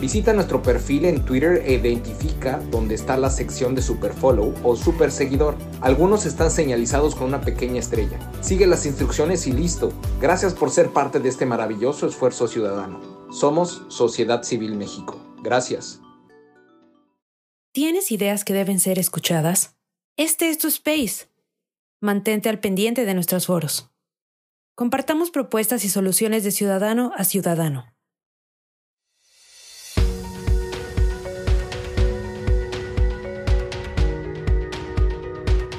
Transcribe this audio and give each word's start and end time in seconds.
Visita 0.00 0.32
nuestro 0.32 0.62
perfil 0.62 1.06
en 1.06 1.24
Twitter 1.24 1.60
e 1.66 1.74
identifica 1.74 2.60
dónde 2.70 2.94
está 2.94 3.16
la 3.16 3.30
sección 3.30 3.74
de 3.74 3.82
Superfollow 3.82 4.54
o 4.62 4.76
Super 4.76 5.10
Seguidor. 5.10 5.56
Algunos 5.80 6.24
están 6.24 6.52
señalizados 6.52 7.16
con 7.16 7.26
una 7.26 7.40
pequeña 7.40 7.80
estrella. 7.80 8.16
Sigue 8.40 8.68
las 8.68 8.86
instrucciones 8.86 9.48
y 9.48 9.52
listo. 9.52 9.92
Gracias 10.20 10.54
por 10.54 10.70
ser 10.70 10.90
parte 10.90 11.18
de 11.18 11.28
este 11.28 11.46
maravilloso 11.46 12.06
esfuerzo 12.06 12.46
ciudadano. 12.46 13.00
Somos 13.32 13.82
Sociedad 13.88 14.44
Civil 14.44 14.76
México. 14.76 15.20
Gracias. 15.42 16.00
¿Tienes 17.72 18.12
ideas 18.12 18.44
que 18.44 18.54
deben 18.54 18.78
ser 18.78 19.00
escuchadas? 19.00 19.76
Este 20.16 20.48
es 20.48 20.58
tu 20.58 20.68
space. 20.68 21.26
Mantente 22.00 22.48
al 22.48 22.60
pendiente 22.60 23.04
de 23.04 23.14
nuestros 23.14 23.46
foros. 23.46 23.90
Compartamos 24.76 25.32
propuestas 25.32 25.84
y 25.84 25.88
soluciones 25.88 26.44
de 26.44 26.52
ciudadano 26.52 27.10
a 27.16 27.24
ciudadano. 27.24 27.97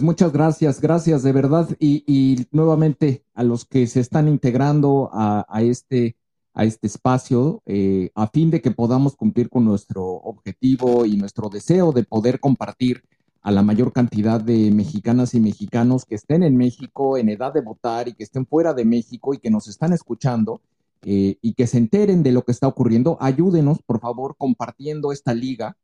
Pues 0.00 0.06
muchas 0.06 0.32
gracias, 0.32 0.80
gracias 0.80 1.22
de 1.22 1.30
verdad. 1.30 1.68
Y, 1.78 2.46
nuevamente 2.52 3.22
a 3.34 3.42
los 3.42 3.66
que 3.66 3.86
se 3.86 4.00
están 4.00 4.28
integrando 4.28 5.10
a, 5.12 5.44
este, 5.60 6.16
a 6.54 6.64
este 6.64 6.86
espacio, 6.86 7.62
eh, 7.66 8.10
a 8.14 8.26
fin 8.26 8.50
de 8.50 8.62
que 8.62 8.70
podamos 8.70 9.14
cumplir 9.14 9.50
con 9.50 9.66
nuestro 9.66 10.02
objetivo 10.02 11.04
y 11.04 11.18
nuestro 11.18 11.50
deseo 11.50 11.92
de 11.92 12.04
poder 12.04 12.40
compartir 12.40 13.02
a 13.42 13.50
la 13.50 13.62
mayor 13.62 13.92
cantidad 13.92 14.40
de 14.40 14.70
mexicanas 14.70 15.34
y 15.34 15.40
mexicanos 15.40 16.06
que 16.06 16.14
estén 16.14 16.44
en 16.44 16.56
México 16.56 17.18
en 17.18 17.28
edad 17.28 17.52
de 17.52 17.60
votar 17.60 18.08
y 18.08 18.14
que 18.14 18.24
estén 18.24 18.46
fuera 18.46 18.72
de 18.72 18.86
México 18.86 19.34
y 19.34 19.38
que 19.38 19.50
nos 19.50 19.68
están 19.68 19.92
escuchando 19.92 20.62
eh, 21.02 21.36
y 21.42 21.52
que 21.52 21.66
se 21.66 21.76
enteren 21.76 22.22
de 22.22 22.32
lo 22.32 22.42
que 22.42 22.52
está 22.52 22.66
ocurriendo. 22.68 23.18
Ayúdenos, 23.20 23.82
por 23.82 24.00
favor, 24.00 24.34
compartiendo 24.38 25.12
esta 25.12 25.34
liga 25.34 25.76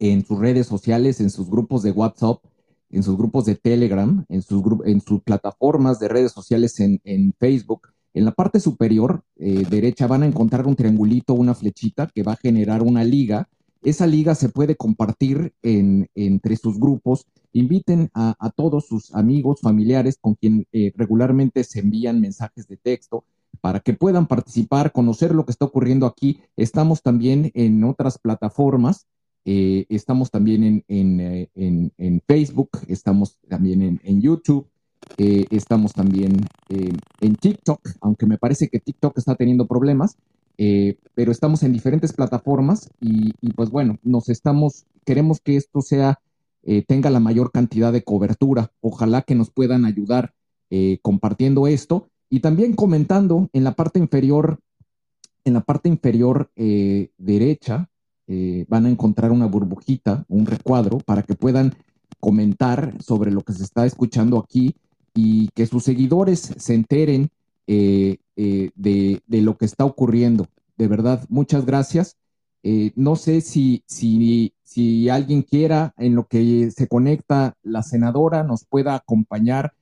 en 0.00 0.26
sus 0.26 0.40
redes 0.40 0.66
sociales, 0.66 1.20
en 1.20 1.30
sus 1.30 1.48
grupos 1.48 1.84
de 1.84 1.92
WhatsApp 1.92 2.42
en 2.90 3.02
sus 3.02 3.16
grupos 3.16 3.44
de 3.44 3.54
Telegram, 3.54 4.24
en 4.28 4.42
sus, 4.42 4.62
en 4.84 5.00
sus 5.00 5.22
plataformas 5.22 5.98
de 5.98 6.08
redes 6.08 6.32
sociales 6.32 6.78
en, 6.80 7.34
Facebook. 7.38 7.88
En 8.12 8.24
la 8.24 8.32
parte 8.32 8.58
superior 8.58 9.22
eh, 9.36 9.64
derecha 9.70 10.06
van 10.06 10.24
a 10.24 10.26
encontrar 10.26 10.66
un 10.66 10.74
triangulito, 10.74 11.34
una 11.34 11.54
flechita 11.54 12.08
que 12.12 12.22
va 12.22 12.32
a 12.32 12.36
generar 12.36 12.82
una 12.82 13.04
liga. 13.04 13.48
Esa 13.82 14.06
liga 14.06 14.34
se 14.34 14.48
puede 14.48 14.76
compartir 14.76 15.54
entre 15.62 16.56
sus 16.56 16.78
grupos. 16.78 17.26
Inviten 17.52 18.10
a, 18.12 18.34
todos 18.54 18.86
sus 18.86 19.14
amigos, 19.14 19.60
familiares 19.60 20.18
con 20.20 20.34
quien 20.34 20.66
eh, 20.72 20.92
regularmente 20.96 21.64
se 21.64 21.80
envían 21.80 22.20
mensajes 22.20 22.66
de 22.66 22.76
texto 22.76 23.24
para 23.60 23.80
que 23.80 23.94
puedan 23.94 24.26
participar, 24.26 24.92
conocer 24.92 25.34
lo 25.34 25.44
que 25.44 25.52
está 25.52 25.64
ocurriendo 25.66 26.06
aquí. 26.06 26.40
Estamos 26.56 27.02
también 27.02 27.50
en 27.54 27.84
otras 27.84 28.18
plataformas 28.18 29.06
eh, 29.44 29.86
estamos 29.88 30.30
también 30.30 30.84
eh, 30.88 31.48
en, 31.54 32.22
Facebook, 32.26 32.70
estamos 32.88 33.38
también 33.48 34.00
en, 34.02 34.20
YouTube, 34.20 34.66
eh, 35.16 35.46
estamos 35.50 35.92
también 35.92 36.46
en 36.68 37.36
TikTok, 37.36 37.80
aunque 38.00 38.26
me 38.26 38.38
parece 38.38 38.68
que 38.68 38.80
TikTok 38.80 39.16
está 39.18 39.34
teniendo 39.34 39.66
problemas, 39.66 40.16
pero 41.14 41.32
estamos 41.32 41.62
en 41.62 41.72
diferentes 41.72 42.12
plataformas 42.12 42.90
y, 43.00 43.32
pues 43.54 43.70
bueno, 43.70 43.98
nos 44.02 44.28
estamos, 44.28 44.84
queremos 45.06 45.40
que 45.40 45.56
esto 45.56 45.80
sea, 45.80 46.20
tenga 46.86 47.08
la 47.08 47.18
mayor 47.18 47.50
cantidad 47.50 47.94
de 47.94 48.04
cobertura. 48.04 48.70
Ojalá 48.82 49.22
que 49.22 49.34
nos 49.34 49.50
puedan 49.50 49.86
ayudar 49.86 50.34
compartiendo 51.00 51.66
esto 51.66 52.10
y 52.28 52.40
también 52.40 52.74
comentando 52.74 53.48
en 53.54 53.64
la 53.64 53.72
parte 53.72 53.98
inferior, 53.98 54.60
en 55.44 55.54
la 55.54 55.62
parte 55.62 55.88
inferior 55.88 56.50
derecha, 56.54 57.89
eh, 58.30 58.64
van 58.68 58.86
a 58.86 58.90
encontrar 58.90 59.32
una 59.32 59.46
burbujita, 59.46 60.24
un 60.28 60.46
recuadro, 60.46 60.98
para 60.98 61.22
que 61.22 61.34
puedan 61.34 61.74
comentar 62.20 62.94
sobre 63.02 63.30
lo 63.30 63.40
que 63.40 63.52
se 63.52 63.64
está 63.64 63.84
escuchando 63.84 64.38
aquí 64.38 64.76
y 65.14 65.48
que 65.48 65.66
sus 65.66 65.82
seguidores 65.82 66.54
se 66.56 66.74
enteren 66.74 67.30
eh, 67.66 68.18
eh, 68.36 68.70
de, 68.76 69.20
lo 69.28 69.56
que 69.56 69.64
está 69.64 69.84
ocurriendo. 69.84 70.46
De 70.78 70.86
verdad, 70.86 71.24
muchas 71.28 71.66
gracias. 71.66 72.16
no 72.94 73.16
sé 73.16 73.40
si, 73.40 73.82
si, 73.86 74.52
si 74.62 75.08
alguien 75.08 75.42
quiera, 75.42 75.94
en 75.98 76.14
lo 76.14 76.26
que 76.28 76.70
se 76.70 76.86
conecta 76.86 77.56
la 77.62 77.82
senadora, 77.82 78.44
nos 78.44 78.64
pueda 78.64 78.94
acompañar 78.94 79.72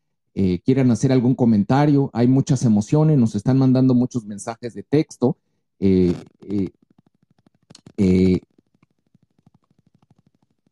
eh, 0.41 0.61
quieran 0.61 0.89
hacer 0.93 1.11
algún 1.11 1.35
comentario. 1.35 2.11
Hay 2.13 2.29
muchas 2.29 2.63
emociones, 2.65 3.19
nos 3.19 3.35
están 3.35 3.59
mandando 3.59 3.93
muchos 3.93 4.25
mensajes 4.25 4.73
de 4.73 4.85
texto. 4.85 5.37
Eh, 5.81 6.15
eh, 6.49 6.69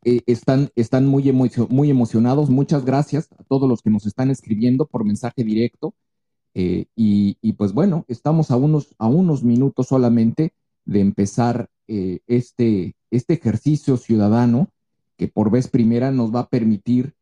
están, 0.03 0.71
están 0.77 1.07
muy, 1.07 1.33
muy 1.33 1.91
emocionados. 1.91 2.51
Muchas 2.51 2.85
gracias 2.85 3.29
a 3.39 3.45
todos 3.45 3.69
los 3.69 3.83
que 3.83 3.91
nos 3.91 4.07
están 4.07 4.31
escribiendo 4.31 4.87
por 4.87 5.05
mensaje 5.05 5.45
directo. 5.45 5.95
Y, 6.55 7.53
pues 7.55 7.73
bueno, 7.73 8.05
estamos 8.09 8.51
a 8.51 8.57
unos, 8.57 8.95
a 8.99 9.09
unos 9.09 9.43
minutos 9.43 9.89
solamente 9.89 10.53
de 10.85 11.01
empezar 11.01 11.69
este, 11.87 12.95
este 13.11 13.35
ejercicio 13.35 13.97
ciudadano 13.97 14.69
que 15.17 15.29
por 15.29 15.51
vez 15.51 15.69
primera 15.69 16.12
nos 16.12 16.35
va 16.35 16.41
a 16.41 16.49
permitir 16.49 17.15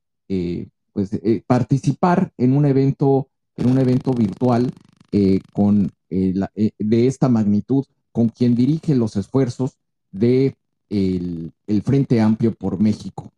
pues, 0.95 1.13
eh, 1.13 1.43
participar 1.47 2.33
en 2.39 2.57
un 2.57 2.65
evento, 2.65 3.29
en 3.57 3.69
un 3.69 3.79
evento 3.79 4.13
virtual 4.13 4.73
eh, 5.11 5.41
con, 5.53 5.91
eh, 6.09 6.33
de 6.79 7.07
esta 7.07 7.29
magnitud, 7.29 7.85
con 8.13 8.29
quien 8.29 8.55
dirige 8.55 8.95
los 8.95 9.17
esfuerzos 9.17 9.77
de 10.15 10.57
el, 10.89 11.53
Frente 11.83 12.21
Amplio 12.21 12.55
por 12.55 12.81
México. 12.81 13.33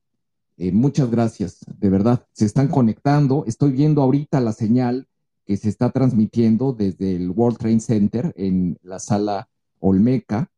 muchas 0.72 1.10
gracias, 1.10 1.58
de 1.80 1.90
verdad. 1.90 2.26
Se 2.32 2.44
están 2.44 2.68
conectando. 2.68 3.44
Estoy 3.46 3.72
viendo 3.72 4.02
ahorita 4.02 4.40
la 4.40 4.52
señal 4.52 5.08
que 5.44 5.56
se 5.56 5.68
está 5.68 5.90
transmitiendo 5.90 6.72
desde 6.72 7.16
el 7.16 7.30
World 7.30 7.58
Trade 7.58 7.80
Center 7.80 8.32
en 8.36 8.78
la 8.82 8.98
sala 8.98 9.48
Olmeca. 9.80 10.50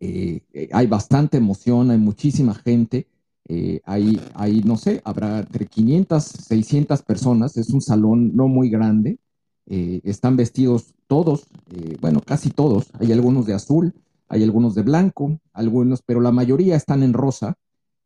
hay 0.00 0.86
bastante 0.86 1.38
emoción, 1.38 1.90
hay 1.90 1.98
muchísima 1.98 2.54
gente. 2.54 3.06
Eh, 3.48 3.80
ahí, 3.84 4.20
ahí, 4.34 4.60
no 4.64 4.76
sé, 4.76 5.00
habrá 5.04 5.38
entre 5.38 5.66
500, 5.66 6.24
600 6.24 7.02
personas, 7.02 7.56
es 7.56 7.70
un 7.70 7.80
salón 7.80 8.34
no 8.34 8.48
muy 8.48 8.68
grande, 8.70 9.18
eh, 9.66 10.00
están 10.02 10.36
vestidos 10.36 10.94
todos, 11.06 11.46
eh, 11.70 11.96
bueno, 12.00 12.20
casi 12.26 12.50
todos, 12.50 12.88
hay 12.98 13.12
algunos 13.12 13.46
de 13.46 13.54
azul, 13.54 13.94
hay 14.28 14.42
algunos 14.42 14.74
de 14.74 14.82
blanco, 14.82 15.38
algunos, 15.52 16.02
pero 16.02 16.20
la 16.20 16.32
mayoría 16.32 16.76
están 16.76 17.02
en 17.02 17.12
rosa, 17.12 17.56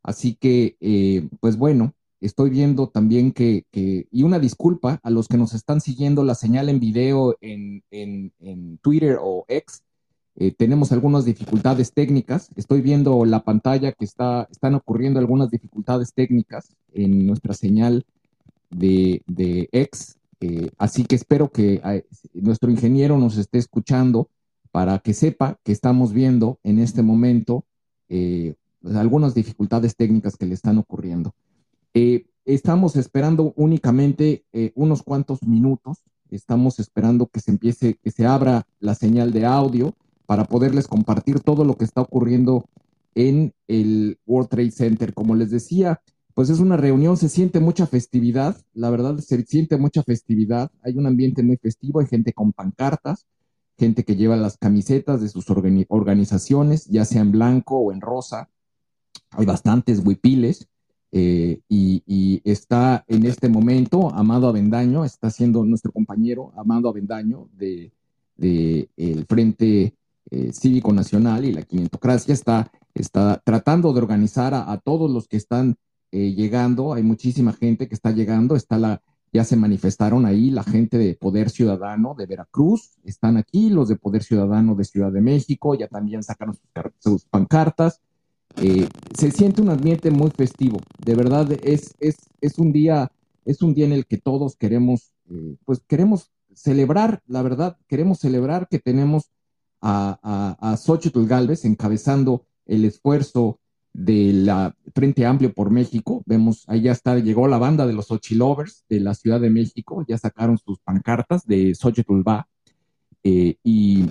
así 0.03 0.35
que, 0.35 1.29
pues 1.41 1.57
bueno, 1.57 1.95
estoy 2.21 2.51
viendo 2.51 2.89
también 2.89 3.33
que, 3.33 3.65
y 3.73 4.23
una 4.23 4.39
disculpa 4.39 5.01
a 5.03 5.11
los 5.11 5.29
que 5.29 5.39
nos 5.39 5.55
están 5.55 5.81
siguiendo 5.81 6.25
la 6.25 6.35
señal 6.35 6.69
en 6.69 6.81
video 6.81 7.37
en, 7.41 7.83
en, 7.91 8.33
en 8.41 8.79
Twitter 8.79 9.19
o 9.21 9.45
X, 9.49 9.83
eh, 10.37 10.53
tenemos 10.57 10.91
algunas 10.93 11.25
dificultades 11.25 11.93
técnicas. 11.93 12.51
Estoy 12.57 12.81
viendo 12.81 13.25
la 13.25 13.45
pantalla 13.45 13.93
que 13.93 14.05
está, 14.05 14.49
están 14.51 14.75
ocurriendo 14.75 15.19
algunas 15.19 15.51
dificultades 15.51 16.15
técnicas 16.15 16.75
en 16.95 17.27
nuestra 17.27 17.53
señal 17.53 18.07
de, 18.71 19.23
de 19.27 19.69
X. 19.73 20.17
Eh, 20.41 20.71
así 20.79 21.05
que 21.05 21.17
espero 21.17 21.51
que 21.51 21.83
eh, 21.85 22.07
nuestro 22.33 22.71
ingeniero 22.71 23.19
nos 23.19 23.37
esté 23.37 23.59
escuchando 23.59 24.29
para 24.71 24.99
que 24.99 25.15
sepa 25.15 25.59
que 25.65 25.73
estamos 25.73 26.13
viendo 26.13 26.59
en 26.63 26.79
este 26.79 27.03
momento 27.03 27.65
pues, 28.09 28.97
algunas 28.97 29.35
dificultades 29.35 29.97
técnicas 29.97 30.37
que 30.37 30.47
le 30.47 30.55
están 30.55 30.79
ocurriendo. 30.79 31.35
estamos 32.45 32.97
esperando 32.97 33.53
únicamente 33.57 34.45
unos 34.75 35.03
cuantos 35.03 35.43
minutos. 35.43 35.99
Estamos 36.31 36.79
esperando 36.79 37.27
que 37.27 37.41
se 37.41 37.51
empiece, 37.51 37.99
que 38.03 38.11
se 38.13 38.25
abra 38.25 38.67
la 38.79 38.95
señal 38.95 39.33
de 39.33 39.47
audio 39.47 39.95
para 40.27 40.45
poderles 40.45 40.87
compartir 40.87 41.41
todo 41.41 41.65
lo 41.65 41.77
que 41.77 41.85
está 41.85 42.03
ocurriendo 42.03 42.65
en 43.17 43.53
el 43.67 44.19
World 44.27 44.49
Trade 44.49 44.71
Center. 44.71 45.13
Como 45.13 45.35
les 45.35 45.51
decía, 45.51 46.01
pues 46.35 46.49
es 46.49 46.61
una 46.61 46.77
reunión, 46.77 47.17
se 47.17 47.29
siente 47.29 47.59
mucha 47.59 47.87
festividad, 47.89 48.57
la 48.73 48.91
verdad 48.91 49.19
se 49.19 49.45
siente 49.45 49.77
mucha 49.77 50.05
festividad, 50.05 50.71
hay 50.83 50.97
un 50.97 51.07
ambiente 51.07 51.43
muy 51.43 51.57
festivo, 51.57 51.99
hay 51.99 52.07
gente 52.07 52.33
con 52.33 52.53
pancartas, 52.53 53.27
gente 53.81 54.05
que 54.05 54.15
lleva 54.15 54.37
las 54.37 54.59
camisetas 54.59 55.23
de 55.23 55.31
sus 55.31 55.47
organizaciones, 55.89 56.85
ya 56.87 57.07
sea 57.07 57.23
en 57.23 57.33
blanco 57.33 57.79
o 57.79 57.93
en 57.93 58.03
rosa, 58.03 58.51
hay 59.31 59.47
bastantes 59.47 60.01
huipiles. 60.05 60.69
Eh, 61.13 61.61
y, 61.69 62.41
está 62.45 63.05
en 63.09 63.27
este 63.27 63.49
momento 63.49 64.15
Amado 64.15 64.49
Avendaño, 64.49 65.05
está 65.05 65.29
siendo 65.31 65.65
nuestro 65.65 65.91
compañero 65.91 66.53
Amado 66.57 66.89
Avendaño 66.89 67.49
de, 67.53 67.93
de 68.37 68.89
el 68.97 69.27
Frente 69.27 69.95
eh, 70.31 70.53
cívico 70.53 70.93
nacional 70.93 71.45
y 71.45 71.53
la 71.53 71.63
quinientocracia 71.63 72.33
está, 72.33 72.71
está 72.95 73.43
tratando 73.45 73.93
de 73.93 73.99
organizar 73.99 74.55
a, 74.55 74.77
todos 74.79 75.11
los 75.11 75.27
que 75.27 75.37
están 75.37 75.77
eh, 76.13 76.33
llegando. 76.33 76.93
Hay 76.93 77.03
muchísima 77.03 77.53
gente 77.53 77.89
que 77.89 77.97
está 77.97 78.13
llegando. 78.13 78.55
Está 78.55 78.79
la, 78.79 79.03
ya 79.33 79.45
se 79.45 79.57
manifestaron 79.57 80.27
ahí 80.27 80.51
la 80.51 80.65
gente 80.65 80.99
de 80.99 81.15
Poder 81.15 81.51
Ciudadano 81.51 82.15
de 82.19 82.27
Veracruz, 82.27 82.99
están 83.05 83.37
aquí, 83.37 83.71
los 83.71 83.89
de 83.89 83.97
Poder 83.97 84.23
Ciudadano 84.23 84.75
de 84.75 84.85
Ciudad 84.85 85.13
de 85.13 85.21
México, 85.21 85.75
ya 85.75 85.89
también 85.89 86.23
sacaron 86.23 86.59
sus, 86.99 87.25
pancartas. 87.27 88.01
Eh, 88.57 88.89
se 89.17 89.31
siente 89.31 89.63
un 89.63 89.71
ambiente 89.71 90.11
muy 90.11 90.31
festivo. 90.31 90.81
De 90.99 91.15
verdad, 91.15 91.49
es, 91.63 91.95
es, 92.01 92.17
es, 92.41 92.59
un 92.59 92.73
día, 92.73 93.13
es 93.45 93.63
un 93.63 93.75
día 93.75 93.87
en 93.87 93.93
el 93.93 94.07
que 94.07 94.19
todos 94.19 94.57
queremos, 94.57 95.13
pues 95.65 95.81
queremos 95.87 96.33
celebrar, 96.53 97.23
la 97.29 97.43
verdad, 97.43 97.77
queremos 97.87 98.19
celebrar 98.19 98.67
que 98.69 98.81
tenemos 98.81 99.31
a, 99.81 100.19
a, 100.23 100.73
a 100.73 100.77
Xochitl 100.77 101.27
Galvez 101.27 101.65
encabezando 101.65 102.45
el 102.67 102.85
esfuerzo 102.85 103.61
de 103.93 104.33
la 104.33 104.75
Frente 104.95 105.27
Amplio 105.27 105.53
por 105.53 105.71
México. 105.71 106.23
Vemos, 106.27 106.65
ahí 106.69 106.83
ya 106.83 106.93
está, 106.93 107.19
llegó 107.19 107.49
la 107.49 107.59
banda 107.59 107.87
de 107.87 107.93
los 107.93 108.09
Lovers 108.31 108.85
de 108.89 109.01
la 109.01 109.15
Ciudad 109.15 109.41
de 109.41 109.51
México, 109.51 110.05
ya 110.07 110.19
sacaron 110.19 110.59
sus 110.59 110.79
pancartas 110.81 111.47
de 111.47 111.75
Xochitl 111.75 112.27
va. 112.27 112.49
Eh, 113.23 113.57
y, 113.63 114.07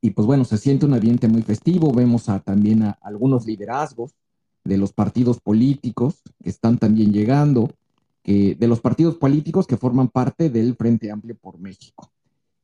y, 0.00 0.10
pues 0.10 0.26
bueno, 0.26 0.44
se 0.44 0.58
siente 0.58 0.86
un 0.86 0.94
ambiente 0.94 1.28
muy 1.28 1.42
festivo. 1.42 1.92
Vemos 1.92 2.28
a, 2.28 2.40
también 2.40 2.82
a 2.82 2.98
algunos 3.02 3.46
liderazgos 3.46 4.14
de 4.64 4.78
los 4.78 4.92
partidos 4.92 5.40
políticos 5.40 6.22
que 6.42 6.50
están 6.50 6.78
también 6.78 7.12
llegando, 7.12 7.70
de 8.24 8.66
los 8.66 8.80
partidos 8.80 9.14
políticos 9.14 9.68
que 9.68 9.76
forman 9.76 10.08
parte 10.08 10.50
del 10.50 10.74
Frente 10.74 11.12
Amplio 11.12 11.36
por 11.36 11.60
México. 11.60 12.10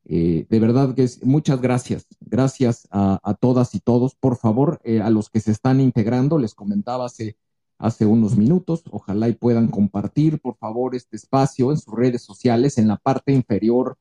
Eh, 0.04 0.46
de 0.48 0.60
verdad 0.60 0.94
que 0.94 1.04
es, 1.04 1.24
muchas 1.24 1.60
gracias. 1.60 2.06
Gracias 2.20 2.88
a, 2.90 3.36
todas 3.40 3.74
y 3.74 3.80
todos. 3.80 4.14
Por 4.14 4.36
favor, 4.36 4.80
eh, 4.84 5.00
a 5.00 5.10
los 5.10 5.30
que 5.30 5.40
se 5.40 5.52
están 5.52 5.80
integrando, 5.80 6.38
les 6.38 6.54
comentaba 6.54 7.06
hace, 7.06 7.36
hace 7.78 8.06
unos 8.06 8.36
minutos, 8.36 8.82
ojalá 8.90 9.28
y 9.28 9.34
puedan 9.34 9.68
compartir, 9.68 10.40
por 10.40 10.56
favor, 10.56 10.94
este 10.94 11.16
espacio 11.16 11.70
en 11.70 11.78
sus 11.78 11.94
redes 11.94 12.22
sociales. 12.22 12.78
En 12.78 12.88
la 12.88 12.96
parte 12.96 13.32
inferior 13.32 13.96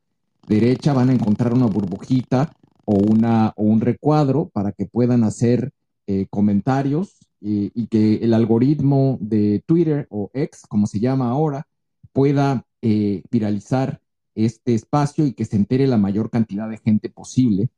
derecha 0.47 0.93
van 0.93 1.09
a 1.09 1.13
encontrar 1.13 1.53
una 1.53 1.67
burbujita 1.67 2.55
o, 2.85 2.95
una, 2.95 3.53
o 3.55 3.63
un 3.63 3.81
recuadro 3.81 4.49
para 4.49 4.71
que 4.71 4.85
puedan 4.85 5.23
hacer 5.23 5.71
eh, 6.07 6.25
comentarios 6.29 7.17
y 7.43 7.87
que 7.87 8.17
el 8.17 8.35
algoritmo 8.35 9.17
de 9.19 9.63
Twitter 9.65 10.05
o 10.11 10.29
X, 10.31 10.61
como 10.67 10.85
se 10.85 10.99
llama 10.99 11.31
ahora, 11.31 11.65
pueda 12.13 12.67
viralizar 13.31 14.00
este 14.35 14.73
espacio 14.73 15.25
y 15.25 15.33
que 15.33 15.45
se 15.45 15.55
entere 15.55 15.87
la 15.87 15.97
mayor 15.97 16.29
cantidad 16.29 16.69
de 16.69 16.77
gente 16.77 17.09
posible. 17.09 17.69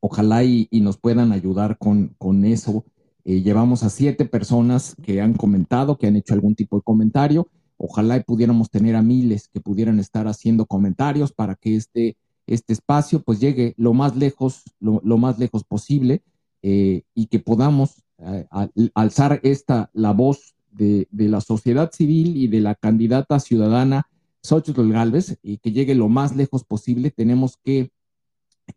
Ojalá 0.00 0.44
y, 0.44 0.68
nos 0.72 0.98
puedan 0.98 1.32
ayudar 1.32 1.78
con, 1.78 2.14
con 2.18 2.44
eso. 2.44 2.84
Eh, 3.24 3.42
llevamos 3.42 3.82
a 3.82 3.90
siete 3.90 4.24
personas 4.24 4.94
que 5.02 5.20
han 5.20 5.34
comentado, 5.34 5.98
que 5.98 6.06
han 6.06 6.16
hecho 6.16 6.34
algún 6.34 6.54
tipo 6.54 6.76
de 6.76 6.82
comentario. 6.82 7.48
Ojalá 7.76 8.16
y 8.16 8.22
pudiéramos 8.22 8.70
tener 8.70 8.96
a 8.96 9.02
miles 9.02 9.48
que 9.48 9.60
pudieran 9.60 9.98
estar 9.98 10.28
haciendo 10.28 10.66
comentarios 10.66 11.32
para 11.32 11.54
que 11.54 11.76
este, 11.76 12.16
este 12.46 12.72
espacio 12.72 13.22
pues 13.22 13.40
llegue 13.40 13.74
lo 13.76 13.92
más 13.92 14.16
lejos, 14.16 14.62
lo, 14.80 15.18
más 15.18 15.38
lejos 15.38 15.64
posible 15.64 16.22
eh, 16.62 17.02
y 17.14 17.26
que 17.26 17.38
podamos 17.38 18.02
eh, 18.18 18.46
alzar 18.94 19.40
esta, 19.42 19.90
la 19.92 20.12
voz 20.12 20.54
de, 20.72 21.08
de 21.10 21.28
la 21.28 21.40
sociedad 21.40 21.90
civil 21.92 22.36
y 22.36 22.48
de 22.48 22.60
la 22.60 22.74
candidata 22.74 23.38
ciudadana 23.40 24.08
Xochitl 24.42 24.90
Galvez 24.90 25.38
y 25.42 25.58
que 25.58 25.72
llegue 25.72 25.94
lo 25.94 26.08
más 26.08 26.36
lejos 26.36 26.64
posible, 26.64 27.10
tenemos 27.10 27.56
que 27.62 27.90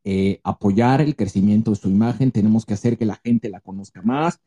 eh, 0.03 0.39
apoyar 0.43 1.01
el 1.01 1.15
crecimiento 1.15 1.71
de 1.71 1.77
su 1.77 1.89
imagen, 1.89 2.31
tenemos 2.31 2.65
que 2.65 2.73
hacer 2.73 2.97
que 2.97 3.05
la 3.05 3.19
gente 3.23 3.49
la 3.49 3.59
conozca 3.59 4.01
más, 4.01 4.39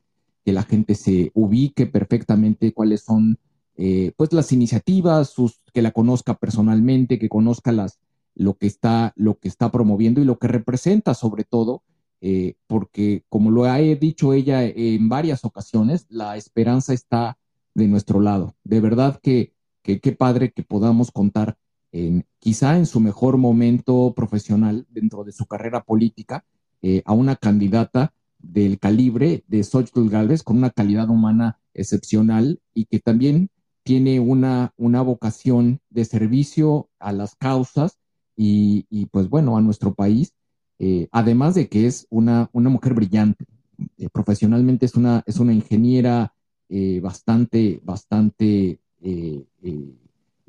que 0.44 0.52
la 0.52 0.62
gente 0.62 0.94
se 0.94 1.30
ubique 1.34 1.86
perfectamente 1.86 2.72
cuáles 2.72 3.02
son 3.02 3.38
eh, 3.76 4.12
pues 4.16 4.32
las 4.32 4.52
iniciativas, 4.52 5.30
sus, 5.30 5.60
que 5.72 5.82
la 5.82 5.90
conozca 5.90 6.34
personalmente, 6.34 7.18
que 7.18 7.28
conozca 7.28 7.72
las, 7.72 7.98
lo, 8.34 8.54
que 8.54 8.66
está, 8.66 9.12
promoviendo 9.72 10.20
y 10.20 10.24
lo 10.24 10.38
que 10.38 10.48
representa 10.48 11.14
sobre 11.14 11.44
todo, 11.44 11.82
eh, 12.20 12.54
porque 12.66 13.24
como 13.28 13.50
lo 13.50 13.64
ha 13.64 13.78
dicho 13.78 14.32
ella 14.32 14.64
en 14.64 15.08
varias 15.08 15.44
ocasiones, 15.44 16.06
la 16.08 16.36
esperanza 16.36 16.92
está 16.92 17.38
de 17.74 17.88
nuestro 17.88 18.20
lado. 18.20 18.54
De 18.64 18.80
verdad 18.80 19.20
que 19.22 19.53
que 19.84 20.00
qué 20.00 20.10
padre 20.12 20.50
que 20.50 20.64
podamos 20.64 21.12
contar 21.12 21.56
quizá 22.40 22.76
en 22.76 22.86
su 22.86 22.98
mejor 22.98 23.36
momento 23.36 24.14
profesional 24.16 24.84
dentro 24.90 25.22
de 25.22 25.30
su 25.30 25.46
carrera 25.46 25.84
política 25.84 26.44
eh, 26.86 27.02
a 27.06 27.14
una 27.14 27.34
candidata 27.34 28.12
del 28.38 28.78
calibre 28.78 29.42
de 29.48 29.64
Xochitl 29.64 30.10
Galvez 30.10 30.42
con 30.42 30.58
una 30.58 30.68
calidad 30.68 31.08
humana 31.08 31.58
excepcional 31.72 32.60
y 32.74 32.84
que 32.84 33.00
también 33.00 33.48
tiene 33.84 34.20
una, 34.20 34.74
una 34.76 35.00
vocación 35.00 35.80
de 35.88 36.04
servicio 36.04 36.90
a 36.98 37.12
las 37.12 37.36
causas 37.36 37.96
y, 38.36 39.06
pues 39.12 39.30
bueno, 39.30 39.56
a 39.56 39.62
nuestro 39.62 39.94
país, 39.94 40.34
eh, 40.78 41.08
además 41.10 41.54
de 41.54 41.70
que 41.70 41.86
es 41.86 42.06
una, 42.10 42.50
una 42.52 42.68
mujer 42.68 42.92
brillante. 42.92 43.46
Eh, 43.96 44.10
profesionalmente 44.12 44.84
es 44.84 44.94
una, 44.94 45.22
es 45.24 45.38
una 45.38 45.54
ingeniera 45.54 46.34
bastante, 47.00 47.80
bastante, 47.82 48.80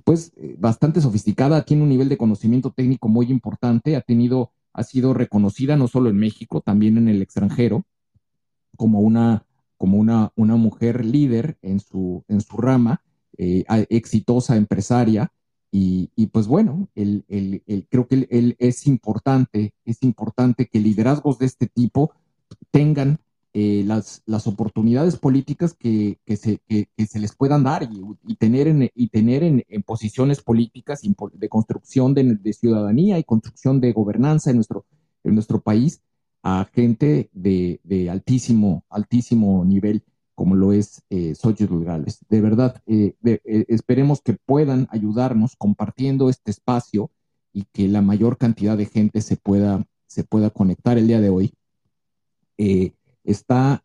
pues 0.03 0.33
bastante 0.57 1.01
sofisticada, 1.01 1.65
tiene 1.65 1.83
un 1.83 1.89
nivel 1.89 2.09
de 2.09 2.17
conocimiento 2.17 2.71
técnico 2.71 3.07
muy 3.07 3.27
importante, 3.27 3.95
ha 3.95 4.01
tenido, 4.01 4.51
ha 4.74 4.83
sido 4.83 5.13
reconocida 5.13 5.75
no 5.77 5.88
solo 5.88 6.09
en 6.09 6.17
México, 6.17 6.62
también 6.62 6.97
en 6.97 7.07
el 7.07 7.21
extranjero, 7.21 7.85
como 8.77 9.00
una, 9.00 9.45
como 9.77 9.97
una, 9.97 10.31
una 10.35 10.55
mujer 10.55 11.03
líder 11.05 11.57
en 11.62 11.79
su, 11.79 12.24
en 12.27 12.41
su 12.41 12.57
rama, 12.57 13.01
exitosa 13.38 14.55
empresaria, 14.55 15.31
y, 15.77 16.27
pues 16.27 16.47
bueno, 16.47 16.88
el, 16.95 17.25
creo 17.89 18.07
que 18.07 18.55
es 18.59 18.88
importante, 18.88 19.74
es 19.83 20.03
importante 20.03 20.67
que 20.67 20.79
liderazgos 20.79 21.38
de 21.38 21.47
este 21.47 21.67
tipo 21.67 22.13
tengan 22.71 23.19
eh, 23.57 23.83
las, 23.88 24.21
las, 24.25 24.45
oportunidades 24.47 25.15
políticas 25.15 25.74
que, 25.74 26.19
se, 26.27 26.59
se, 27.07 27.19
les 27.19 27.35
puedan 27.35 27.63
dar 27.63 27.88
y, 28.27 28.35
tener, 28.35 28.67
en, 28.67 28.91
y 28.93 29.07
tener 29.07 29.43
en, 29.43 29.63
posiciones 29.83 30.41
políticas 30.41 31.01
de 31.33 31.50
construcción 31.50 32.13
de, 32.13 32.53
ciudadanía 32.53 33.17
y 33.17 33.24
construcción 33.24 33.79
de 33.79 33.93
gobernanza 33.93 34.50
en 34.50 34.57
nuestro, 34.57 34.85
en 35.24 35.33
nuestro 35.35 35.62
país 35.62 36.01
a 36.43 36.69
gente 36.74 37.29
de, 37.33 37.79
de 37.83 38.09
altísimo, 38.09 38.83
altísimo 38.89 39.63
nivel 39.65 40.03
como 40.35 40.55
lo 40.55 40.74
es 40.74 41.01
eh, 41.09 41.33
Xochitl 41.33 41.83
De 42.29 42.41
verdad, 42.41 42.81
eh, 42.85 43.15
eh, 43.24 43.65
esperemos 43.69 44.21
que 44.21 44.33
puedan 44.33 44.88
ayudarnos 44.91 45.55
compartiendo 45.55 46.29
este 46.29 46.51
espacio 46.51 47.09
y 47.53 47.63
que 47.71 47.88
la 47.88 48.01
mayor 48.01 48.38
cantidad 48.38 48.77
de 48.77 48.85
gente 48.85 49.21
se 49.21 49.38
pueda, 49.38 49.88
se 50.07 50.25
pueda 50.25 50.50
conectar 50.50 50.97
el 50.97 51.07
día 51.07 51.21
de 51.21 51.29
hoy. 51.29 51.53
Eh, 52.57 52.93
está 53.25 53.84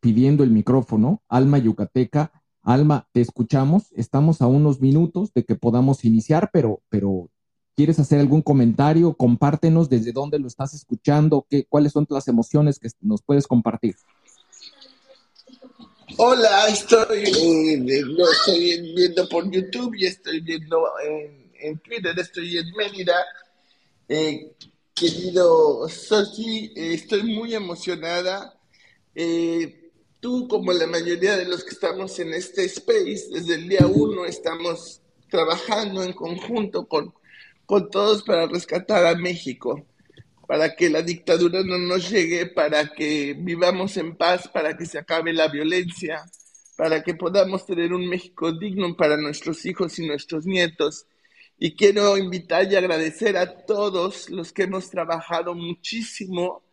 pidiendo 0.00 0.44
el 0.44 0.50
micrófono 0.50 1.22
Alma 1.28 1.58
Yucateca. 1.58 2.32
Alma, 2.62 3.08
te 3.12 3.20
escuchamos. 3.20 3.92
Estamos 3.92 4.40
a 4.40 4.46
unos 4.46 4.80
minutos 4.80 5.32
de 5.34 5.44
que 5.44 5.54
podamos 5.54 6.04
iniciar, 6.04 6.50
pero, 6.52 6.82
pero 6.88 7.30
¿quieres 7.76 7.98
hacer 7.98 8.20
algún 8.20 8.42
comentario? 8.42 9.14
Compártenos 9.14 9.88
desde 9.88 10.12
dónde 10.12 10.38
lo 10.38 10.46
estás 10.46 10.74
escuchando, 10.74 11.46
qué, 11.48 11.64
cuáles 11.66 11.92
son 11.92 12.06
las 12.10 12.28
emociones 12.28 12.78
que 12.78 12.88
nos 13.00 13.22
puedes 13.22 13.46
compartir. 13.46 13.96
Hola, 16.16 16.68
estoy, 16.68 17.24
eh, 17.24 18.02
estoy 18.30 18.94
viendo 18.94 19.28
por 19.28 19.50
YouTube 19.50 19.94
y 19.96 20.06
estoy 20.06 20.40
viendo 20.40 20.84
en, 21.02 21.78
Twitter, 21.78 22.16
estoy 22.18 22.58
en 22.58 22.70
Mérida. 22.76 23.14
Eh, 24.08 24.52
querido 24.94 25.88
Sochi, 25.88 26.72
eh, 26.76 26.94
estoy 26.94 27.22
muy 27.24 27.54
emocionada. 27.54 28.58
tú, 30.20 30.48
como 30.48 30.72
la 30.72 30.86
mayoría 30.86 31.36
de 31.36 31.44
los 31.46 31.64
que 31.64 31.70
estamos 31.70 32.18
en 32.18 32.32
este 32.34 32.64
space, 32.64 33.28
desde 33.30 33.54
el 33.56 33.68
día 33.68 33.86
uno 33.86 34.24
estamos 34.24 35.00
trabajando 35.30 36.02
en 36.02 36.12
conjunto 36.12 36.86
con, 36.88 37.14
con 37.66 37.90
todos 37.90 38.22
para 38.22 38.46
rescatar 38.46 39.06
a 39.06 39.14
México 39.14 39.84
para 40.46 40.74
que 40.74 40.90
la 40.90 41.02
dictadura 41.02 41.62
no 41.62 41.78
nos 41.78 42.10
llegue, 42.10 42.46
para 42.46 42.88
que 42.88 43.34
vivamos 43.38 43.96
en 43.96 44.16
paz, 44.16 44.48
para 44.48 44.76
que 44.76 44.86
se 44.86 44.98
acabe 44.98 45.32
la 45.32 45.48
violencia, 45.48 46.24
para 46.76 47.02
que 47.02 47.14
podamos 47.14 47.66
tener 47.66 47.92
un 47.92 48.06
México 48.08 48.52
digno 48.52 48.96
para 48.96 49.16
nuestros 49.16 49.64
hijos 49.66 49.98
y 49.98 50.06
nuestros 50.06 50.46
nietos. 50.46 51.06
Y 51.58 51.76
quiero 51.76 52.16
invitar 52.16 52.70
y 52.70 52.76
agradecer 52.76 53.36
a 53.36 53.64
todos 53.64 54.28
los 54.30 54.52
que 54.52 54.64
hemos 54.64 54.90
trabajado 54.90 55.54
muchísimo. 55.54 56.64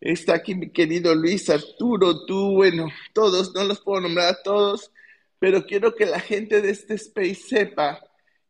Está 0.00 0.34
aquí 0.34 0.54
mi 0.54 0.70
querido 0.70 1.14
Luis 1.14 1.48
Arturo, 1.50 2.24
tú, 2.24 2.54
bueno, 2.54 2.88
todos, 3.12 3.54
no 3.54 3.64
los 3.64 3.80
puedo 3.80 4.00
nombrar 4.00 4.28
a 4.28 4.42
todos, 4.42 4.90
pero 5.38 5.64
quiero 5.64 5.94
que 5.94 6.06
la 6.06 6.20
gente 6.20 6.60
de 6.60 6.70
este 6.70 6.94
space 6.94 7.34
sepa 7.34 8.00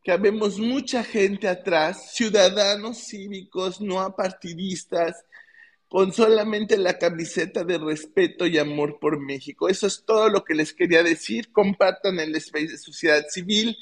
que 0.03 0.11
habemos 0.11 0.59
mucha 0.59 1.03
gente 1.03 1.47
atrás, 1.47 2.13
ciudadanos 2.13 2.97
cívicos, 3.07 3.79
no 3.79 4.01
apartidistas, 4.01 5.23
con 5.87 6.11
solamente 6.11 6.75
la 6.75 6.97
camiseta 6.97 7.63
de 7.63 7.77
respeto 7.77 8.47
y 8.47 8.57
amor 8.57 8.97
por 8.99 9.19
México. 9.19 9.69
Eso 9.69 9.87
es 9.87 10.03
todo 10.05 10.27
lo 10.27 10.43
que 10.43 10.55
les 10.55 10.73
quería 10.73 11.03
decir. 11.03 11.51
Compartan 11.51 12.19
el 12.19 12.35
space 12.35 12.69
de 12.69 12.77
sociedad 12.79 13.23
civil 13.29 13.77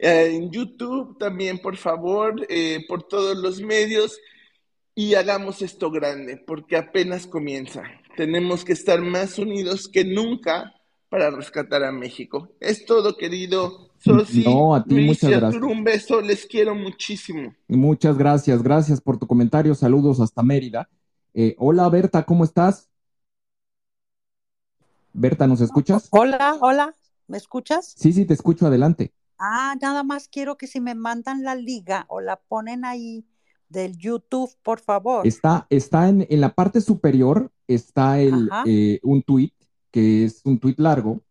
eh, 0.00 0.32
en 0.34 0.50
YouTube 0.50 1.18
también, 1.18 1.58
por 1.58 1.76
favor, 1.76 2.46
eh, 2.48 2.84
por 2.88 3.02
todos 3.02 3.36
los 3.36 3.60
medios 3.60 4.18
y 4.94 5.14
hagamos 5.14 5.62
esto 5.62 5.90
grande, 5.90 6.36
porque 6.36 6.76
apenas 6.76 7.26
comienza. 7.26 7.82
Tenemos 8.16 8.64
que 8.64 8.72
estar 8.72 9.00
más 9.00 9.38
unidos 9.38 9.88
que 9.88 10.04
nunca 10.04 10.74
para 11.08 11.30
rescatar 11.30 11.84
a 11.84 11.92
México. 11.92 12.48
Es 12.60 12.84
todo, 12.84 13.16
querido 13.16 13.90
no, 14.04 14.74
a 14.74 14.84
ti 14.84 14.94
muchas 14.94 15.30
gracias. 15.30 15.62
Un 15.62 15.84
beso, 15.84 16.20
les 16.20 16.46
quiero 16.46 16.74
muchísimo. 16.74 17.54
Muchas 17.68 18.16
gracias, 18.16 18.62
gracias 18.62 19.00
por 19.00 19.18
tu 19.18 19.26
comentario. 19.26 19.74
Saludos 19.74 20.20
hasta 20.20 20.42
Mérida. 20.42 20.88
Eh, 21.34 21.54
hola 21.58 21.88
Berta, 21.88 22.24
¿cómo 22.24 22.44
estás? 22.44 22.88
Berta, 25.12 25.46
¿nos 25.46 25.60
escuchas? 25.60 26.08
Hola, 26.10 26.56
hola, 26.60 26.94
¿me 27.26 27.36
escuchas? 27.36 27.94
Sí, 27.96 28.12
sí, 28.12 28.24
te 28.24 28.34
escucho, 28.34 28.66
adelante. 28.66 29.12
Ah, 29.40 29.74
nada 29.80 30.02
más 30.02 30.28
quiero 30.28 30.58
que 30.58 30.66
si 30.66 30.80
me 30.80 30.94
mandan 30.94 31.42
la 31.42 31.54
liga 31.54 32.04
o 32.08 32.20
la 32.20 32.36
ponen 32.36 32.84
ahí 32.84 33.24
del 33.70 33.96
YouTube, 33.96 34.50
por 34.62 34.80
favor. 34.80 35.26
Está, 35.26 35.66
está 35.70 36.08
en, 36.08 36.26
en 36.28 36.40
la 36.42 36.54
parte 36.54 36.82
superior, 36.82 37.50
está 37.66 38.20
el, 38.20 38.50
eh, 38.66 39.00
un 39.02 39.22
tweet, 39.22 39.52
que 39.90 40.24
es 40.24 40.42
un 40.44 40.58
tweet 40.58 40.74
largo, 40.76 41.22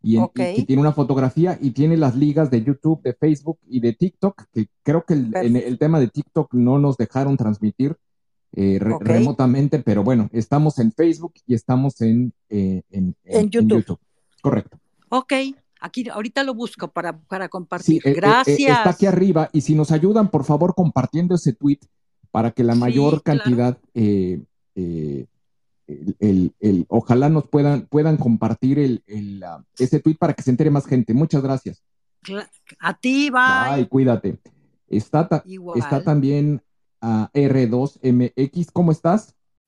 y, 0.00 0.18
que 0.34 0.64
tiene 0.66 0.80
una 0.80 0.92
fotografía 0.92 1.58
y 1.60 1.72
tiene 1.72 1.98
las 1.98 2.14
ligas 2.14 2.50
de 2.50 2.62
YouTube, 2.64 3.02
de 3.02 3.12
Facebook 3.12 3.58
y 3.66 3.80
de 3.80 3.92
TikTok, 3.92 4.44
que 4.52 4.68
creo 4.82 5.04
que 5.04 5.14
el, 5.14 5.36
en 5.36 5.56
el 5.56 5.78
tema 5.78 6.00
de 6.00 6.08
TikTok 6.08 6.54
no 6.54 6.78
nos 6.78 6.96
dejaron 6.96 7.36
transmitir 7.36 7.96
eh, 8.52 8.78
remotamente, 8.80 9.80
pero 9.80 10.02
bueno, 10.02 10.30
estamos 10.32 10.78
en 10.78 10.92
Facebook 10.92 11.34
y 11.46 11.54
estamos 11.54 12.00
en, 12.00 12.32
eh, 12.48 12.82
en, 12.90 13.14
YouTube. 13.50 13.98
Correcto. 14.40 14.78
Ok, 15.10 15.32
aquí 15.80 16.08
ahorita 16.08 16.42
lo 16.44 16.54
busco 16.54 16.88
para, 16.88 17.18
para 17.18 17.48
compartir. 17.48 18.02
Eh, 18.04 18.14
Gracias. 18.14 18.78
está 18.78 18.90
aquí 18.90 19.06
arriba 19.06 19.50
y 19.52 19.60
si 19.62 19.74
nos 19.74 19.92
ayudan, 19.92 20.30
por 20.30 20.44
favor, 20.44 20.74
compartiendo 20.74 21.34
ese 21.34 21.52
tweet 21.52 21.80
para 22.30 22.50
que 22.50 22.64
la 22.64 22.74
mayor 22.74 23.22
cantidad 23.22 23.78
el, 25.88 26.86
ojalá 26.88 27.28
nos 27.28 27.48
puedan, 27.48 27.86
puedan 27.86 28.16
compartir 28.16 28.78
el, 28.78 29.02
ese 29.78 30.00
tweet 30.00 30.16
para 30.16 30.34
que 30.34 30.42
se 30.42 30.50
entere 30.50 30.70
más 30.70 30.86
gente. 30.86 31.14
Muchas 31.14 31.42
gracias. 31.42 31.82
A 32.78 32.94
ti, 32.98 33.30
bye. 33.30 33.40
Ay, 33.40 33.86
cuídate. 33.86 34.38
Está, 34.88 35.28
está 35.76 36.02
también 36.02 36.62
a 37.00 37.30
R2MX. 37.32 38.70
¿Cómo 38.72 38.92
estás? 38.92 39.34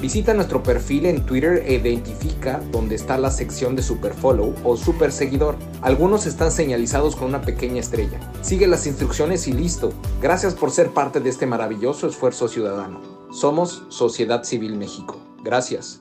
Visita 0.00 0.32
nuestro 0.32 0.62
perfil 0.62 1.04
en 1.04 1.26
Twitter 1.26 1.62
e 1.66 1.74
identifica 1.74 2.60
dónde 2.70 2.94
está 2.94 3.18
la 3.18 3.30
sección 3.30 3.76
de 3.76 3.82
Superfollow 3.82 4.54
o 4.64 4.76
Super 4.76 5.12
Seguidor. 5.12 5.56
Algunos 5.82 6.24
están 6.24 6.50
señalizados 6.50 7.16
con 7.16 7.28
una 7.28 7.42
pequeña 7.42 7.80
estrella. 7.80 8.18
Sigue 8.40 8.66
las 8.66 8.86
instrucciones 8.86 9.46
y 9.46 9.52
listo. 9.52 9.92
Gracias 10.22 10.54
por 10.54 10.70
ser 10.70 10.92
parte 10.92 11.20
de 11.20 11.28
este 11.28 11.44
maravilloso 11.44 12.08
esfuerzo 12.08 12.48
ciudadano. 12.48 13.28
Somos 13.30 13.84
Sociedad 13.90 14.42
Civil 14.44 14.74
México. 14.76 15.20
Gracias. 15.42 16.00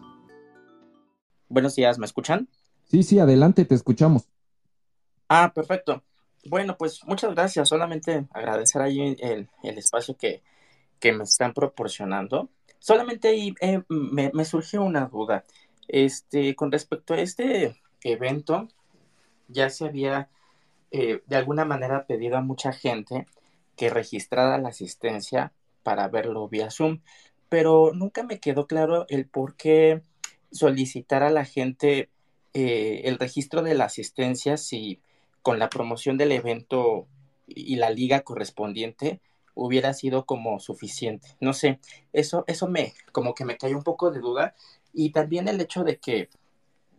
Buenos 1.50 1.76
días, 1.76 2.00
¿me 2.00 2.06
escuchan? 2.06 2.48
Sí, 2.86 3.04
sí, 3.04 3.20
adelante, 3.20 3.66
te 3.66 3.76
escuchamos. 3.76 4.30
Ah, 5.28 5.52
perfecto. 5.54 6.04
Bueno, 6.46 6.78
pues 6.78 7.04
muchas 7.06 7.34
gracias. 7.36 7.68
Solamente 7.68 8.26
agradecer 8.32 8.82
ahí 8.82 9.18
el, 9.20 9.50
espacio 9.78 10.16
que, 10.16 10.42
me 11.12 11.24
están 11.24 11.54
proporcionando. 11.54 12.50
Solamente 12.80 13.28
ahí 13.28 13.54
eh, 13.62 13.82
me, 13.90 14.46
surgió 14.46 14.82
una 14.82 15.06
duda. 15.06 15.46
Este, 15.88 16.56
con 16.56 16.72
respecto 16.72 17.14
a 17.14 17.20
este 17.20 17.76
evento, 18.04 18.68
ya 19.48 19.70
se 19.70 19.86
había 19.86 20.30
eh, 20.92 21.22
de 21.26 21.36
alguna 21.36 21.66
manera 21.66 22.06
pedido 22.06 22.38
a 22.38 22.42
mucha 22.42 22.72
gente 22.72 23.26
que 23.76 23.90
registrara 23.90 24.58
la 24.58 24.70
asistencia 24.70 25.52
para 25.84 26.08
verlo 26.08 26.48
vía 26.48 26.70
Zoom, 26.70 27.02
pero 27.50 27.92
nunca 27.94 28.24
me 28.24 28.40
quedó 28.40 28.68
claro 28.68 29.06
el 29.10 29.26
por 29.26 29.56
qué 29.56 30.02
solicitar 30.52 31.24
a 31.24 31.30
la 31.30 31.46
gente 31.46 32.10
eh, 32.54 33.02
el 33.06 33.20
registro 33.20 33.62
de 33.62 33.76
la 33.76 33.86
asistencia 33.86 34.58
si 34.58 35.00
con 35.42 35.60
la 35.60 35.70
promoción 35.70 36.18
del 36.18 36.32
evento 36.32 37.08
y 37.48 37.76
la 37.78 37.90
liga 37.90 38.22
correspondiente 38.22 39.22
hubiera 39.66 39.94
sido 39.94 40.26
como 40.26 40.60
suficiente. 40.60 41.28
No 41.40 41.54
sé, 41.54 41.80
eso, 42.14 42.44
eso 42.48 42.68
me, 42.68 42.94
como 43.12 43.34
que 43.34 43.46
me 43.46 43.58
cayó 43.58 43.78
un 43.78 43.84
poco 43.84 44.12
de 44.12 44.20
duda. 44.20 44.56
Y 44.94 45.12
también 45.12 45.48
el 45.48 45.62
hecho 45.62 45.84
de 45.84 45.98
que 45.98 46.30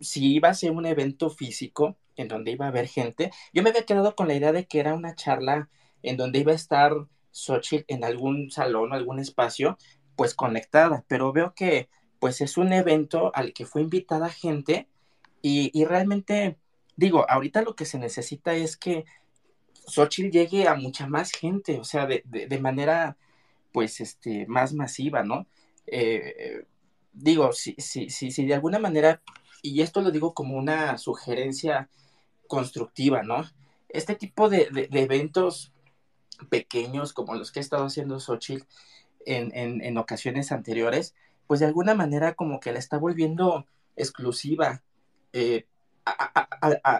si 0.01 0.35
iba 0.35 0.49
a 0.49 0.55
ser 0.55 0.71
un 0.73 0.87
evento 0.87 1.31
físico 1.31 1.97
en 2.17 2.29
donde 2.29 2.53
iba 2.53 2.67
a 2.67 2.69
haber 2.69 2.87
gente, 2.87 3.31
yo 3.53 3.63
me 3.63 3.71
había 3.71 3.87
quedado 3.87 4.15
con 4.15 4.29
la 4.29 4.35
idea 4.35 4.53
de 4.53 4.67
que 4.67 4.81
era 4.81 4.95
una 4.95 5.15
charla 5.15 5.69
en 6.03 6.17
donde 6.17 6.39
iba 6.41 6.53
a 6.53 6.57
estar 6.57 6.93
Xochitl 7.33 7.85
en 7.89 8.05
algún 8.05 8.51
salón 8.51 8.93
o 8.93 8.95
algún 8.95 9.19
espacio, 9.19 9.79
pues 10.17 10.35
conectada, 10.35 11.05
pero 11.09 11.33
veo 11.33 11.55
que 11.55 11.89
pues 12.19 12.41
es 12.41 12.59
un 12.59 12.73
evento 12.73 13.33
al 13.35 13.53
que 13.53 13.65
fue 13.65 13.83
invitada 13.83 14.29
gente 14.29 14.89
y, 15.43 15.71
y 15.79 15.85
realmente, 15.87 16.59
digo, 16.97 17.25
ahorita 17.29 17.63
lo 17.63 17.75
que 17.75 17.87
se 17.87 17.99
necesita 17.99 18.55
es 18.55 18.77
que 18.77 19.07
Xochitl 19.87 20.31
llegue 20.31 20.69
a 20.69 20.75
mucha 20.75 21.07
más 21.07 21.33
gente, 21.33 21.79
o 21.79 21.85
sea, 21.85 22.07
de, 22.07 22.23
de, 22.25 22.59
manera, 22.59 23.17
pues, 23.73 24.01
este, 24.01 24.47
más 24.47 24.73
masiva, 24.73 25.23
¿no? 25.23 25.47
Eh, 25.87 26.65
digo, 27.13 27.53
si, 27.53 27.75
si, 27.79 28.11
si, 28.11 28.31
si 28.31 28.47
de 28.47 28.55
alguna 28.55 28.79
manera, 28.79 29.23
y 29.63 29.83
esto 29.83 30.01
lo 30.01 30.11
digo 30.11 30.35
como 30.35 30.57
una 30.57 30.99
sugerencia 30.99 31.89
constructiva, 32.47 33.23
¿no? 33.23 33.45
Este 33.89 34.15
tipo 34.15 34.49
de, 34.49 34.69
de, 34.71 34.89
de 34.89 35.03
eventos 35.03 35.73
pequeños 36.49 37.13
como 37.13 37.35
los 37.35 37.53
que 37.53 37.61
ha 37.61 37.63
estado 37.63 37.85
haciendo 37.85 38.21
Xochitl 38.21 38.65
en, 39.27 39.55
en, 39.55 39.83
en, 39.83 39.99
ocasiones 39.99 40.53
anteriores, 40.53 41.15
pues 41.47 41.61
de 41.61 41.67
alguna 41.67 41.95
manera 41.95 42.35
como 42.35 42.61
que 42.61 42.73
la 42.73 42.79
está 42.79 42.97
volviendo 42.99 43.67
exclusiva. 43.97 44.83
Eh, 45.33 45.67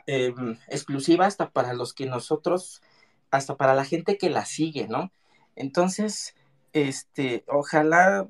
eh, 0.07 0.35
exclusiva 0.69 1.27
hasta 1.27 1.51
para 1.51 1.73
los 1.75 1.95
que 1.95 2.07
nosotros, 2.07 2.83
hasta 3.31 3.57
para 3.57 3.75
la 3.75 3.85
gente 3.85 4.19
que 4.19 4.31
la 4.31 4.45
sigue, 4.45 4.89
¿no? 4.89 5.13
Entonces, 5.57 6.35
este, 6.73 7.45
ojalá 7.49 8.29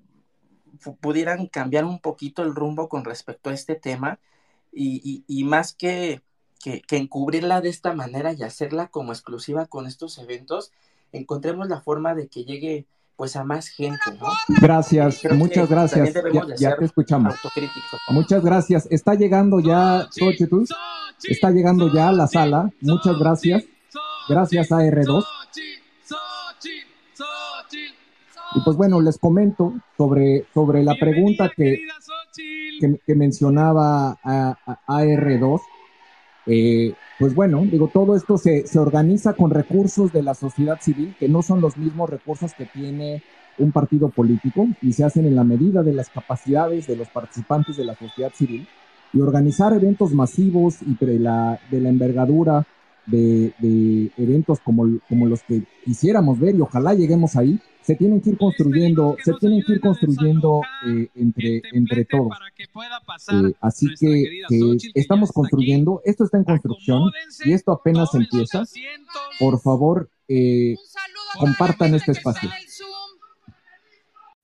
pudieran 1.00 1.46
cambiar 1.46 1.84
un 1.84 2.00
poquito 2.00 2.42
el 2.42 2.54
rumbo 2.54 2.88
con 2.88 3.04
respecto 3.04 3.50
a 3.50 3.54
este 3.54 3.74
tema 3.74 4.18
y, 4.72 5.44
más 5.44 5.74
que, 5.74 6.22
que, 6.60 6.82
encubrirla 6.90 7.60
de 7.60 7.68
esta 7.68 7.92
manera 7.92 8.32
y 8.32 8.42
hacerla 8.42 8.88
como 8.88 9.12
exclusiva 9.12 9.66
con 9.66 9.86
estos 9.86 10.18
eventos, 10.18 10.72
encontremos 11.12 11.68
la 11.68 11.80
forma 11.80 12.14
de 12.14 12.28
que 12.28 12.44
llegue 12.44 12.86
pues 13.20 13.36
a 13.36 13.44
más 13.44 13.68
gente, 13.68 14.00
¿no? 14.18 14.28
Gracias, 14.62 15.22
muchas 15.32 15.68
gracias. 15.68 16.14
Ya, 16.32 16.42
ya 16.56 16.76
te 16.76 16.86
escuchamos. 16.86 17.34
Muchas 18.08 18.42
gracias. 18.42 18.88
Está 18.90 19.14
llegando 19.14 19.60
ya, 19.60 20.08
Xochitl, 20.10 20.64
está 21.24 21.50
llegando 21.50 21.92
ya 21.92 22.08
a 22.08 22.12
la 22.12 22.26
sala. 22.26 22.70
Muchas 22.80 23.18
gracias. 23.18 23.64
Gracias 24.26 24.72
a 24.72 24.76
R2. 24.76 25.22
Y 28.54 28.60
pues 28.64 28.76
bueno, 28.78 29.02
les 29.02 29.18
comento 29.18 29.74
sobre, 29.98 30.46
sobre 30.54 30.82
la 30.82 30.94
pregunta 30.94 31.50
que, 31.54 31.78
que, 32.80 33.00
que 33.06 33.14
mencionaba 33.14 34.18
a, 34.24 34.56
a, 34.64 34.78
AR2. 34.86 35.60
Eh, 36.46 36.94
pues 37.20 37.34
bueno, 37.34 37.66
digo, 37.70 37.90
todo 37.92 38.16
esto 38.16 38.38
se, 38.38 38.66
se, 38.66 38.78
organiza 38.78 39.34
con 39.34 39.50
recursos 39.50 40.10
de 40.10 40.22
la 40.22 40.32
sociedad 40.32 40.80
civil, 40.80 41.14
que 41.20 41.28
no 41.28 41.42
son 41.42 41.60
los 41.60 41.76
mismos 41.76 42.08
recursos 42.08 42.54
que 42.54 42.64
tiene 42.64 43.22
un 43.58 43.72
partido 43.72 44.08
político, 44.08 44.66
y 44.80 44.94
se 44.94 45.04
hacen 45.04 45.26
en 45.26 45.36
la 45.36 45.44
medida 45.44 45.82
de 45.82 45.92
las 45.92 46.08
capacidades 46.08 46.86
de 46.86 46.96
los 46.96 47.08
participantes 47.08 47.76
de 47.76 47.84
la 47.84 47.94
sociedad 47.94 48.32
civil, 48.32 48.66
y 49.12 49.20
organizar 49.20 49.74
eventos 49.74 50.14
masivos 50.14 50.78
y 50.80 50.96
de 51.04 51.18
la, 51.18 51.60
de 51.70 51.82
la 51.82 51.90
envergadura 51.90 52.64
de, 53.10 53.52
de 53.58 54.10
eventos 54.16 54.60
como, 54.60 54.98
como 55.08 55.26
los 55.26 55.42
que 55.42 55.62
quisiéramos 55.84 56.38
ver, 56.38 56.54
y 56.54 56.60
ojalá 56.60 56.94
lleguemos 56.94 57.36
ahí, 57.36 57.58
se 57.82 57.96
tienen 57.96 58.20
que 58.20 58.30
ir 58.30 58.38
construyendo, 58.38 59.16
se 59.24 59.32
tienen 59.34 59.62
que 59.66 59.72
ir 59.72 59.80
construyendo 59.80 60.60
eh, 60.86 61.08
entre, 61.14 61.62
entre 61.72 62.04
todos. 62.04 62.36
Eh, 63.32 63.52
así 63.60 63.86
que, 63.98 64.42
que 64.48 64.76
estamos 64.94 65.32
construyendo, 65.32 66.02
esto 66.04 66.24
está 66.24 66.38
en 66.38 66.44
construcción 66.44 67.10
y 67.44 67.52
esto 67.52 67.72
apenas 67.72 68.14
empieza. 68.14 68.64
Por 69.38 69.60
favor, 69.60 70.10
eh, 70.28 70.76
compartan 71.38 71.94
este 71.94 72.12
espacio. 72.12 72.50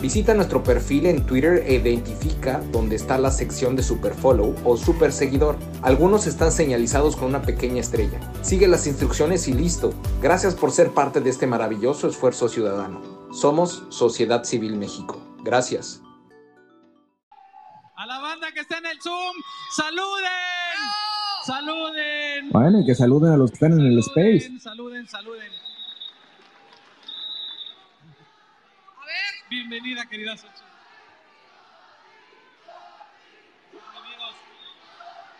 Visita 0.00 0.34
nuestro 0.34 0.62
perfil 0.62 1.06
en 1.06 1.24
Twitter 1.24 1.64
e 1.66 1.74
identifica 1.74 2.60
dónde 2.70 2.96
está 2.96 3.16
la 3.16 3.30
sección 3.30 3.76
de 3.76 3.82
Superfollow 3.82 4.54
o 4.64 4.76
Super 4.76 5.10
Seguidor. 5.10 5.56
Algunos 5.80 6.26
están 6.26 6.52
señalizados 6.52 7.16
con 7.16 7.28
una 7.28 7.40
pequeña 7.42 7.80
estrella. 7.80 8.20
Sigue 8.42 8.68
las 8.68 8.86
instrucciones 8.86 9.48
y 9.48 9.54
listo. 9.54 9.94
Gracias 10.20 10.54
por 10.54 10.70
ser 10.70 10.90
parte 10.92 11.20
de 11.20 11.30
este 11.30 11.46
maravilloso 11.46 12.08
esfuerzo 12.08 12.48
ciudadano. 12.48 13.00
Somos 13.32 13.84
Sociedad 13.88 14.44
Civil 14.44 14.76
México. 14.76 15.18
Gracias. 15.42 16.02
A 17.96 18.04
la 18.06 18.20
banda 18.20 18.52
que 18.52 18.60
está 18.60 18.76
en 18.76 18.86
el 18.86 19.00
Zoom, 19.00 19.34
saluden. 19.74 20.26
Saluden. 21.46 22.50
Bueno, 22.50 22.80
y 22.80 22.84
que 22.84 22.94
saluden 22.94 23.32
a 23.32 23.36
los 23.38 23.50
que 23.50 23.54
están 23.54 23.72
en 23.72 23.86
el 23.86 24.02
saluden, 24.02 24.36
Space. 24.36 24.60
Saluden, 24.60 25.08
saluden. 25.08 25.55
Bienvenida, 29.56 30.04
querida 30.04 30.36
Xochitl. 30.36 30.60
Bienvenidos. 33.72 34.34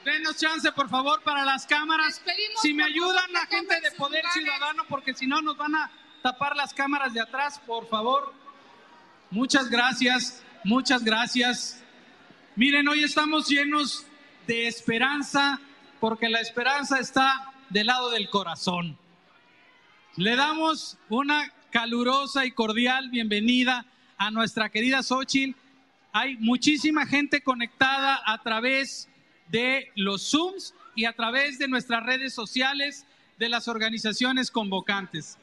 Denos 0.07 0.37
chance, 0.39 0.73
por 0.73 0.89
favor, 0.89 1.23
para 1.23 1.45
las 1.45 1.67
cámaras. 1.67 2.23
Si 2.63 2.73
me 2.73 2.85
ayudan 2.85 3.31
la 3.31 3.45
gente 3.45 3.79
de 3.79 3.91
Poder 3.91 4.25
Ciudadano, 4.33 4.85
porque 4.89 5.13
si 5.13 5.27
no 5.27 5.43
nos 5.43 5.59
van 5.59 5.75
a 5.75 5.91
tapar 6.23 6.57
las 6.57 6.73
cámaras 6.73 7.13
de 7.13 7.21
atrás, 7.21 7.61
por 7.67 7.91
favor. 7.91 8.33
Muchas 9.31 9.69
gracias, 9.69 10.43
muchas 10.65 11.05
gracias. 11.05 11.85
Miren, 12.55 12.89
hoy 12.89 13.05
estamos 13.05 13.47
llenos 13.49 14.07
de 14.47 14.67
esperanza, 14.67 15.61
porque 16.01 16.31
la 16.31 16.41
esperanza 16.41 16.99
está 17.01 17.53
del 17.69 17.89
lado 17.89 18.09
del 18.09 18.31
corazón. 18.31 18.97
Le 20.17 20.37
damos 20.37 20.97
una 21.11 21.53
calurosa 21.71 22.47
y 22.47 22.53
cordial 22.53 23.11
bienvenida 23.11 23.85
a 24.17 24.31
nuestra 24.31 24.69
querida 24.69 25.03
Xochitl. 25.03 25.57
Hay 26.13 26.37
muchísima 26.39 27.07
gente 27.07 27.43
conectada 27.43 28.21
a 28.25 28.43
través 28.43 29.09
de 29.49 29.91
los 29.95 30.31
Zooms 30.31 30.75
y 30.95 31.05
a 31.05 31.13
través 31.13 31.59
de 31.59 31.69
nuestras 31.69 32.05
redes 32.05 32.33
sociales 32.33 33.05
de 33.39 33.49
las 33.49 33.69
organizaciones 33.69 34.51
convocantes. 34.51 35.39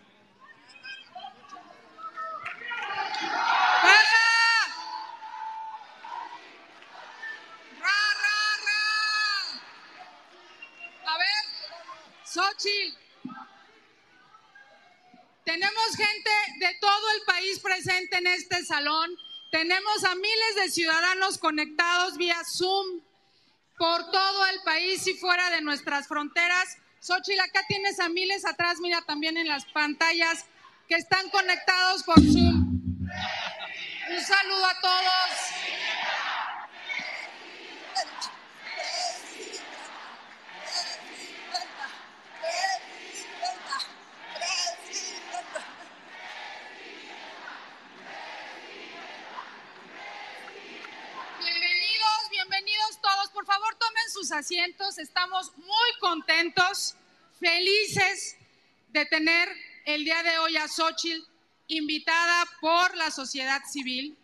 Xochitl, 12.33 12.97
tenemos 15.45 15.95
gente 15.95 16.29
de 16.59 16.75
todo 16.79 17.11
el 17.15 17.21
país 17.25 17.59
presente 17.59 18.17
en 18.17 18.27
este 18.27 18.63
salón. 18.65 19.09
Tenemos 19.51 20.03
a 20.03 20.15
miles 20.15 20.55
de 20.55 20.69
ciudadanos 20.71 21.37
conectados 21.37 22.17
vía 22.17 22.41
Zoom 22.45 23.01
por 23.77 24.11
todo 24.11 24.45
el 24.47 24.61
país 24.63 25.05
y 25.07 25.13
fuera 25.13 25.49
de 25.51 25.61
nuestras 25.61 26.07
fronteras. 26.07 26.77
Xochitl, 27.01 27.39
acá 27.41 27.61
tienes 27.67 27.99
a 27.99 28.09
miles 28.09 28.45
atrás, 28.45 28.79
mira 28.79 29.01
también 29.01 29.37
en 29.37 29.47
las 29.47 29.65
pantallas 29.65 30.45
que 30.87 30.95
están 30.95 31.29
conectados 31.29 32.03
por 32.03 32.15
Zoom. 32.15 32.63
Un 34.09 34.21
saludo 34.21 34.65
a 34.65 34.79
todos. 34.79 36.02
Asientos. 54.31 54.99
Estamos 54.99 55.51
muy 55.57 55.99
contentos, 55.99 56.95
felices 57.39 58.37
de 58.89 59.05
tener 59.05 59.49
el 59.85 60.05
día 60.05 60.21
de 60.23 60.37
hoy 60.37 60.55
a 60.55 60.67
Xochitl 60.67 61.25
invitada 61.67 62.45
por 62.61 62.95
la 62.95 63.09
sociedad 63.09 63.61
civil. 63.65 64.15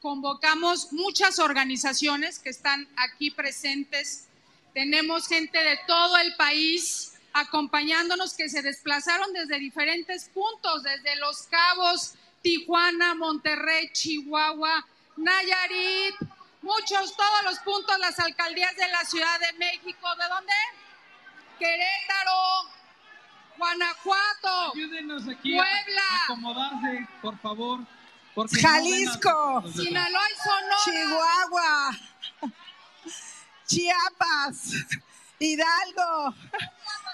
Convocamos 0.00 0.92
muchas 0.92 1.38
organizaciones 1.38 2.38
que 2.38 2.50
están 2.50 2.86
aquí 2.96 3.30
presentes. 3.30 4.28
Tenemos 4.74 5.26
gente 5.26 5.58
de 5.58 5.78
todo 5.86 6.18
el 6.18 6.36
país 6.36 7.14
acompañándonos 7.32 8.34
que 8.34 8.48
se 8.48 8.62
desplazaron 8.62 9.32
desde 9.32 9.58
diferentes 9.58 10.28
puntos, 10.28 10.82
desde 10.82 11.16
Los 11.16 11.42
Cabos, 11.44 12.14
Tijuana, 12.42 13.14
Monterrey, 13.14 13.90
Chihuahua, 13.92 14.86
Nayarit, 15.16 16.16
muchos, 16.62 17.16
todos 17.16 17.42
los 17.44 17.58
puntos, 17.60 17.98
las 17.98 18.18
alcaldías 18.18 18.74
de 18.76 18.88
la 18.88 19.04
Ciudad 19.04 19.38
de 19.40 19.52
México. 19.54 20.08
¿De 20.16 20.28
dónde? 20.28 20.52
Querétaro, 21.58 22.70
Guanajuato, 23.58 24.72
Ayúdenos 24.74 25.22
aquí 25.28 25.54
Puebla. 25.54 26.02
a 26.10 26.24
acomodarse, 26.24 27.08
por 27.20 27.38
favor. 27.40 27.80
porque 28.34 28.60
Jalisco. 28.60 29.62
Sinaloa 29.74 30.26
y 30.30 30.34
Sonora. 30.42 30.76
Chihuahua, 30.84 31.90
Chiapas, 33.66 34.72
Hidalgo, 35.38 36.34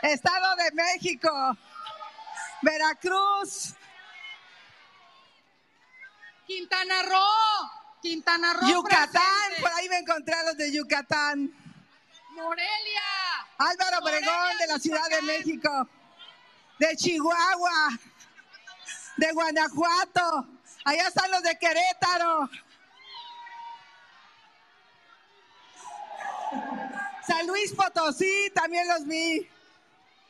Estado 0.02 0.56
de 0.56 0.70
México, 0.72 1.56
Veracruz, 2.62 3.74
Quintana 6.46 7.02
Roo, 7.02 7.70
Quintana 8.06 8.52
Roo. 8.52 8.68
Yucatán, 8.68 9.10
presente. 9.12 9.62
por 9.62 9.72
ahí 9.72 9.88
me 9.88 9.98
encontré 9.98 10.34
a 10.34 10.42
los 10.44 10.56
de 10.56 10.72
Yucatán, 10.72 11.52
Morelia. 12.30 13.02
Álvaro 13.58 13.98
Obregón 13.98 14.58
de 14.58 14.66
la 14.68 14.78
Ciudad 14.78 15.08
de 15.08 15.22
México, 15.22 15.88
de 16.78 16.96
Chihuahua, 16.96 17.98
de 19.16 19.32
Guanajuato, 19.32 20.46
allá 20.84 21.08
están 21.08 21.30
los 21.32 21.42
de 21.42 21.58
Querétaro. 21.58 22.48
San 27.26 27.46
Luis 27.48 27.72
Potosí, 27.72 28.52
también 28.54 28.86
los 28.86 29.04
vi. 29.04 29.48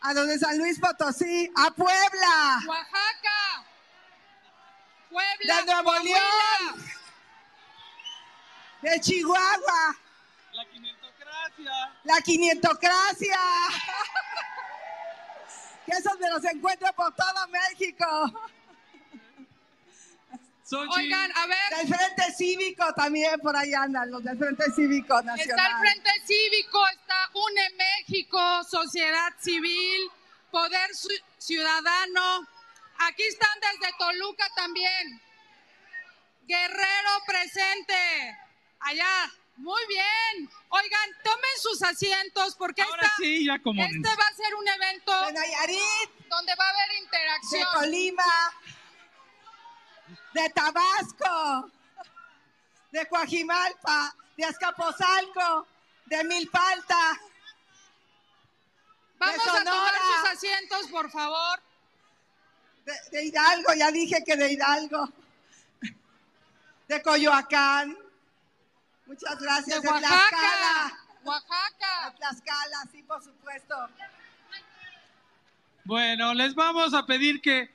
A 0.01 0.15
los 0.15 0.29
de 0.29 0.39
San 0.39 0.57
Luis 0.57 0.79
Potosí, 0.79 1.51
a 1.57 1.71
Puebla, 1.73 2.61
Oaxaca. 2.67 3.67
Puebla. 5.11 5.57
de 5.57 5.65
Nuevo. 5.65 5.93
León, 5.99 6.87
de 8.91 9.01
Chihuahua, 9.01 9.97
La 10.53 10.65
quinientocracia. 10.67 11.73
la 12.05 12.21
quinientocracia. 12.23 13.39
Que 15.85 15.93
esos 15.93 16.19
me 16.19 16.31
los 16.31 16.45
encuentro 16.45 16.93
por 16.95 17.15
todo 17.15 17.49
México. 17.49 18.07
Oigan, 20.91 21.31
a 21.37 21.47
ver, 21.47 21.79
Del 21.79 21.95
Frente 21.95 22.33
Cívico 22.37 22.93
también 22.95 23.39
por 23.41 23.57
ahí 23.57 23.73
andan, 23.73 24.11
los 24.11 24.23
del 24.25 24.37
Frente 24.37 24.65
Cívico 24.73 25.17
está 25.19 25.33
el 25.35 25.39
Nacional. 25.39 25.81
Frente 25.81 26.11
Cívico, 26.27 26.89
está 26.89 27.31
UNE 27.35 27.71
México, 27.77 28.65
Sociedad 28.65 29.33
Civil, 29.39 30.11
Poder 30.51 30.91
Ci- 30.91 31.23
Ciudadano. 31.39 32.49
Aquí 32.99 33.23
están 33.23 33.57
desde 33.61 33.93
Toluca 33.97 34.45
también. 34.57 35.21
Guerrero 36.49 37.11
presente. 37.29 38.37
Allá. 38.81 39.33
Muy 39.57 39.81
bien. 39.89 40.51
Oigan, 40.69 41.11
tomen 41.25 41.51
sus 41.63 41.83
asientos 41.83 42.55
porque 42.57 42.83
Ahora 42.83 43.03
esta- 43.05 43.17
sí, 43.17 43.47
ya 43.47 43.59
como. 43.63 43.83
este 43.83 43.99
va 44.09 44.27
a 44.31 44.35
ser 44.35 44.55
un 44.55 44.69
evento 44.69 45.21
De 45.27 45.33
Nayarit, 45.33 46.11
donde 46.29 46.55
va 46.57 46.67
a 46.67 46.71
haber 46.71 46.89
de 46.91 46.99
interacción. 46.99 47.69
Colima, 47.73 48.25
de 50.35 50.51
Tabasco, 50.51 51.71
de 52.93 53.07
Coajimalpa, 53.09 54.15
de 54.37 54.45
Azcapotzalco, 54.45 55.67
de 56.05 56.25
Milpalta, 56.25 57.19
Vamos 59.19 59.43
de 59.43 59.51
a 59.51 59.65
tomar 59.65 59.95
sus 59.95 60.31
asientos, 60.33 60.87
por 60.89 61.11
favor. 61.11 61.63
de, 62.85 62.93
de 63.11 63.25
Hidalgo, 63.25 63.73
ya 63.73 63.91
dije 63.91 64.23
que 64.23 64.37
de 64.37 64.53
Hidalgo, 64.53 65.09
de 66.89 67.03
Coyoacán. 67.03 67.97
Muchas 69.07 69.41
gracias. 69.41 69.83
De, 69.83 69.89
Oaxaca. 69.89 70.09
Tlaxcala. 70.09 70.99
Oaxaca. 71.25 72.11
De 72.11 72.17
Tlaxcala, 72.17 72.89
sí, 72.93 73.03
por 73.03 73.23
supuesto. 73.23 73.75
Bueno, 75.85 76.35
les 76.35 76.55
vamos 76.55 76.95
a 76.95 77.07
pedir 77.07 77.41
que 77.41 77.71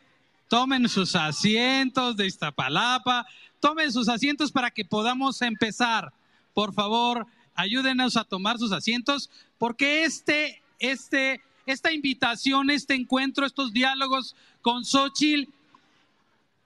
tomen 0.50 0.90
sus 0.90 1.16
asientos 1.16 2.18
de 2.18 2.28
Iztapalapa, 2.28 3.26
tomen 3.62 3.90
sus 3.92 4.10
asientos 4.10 4.52
para 4.52 4.70
que 4.70 4.84
podamos 4.84 5.42
empezar. 5.42 6.12
Por 6.54 6.74
favor, 6.74 7.26
ayúdenos 7.56 8.18
a 8.18 8.26
tomar 8.26 8.58
sus 8.58 8.74
asientos, 8.74 9.30
porque 9.58 10.04
este, 10.04 10.62
este, 10.80 11.42
esta 11.66 11.94
invitación, 11.94 12.70
este 12.70 12.96
encuentro, 12.96 13.46
estos 13.46 13.72
diálogos 13.72 14.36
con 14.62 14.84
Xochitl, 14.84 15.50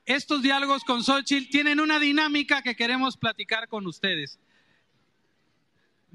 estos 0.08 0.41
diálogos 0.41 0.84
con 0.84 1.04
Xochitl 1.04 1.49
tienen 1.51 1.80
una 1.80 1.99
dinámica 1.99 2.63
que 2.63 2.75
queremos 2.75 3.17
platicar 3.17 3.67
con 3.67 3.86
ustedes. 3.86 4.39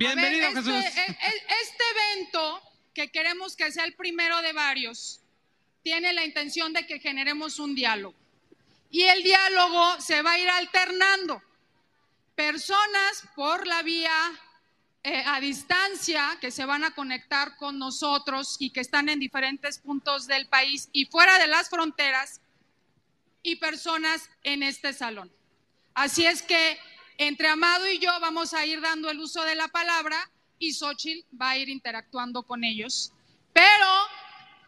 Bienvenido, 0.00 0.48
ver, 0.48 0.58
este, 0.58 0.72
Jesús. 0.72 0.96
e- 0.96 1.10
e- 1.10 1.42
Este 1.62 1.84
evento, 2.14 2.62
que 2.94 3.10
queremos 3.10 3.54
que 3.54 3.70
sea 3.70 3.84
el 3.84 3.92
primero 3.92 4.40
de 4.40 4.54
varios, 4.54 5.20
tiene 5.82 6.14
la 6.14 6.24
intención 6.24 6.72
de 6.72 6.86
que 6.86 6.98
generemos 7.00 7.58
un 7.58 7.74
diálogo. 7.74 8.16
Y 8.90 9.02
el 9.02 9.22
diálogo 9.22 10.00
se 10.00 10.22
va 10.22 10.32
a 10.32 10.38
ir 10.38 10.48
alternando. 10.48 11.42
Personas 12.34 13.24
por 13.36 13.66
la 13.66 13.82
vía 13.82 14.10
eh, 15.04 15.22
a 15.26 15.38
distancia 15.38 16.38
que 16.40 16.50
se 16.50 16.64
van 16.64 16.82
a 16.82 16.94
conectar 16.94 17.56
con 17.56 17.78
nosotros 17.78 18.56
y 18.58 18.70
que 18.70 18.80
están 18.80 19.10
en 19.10 19.20
diferentes 19.20 19.80
puntos 19.80 20.26
del 20.26 20.48
país 20.48 20.88
y 20.92 21.04
fuera 21.06 21.38
de 21.38 21.46
las 21.46 21.68
fronteras 21.68 22.40
y 23.42 23.56
personas 23.56 24.30
en 24.44 24.62
este 24.62 24.94
salón. 24.94 25.30
Así 25.92 26.24
es 26.24 26.40
que 26.40 26.78
entre 27.20 27.48
Amado 27.48 27.90
y 27.90 27.98
yo 27.98 28.10
vamos 28.18 28.54
a 28.54 28.64
ir 28.64 28.80
dando 28.80 29.10
el 29.10 29.18
uso 29.18 29.44
de 29.44 29.54
la 29.54 29.68
palabra 29.68 30.16
y 30.58 30.72
Xochitl 30.72 31.26
va 31.38 31.50
a 31.50 31.58
ir 31.58 31.68
interactuando 31.68 32.44
con 32.44 32.64
ellos. 32.64 33.12
Pero 33.52 33.86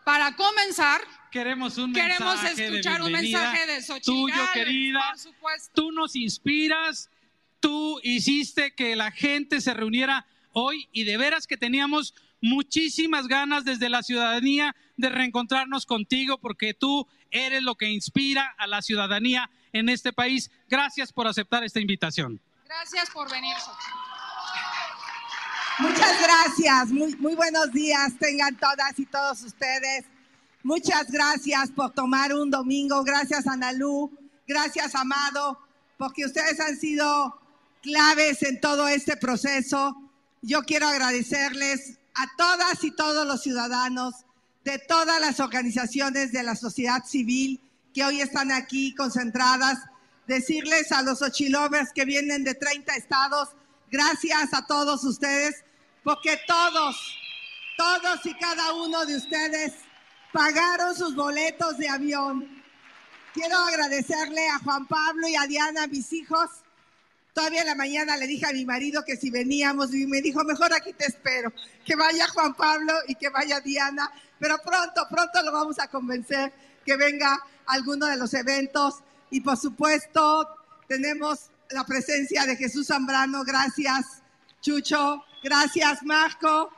para 0.05 0.37
comenzar, 0.37 1.01
Queremos 1.31 1.79
un 1.79 1.95
queremos 1.95 2.43
mensaje 2.43 2.55
de 2.55 2.69
escuchar 2.69 3.01
un 3.01 3.11
mensaje 3.11 3.67
de 3.67 3.81
Xochitl. 3.81 4.05
tuyo, 4.05 4.43
querida. 4.53 5.01
Por 5.13 5.19
supuesto. 5.19 5.71
Tú 5.75 5.93
nos 5.93 6.15
inspiras, 6.15 7.09
tú 7.59 7.99
hiciste 8.03 8.75
que 8.75 8.97
la 8.97 9.11
gente 9.13 9.63
se 9.63 9.73
reuniera 9.73 10.27
hoy 10.53 10.91
y 10.93 11.05
de 11.05 11.17
veras 11.17 11.47
que 11.47 11.57
teníamos 11.57 12.15
muchísimas 12.43 13.29
ganas 13.29 13.65
desde 13.65 13.89
la 13.89 14.03
ciudadanía 14.03 14.77
de 14.99 15.09
reencontrarnos 15.09 15.87
contigo 15.87 16.39
porque 16.39 16.75
tú 16.75 17.09
eres 17.31 17.63
lo 17.63 17.77
que 17.77 17.89
inspira 17.89 18.55
a 18.59 18.67
la 18.67 18.83
ciudadanía 18.83 19.49
en 19.73 19.89
este 19.89 20.13
país. 20.13 20.51
Gracias 20.69 21.13
por 21.13 21.27
aceptar 21.27 21.65
esta 21.65 21.81
invitación. 21.81 22.41
Gracias 22.67 23.11
por 23.11 23.31
venir. 23.31 23.55
Muchas 25.79 26.23
gracias, 26.23 26.89
muy, 26.91 27.17
muy 27.17 27.35
buenos 27.35 27.73
días 27.73 28.13
tengan 28.19 28.57
todas 28.57 28.99
y 28.99 29.07
todos 29.07 29.43
ustedes. 29.43 30.05
Muchas 30.63 31.11
gracias 31.11 31.71
por 31.71 31.91
tomar 31.91 32.33
un 32.35 32.51
domingo, 32.51 33.03
gracias 33.03 33.47
Analú, 33.47 34.17
gracias 34.47 34.95
Amado, 34.95 35.59
porque 35.97 36.25
ustedes 36.25 36.61
han 36.61 36.77
sido 36.79 37.37
claves 37.83 38.43
en 38.43 38.61
todo 38.61 38.87
este 38.87 39.17
proceso. 39.17 39.97
Yo 40.43 40.63
quiero 40.63 40.87
agradecerles 40.87 41.99
a 42.15 42.27
todas 42.37 42.85
y 42.85 42.91
todos 42.91 43.27
los 43.27 43.43
ciudadanos 43.43 44.15
de 44.65 44.79
todas 44.79 45.21
las 45.21 45.41
organizaciones 45.41 46.33
de 46.33 46.43
la 46.43 46.55
sociedad 46.55 47.05
civil 47.05 47.61
que 47.93 48.05
hoy 48.05 48.21
están 48.21 48.51
aquí 48.51 48.95
concentradas, 48.95 49.79
decirles 50.27 50.93
a 50.93 51.03
los 51.03 51.23
Ochilovers 51.23 51.93
que 51.93 52.05
vienen 52.05 52.45
de 52.45 52.55
30 52.55 52.95
estados, 52.95 53.51
gracias 53.91 54.55
a 54.55 54.67
todos 54.67 55.05
ustedes, 55.05 55.65
porque 56.03 56.39
todos, 56.47 56.97
todos 57.77 58.25
y 58.27 58.35
cada 58.35 58.73
uno 58.75 59.05
de 59.05 59.17
ustedes 59.17 59.75
pagaron 60.33 60.97
sus 60.97 61.15
boletos 61.15 61.77
de 61.77 61.89
avión. 61.89 62.63
Quiero 63.35 63.57
agradecerle 63.57 64.49
a 64.49 64.59
Juan 64.59 64.87
Pablo 64.87 65.29
y 65.29 65.37
a 65.37 65.47
Diana, 65.47 65.87
mis 65.87 66.13
hijos. 66.13 66.51
Todavía 67.33 67.63
en 67.63 67.67
la 67.67 67.75
mañana 67.75 68.17
le 68.17 68.27
dije 68.27 68.47
a 68.47 68.53
mi 68.53 68.67
marido 68.67 69.05
que 69.07 69.17
si 69.17 69.31
veníamos 69.31 69.95
y 69.95 70.07
me 70.07 70.21
dijo, 70.21 70.45
mejor 70.45 70.73
aquí 70.75 70.93
te 70.93 71.07
espero, 71.07 71.51
que 71.85 71.97
vaya 71.97 72.29
Juan 72.29 72.55
Pablo 72.55 72.93
y 73.09 73.15
que 73.15 73.31
vaya 73.31 73.61
Diana, 73.61 74.11
pero 74.39 74.59
pronto, 74.59 75.07
pronto 75.09 75.43
lo 75.43 75.51
vamos 75.51 75.79
a 75.79 75.89
convencer 75.89 76.53
que 76.85 76.97
venga 76.97 77.35
a 77.67 77.73
alguno 77.73 78.07
de 78.07 78.17
los 78.17 78.35
eventos. 78.35 78.97
Y 79.31 79.41
por 79.41 79.57
supuesto 79.57 80.49
tenemos 80.89 81.51
la 81.71 81.85
presencia 81.85 82.45
de 82.45 82.57
Jesús 82.57 82.89
Zambrano, 82.89 83.45
gracias 83.45 84.23
Chucho, 84.61 85.25
gracias 85.43 86.03
Marco, 86.03 86.71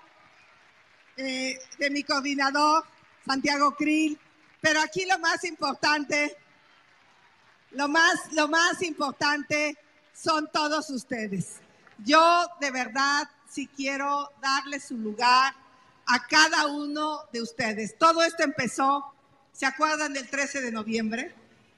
eh, 1.16 1.58
de 1.78 1.90
mi 1.90 2.02
coordinador, 2.02 2.84
Santiago 3.26 3.74
Krill, 3.74 4.18
pero 4.60 4.80
aquí 4.80 5.04
lo 5.04 5.18
más 5.18 5.44
importante, 5.44 6.36
lo 7.72 7.88
más, 7.88 8.32
lo 8.32 8.48
más 8.48 8.80
importante 8.82 9.76
son 10.14 10.48
todos 10.52 10.90
ustedes. 10.90 11.56
Yo 11.98 12.46
de 12.60 12.70
verdad 12.70 13.28
sí 13.48 13.68
quiero 13.68 14.32
darle 14.40 14.80
su 14.80 14.96
lugar 14.96 15.54
a 16.06 16.26
cada 16.26 16.66
uno 16.66 17.20
de 17.32 17.42
ustedes. 17.42 17.98
Todo 17.98 18.22
esto 18.22 18.42
empezó, 18.42 19.13
¿se 19.54 19.66
acuerdan 19.66 20.12
del 20.12 20.28
13 20.28 20.60
de 20.60 20.72
noviembre? 20.72 21.34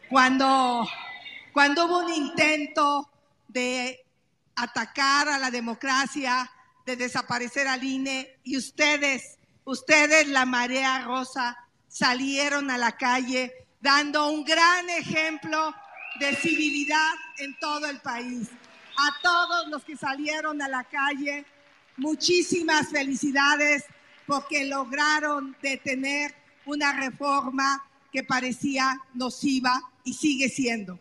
Cuando, 0.09 0.89
cuando 1.53 1.87
hubo 1.87 1.99
un 1.99 2.13
intento 2.13 3.09
de 3.49 4.05
atacar 4.57 5.29
a 5.29 5.39
la 5.39 5.51
democracia, 5.51 6.51
de 6.87 6.97
desaparecer 6.97 7.69
al 7.69 7.85
INE 7.85 8.39
y 8.45 8.57
ustedes, 8.57 9.39
ustedes, 9.65 10.29
la 10.29 10.47
marea 10.47 11.05
rosa, 11.05 11.57
salieron 11.89 12.71
a 12.71 12.79
la 12.79 12.97
calle 12.97 13.53
dando 13.81 14.31
un 14.31 14.45
gran 14.45 14.89
ejemplo 14.91 15.75
de 16.19 16.35
civilidad 16.37 17.13
en 17.39 17.59
todo 17.59 17.87
el 17.87 18.01
país. 18.01 18.49
A 18.99 19.21
todos 19.23 19.69
los 19.69 19.85
que 19.85 19.97
salieron 19.97 20.63
a 20.63 20.69
la 20.69 20.85
calle, 20.85 21.45
muchísimas 21.99 22.89
felicidades 22.89 23.85
porque 24.27 24.65
lograron 24.65 25.55
detener 25.61 26.35
una 26.67 26.93
reforma 26.93 27.85
que 28.13 28.23
parecía 28.23 29.01
nociva 29.15 29.81
y 30.05 30.15
sigue 30.15 30.49
siendo. 30.49 30.99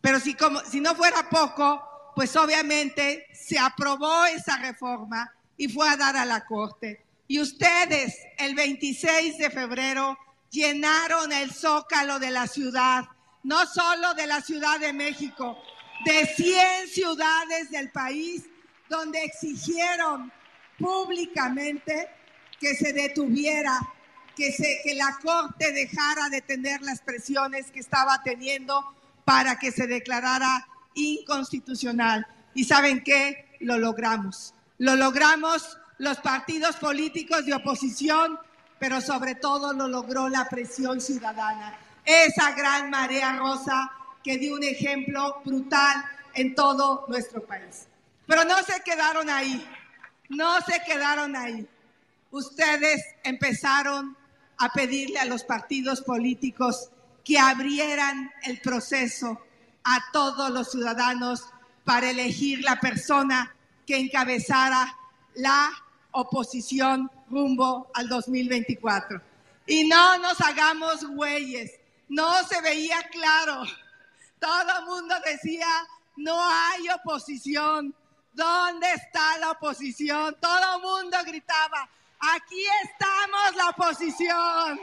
Pero 0.00 0.18
si, 0.20 0.34
como, 0.34 0.60
si 0.60 0.80
no 0.80 0.94
fuera 0.94 1.28
poco, 1.30 2.12
pues 2.14 2.34
obviamente 2.36 3.26
se 3.32 3.58
aprobó 3.58 4.24
esa 4.26 4.56
reforma 4.58 5.32
y 5.56 5.68
fue 5.68 5.88
a 5.88 5.96
dar 5.96 6.16
a 6.16 6.24
la 6.24 6.44
Corte. 6.44 7.04
Y 7.28 7.40
ustedes 7.40 8.16
el 8.38 8.54
26 8.54 9.38
de 9.38 9.50
febrero 9.50 10.18
llenaron 10.50 11.32
el 11.32 11.52
zócalo 11.52 12.18
de 12.18 12.30
la 12.30 12.46
ciudad, 12.46 13.04
no 13.42 13.64
solo 13.66 14.14
de 14.14 14.26
la 14.26 14.40
Ciudad 14.40 14.78
de 14.78 14.92
México, 14.92 15.56
de 16.04 16.26
100 16.26 16.88
ciudades 16.88 17.70
del 17.70 17.90
país, 17.90 18.44
donde 18.88 19.24
exigieron 19.24 20.30
públicamente 20.78 22.08
que 22.60 22.74
se 22.74 22.92
detuviera, 22.92 23.80
que, 24.36 24.52
se, 24.52 24.80
que 24.84 24.94
la 24.94 25.18
Corte 25.22 25.72
dejara 25.72 26.28
de 26.28 26.42
tener 26.42 26.82
las 26.82 27.00
presiones 27.00 27.70
que 27.70 27.80
estaba 27.80 28.22
teniendo 28.22 28.94
para 29.24 29.58
que 29.58 29.70
se 29.70 29.86
declarara 29.86 30.66
inconstitucional. 30.94 32.26
¿Y 32.54 32.64
saben 32.64 33.02
qué? 33.02 33.56
Lo 33.60 33.78
logramos. 33.78 34.54
Lo 34.78 34.96
logramos 34.96 35.78
los 35.98 36.18
partidos 36.18 36.76
políticos 36.76 37.46
de 37.46 37.54
oposición, 37.54 38.38
pero 38.78 39.00
sobre 39.00 39.36
todo 39.36 39.72
lo 39.72 39.86
logró 39.88 40.28
la 40.28 40.48
presión 40.48 41.00
ciudadana. 41.00 41.78
Esa 42.04 42.52
gran 42.52 42.90
marea 42.90 43.36
rosa 43.36 43.90
que 44.24 44.38
dio 44.38 44.54
un 44.54 44.64
ejemplo 44.64 45.40
brutal 45.44 46.04
en 46.34 46.54
todo 46.54 47.04
nuestro 47.08 47.44
país. 47.44 47.86
Pero 48.26 48.44
no 48.44 48.56
se 48.62 48.80
quedaron 48.82 49.28
ahí, 49.30 49.64
no 50.28 50.60
se 50.62 50.80
quedaron 50.84 51.36
ahí. 51.36 51.68
Ustedes 52.30 53.04
empezaron 53.24 54.16
a 54.58 54.72
pedirle 54.72 55.18
a 55.18 55.24
los 55.24 55.44
partidos 55.44 56.00
políticos 56.00 56.90
que 57.24 57.38
abrieran 57.38 58.30
el 58.44 58.60
proceso 58.60 59.40
a 59.84 59.98
todos 60.12 60.50
los 60.50 60.70
ciudadanos 60.70 61.44
para 61.84 62.10
elegir 62.10 62.62
la 62.62 62.78
persona 62.78 63.54
que 63.86 63.98
encabezara 63.98 64.96
la 65.34 65.70
oposición 66.12 67.10
rumbo 67.30 67.90
al 67.94 68.08
2024. 68.08 69.20
Y 69.66 69.84
no 69.84 70.18
nos 70.18 70.40
hagamos 70.40 71.04
güeyes, 71.04 71.72
no 72.08 72.42
se 72.44 72.60
veía 72.60 73.00
claro. 73.10 73.62
Todo 74.38 74.78
el 74.80 74.86
mundo 74.86 75.14
decía, 75.24 75.66
no 76.16 76.38
hay 76.40 76.88
oposición. 76.90 77.94
¿Dónde 78.32 78.86
está 78.94 79.38
la 79.38 79.52
oposición? 79.52 80.36
Todo 80.40 80.76
el 80.76 80.82
mundo 80.82 81.16
gritaba, 81.24 81.88
aquí 82.30 82.64
estamos 82.84 83.56
la 83.56 83.68
oposición. 83.70 84.80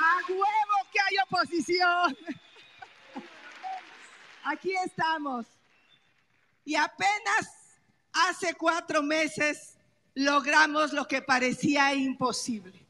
A 0.00 0.16
huevo 0.28 0.88
que 0.92 1.00
hay 1.00 1.16
oposición. 1.24 2.16
Aquí 4.44 4.72
estamos. 4.84 5.46
Y 6.64 6.74
apenas 6.74 7.80
hace 8.12 8.54
cuatro 8.54 9.02
meses 9.02 9.78
logramos 10.14 10.92
lo 10.92 11.06
que 11.06 11.22
parecía 11.22 11.94
imposible. 11.94 12.86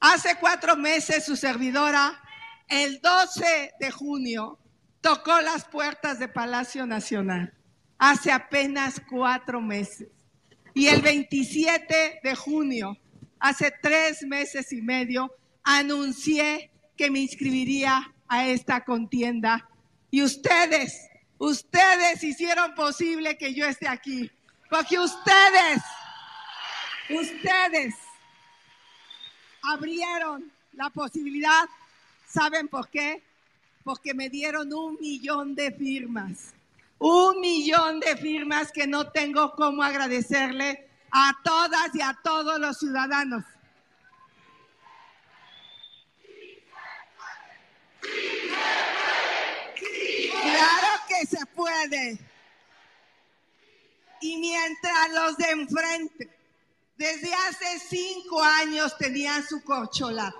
Hace 0.00 0.36
cuatro 0.36 0.76
meses 0.76 1.24
su 1.24 1.36
servidora, 1.36 2.22
el 2.68 3.00
12 3.00 3.74
de 3.80 3.90
junio, 3.90 4.58
tocó 5.00 5.40
las 5.40 5.64
puertas 5.64 6.18
de 6.18 6.28
Palacio 6.28 6.86
Nacional. 6.86 7.57
Hace 7.98 8.30
apenas 8.30 9.00
cuatro 9.10 9.60
meses. 9.60 10.08
Y 10.72 10.86
el 10.86 11.02
27 11.02 12.20
de 12.22 12.34
junio, 12.36 12.96
hace 13.40 13.72
tres 13.82 14.22
meses 14.22 14.72
y 14.72 14.80
medio, 14.80 15.34
anuncié 15.64 16.70
que 16.96 17.10
me 17.10 17.20
inscribiría 17.20 18.14
a 18.28 18.46
esta 18.46 18.84
contienda. 18.84 19.68
Y 20.10 20.22
ustedes, 20.22 21.08
ustedes 21.38 22.22
hicieron 22.22 22.74
posible 22.74 23.36
que 23.36 23.52
yo 23.54 23.66
esté 23.66 23.88
aquí. 23.88 24.30
Porque 24.70 24.98
ustedes, 24.98 25.82
ustedes 27.10 27.94
abrieron 29.62 30.52
la 30.72 30.90
posibilidad. 30.90 31.68
¿Saben 32.26 32.68
por 32.68 32.88
qué? 32.88 33.22
Porque 33.82 34.14
me 34.14 34.28
dieron 34.28 34.72
un 34.72 34.96
millón 35.00 35.54
de 35.54 35.72
firmas. 35.72 36.54
Un 36.98 37.40
millón 37.40 38.00
de 38.00 38.16
firmas 38.16 38.72
que 38.72 38.86
no 38.86 39.10
tengo 39.12 39.52
cómo 39.54 39.82
agradecerle 39.82 40.88
a 41.12 41.32
todas 41.44 41.94
y 41.94 42.02
a 42.02 42.18
todos 42.22 42.58
los 42.58 42.78
ciudadanos. 42.78 43.44
Claro 50.42 50.88
que 51.08 51.26
se 51.26 51.46
puede. 51.46 52.18
Y 54.20 54.36
mientras 54.38 55.12
los 55.12 55.36
de 55.36 55.50
enfrente, 55.50 56.38
desde 56.96 57.32
hace 57.32 57.78
cinco 57.78 58.42
años 58.42 58.98
tenían 58.98 59.46
su 59.46 59.62
corcholata, 59.62 60.36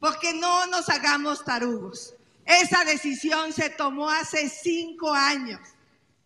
porque 0.00 0.32
no 0.32 0.66
nos 0.68 0.88
hagamos 0.88 1.44
tarugos. 1.44 2.14
Esa 2.46 2.84
decisión 2.84 3.52
se 3.52 3.68
tomó 3.68 4.08
hace 4.08 4.48
cinco 4.48 5.12
años 5.12 5.60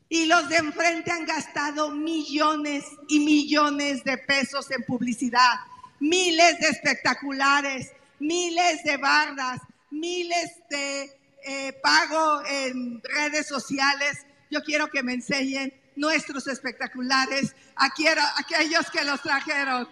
y 0.08 0.26
los 0.26 0.48
de 0.48 0.56
enfrente 0.56 1.10
han 1.10 1.26
gastado 1.26 1.90
millones 1.90 2.84
y 3.08 3.20
millones 3.20 4.04
de 4.04 4.18
pesos 4.18 4.70
en 4.70 4.82
publicidad, 4.84 5.60
miles 5.98 6.58
de 6.60 6.68
espectaculares, 6.68 7.92
miles 8.20 8.84
de 8.84 8.96
bardas, 8.96 9.60
miles 9.90 10.52
de 10.70 11.18
eh, 11.44 11.72
pago 11.82 12.42
en 12.46 13.02
redes 13.02 13.46
sociales. 13.46 14.24
Yo 14.50 14.62
quiero 14.62 14.88
que 14.88 15.02
me 15.02 15.14
enseñen 15.14 15.72
nuestros 15.96 16.46
espectaculares, 16.46 17.56
a 17.74 17.86
aquellos 17.86 18.90
que 18.92 19.04
los 19.04 19.20
trajeron. 19.22 19.88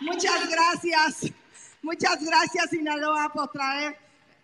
Muchas 0.00 0.48
gracias, 0.48 1.32
muchas 1.82 2.22
gracias 2.22 2.70
Sinaloa 2.70 3.32
por 3.32 3.50
traer 3.50 3.96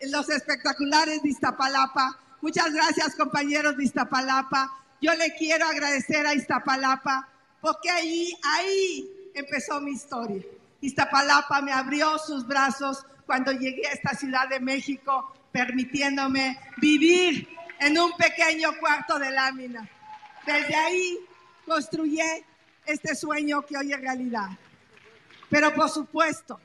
los 0.09 0.29
espectaculares 0.31 1.23
de 1.23 1.29
Iztapalapa. 1.29 2.19
Muchas 2.41 2.73
gracias 2.73 3.15
compañeros 3.17 3.77
de 3.77 3.85
Iztapalapa. 3.85 4.84
Yo 5.01 5.15
le 5.15 5.35
quiero 5.35 5.67
agradecer 5.67 6.27
a 6.27 6.35
Iztapalapa 6.35 7.29
porque 7.61 7.91
ahí, 7.91 8.37
ahí 8.43 9.31
empezó 9.35 9.81
mi 9.81 9.93
historia. 9.93 10.43
Iztapalapa 10.81 11.61
me 11.63 11.73
abrió 11.73 12.19
sus 12.19 12.47
brazos 12.47 13.07
cuando 13.27 13.53
llegué 13.53 13.87
a 13.89 13.93
esta 13.93 14.15
Ciudad 14.15 14.49
de 14.49 14.61
México, 14.61 15.33
permitiéndome 15.51 16.59
vivir 16.77 17.49
en 17.81 17.99
un 17.99 18.13
pequeño 18.17 18.71
cuarto 18.79 19.19
de 19.19 19.31
lámina. 19.31 19.89
Desde 20.47 20.75
ahí 20.75 21.19
construí 21.67 22.21
este 22.85 23.15
sueño 23.15 23.63
que 23.63 23.77
hoy 23.77 23.93
es 23.93 24.01
realidad. 24.01 24.49
Pero 25.49 25.75
por 25.75 25.89
supuesto 25.89 26.61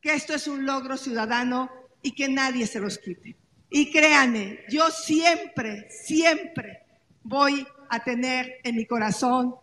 que 0.00 0.14
esto 0.14 0.34
es 0.34 0.46
un 0.46 0.64
logro 0.64 0.96
ciudadano 0.96 1.70
y 2.00 2.12
que 2.12 2.28
nadie 2.28 2.66
se 2.66 2.80
los 2.80 2.98
quite. 2.98 3.36
Y 3.68 3.90
créanme, 3.90 4.60
yo 4.68 4.90
siempre, 4.90 5.90
siempre 5.90 6.85
voy 7.28 7.66
a 7.88 8.02
tener 8.02 8.60
en 8.62 8.76
mi 8.76 8.86
corazón 8.86 9.54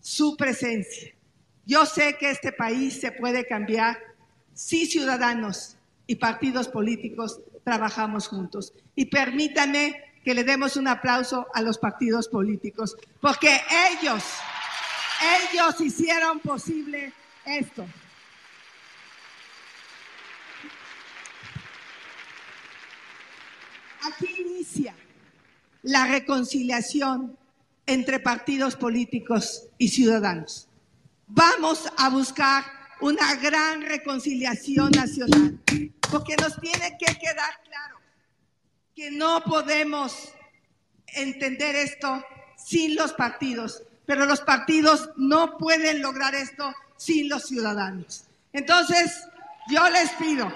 su 0.00 0.36
presencia. 0.36 1.12
Yo 1.66 1.84
sé 1.84 2.16
que 2.18 2.30
este 2.30 2.52
país 2.52 3.00
se 3.00 3.12
puede 3.12 3.46
cambiar 3.46 3.98
si 4.54 4.86
ciudadanos 4.86 5.76
y 6.06 6.16
partidos 6.16 6.68
políticos 6.68 7.40
trabajamos 7.64 8.28
juntos. 8.28 8.72
Y 8.94 9.06
permítanme 9.06 10.02
que 10.24 10.34
le 10.34 10.44
demos 10.44 10.76
un 10.76 10.88
aplauso 10.88 11.46
a 11.54 11.62
los 11.62 11.78
partidos 11.78 12.28
políticos, 12.28 12.96
porque 13.20 13.60
ellos, 13.90 14.24
Ellos 15.50 15.80
hicieron 15.80 16.38
posible 16.38 17.12
esto. 17.44 17.84
Aquí 24.04 24.28
inicia 24.38 24.94
la 25.82 26.06
reconciliación 26.06 27.36
entre 27.86 28.20
partidos 28.20 28.76
políticos 28.76 29.64
y 29.78 29.88
ciudadanos. 29.88 30.68
Vamos 31.26 31.90
a 31.96 32.08
buscar 32.10 32.64
una 33.00 33.34
gran 33.36 33.82
reconciliación 33.82 34.90
nacional, 34.90 35.58
porque 36.10 36.36
nos 36.36 36.60
tiene 36.60 36.96
que 36.98 37.14
quedar 37.16 37.62
claro 37.64 37.96
que 38.94 39.10
no 39.10 39.42
podemos 39.44 40.32
entender 41.06 41.76
esto 41.76 42.24
sin 42.56 42.96
los 42.96 43.12
partidos, 43.12 43.82
pero 44.04 44.26
los 44.26 44.40
partidos 44.40 45.10
no 45.16 45.56
pueden 45.56 46.02
lograr 46.02 46.34
esto 46.34 46.74
sin 46.96 47.28
los 47.28 47.44
ciudadanos. 47.46 48.24
Entonces, 48.52 49.24
yo 49.70 49.88
les 49.90 50.10
pido 50.12 50.52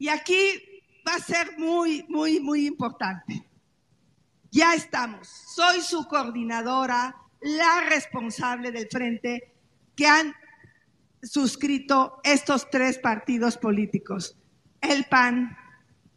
Y 0.00 0.08
aquí 0.08 0.82
va 1.06 1.16
a 1.16 1.18
ser 1.18 1.58
muy, 1.58 2.06
muy, 2.08 2.40
muy 2.40 2.66
importante. 2.66 3.46
Ya 4.50 4.74
estamos. 4.74 5.28
Soy 5.28 5.82
su 5.82 6.08
coordinadora, 6.08 7.14
la 7.42 7.82
responsable 7.82 8.72
del 8.72 8.88
frente 8.88 9.52
que 9.94 10.06
han 10.06 10.34
suscrito 11.22 12.18
estos 12.24 12.70
tres 12.70 12.98
partidos 12.98 13.58
políticos. 13.58 14.38
El 14.80 15.04
PAN, 15.04 15.54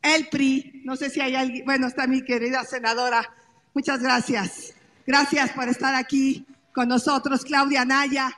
el 0.01 0.29
PRI, 0.29 0.83
no 0.85 0.95
sé 0.95 1.09
si 1.09 1.19
hay 1.19 1.35
alguien, 1.35 1.65
bueno, 1.65 1.87
está 1.87 2.07
mi 2.07 2.23
querida 2.23 2.63
senadora. 2.63 3.35
Muchas 3.73 4.01
gracias. 4.01 4.73
Gracias 5.05 5.51
por 5.51 5.67
estar 5.67 5.93
aquí 5.93 6.47
con 6.73 6.87
nosotros, 6.87 7.43
Claudia 7.43 7.83
Naya, 7.83 8.31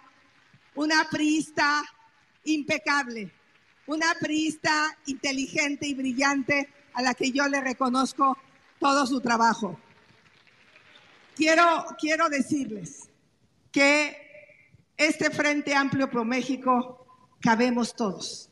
una 0.74 1.08
priista 1.12 1.84
impecable 2.46 3.32
una 3.88 4.14
priista 4.20 4.98
inteligente 5.06 5.88
y 5.88 5.94
brillante 5.94 6.70
a 6.94 7.02
la 7.02 7.14
que 7.14 7.32
yo 7.32 7.48
le 7.48 7.62
reconozco 7.62 8.38
todo 8.80 9.06
su 9.06 9.22
trabajo. 9.22 9.80
Quiero, 11.36 11.86
quiero 12.00 12.30
decirles 12.30 13.10
que 13.72 14.16
este 14.98 15.30
Frente 15.30 15.76
Amplio 15.76 16.10
Pro 16.10 16.24
México 16.24 17.06
cabemos 17.42 17.96
todos, 17.96 18.50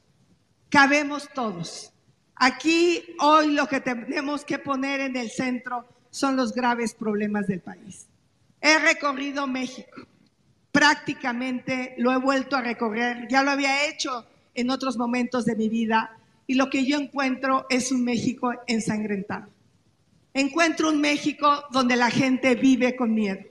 cabemos 0.70 1.30
todos. 1.34 1.94
Aquí 2.36 3.16
hoy 3.20 3.52
lo 3.52 3.68
que 3.68 3.80
tenemos 3.80 4.44
que 4.44 4.60
poner 4.60 5.00
en 5.00 5.16
el 5.16 5.32
centro 5.32 5.88
son 6.10 6.36
los 6.36 6.54
graves 6.54 6.94
problemas 6.94 7.48
del 7.48 7.62
país. 7.62 8.08
He 8.60 8.78
recorrido 8.80 9.48
México, 9.48 10.02
prácticamente 10.72 11.96
lo 11.98 12.12
he 12.12 12.18
vuelto 12.18 12.56
a 12.56 12.62
recorrer, 12.62 13.28
ya 13.30 13.44
lo 13.44 13.52
había 13.52 13.88
hecho 13.88 14.28
en 14.54 14.70
otros 14.70 14.98
momentos 14.98 15.46
de 15.46 15.56
mi 15.56 15.70
vida 15.70 16.18
y 16.48 16.56
lo 16.56 16.70
que 16.70 16.86
yo 16.86 16.98
encuentro 16.98 17.66
es 17.70 17.92
un 17.92 18.04
México 18.04 18.54
ensangrentado. 18.68 19.48
Encuentro 20.34 20.90
un 20.90 21.00
México 21.00 21.64
donde 21.72 21.96
la 21.96 22.10
gente 22.10 22.56
vive 22.56 22.96
con 22.96 23.14
miedo. 23.14 23.42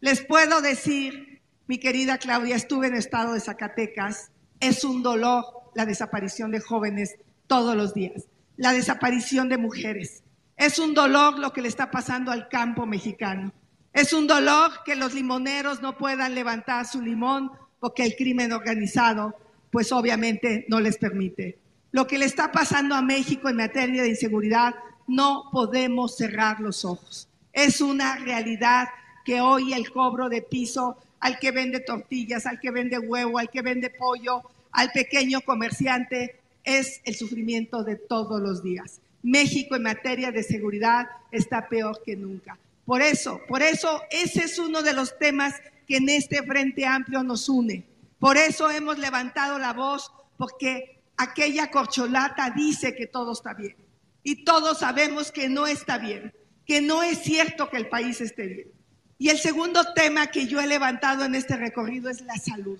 Les 0.00 0.22
puedo 0.22 0.60
decir, 0.60 1.40
mi 1.66 1.78
querida 1.78 2.18
Claudia, 2.18 2.56
estuve 2.56 2.88
en 2.88 2.94
estado 2.94 3.34
de 3.34 3.40
Zacatecas, 3.40 4.30
es 4.60 4.84
un 4.84 5.02
dolor 5.02 5.44
la 5.74 5.86
desaparición 5.86 6.50
de 6.50 6.60
jóvenes 6.60 7.16
todos 7.46 7.76
los 7.76 7.94
días, 7.94 8.26
la 8.56 8.72
desaparición 8.72 9.48
de 9.48 9.58
mujeres. 9.58 10.22
Es 10.56 10.78
un 10.78 10.94
dolor 10.94 11.38
lo 11.38 11.52
que 11.52 11.62
le 11.62 11.68
está 11.68 11.90
pasando 11.90 12.30
al 12.30 12.48
campo 12.48 12.86
mexicano. 12.86 13.52
Es 13.92 14.12
un 14.12 14.26
dolor 14.26 14.70
que 14.84 14.94
los 14.94 15.14
limoneros 15.14 15.80
no 15.80 15.96
puedan 15.96 16.34
levantar 16.34 16.86
su 16.86 17.00
limón 17.00 17.50
porque 17.80 18.04
el 18.04 18.14
crimen 18.14 18.52
organizado 18.52 19.34
pues 19.70 19.92
obviamente 19.92 20.64
no 20.68 20.80
les 20.80 20.98
permite. 20.98 21.58
Lo 21.92 22.06
que 22.06 22.18
le 22.18 22.24
está 22.24 22.52
pasando 22.52 22.94
a 22.94 23.02
México 23.02 23.48
en 23.48 23.56
materia 23.56 24.02
de 24.02 24.10
inseguridad, 24.10 24.74
no 25.06 25.48
podemos 25.50 26.16
cerrar 26.16 26.60
los 26.60 26.84
ojos. 26.84 27.28
Es 27.52 27.80
una 27.80 28.16
realidad 28.16 28.88
que 29.24 29.40
hoy 29.40 29.72
el 29.72 29.90
cobro 29.90 30.28
de 30.28 30.42
piso 30.42 30.96
al 31.18 31.38
que 31.38 31.50
vende 31.50 31.80
tortillas, 31.80 32.46
al 32.46 32.60
que 32.60 32.70
vende 32.70 32.98
huevo, 32.98 33.38
al 33.38 33.50
que 33.50 33.62
vende 33.62 33.90
pollo, 33.90 34.42
al 34.72 34.90
pequeño 34.92 35.40
comerciante, 35.40 36.40
es 36.64 37.00
el 37.04 37.14
sufrimiento 37.14 37.82
de 37.84 37.96
todos 37.96 38.40
los 38.40 38.62
días. 38.62 39.00
México 39.22 39.76
en 39.76 39.82
materia 39.82 40.30
de 40.30 40.42
seguridad 40.42 41.08
está 41.30 41.68
peor 41.68 42.00
que 42.04 42.16
nunca. 42.16 42.58
Por 42.86 43.02
eso, 43.02 43.40
por 43.48 43.62
eso 43.62 44.02
ese 44.10 44.44
es 44.44 44.58
uno 44.58 44.82
de 44.82 44.94
los 44.94 45.18
temas 45.18 45.54
que 45.86 45.96
en 45.98 46.08
este 46.08 46.42
Frente 46.42 46.86
Amplio 46.86 47.22
nos 47.22 47.48
une. 47.48 47.84
Por 48.20 48.36
eso 48.36 48.70
hemos 48.70 48.98
levantado 48.98 49.58
la 49.58 49.72
voz, 49.72 50.12
porque 50.36 51.00
aquella 51.16 51.70
corcholata 51.70 52.50
dice 52.50 52.94
que 52.94 53.06
todo 53.06 53.32
está 53.32 53.54
bien. 53.54 53.74
Y 54.22 54.44
todos 54.44 54.80
sabemos 54.80 55.32
que 55.32 55.48
no 55.48 55.66
está 55.66 55.98
bien, 55.98 56.34
que 56.66 56.82
no 56.82 57.02
es 57.02 57.22
cierto 57.22 57.70
que 57.70 57.78
el 57.78 57.88
país 57.88 58.20
esté 58.20 58.46
bien. 58.46 58.72
Y 59.18 59.30
el 59.30 59.38
segundo 59.38 59.94
tema 59.94 60.28
que 60.28 60.46
yo 60.46 60.60
he 60.60 60.66
levantado 60.66 61.24
en 61.24 61.34
este 61.34 61.56
recorrido 61.56 62.10
es 62.10 62.20
la 62.20 62.36
salud. 62.36 62.78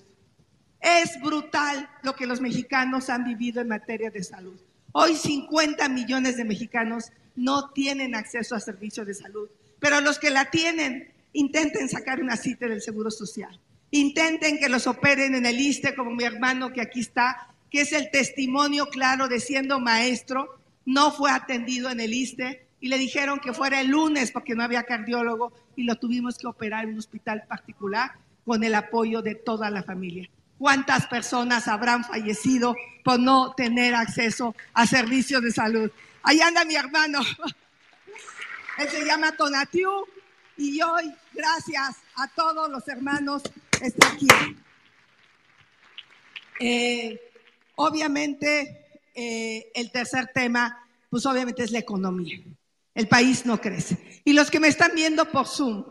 Es 0.79 1.19
brutal 1.21 1.89
lo 2.03 2.15
que 2.15 2.27
los 2.27 2.39
mexicanos 2.39 3.09
han 3.09 3.23
vivido 3.23 3.61
en 3.61 3.67
materia 3.67 4.11
de 4.11 4.23
salud. 4.23 4.59
Hoy 4.91 5.15
50 5.15 5.89
millones 5.89 6.37
de 6.37 6.45
mexicanos 6.45 7.11
no 7.35 7.71
tienen 7.71 8.13
acceso 8.13 8.55
a 8.55 8.59
servicios 8.59 9.07
de 9.07 9.13
salud, 9.15 9.49
pero 9.79 10.01
los 10.01 10.19
que 10.19 10.29
la 10.29 10.51
tienen 10.51 11.11
intenten 11.33 11.89
sacar 11.89 12.21
una 12.21 12.37
cita 12.37 12.67
del 12.67 12.81
Seguro 12.81 13.09
Social. 13.09 13.59
Intenten 13.91 14.57
que 14.57 14.69
los 14.69 14.87
operen 14.87 15.35
en 15.35 15.45
el 15.45 15.59
ISTE, 15.59 15.95
como 15.95 16.11
mi 16.11 16.23
hermano 16.23 16.71
que 16.71 16.81
aquí 16.81 17.01
está, 17.01 17.49
que 17.69 17.81
es 17.81 17.91
el 17.91 18.09
testimonio 18.09 18.87
claro 18.87 19.27
de 19.27 19.39
siendo 19.39 19.79
maestro, 19.79 20.57
no 20.85 21.11
fue 21.11 21.29
atendido 21.29 21.89
en 21.89 21.99
el 21.99 22.13
ISTE 22.13 22.65
y 22.79 22.87
le 22.87 22.97
dijeron 22.97 23.39
que 23.39 23.53
fuera 23.53 23.81
el 23.81 23.87
lunes 23.87 24.31
porque 24.31 24.55
no 24.55 24.63
había 24.63 24.83
cardiólogo 24.83 25.53
y 25.75 25.83
lo 25.83 25.95
tuvimos 25.95 26.37
que 26.37 26.47
operar 26.47 26.85
en 26.85 26.93
un 26.93 26.99
hospital 26.99 27.43
particular 27.47 28.13
con 28.45 28.63
el 28.63 28.75
apoyo 28.75 29.21
de 29.21 29.35
toda 29.35 29.69
la 29.69 29.83
familia. 29.83 30.29
¿Cuántas 30.57 31.07
personas 31.07 31.67
habrán 31.67 32.03
fallecido 32.03 32.75
por 33.03 33.19
no 33.19 33.53
tener 33.53 33.93
acceso 33.95 34.55
a 34.73 34.87
servicios 34.87 35.41
de 35.41 35.51
salud? 35.51 35.91
Ahí 36.23 36.39
anda 36.39 36.65
mi 36.65 36.75
hermano. 36.75 37.19
Él 38.77 38.89
se 38.89 39.05
llama 39.05 39.31
Tonatiu 39.33 40.05
y 40.57 40.81
hoy, 40.81 41.13
gracias 41.33 41.97
a 42.15 42.27
todos 42.27 42.69
los 42.69 42.87
hermanos 42.87 43.43
está 43.81 44.07
aquí. 44.11 44.27
Eh, 46.59 47.19
obviamente, 47.75 48.99
eh, 49.15 49.71
el 49.73 49.91
tercer 49.91 50.31
tema, 50.33 50.87
pues 51.09 51.25
obviamente 51.25 51.63
es 51.63 51.71
la 51.71 51.79
economía. 51.79 52.39
El 52.93 53.07
país 53.07 53.45
no 53.45 53.59
crece. 53.59 54.21
Y 54.23 54.33
los 54.33 54.51
que 54.51 54.59
me 54.59 54.67
están 54.67 54.91
viendo 54.95 55.25
por 55.31 55.47
Zoom 55.47 55.83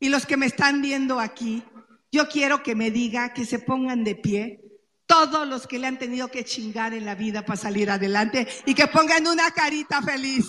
y 0.00 0.08
los 0.08 0.26
que 0.26 0.36
me 0.36 0.46
están 0.46 0.80
viendo 0.80 1.20
aquí, 1.20 1.62
yo 2.10 2.28
quiero 2.28 2.62
que 2.62 2.74
me 2.74 2.90
diga 2.90 3.34
que 3.34 3.44
se 3.44 3.58
pongan 3.58 4.04
de 4.04 4.14
pie 4.14 4.62
todos 5.06 5.46
los 5.46 5.66
que 5.66 5.78
le 5.78 5.86
han 5.86 5.98
tenido 5.98 6.28
que 6.28 6.44
chingar 6.44 6.92
en 6.92 7.04
la 7.04 7.14
vida 7.14 7.44
para 7.44 7.56
salir 7.56 7.90
adelante 7.90 8.46
y 8.64 8.74
que 8.74 8.86
pongan 8.88 9.26
una 9.26 9.50
carita 9.52 10.02
feliz. 10.02 10.46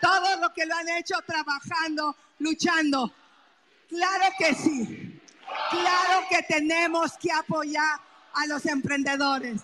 Todos 0.00 0.40
los 0.40 0.50
que 0.50 0.66
lo 0.66 0.74
han 0.76 0.88
hecho 0.90 1.16
trabajando, 1.26 2.14
luchando. 2.38 3.12
Claro 3.88 4.24
que 4.38 4.54
sí. 4.54 5.07
Claro 5.70 6.26
que 6.30 6.42
tenemos 6.42 7.16
que 7.18 7.32
apoyar 7.32 8.00
a 8.34 8.46
los 8.46 8.64
emprendedores. 8.66 9.62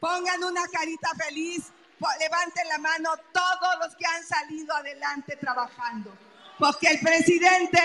Pongan 0.00 0.42
una 0.44 0.66
carita 0.68 1.08
feliz, 1.28 1.72
levanten 2.18 2.68
la 2.68 2.78
mano 2.78 3.10
todos 3.32 3.78
los 3.80 3.96
que 3.96 4.06
han 4.06 4.24
salido 4.24 4.74
adelante 4.74 5.36
trabajando. 5.36 6.12
Porque 6.58 6.88
el 6.88 7.00
presidente, 7.00 7.80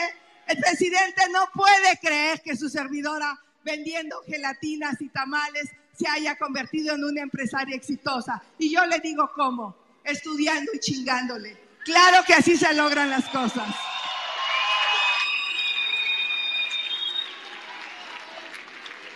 el 0.47 0.57
presidente 0.57 1.23
no 1.31 1.47
puede 1.53 1.97
creer 2.01 2.41
que 2.41 2.55
su 2.55 2.69
servidora 2.69 3.39
vendiendo 3.63 4.21
gelatinas 4.25 5.01
y 5.01 5.09
tamales 5.09 5.69
se 5.97 6.07
haya 6.07 6.37
convertido 6.37 6.95
en 6.95 7.03
una 7.03 7.21
empresaria 7.21 7.75
exitosa. 7.75 8.41
Y 8.57 8.71
yo 8.71 8.85
le 8.85 8.99
digo 8.99 9.31
cómo, 9.35 9.75
estudiando 10.03 10.71
y 10.73 10.79
chingándole. 10.79 11.57
Claro 11.83 12.23
que 12.25 12.33
así 12.33 12.57
se 12.57 12.73
logran 12.73 13.09
las 13.09 13.25
cosas. 13.29 13.75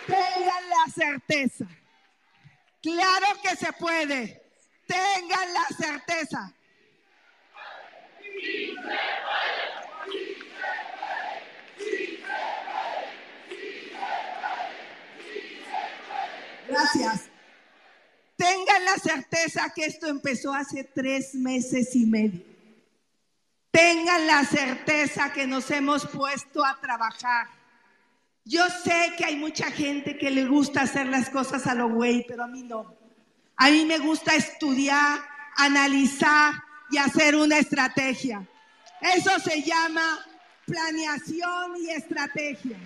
Tengan 0.06 0.68
la 0.68 0.92
certeza. 0.92 1.66
Claro 2.82 3.26
que 3.42 3.56
se 3.56 3.72
puede. 3.74 4.42
Tengan 4.86 5.54
la 5.54 5.66
certeza. 5.76 6.52
Gracias. 16.68 17.28
Tengan 18.36 18.84
la 18.84 18.96
certeza 18.96 19.72
que 19.74 19.84
esto 19.84 20.06
empezó 20.08 20.52
hace 20.52 20.84
tres 20.84 21.34
meses 21.34 21.94
y 21.94 22.06
medio. 22.06 22.42
Tengan 23.70 24.26
la 24.26 24.44
certeza 24.44 25.32
que 25.32 25.46
nos 25.46 25.70
hemos 25.70 26.06
puesto 26.06 26.64
a 26.64 26.78
trabajar 26.80 27.61
yo 28.44 28.64
sé 28.84 29.12
que 29.16 29.24
hay 29.24 29.36
mucha 29.36 29.70
gente 29.70 30.18
que 30.18 30.30
le 30.30 30.46
gusta 30.46 30.82
hacer 30.82 31.06
las 31.06 31.30
cosas 31.30 31.66
a 31.66 31.74
lo 31.74 31.88
güey, 31.88 32.24
pero 32.26 32.44
a 32.44 32.48
mí 32.48 32.62
no. 32.62 32.96
A 33.56 33.70
mí 33.70 33.84
me 33.84 33.98
gusta 33.98 34.34
estudiar, 34.34 35.20
analizar 35.56 36.54
y 36.90 36.98
hacer 36.98 37.36
una 37.36 37.58
estrategia. 37.58 38.46
Eso 39.00 39.38
se 39.38 39.62
llama 39.62 40.18
planeación 40.66 41.76
y 41.78 41.90
estrategia. 41.90 42.78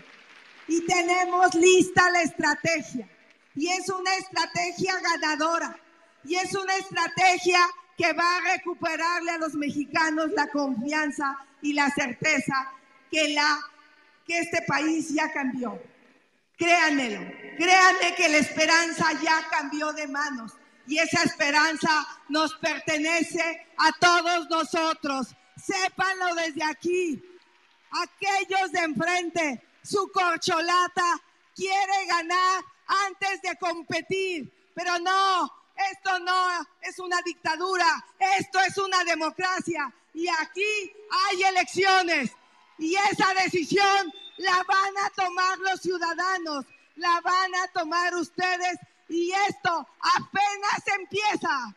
Y 0.69 0.85
tenemos 0.85 1.55
lista 1.55 2.11
la 2.11 2.23
estrategia. 2.23 3.09
Y 3.55 3.69
es 3.69 3.89
una 3.89 4.15
estrategia 4.17 4.95
ganadora. 5.01 5.79
Y 6.25 6.35
es 6.35 6.55
una 6.55 6.75
estrategia 6.77 7.61
que 7.97 8.13
va 8.13 8.37
a 8.37 8.57
recuperarle 8.57 9.31
a 9.31 9.39
los 9.39 9.55
mexicanos 9.55 10.31
la 10.33 10.49
confianza 10.49 11.39
y 11.63 11.73
la 11.73 11.89
certeza 11.91 12.73
que, 13.11 13.29
la, 13.29 13.59
que 14.27 14.39
este 14.39 14.63
país 14.63 15.09
ya 15.11 15.33
cambió. 15.33 15.81
Créanmelo, 16.57 17.21
créanme 17.57 18.15
que 18.17 18.29
la 18.29 18.39
esperanza 18.39 19.13
ya 19.23 19.47
cambió 19.51 19.93
de 19.93 20.09
manos 20.09 20.53
y 20.87 20.99
esa 20.99 21.23
esperanza 21.23 22.07
nos 22.29 22.55
pertenece 22.55 23.67
a 23.77 23.93
todos 23.93 24.49
nosotros. 24.49 25.29
Sépanlo 25.57 26.35
desde 26.35 26.65
aquí. 26.65 27.23
Aquellos 27.91 28.73
de 28.73 28.81
enfrente, 28.81 29.63
su 29.83 30.11
corcholata 30.13 31.21
quiere 31.55 32.07
ganar 32.07 32.65
antes 33.07 33.43
de 33.43 33.57
competir, 33.57 34.71
pero 34.75 34.99
no, 34.99 35.51
esto 35.93 36.19
no 36.21 36.67
es 36.83 36.99
una 36.99 37.21
dictadura, 37.23 37.87
esto 38.39 38.61
es 38.61 38.77
una 38.79 39.03
democracia 39.05 39.93
y 40.15 40.29
aquí 40.29 40.93
hay 41.11 41.43
elecciones 41.43 42.33
y 42.79 42.95
esa 42.95 43.35
decisión 43.43 44.13
la 44.39 44.63
van 44.67 45.05
a 45.05 45.11
tomar 45.11 45.59
los 45.59 45.81
ciudadanos, 45.81 46.67
la 46.97 47.21
van 47.23 47.55
a 47.55 47.69
tomar 47.73 48.15
ustedes 48.15 48.79
y 49.09 49.33
esto 49.49 49.89
apenas 50.01 50.83
empieza. 50.99 51.75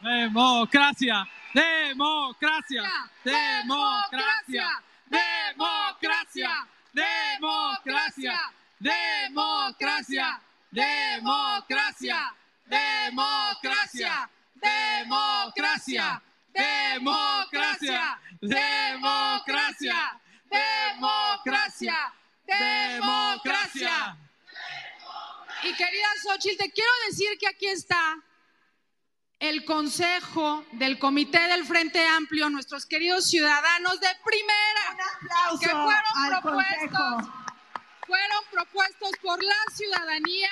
Democracia, 0.00 1.26
democracia, 1.52 2.82
democracia, 3.24 4.82
democracia, 5.06 6.68
democracia, 6.92 8.40
democracia, 8.78 10.40
democracia, 10.70 12.35
democracia, 12.66 14.30
democracia, 14.54 16.22
democracia, 16.52 18.20
democracia, 18.40 20.20
democracia, 20.50 22.14
democracia. 22.46 24.16
Y 25.62 25.74
querida 25.74 26.08
Xochitl, 26.22 26.58
te 26.58 26.70
quiero 26.70 26.90
decir 27.08 27.38
que 27.38 27.48
aquí 27.48 27.66
está 27.66 28.22
el 29.38 29.64
consejo 29.64 30.64
del 30.72 30.98
Comité 30.98 31.40
del 31.48 31.64
Frente 31.66 32.06
Amplio, 32.06 32.48
nuestros 32.48 32.86
queridos 32.86 33.26
ciudadanos 33.28 34.00
de 34.00 34.08
primera, 34.24 34.96
que 35.60 35.68
fueron 35.68 36.42
propuestos, 36.42 37.32
fueron 38.06 38.44
propuestos 38.50 39.10
por 39.22 39.42
la 39.42 39.54
ciudadanía 39.74 40.50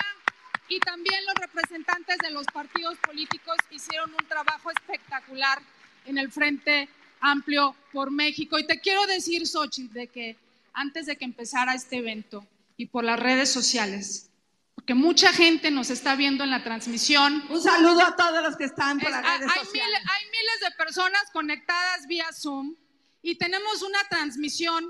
y 0.68 0.80
también 0.80 1.24
los 1.26 1.34
representantes 1.34 2.18
de 2.18 2.30
los 2.30 2.46
partidos 2.46 2.96
políticos 2.98 3.56
hicieron 3.70 4.10
un 4.10 4.28
trabajo 4.28 4.70
espectacular 4.70 5.60
en 6.06 6.18
el 6.18 6.30
Frente 6.32 6.88
Amplio 7.20 7.74
por 7.92 8.10
México. 8.10 8.58
Y 8.58 8.66
te 8.66 8.80
quiero 8.80 9.06
decir, 9.06 9.46
Xochitl, 9.46 9.92
de 9.92 10.06
que 10.08 10.36
antes 10.72 11.06
de 11.06 11.16
que 11.16 11.24
empezara 11.24 11.74
este 11.74 11.98
evento 11.98 12.46
y 12.76 12.86
por 12.86 13.04
las 13.04 13.20
redes 13.20 13.52
sociales, 13.52 14.30
porque 14.74 14.94
mucha 14.94 15.32
gente 15.32 15.70
nos 15.70 15.90
está 15.90 16.16
viendo 16.16 16.44
en 16.44 16.50
la 16.50 16.62
transmisión. 16.62 17.42
Un 17.48 17.62
saludo 17.62 18.02
a 18.02 18.16
todos 18.16 18.42
los 18.42 18.56
que 18.56 18.64
están 18.64 18.98
por 18.98 19.10
las 19.10 19.22
redes 19.22 19.50
hay, 19.50 19.64
sociales. 19.64 20.00
Hay 20.00 20.24
miles 20.26 20.60
de 20.60 20.70
personas 20.76 21.22
conectadas 21.32 22.06
vía 22.06 22.26
Zoom 22.32 22.74
y 23.22 23.36
tenemos 23.36 23.82
una 23.82 24.02
transmisión 24.10 24.84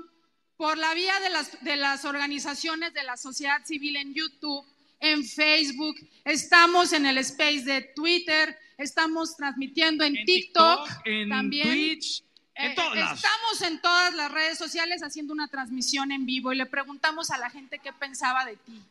por 0.57 0.77
la 0.77 0.93
vía 0.93 1.19
de 1.19 1.29
las, 1.29 1.63
de 1.63 1.75
las 1.75 2.05
organizaciones 2.05 2.93
de 2.93 3.03
la 3.03 3.17
sociedad 3.17 3.63
civil 3.65 3.95
en 3.97 4.13
YouTube, 4.13 4.65
en 5.05 5.23
Facebook, 5.23 5.95
estamos 6.23 6.93
en 6.93 7.05
el 7.05 7.17
space 7.19 7.61
de 7.63 7.81
Twitter, 7.95 8.57
estamos 8.77 9.35
transmitiendo 9.37 10.03
en, 10.03 10.17
En 10.17 10.25
TikTok, 10.25 10.87
TikTok, 10.87 11.07
en 11.07 11.29
también. 11.29 11.67
Twitch, 11.67 12.23
en 12.55 12.71
Eh, 12.71 12.75
todas 12.75 13.15
Estamos 13.15 13.61
en 13.61 13.81
todas 13.81 14.13
las 14.13 14.31
redes 14.31 14.57
sociales 14.57 15.03
haciendo 15.03 15.33
una 15.33 15.47
transmisión 15.47 16.11
en 16.11 16.25
vivo 16.25 16.53
y 16.53 16.55
le 16.55 16.65
preguntamos 16.65 17.29
a 17.29 17.37
la 17.37 17.49
gente 17.49 17.79
qué 17.79 17.91
pensaba 17.93 18.45
de 18.45 18.55
ti, 18.55 18.81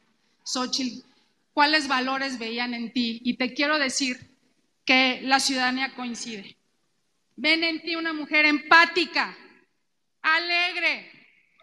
Xochitl, 0.44 1.04
cuáles 1.52 1.88
valores 1.88 2.38
veían 2.38 2.74
en 2.74 2.92
ti. 2.92 3.20
Y 3.24 3.34
te 3.34 3.54
quiero 3.54 3.78
decir 3.78 4.20
que 4.84 5.20
la 5.22 5.40
ciudadanía 5.40 5.94
coincide. 5.94 6.56
Ven 7.36 7.64
en 7.64 7.82
ti 7.82 7.96
una 7.96 8.12
mujer 8.12 8.44
empática, 8.44 9.36
alegre, 10.20 11.10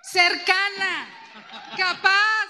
cercana, 0.01 1.07
capaz, 1.77 2.49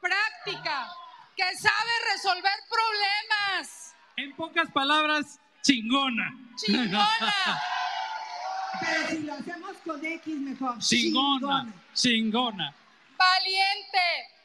práctica, 0.00 0.88
que 1.36 1.56
sabe 1.56 1.90
resolver 2.12 2.52
problemas. 2.68 3.94
En 4.16 4.34
pocas 4.36 4.70
palabras, 4.70 5.38
chingona. 5.62 6.32
Chingona. 6.56 7.34
Pero 8.80 9.08
si 9.08 9.18
lo 9.20 9.34
hacemos 9.34 9.76
con 9.84 10.04
X 10.04 10.34
mejor. 10.38 10.78
Chingona, 10.78 11.72
chingona. 11.94 12.74
Valiente. 13.16 13.98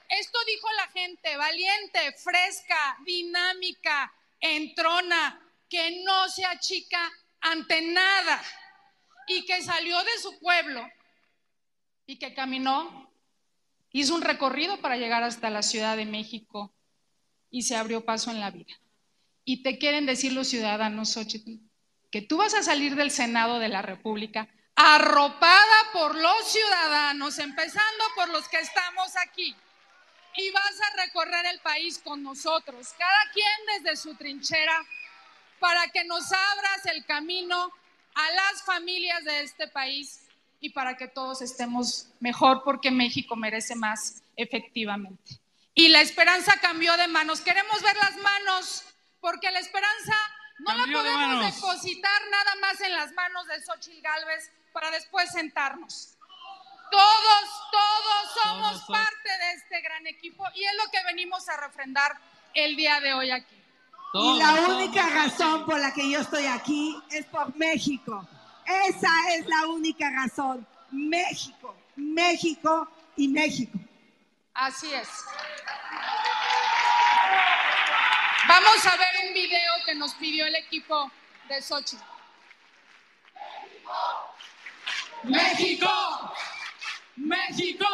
Esto 0.09 0.39
dijo 0.45 0.67
la 0.77 0.88
gente, 0.88 1.35
valiente, 1.35 2.13
fresca, 2.23 2.97
dinámica, 3.03 4.13
entrona, 4.39 5.41
que 5.69 6.01
no 6.05 6.29
se 6.29 6.45
achica 6.45 7.11
ante 7.41 7.81
nada 7.81 8.41
y 9.27 9.45
que 9.45 9.61
salió 9.61 10.01
de 10.03 10.17
su 10.21 10.39
pueblo 10.39 10.88
y 12.05 12.17
que 12.17 12.33
caminó, 12.33 13.11
hizo 13.91 14.15
un 14.15 14.21
recorrido 14.21 14.79
para 14.79 14.95
llegar 14.95 15.23
hasta 15.23 15.49
la 15.49 15.61
Ciudad 15.61 15.97
de 15.97 16.05
México 16.05 16.73
y 17.58 17.64
se 17.64 17.76
abrió 17.76 18.05
paso 18.05 18.30
en 18.30 18.39
la 18.39 18.51
vida. 18.51 18.80
Y 19.43 19.64
te 19.64 19.80
quieren 19.80 20.05
decir 20.05 20.32
los 20.32 20.47
ciudadanos, 20.47 21.14
Xochitl, 21.14 21.53
que 22.12 22.22
tú 22.22 22.38
vas 22.38 22.53
a 22.53 22.62
salir 22.62 22.93
del 22.93 23.10
Senado 23.10 23.58
de 23.58 23.68
la 23.68 23.82
República 23.82 24.47
arropada 24.76 25.91
por 25.91 26.14
los 26.14 26.51
ciudadanos, 26.51 27.39
empezando 27.39 28.03
por 28.16 28.30
los 28.30 28.47
que 28.47 28.60
estamos 28.60 29.12
aquí. 29.28 29.55
Y 30.36 30.51
vas 30.51 30.80
a 30.82 31.03
recorrer 31.03 31.47
el 31.47 31.60
país 31.62 31.97
con 31.97 32.22
nosotros, 32.22 32.93
cada 32.95 33.32
quien 33.34 33.84
desde 33.84 33.97
su 33.97 34.14
trinchera, 34.14 34.86
para 35.60 35.88
que 35.88 36.03
nos 36.03 36.32
abras 36.32 36.86
el 36.93 37.03
camino 37.05 37.72
a 38.14 38.32
las 38.34 38.62
familias 38.68 39.24
de 39.24 39.41
este 39.41 39.68
país 39.68 40.28
y 40.60 40.70
para 40.70 40.95
que 40.95 41.08
todos 41.08 41.41
estemos 41.41 42.10
mejor, 42.20 42.62
porque 42.64 42.91
México 42.91 43.36
merece 43.36 43.74
más, 43.74 44.22
efectivamente. 44.36 45.39
Y 45.78 45.89
la 45.89 46.01
esperanza 46.01 46.57
cambió 46.59 46.97
de 46.97 47.07
manos. 47.07 47.39
Queremos 47.41 47.84
ver 47.84 47.95
las 47.97 48.17
manos, 48.17 48.84
porque 49.19 49.51
la 49.51 49.59
esperanza 49.59 50.15
no 50.57 50.75
Cambió 50.75 51.03
la 51.03 51.03
de 51.03 51.15
podemos 51.15 51.55
depositar 51.55 52.21
nada 52.32 52.55
más 52.59 52.82
en 52.82 52.93
las 52.93 53.13
manos 53.13 53.45
de 53.45 53.61
Xochitl 53.61 54.01
Gálvez 54.01 54.51
para 54.73 54.89
después 54.89 55.32
sentarnos. 55.32 56.17
Todos, 56.89 57.49
todos 57.71 58.43
somos 58.43 58.71
Todos 58.71 58.88
parte 58.88 59.30
de 59.30 59.53
este 59.53 59.82
gran 59.82 60.07
equipo 60.07 60.43
y 60.55 60.63
es 60.63 60.71
lo 60.84 60.89
que 60.89 60.97
venimos 61.03 61.47
a 61.47 61.57
refrendar 61.57 62.17
el 62.55 62.75
día 62.75 62.99
de 62.99 63.13
hoy 63.13 63.30
aquí. 63.30 63.63
Y 64.15 64.39
la 64.39 64.53
única 64.53 65.07
razón 65.09 65.63
por 65.67 65.80
la 65.80 65.93
que 65.93 66.09
yo 66.09 66.21
estoy 66.21 66.47
aquí 66.47 66.97
es 67.11 67.25
por 67.28 67.55
México. 67.55 68.28
Esa 68.65 69.11
es 69.36 69.45
la 69.45 69.67
única 69.67 70.09
razón. 70.09 70.65
México, 70.89 71.75
México 71.95 72.89
y 73.15 73.28
México. 73.28 73.78
Así 74.58 74.91
es. 74.91 75.08
Vamos 78.47 78.86
a 78.88 78.97
ver 78.97 79.28
un 79.28 79.34
video 79.36 79.74
que 79.86 79.93
nos 79.93 80.16
pidió 80.16 80.47
el 80.47 80.55
equipo 80.55 81.12
de 81.47 81.62
Sochi. 81.62 81.95
México, 85.26 85.88
México, 87.18 87.86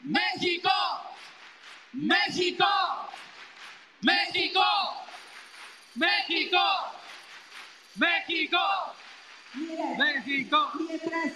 México, 0.00 0.70
México, 1.92 2.66
México, 4.00 4.64
México, 5.94 6.58
México, 7.96 8.58
Mire, 9.52 9.96
México. 9.98 10.70
mientras 10.80 11.32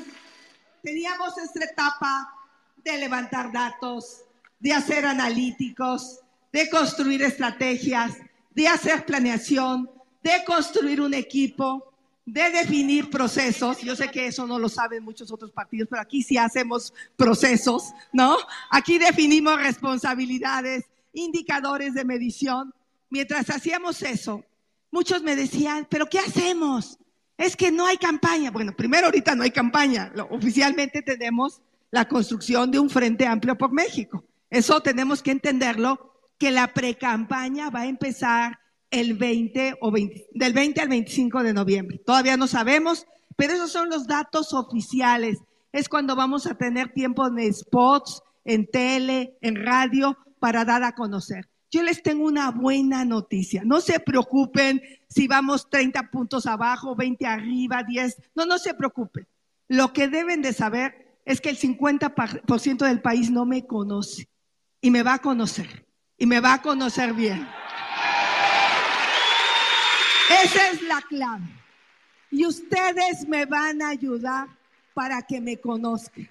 teníamos 0.82 1.36
esta 1.36 1.62
etapa 1.62 2.37
de 2.84 2.98
levantar 2.98 3.52
datos, 3.52 4.22
de 4.58 4.72
hacer 4.72 5.06
analíticos, 5.06 6.20
de 6.52 6.68
construir 6.70 7.22
estrategias, 7.22 8.16
de 8.54 8.68
hacer 8.68 9.04
planeación, 9.04 9.90
de 10.22 10.44
construir 10.44 11.00
un 11.00 11.14
equipo, 11.14 11.92
de 12.24 12.50
definir 12.50 13.08
procesos. 13.08 13.80
Yo 13.80 13.96
sé 13.96 14.10
que 14.10 14.26
eso 14.26 14.46
no 14.46 14.58
lo 14.58 14.68
saben 14.68 15.04
muchos 15.04 15.30
otros 15.30 15.50
partidos, 15.50 15.88
pero 15.88 16.02
aquí 16.02 16.22
sí 16.22 16.36
hacemos 16.36 16.92
procesos, 17.16 17.92
¿no? 18.12 18.36
Aquí 18.70 18.98
definimos 18.98 19.58
responsabilidades, 19.60 20.84
indicadores 21.12 21.94
de 21.94 22.04
medición. 22.04 22.74
Mientras 23.10 23.48
hacíamos 23.48 24.02
eso, 24.02 24.44
muchos 24.90 25.22
me 25.22 25.36
decían, 25.36 25.86
pero 25.88 26.06
¿qué 26.06 26.18
hacemos? 26.18 26.98
Es 27.38 27.56
que 27.56 27.70
no 27.70 27.86
hay 27.86 27.96
campaña. 27.96 28.50
Bueno, 28.50 28.74
primero 28.74 29.06
ahorita 29.06 29.34
no 29.34 29.44
hay 29.44 29.50
campaña. 29.50 30.12
Oficialmente 30.30 31.02
tenemos 31.02 31.62
la 31.90 32.08
construcción 32.08 32.70
de 32.70 32.78
un 32.78 32.90
Frente 32.90 33.26
Amplio 33.26 33.56
por 33.56 33.72
México. 33.72 34.24
Eso 34.50 34.80
tenemos 34.80 35.22
que 35.22 35.30
entenderlo, 35.30 36.14
que 36.38 36.50
la 36.50 36.72
precampaña 36.72 37.70
va 37.70 37.80
a 37.80 37.86
empezar 37.86 38.58
el 38.90 39.14
20 39.14 39.76
o 39.80 39.90
20, 39.90 40.28
del 40.32 40.52
20 40.52 40.80
al 40.80 40.88
25 40.88 41.42
de 41.42 41.52
noviembre. 41.52 41.98
Todavía 41.98 42.36
no 42.36 42.46
sabemos, 42.46 43.06
pero 43.36 43.54
esos 43.54 43.72
son 43.72 43.90
los 43.90 44.06
datos 44.06 44.52
oficiales. 44.52 45.38
Es 45.72 45.88
cuando 45.88 46.16
vamos 46.16 46.46
a 46.46 46.54
tener 46.54 46.92
tiempo 46.92 47.26
en 47.26 47.52
spots, 47.52 48.22
en 48.44 48.66
tele, 48.66 49.36
en 49.42 49.56
radio, 49.56 50.16
para 50.38 50.64
dar 50.64 50.82
a 50.82 50.94
conocer. 50.94 51.48
Yo 51.70 51.82
les 51.82 52.02
tengo 52.02 52.24
una 52.24 52.50
buena 52.50 53.04
noticia. 53.04 53.62
No 53.64 53.82
se 53.82 54.00
preocupen 54.00 54.80
si 55.08 55.28
vamos 55.28 55.68
30 55.68 56.10
puntos 56.10 56.46
abajo, 56.46 56.96
20 56.96 57.26
arriba, 57.26 57.82
10. 57.82 58.16
No, 58.34 58.46
no 58.46 58.58
se 58.58 58.72
preocupen. 58.72 59.26
Lo 59.68 59.92
que 59.92 60.08
deben 60.08 60.40
de 60.40 60.54
saber 60.54 61.07
es 61.28 61.42
que 61.42 61.50
el 61.50 61.58
50% 61.58 62.78
del 62.86 63.02
país 63.02 63.30
no 63.30 63.44
me 63.44 63.66
conoce 63.66 64.30
y 64.80 64.90
me 64.90 65.02
va 65.02 65.14
a 65.14 65.18
conocer 65.18 65.86
y 66.16 66.24
me 66.24 66.40
va 66.40 66.54
a 66.54 66.62
conocer 66.62 67.12
bien. 67.12 67.46
Esa 70.42 70.70
es 70.70 70.82
la 70.82 71.02
clave. 71.02 71.44
Y 72.30 72.46
ustedes 72.46 73.28
me 73.28 73.44
van 73.44 73.82
a 73.82 73.90
ayudar 73.90 74.48
para 74.94 75.20
que 75.20 75.38
me 75.38 75.58
conozcan. 75.58 76.26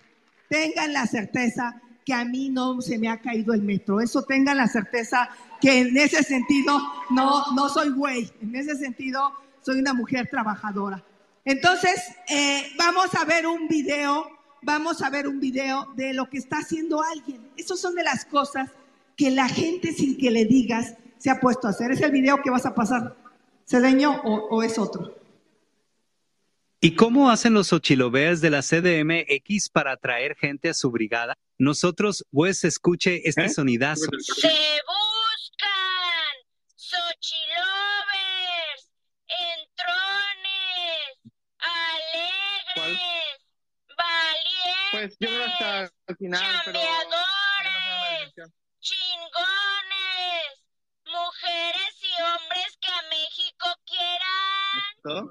Tengan 0.49 0.93
la 0.93 1.05
certeza 1.05 1.79
que 2.03 2.15
a 2.15 2.25
mí 2.25 2.49
no 2.49 2.81
se 2.81 2.97
me 2.97 3.07
ha 3.07 3.21
caído 3.21 3.53
el 3.53 3.61
metro. 3.61 4.01
Eso 4.01 4.23
tengan 4.23 4.57
la 4.57 4.67
certeza 4.67 5.29
que 5.61 5.79
en 5.79 5.95
ese 5.95 6.23
sentido 6.23 6.81
no, 7.11 7.51
no 7.53 7.69
soy 7.69 7.91
güey. 7.91 8.31
En 8.41 8.55
ese 8.55 8.75
sentido 8.75 9.31
soy 9.61 9.77
una 9.77 9.93
mujer 9.93 10.27
trabajadora. 10.27 11.03
Entonces, 11.45 12.01
eh, 12.27 12.73
vamos 12.77 13.13
a 13.13 13.25
ver 13.25 13.45
un 13.45 13.67
video, 13.67 14.36
vamos 14.61 15.01
a 15.01 15.09
ver 15.09 15.27
un 15.27 15.39
video 15.39 15.87
de 15.95 16.13
lo 16.13 16.29
que 16.29 16.37
está 16.37 16.57
haciendo 16.57 17.01
alguien. 17.01 17.49
Esas 17.57 17.79
son 17.79 17.95
de 17.95 18.03
las 18.03 18.25
cosas 18.25 18.69
que 19.15 19.31
la 19.31 19.49
gente 19.49 19.93
sin 19.93 20.17
que 20.17 20.31
le 20.31 20.45
digas 20.45 20.95
se 21.17 21.29
ha 21.29 21.39
puesto 21.39 21.67
a 21.67 21.71
hacer. 21.71 21.91
Es 21.91 22.01
el 22.01 22.11
video 22.11 22.41
que 22.41 22.49
vas 22.49 22.65
a 22.65 22.75
pasar 22.75 23.15
¿Cedeño 23.67 24.21
o, 24.23 24.63
es 24.63 24.79
otro? 24.79 25.13
¿Y 26.79 26.95
cómo 26.95 27.29
hacen 27.29 27.53
los 27.53 27.73
ochiloveas 27.73 28.39
de 28.39 28.49
la 28.49 28.61
CDMX 28.61 29.69
para 29.69 29.91
atraer 29.91 30.37
gente 30.37 30.69
a 30.69 30.73
su 30.73 30.89
brigada? 30.89 31.33
Nosotros, 31.57 32.25
pues, 32.31 32.63
escuche 32.63 33.27
este 33.27 33.45
¿Eh? 33.45 33.49
sonidazo. 33.49 34.05
Pues 44.97 45.15
chingones, 48.79 50.53
mujeres 51.05 51.93
y 52.01 52.21
hombres 52.21 52.77
que 52.81 52.89
a 52.89 53.01
México 53.09 53.67
quieran. 53.85 55.27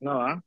No 0.00 0.18
va. 0.18 0.42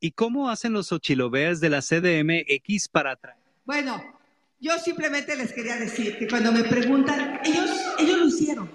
¿Y 0.00 0.12
cómo 0.12 0.50
hacen 0.50 0.72
los 0.72 0.92
ochiloveas 0.92 1.60
de 1.60 1.70
la 1.70 1.80
CDMX 1.80 2.88
para 2.88 3.12
atraer? 3.12 3.38
Bueno, 3.64 4.02
yo 4.60 4.78
simplemente 4.78 5.36
les 5.36 5.52
quería 5.52 5.76
decir 5.76 6.18
que 6.18 6.28
cuando 6.28 6.52
me 6.52 6.64
preguntan, 6.64 7.40
ellos, 7.44 7.70
ellos 7.98 8.18
lo 8.18 8.26
hicieron. 8.26 8.70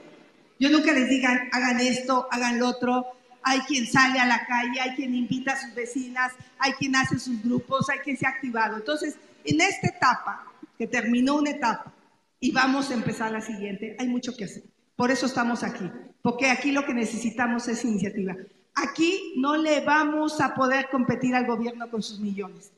Yo 0.60 0.70
nunca 0.70 0.92
les 0.94 1.10
digan, 1.10 1.50
hagan 1.52 1.80
esto, 1.80 2.28
hagan 2.32 2.60
lo 2.60 2.70
otro. 2.70 3.06
Hay 3.44 3.60
quien 3.62 3.88
sale 3.88 4.20
a 4.20 4.26
la 4.26 4.46
calle, 4.46 4.80
hay 4.80 4.96
quien 4.96 5.16
invita 5.16 5.54
a 5.54 5.62
sus 5.62 5.74
vecinas, 5.74 6.34
hay 6.60 6.74
quien 6.74 6.96
hace 6.96 7.18
sus 7.18 7.42
grupos, 7.44 7.90
hay 7.90 8.00
quien 8.00 8.18
se 8.18 8.26
ha 8.28 8.30
activado. 8.30 8.78
Entonces, 8.78 9.16
en 9.44 9.62
esta 9.62 9.88
etapa, 9.88 10.46
que 10.78 10.88
terminó 10.88 11.36
una 11.36 11.52
etapa 11.52 11.94
y 12.40 12.52
vamos 12.52 12.90
a 12.90 12.96
empezar 12.96 13.32
la 13.32 13.42
siguiente, 13.42 13.96
hay 14.00 14.08
mucho 14.08 14.36
que 14.36 14.46
hacer. 14.46 14.64
Por 14.96 15.12
eso 15.12 15.26
estamos 15.26 15.64
aquí, 15.64 15.90
porque 16.22 16.50
aquí 16.50 16.72
lo 16.72 16.86
que 16.86 16.94
necesitamos 16.94 17.68
es 17.68 17.84
iniciativa. 17.84 18.36
Aquí 18.76 19.34
no 19.38 19.58
le 19.58 19.82
vamos 19.82 20.40
a 20.40 20.54
poder 20.56 20.90
competir 20.90 21.36
al 21.36 21.46
gobierno 21.46 21.90
con 21.90 22.02
sus 22.02 22.20
millones. 22.20 22.72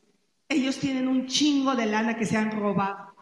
Ellos 0.48 0.78
tienen 0.78 1.08
un 1.08 1.26
chingo 1.26 1.74
de 1.74 1.86
lana 1.86 2.16
que 2.16 2.26
se 2.26 2.36
han 2.36 2.50
robado. 2.50 3.14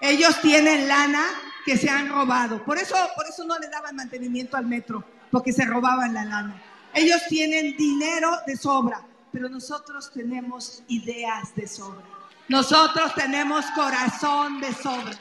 Ellos 0.00 0.40
tienen 0.40 0.88
lana 0.88 1.24
que 1.64 1.76
se 1.76 1.88
han 1.88 2.08
robado. 2.08 2.64
Por 2.64 2.78
eso, 2.78 2.94
por 3.16 3.26
eso 3.26 3.44
no 3.44 3.58
le 3.58 3.68
daban 3.68 3.96
mantenimiento 3.96 4.56
al 4.56 4.66
metro, 4.66 5.04
porque 5.30 5.52
se 5.52 5.64
robaban 5.64 6.14
la 6.14 6.24
lana. 6.24 6.62
Ellos 6.94 7.22
tienen 7.28 7.76
dinero 7.76 8.30
de 8.46 8.56
sobra, 8.56 9.04
pero 9.32 9.48
nosotros 9.48 10.12
tenemos 10.12 10.82
ideas 10.88 11.54
de 11.54 11.66
sobra. 11.66 12.04
Nosotros 12.48 13.14
tenemos 13.14 13.64
corazón 13.74 14.60
de 14.60 14.72
sobra. 14.74 15.12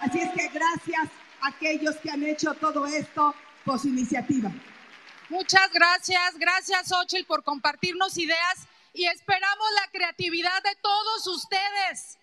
Así 0.00 0.18
es 0.18 0.30
que 0.32 0.48
gracias 0.48 1.08
a 1.40 1.48
aquellos 1.48 1.96
que 1.96 2.10
han 2.10 2.22
hecho 2.24 2.54
todo 2.54 2.86
esto 2.86 3.34
por 3.64 3.78
su 3.78 3.88
iniciativa. 3.88 4.50
Muchas 5.32 5.72
gracias, 5.72 6.36
gracias 6.36 6.92
Ochil 6.92 7.24
por 7.24 7.42
compartirnos 7.42 8.18
ideas 8.18 8.68
y 8.92 9.06
esperamos 9.06 9.66
la 9.82 9.90
creatividad 9.90 10.62
de 10.62 10.76
todos 10.82 11.26
ustedes. 11.26 12.18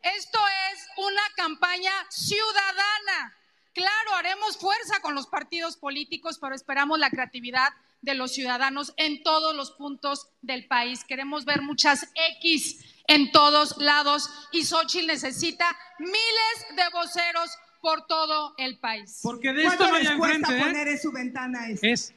Esto 0.00 0.38
es 0.70 0.86
una 0.96 1.22
campaña 1.34 1.90
ciudadana. 2.10 3.36
Claro, 3.72 4.14
haremos 4.14 4.56
fuerza 4.56 5.00
con 5.00 5.16
los 5.16 5.26
partidos 5.26 5.76
políticos, 5.76 6.38
pero 6.40 6.54
esperamos 6.54 7.00
la 7.00 7.10
creatividad 7.10 7.70
de 8.02 8.14
los 8.14 8.32
ciudadanos 8.32 8.94
en 8.98 9.24
todos 9.24 9.52
los 9.56 9.72
puntos 9.72 10.28
del 10.40 10.68
país. 10.68 11.02
Queremos 11.02 11.44
ver 11.44 11.60
muchas 11.60 12.08
X 12.36 12.84
en 13.08 13.32
todos 13.32 13.78
lados 13.78 14.30
y 14.52 14.64
Xochitl 14.64 15.08
necesita 15.08 15.76
miles 15.98 16.76
de 16.76 16.88
voceros 16.92 17.50
por 17.80 18.06
todo 18.06 18.54
el 18.58 18.78
país. 18.78 19.18
Porque 19.24 19.52
de 19.52 19.64
esto 19.64 19.88
no 19.88 19.96
hay 19.96 20.06
enfrente, 20.06 20.56
¿eh? 20.56 20.60
poner 20.60 20.86
en 20.86 21.00
su 21.00 21.10
ventana 21.10 21.68
esto? 21.68 21.84
Es 21.88 22.14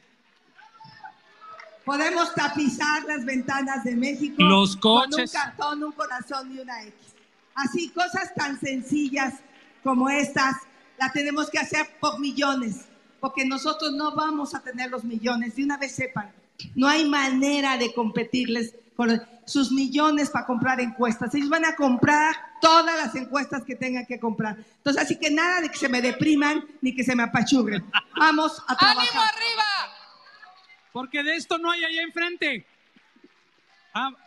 Podemos 1.88 2.34
tapizar 2.34 3.02
las 3.04 3.24
ventanas 3.24 3.82
de 3.82 3.96
México 3.96 4.42
Los 4.42 4.76
coches. 4.76 5.10
con 5.10 5.22
un 5.22 5.28
cartón, 5.28 5.84
un 5.84 5.92
corazón 5.92 6.54
y 6.54 6.58
una 6.60 6.82
X. 6.82 6.94
Así, 7.54 7.88
cosas 7.88 8.34
tan 8.34 8.60
sencillas 8.60 9.36
como 9.82 10.10
estas, 10.10 10.54
las 10.98 11.14
tenemos 11.14 11.48
que 11.48 11.58
hacer 11.58 11.88
por 11.98 12.20
millones, 12.20 12.84
porque 13.20 13.46
nosotros 13.46 13.94
no 13.94 14.14
vamos 14.14 14.54
a 14.54 14.60
tener 14.60 14.90
los 14.90 15.02
millones. 15.02 15.56
De 15.56 15.64
una 15.64 15.78
vez 15.78 15.92
sepan, 15.92 16.30
no 16.74 16.88
hay 16.88 17.08
manera 17.08 17.78
de 17.78 17.94
competirles 17.94 18.74
con 18.94 19.22
sus 19.46 19.72
millones 19.72 20.28
para 20.28 20.44
comprar 20.44 20.80
encuestas. 20.80 21.34
Ellos 21.34 21.48
van 21.48 21.64
a 21.64 21.74
comprar 21.74 22.36
todas 22.60 22.98
las 22.98 23.14
encuestas 23.14 23.64
que 23.64 23.76
tengan 23.76 24.04
que 24.04 24.20
comprar. 24.20 24.58
Entonces, 24.76 25.02
así 25.02 25.16
que 25.16 25.30
nada 25.30 25.62
de 25.62 25.70
que 25.70 25.78
se 25.78 25.88
me 25.88 26.02
depriman 26.02 26.66
ni 26.82 26.94
que 26.94 27.02
se 27.02 27.16
me 27.16 27.22
apachurren. 27.22 27.90
Vamos 28.14 28.62
a 28.68 28.76
trabajar. 28.76 29.08
¡Ánimo 29.08 29.22
arriba! 29.22 29.97
Porque 30.92 31.22
de 31.22 31.36
esto 31.36 31.58
no 31.58 31.70
hay 31.70 31.84
allá 31.84 32.02
enfrente. 32.02 32.66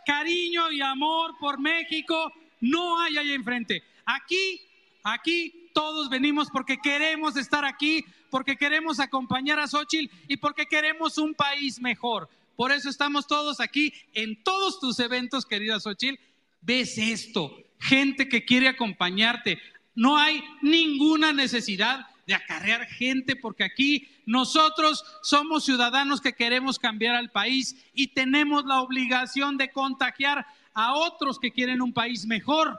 Cariño 0.04 0.70
y 0.70 0.80
amor 0.80 1.36
por 1.38 1.58
México 1.58 2.32
no 2.60 3.00
hay 3.00 3.18
allá 3.18 3.34
enfrente. 3.34 3.82
Aquí, 4.04 4.60
aquí 5.02 5.70
todos 5.72 6.08
venimos 6.08 6.48
porque 6.50 6.78
queremos 6.78 7.36
estar 7.36 7.64
aquí, 7.64 8.04
porque 8.30 8.56
queremos 8.56 9.00
acompañar 9.00 9.58
a 9.58 9.66
Xochitl 9.66 10.14
y 10.28 10.36
porque 10.36 10.66
queremos 10.66 11.18
un 11.18 11.34
país 11.34 11.80
mejor. 11.80 12.28
Por 12.56 12.70
eso 12.70 12.88
estamos 12.88 13.26
todos 13.26 13.60
aquí 13.60 13.92
en 14.14 14.42
todos 14.42 14.78
tus 14.78 14.98
eventos, 15.00 15.46
querida 15.46 15.80
Xochitl. 15.80 16.20
Ves 16.60 16.98
esto, 16.98 17.56
gente 17.80 18.28
que 18.28 18.44
quiere 18.44 18.68
acompañarte. 18.68 19.58
No 19.94 20.16
hay 20.16 20.42
ninguna 20.60 21.32
necesidad 21.32 22.06
de 22.26 22.34
acarrear 22.34 22.86
gente 22.86 23.36
porque 23.36 23.64
aquí 23.64 24.08
nosotros 24.26 25.04
somos 25.22 25.64
ciudadanos 25.64 26.20
que 26.20 26.32
queremos 26.32 26.78
cambiar 26.78 27.14
al 27.14 27.30
país 27.30 27.76
y 27.92 28.08
tenemos 28.08 28.64
la 28.64 28.80
obligación 28.80 29.56
de 29.56 29.70
contagiar 29.70 30.46
a 30.74 30.94
otros 30.94 31.38
que 31.38 31.50
quieren 31.50 31.82
un 31.82 31.92
país 31.92 32.24
mejor 32.26 32.78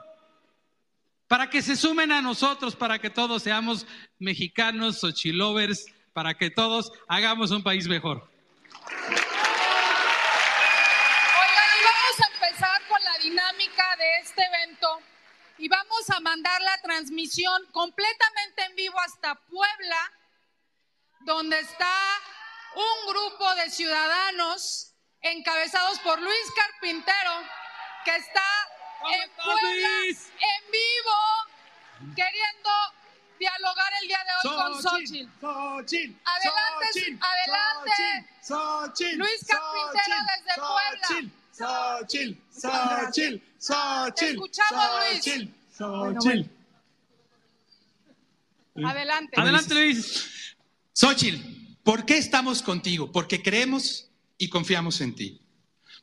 para 1.28 1.48
que 1.50 1.62
se 1.62 1.76
sumen 1.76 2.12
a 2.12 2.22
nosotros, 2.22 2.76
para 2.76 2.98
que 2.98 3.10
todos 3.10 3.42
seamos 3.42 3.86
mexicanos, 4.18 5.00
Xochilovers, 5.00 5.86
para 6.12 6.34
que 6.34 6.50
todos 6.50 6.92
hagamos 7.08 7.50
un 7.50 7.62
país 7.62 7.88
mejor. 7.88 8.28
Y 15.64 15.68
vamos 15.68 16.10
a 16.10 16.20
mandar 16.20 16.60
la 16.60 16.78
transmisión 16.82 17.64
completamente 17.72 18.64
en 18.64 18.76
vivo 18.76 19.00
hasta 19.00 19.34
Puebla, 19.46 20.12
donde 21.20 21.58
está 21.58 22.20
un 22.74 23.10
grupo 23.10 23.54
de 23.54 23.70
ciudadanos 23.70 24.92
encabezados 25.22 26.00
por 26.00 26.20
Luis 26.20 26.52
Carpintero, 26.54 27.30
que 28.04 28.14
está 28.14 28.44
en 29.10 29.30
Puebla 29.30 29.88
en 30.02 30.70
vivo, 30.70 32.14
queriendo 32.14 32.70
dialogar 33.38 33.92
el 34.02 34.08
día 34.08 34.20
de 34.22 34.32
hoy 34.50 34.56
con 34.56 34.82
Xochitl. 34.82 35.30
Adelante, 36.26 36.86
Xochitl, 36.92 37.24
adelante. 37.24 38.30
Xochitl, 38.42 39.16
Luis 39.16 39.46
Carpintero 39.48 40.16
desde 40.36 40.60
Puebla. 40.60 41.08
Xochitl, 41.08 41.30
Xochitl, 41.56 42.34
Xochitl. 42.52 43.53
Te 44.14 44.30
escuchamos, 44.30 44.84
Luis. 45.10 45.24
Xochitl, 45.24 45.50
Xochitl. 45.76 46.50
Adelante. 48.84 49.40
Adelante, 49.40 49.74
Luis. 49.74 50.56
Xochitl, 50.92 51.38
¿por 51.82 52.04
qué 52.04 52.18
estamos 52.18 52.62
contigo? 52.62 53.10
Porque 53.10 53.42
creemos 53.42 54.10
y 54.36 54.48
confiamos 54.48 55.00
en 55.00 55.14
ti. 55.14 55.40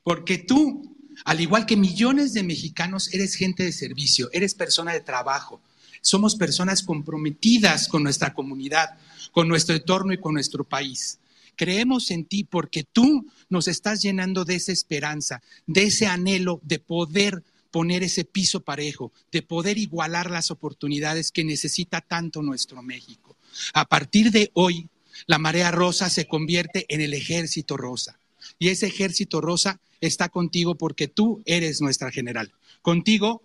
Porque 0.04 0.40
tú, 0.40 0.98
al 1.24 1.40
igual 1.40 1.68
que 1.68 1.78
millones 1.78 2.34
de 2.34 2.44
mexicanos, 2.44 3.14
eres 3.14 3.36
gente 3.36 3.64
de 3.64 3.72
servicio, 3.72 4.30
eres 4.34 4.56
persona 4.56 4.94
de 4.94 5.02
trabajo. 5.02 5.62
Somos 6.02 6.36
personas 6.36 6.82
comprometidas 6.82 7.88
con 7.88 8.02
nuestra 8.02 8.34
comunidad, 8.34 8.98
con 9.32 9.48
nuestro 9.48 9.76
entorno 9.76 10.14
y 10.14 10.18
con 10.18 10.34
nuestro 10.34 10.64
país. 10.64 11.20
Creemos 11.56 12.10
en 12.10 12.26
ti 12.26 12.44
porque 12.44 12.84
tú 12.84 13.28
nos 13.50 13.68
estás 13.68 14.02
llenando 14.02 14.46
de 14.46 14.56
esa 14.56 14.72
esperanza, 14.72 15.44
de 15.68 15.84
ese 15.84 16.08
anhelo 16.08 16.60
de 16.64 16.80
poder 16.80 17.44
poner 17.72 18.04
ese 18.04 18.26
piso 18.26 18.60
parejo, 18.60 19.12
de 19.32 19.42
poder 19.42 19.78
igualar 19.78 20.30
las 20.30 20.52
oportunidades 20.52 21.32
que 21.32 21.44
necesita 21.44 22.02
tanto 22.02 22.42
nuestro 22.42 22.82
México. 22.84 23.36
A 23.74 23.86
partir 23.86 24.32
de 24.32 24.52
hoy, 24.54 24.90
la 25.26 25.38
marea 25.38 25.72
rosa 25.72 26.10
se 26.10 26.28
convierte 26.28 26.86
en 26.90 27.02
el 27.02 27.14
ejército 27.14 27.78
rosa. 27.78 28.20
Y 28.60 28.70
ese 28.70 28.88
ejército 28.88 29.42
rosa 29.42 29.80
está 30.02 30.30
contigo 30.30 30.76
porque 30.76 31.08
tú 31.08 31.42
eres 31.46 31.82
nuestra 31.82 32.12
general. 32.12 32.52
Contigo, 32.82 33.42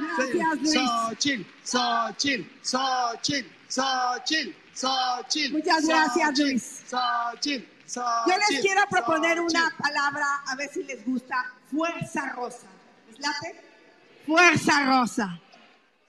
Xochitl, 0.67 1.45
Xochitl, 1.65 2.45
Xochitl, 2.63 3.47
Xochitl, 3.69 4.55
Xochitl. 4.75 5.53
Muchas 5.53 5.87
gracias, 5.87 6.39
Luis. 6.39 6.83
Xochitl, 6.89 7.67
Yo 7.95 8.35
les 8.37 8.61
quiero 8.61 8.83
proponer 8.89 9.41
una 9.41 9.75
palabra, 9.79 10.27
a 10.47 10.57
ver 10.57 10.71
si 10.73 10.85
les 10.85 11.05
gusta. 11.05 11.37
Fuerza 11.71 12.33
rosa. 12.35 12.67
¿Les 13.09 13.21
late? 13.21 13.61
Fuerza 14.27 14.85
rosa. 14.87 15.41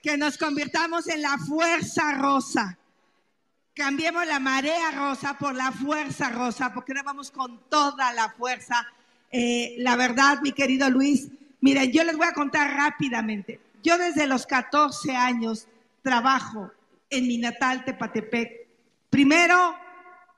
Que 0.02 0.16
nos 0.16 0.36
convirtamos 0.38 1.06
en 1.08 1.22
la 1.22 1.38
fuerza 1.38 2.12
rosa. 2.14 2.78
Cambiemos 3.74 4.26
la 4.26 4.38
marea 4.38 4.90
rosa 4.90 5.38
por 5.38 5.54
la 5.54 5.72
fuerza 5.72 6.28
rosa, 6.28 6.74
porque 6.74 6.92
ahora 6.92 7.04
vamos 7.04 7.30
con 7.30 7.58
toda 7.68 8.12
la 8.12 8.28
fuerza. 8.30 8.86
Eh, 9.30 9.76
la 9.78 9.96
verdad, 9.96 10.40
mi 10.42 10.52
querido 10.52 10.90
Luis, 10.90 11.28
miren, 11.62 11.90
yo 11.90 12.04
les 12.04 12.18
voy 12.18 12.26
a 12.26 12.34
contar 12.34 12.76
rápidamente. 12.76 13.58
Yo 13.82 13.96
desde 13.96 14.26
los 14.26 14.46
14 14.46 15.16
años 15.16 15.66
trabajo 16.02 16.70
en 17.08 17.26
mi 17.26 17.38
natal 17.38 17.84
Tepatepec. 17.84 18.66
Primero, 19.08 19.74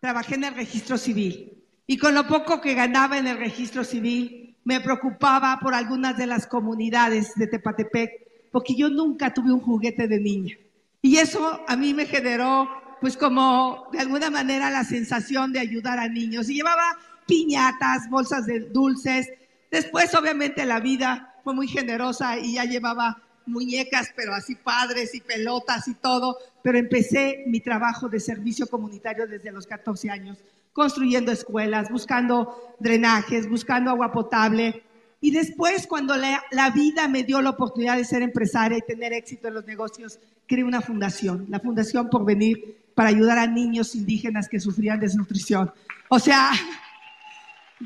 trabajé 0.01 0.37
en 0.37 0.45
el 0.45 0.55
registro 0.55 0.97
civil 0.97 1.53
y 1.87 1.99
con 1.99 2.15
lo 2.15 2.29
poco 2.29 2.61
que 2.61 2.75
ganaba 2.75 3.19
en 3.19 3.27
el 3.27 3.39
registro 3.39 3.83
civil 3.83 4.57
me 4.65 4.81
preocupaba 4.81 5.59
por 5.61 5.75
algunas 5.75 6.17
de 6.17 6.27
las 6.27 6.47
comunidades 6.47 7.35
de 7.35 7.47
Tepatepec 7.47 8.51
porque 8.51 8.75
yo 8.75 8.89
nunca 8.89 9.35
tuve 9.35 9.53
un 9.53 9.61
juguete 9.61 10.09
de 10.09 10.21
niña 10.21 10.57
y 11.03 11.19
eso 11.19 11.61
a 11.67 11.77
mí 11.77 11.93
me 11.93 12.07
generó 12.07 12.69
pues 13.01 13.17
como 13.17 13.89
de 13.93 14.01
alguna 14.01 14.31
manera 14.31 14.71
la 14.71 14.85
sensación 14.85 15.53
de 15.53 15.61
ayudar 15.61 15.99
a 15.99 16.09
niños 16.09 16.49
y 16.49 16.55
llevaba 16.55 16.97
piñatas, 17.27 18.09
bolsas 18.09 18.47
de 18.47 18.61
dulces. 18.61 19.29
Después 19.75 20.15
obviamente 20.15 20.65
la 20.67 20.79
vida 20.79 21.35
fue 21.43 21.53
muy 21.53 21.67
generosa 21.67 22.39
y 22.39 22.55
ya 22.55 22.65
llevaba 22.65 23.21
muñecas, 23.45 24.13
pero 24.15 24.33
así 24.33 24.55
padres 24.55 25.17
y 25.17 25.21
pelotas 25.21 25.89
y 25.89 25.95
todo, 25.95 26.39
pero 26.63 26.79
empecé 26.79 27.43
mi 27.49 27.59
trabajo 27.59 28.09
de 28.09 28.21
servicio 28.21 28.69
comunitario 28.69 29.27
desde 29.27 29.51
los 29.51 29.67
14 29.67 30.11
años, 30.11 30.39
construyendo 30.73 31.33
escuelas, 31.33 31.91
buscando 31.91 32.77
drenajes, 32.79 33.49
buscando 33.49 33.91
agua 33.91 34.13
potable. 34.13 34.85
Y 35.21 35.33
después, 35.33 35.89
cuando 35.89 36.15
la, 36.17 36.71
vida 36.73 37.09
me 37.09 37.25
dio 37.25 37.43
la 37.43 37.51
oportunidad 37.51 37.97
de 37.97 38.05
ser 38.05 38.23
empresaria 38.23 38.79
y 38.79 38.83
tener 38.83 39.13
éxito 39.13 39.49
en 39.49 39.55
los 39.55 39.67
negocios, 39.67 40.21
creé 40.47 40.63
una 40.63 40.83
fundación, 40.83 41.47
la 41.49 41.59
Fundación 41.59 42.09
por 42.11 42.25
venir 42.25 42.79
para 42.95 43.09
ayudar 43.09 43.39
a 43.39 43.49
niños 43.49 43.97
indígenas 43.97 44.49
que 44.49 44.61
sufrían 44.61 45.01
desnutrición. 45.01 45.73
O 46.11 46.21
sea, 46.21 46.53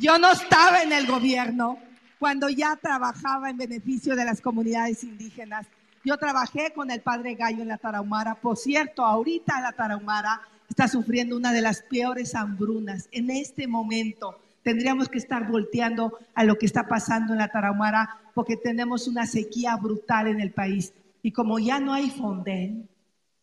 yo 0.00 0.18
no 0.18 0.30
estaba 0.32 0.82
en 0.82 0.92
el 0.92 1.06
gobierno 1.06 1.78
cuando 2.18 2.48
ya 2.48 2.76
trabajaba 2.76 3.50
en 3.50 3.56
beneficio 3.56 4.16
de 4.16 4.24
las 4.24 4.40
comunidades 4.40 5.04
indígenas. 5.04 5.66
Yo 6.04 6.16
trabajé 6.16 6.72
con 6.74 6.90
el 6.90 7.00
padre 7.00 7.34
Gallo 7.34 7.62
en 7.62 7.68
la 7.68 7.78
Tarahumara. 7.78 8.36
Por 8.36 8.56
cierto, 8.56 9.04
ahorita 9.04 9.60
la 9.60 9.72
Tarahumara 9.72 10.40
está 10.68 10.88
sufriendo 10.88 11.36
una 11.36 11.52
de 11.52 11.62
las 11.62 11.82
peores 11.82 12.34
hambrunas. 12.34 13.08
En 13.12 13.30
este 13.30 13.66
momento 13.66 14.38
tendríamos 14.62 15.08
que 15.08 15.18
estar 15.18 15.48
volteando 15.48 16.18
a 16.34 16.44
lo 16.44 16.56
que 16.56 16.66
está 16.66 16.86
pasando 16.86 17.32
en 17.32 17.38
la 17.38 17.48
Tarahumara 17.48 18.16
porque 18.34 18.56
tenemos 18.56 19.08
una 19.08 19.26
sequía 19.26 19.76
brutal 19.76 20.28
en 20.28 20.40
el 20.40 20.52
país. 20.52 20.92
Y 21.22 21.32
como 21.32 21.58
ya 21.58 21.80
no 21.80 21.92
hay 21.92 22.10
Fonden, 22.10 22.88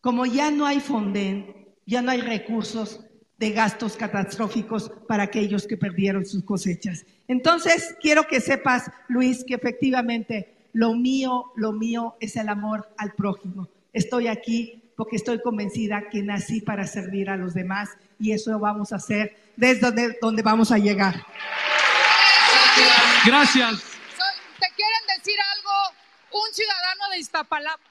como 0.00 0.24
ya 0.24 0.50
no 0.50 0.66
hay 0.66 0.80
Fonden, 0.80 1.66
ya 1.84 2.02
no 2.02 2.10
hay 2.10 2.20
recursos 2.20 3.05
de 3.38 3.50
gastos 3.50 3.96
catastróficos 3.96 4.90
para 5.06 5.24
aquellos 5.24 5.66
que 5.66 5.76
perdieron 5.76 6.24
sus 6.24 6.42
cosechas. 6.44 7.04
Entonces, 7.28 7.94
quiero 8.00 8.26
que 8.26 8.40
sepas, 8.40 8.90
Luis, 9.08 9.44
que 9.44 9.54
efectivamente 9.54 10.68
lo 10.72 10.94
mío, 10.94 11.52
lo 11.56 11.72
mío 11.72 12.16
es 12.20 12.36
el 12.36 12.48
amor 12.48 12.88
al 12.96 13.12
prójimo. 13.12 13.68
Estoy 13.92 14.28
aquí 14.28 14.82
porque 14.96 15.16
estoy 15.16 15.42
convencida 15.42 16.08
que 16.10 16.22
nací 16.22 16.62
para 16.62 16.86
servir 16.86 17.28
a 17.28 17.36
los 17.36 17.52
demás 17.52 17.90
y 18.18 18.32
eso 18.32 18.58
vamos 18.58 18.92
a 18.92 18.96
hacer 18.96 19.36
desde 19.56 19.80
donde, 19.80 20.18
donde 20.20 20.42
vamos 20.42 20.72
a 20.72 20.78
llegar. 20.78 21.26
Gracias. 23.26 23.82
¿Te 24.58 24.66
quieren 24.74 25.18
decir 25.18 25.36
algo 25.56 25.70
un 26.32 26.54
ciudadano 26.54 27.10
de 27.12 27.18
Iztapalapa? 27.18 27.82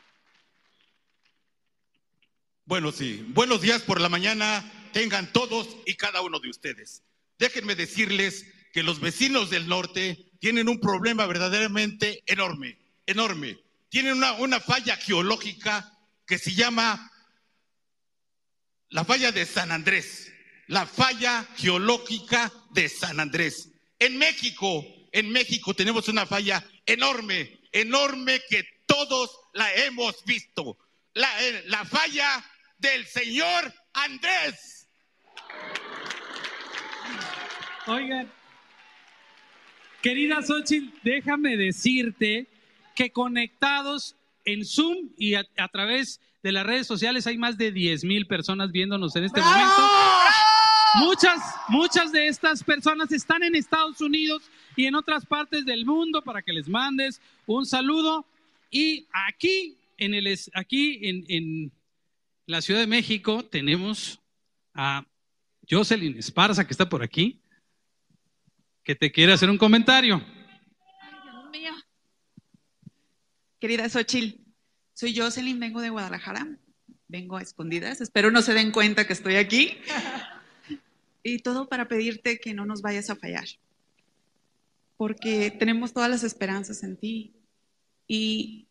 Bueno, 2.65 2.91
sí. 2.91 3.23
Buenos 3.29 3.61
días 3.61 3.83
por 3.83 4.01
la 4.01 4.09
mañana 4.09 4.63
tengan 4.95 5.33
todos 5.33 5.67
y 5.85 5.95
cada 5.95 6.21
uno 6.21 6.39
de 6.39 6.49
ustedes. 6.49 7.03
Déjenme 7.37 7.75
decirles 7.75 8.45
que 8.71 8.81
los 8.81 9.01
vecinos 9.01 9.49
del 9.49 9.67
norte 9.67 10.31
tienen 10.39 10.69
un 10.69 10.79
problema 10.79 11.25
verdaderamente 11.25 12.23
enorme, 12.27 12.79
enorme. 13.05 13.59
Tienen 13.89 14.13
una, 14.13 14.59
falla 14.61 14.95
geológica 14.95 15.91
que 16.25 16.37
se 16.37 16.53
llama 16.53 17.11
la 18.87 19.03
falla 19.03 19.33
de 19.33 19.45
San 19.45 19.73
Andrés, 19.73 20.31
la 20.67 20.85
falla 20.85 21.45
geológica 21.57 22.53
de 22.71 22.87
San 22.87 23.19
Andrés. 23.19 23.67
En 23.99 24.17
México, 24.17 24.85
en 25.11 25.29
México 25.29 25.73
tenemos 25.73 26.07
una 26.07 26.25
falla 26.25 26.65
enorme, 26.85 27.59
enorme 27.73 28.41
que 28.49 28.63
todos 28.85 29.29
la 29.51 29.73
hemos 29.73 30.23
visto. 30.23 30.77
La, 31.13 31.43
eh, 31.43 31.65
la 31.67 31.83
falla 31.83 32.49
del 32.77 33.05
señor 33.05 33.73
Andrés. 33.91 34.74
Oigan, 37.87 38.31
querida 40.01 40.41
Xochitl, 40.41 40.91
déjame 41.03 41.55
decirte 41.55 42.47
que 42.95 43.11
conectados 43.11 44.15
en 44.43 44.65
Zoom 44.65 45.09
y 45.17 45.35
a, 45.35 45.45
a 45.57 45.67
través 45.67 46.19
de 46.41 46.51
las 46.51 46.65
redes 46.65 46.87
sociales 46.87 47.27
hay 47.27 47.37
más 47.37 47.57
de 47.57 47.71
10 47.71 48.03
mil 48.05 48.27
personas 48.27 48.71
viéndonos 48.71 49.15
en 49.15 49.23
este 49.23 49.41
momento. 49.41 49.81
Muchas, 50.95 51.39
muchas 51.67 52.11
de 52.11 52.27
estas 52.27 52.63
personas 52.63 53.11
están 53.11 53.43
en 53.43 53.55
Estados 53.55 53.99
Unidos 53.99 54.43
y 54.75 54.85
en 54.85 54.95
otras 54.95 55.25
partes 55.25 55.65
del 55.65 55.85
mundo 55.85 56.21
para 56.21 56.41
que 56.41 56.53
les 56.53 56.69
mandes 56.69 57.19
un 57.45 57.65
saludo. 57.65 58.25
Y 58.71 59.07
aquí, 59.11 59.77
en, 59.97 60.13
el, 60.13 60.39
aquí 60.53 60.99
en, 61.01 61.25
en 61.27 61.71
la 62.45 62.61
Ciudad 62.61 62.79
de 62.79 62.87
México, 62.87 63.43
tenemos 63.43 64.21
a 64.73 65.05
Jocelyn 65.69 66.17
Esparza, 66.17 66.65
que 66.65 66.73
está 66.73 66.87
por 66.87 67.03
aquí, 67.03 67.41
que 68.83 68.95
te 68.95 69.11
quiere 69.11 69.33
hacer 69.33 69.49
un 69.49 69.57
comentario. 69.57 70.17
Dios 70.17 71.49
mío. 71.51 71.73
Querida 73.59 73.89
Xochil, 73.89 74.45
soy 74.93 75.17
Jocelyn, 75.17 75.59
vengo 75.59 75.81
de 75.81 75.89
Guadalajara, 75.89 76.47
vengo 77.07 77.37
a 77.37 77.41
escondidas, 77.41 78.01
espero 78.01 78.31
no 78.31 78.41
se 78.41 78.53
den 78.53 78.71
cuenta 78.71 79.07
que 79.07 79.13
estoy 79.13 79.35
aquí. 79.35 79.77
Y 81.27 81.39
todo 81.39 81.67
para 81.67 81.87
pedirte 81.87 82.39
que 82.39 82.53
no 82.53 82.67
nos 82.67 82.83
vayas 82.83 83.09
a 83.09 83.15
fallar, 83.15 83.47
porque 84.95 85.49
tenemos 85.49 85.91
todas 85.91 86.07
las 86.07 86.23
esperanzas 86.23 86.83
en 86.83 86.97
ti 86.97 87.33
y 88.07 88.67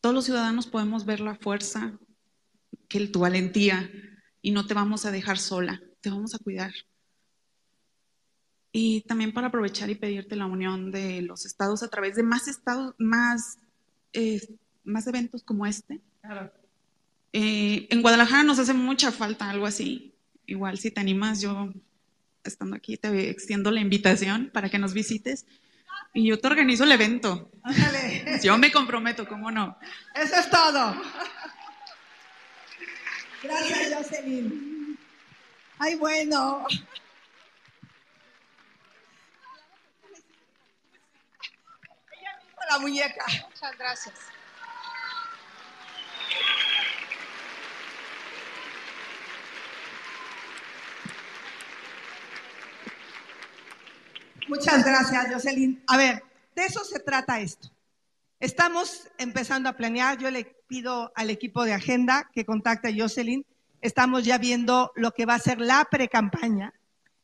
todos 0.00 0.14
los 0.14 0.24
ciudadanos 0.24 0.66
podemos 0.66 1.04
ver 1.04 1.20
la 1.20 1.34
fuerza, 1.34 1.98
que 2.88 3.06
tu 3.08 3.20
valentía 3.20 3.90
y 4.40 4.52
no 4.52 4.66
te 4.66 4.72
vamos 4.72 5.04
a 5.04 5.10
dejar 5.10 5.36
sola, 5.36 5.82
te 6.00 6.10
vamos 6.10 6.34
a 6.34 6.38
cuidar. 6.38 6.72
Y 8.72 9.02
también 9.02 9.32
para 9.32 9.48
aprovechar 9.48 9.90
y 9.90 9.96
pedirte 9.96 10.36
la 10.36 10.46
unión 10.46 10.92
de 10.92 11.22
los 11.22 11.44
estados 11.44 11.82
a 11.82 11.88
través 11.88 12.14
de 12.14 12.22
más 12.22 12.46
estados, 12.46 12.94
más, 12.98 13.58
eh, 14.12 14.40
más 14.84 15.06
eventos 15.06 15.42
como 15.42 15.66
este. 15.66 16.00
Eh, 17.32 17.88
en 17.90 18.02
Guadalajara 18.02 18.44
nos 18.44 18.58
hace 18.58 18.72
mucha 18.72 19.10
falta 19.10 19.50
algo 19.50 19.66
así. 19.66 20.14
Igual 20.46 20.78
si 20.78 20.90
te 20.90 21.00
animas, 21.00 21.40
yo 21.40 21.72
estando 22.44 22.76
aquí 22.76 22.96
te 22.96 23.30
extiendo 23.30 23.70
la 23.70 23.80
invitación 23.80 24.50
para 24.52 24.68
que 24.68 24.78
nos 24.78 24.94
visites 24.94 25.46
y 26.14 26.28
yo 26.28 26.38
te 26.38 26.46
organizo 26.46 26.84
el 26.84 26.92
evento. 26.92 27.50
Yo 28.42 28.56
me 28.58 28.72
comprometo, 28.72 29.28
¿cómo 29.28 29.50
no? 29.50 29.76
Eso 30.14 30.36
es 30.36 30.50
todo. 30.50 30.94
Gracias, 33.42 33.94
Jocelyn. 33.94 34.79
Ay, 35.82 35.94
bueno. 35.94 36.66
Ella 42.12 42.36
misma 42.44 42.62
la 42.68 42.78
muñeca. 42.78 43.24
Muchas 43.48 43.78
gracias. 43.78 44.14
Muchas 54.48 54.84
gracias, 54.84 55.32
Jocelyn. 55.32 55.82
A 55.86 55.96
ver, 55.96 56.22
de 56.54 56.64
eso 56.66 56.84
se 56.84 57.00
trata 57.00 57.40
esto. 57.40 57.70
Estamos 58.38 59.08
empezando 59.16 59.70
a 59.70 59.78
planear. 59.78 60.18
Yo 60.18 60.30
le 60.30 60.44
pido 60.66 61.10
al 61.14 61.30
equipo 61.30 61.64
de 61.64 61.72
agenda 61.72 62.28
que 62.34 62.44
contacte 62.44 62.88
a 62.88 62.94
Jocelyn. 62.94 63.46
Estamos 63.80 64.24
ya 64.24 64.38
viendo 64.38 64.92
lo 64.94 65.12
que 65.12 65.26
va 65.26 65.34
a 65.34 65.38
ser 65.38 65.60
la 65.60 65.86
pre-campaña. 65.90 66.74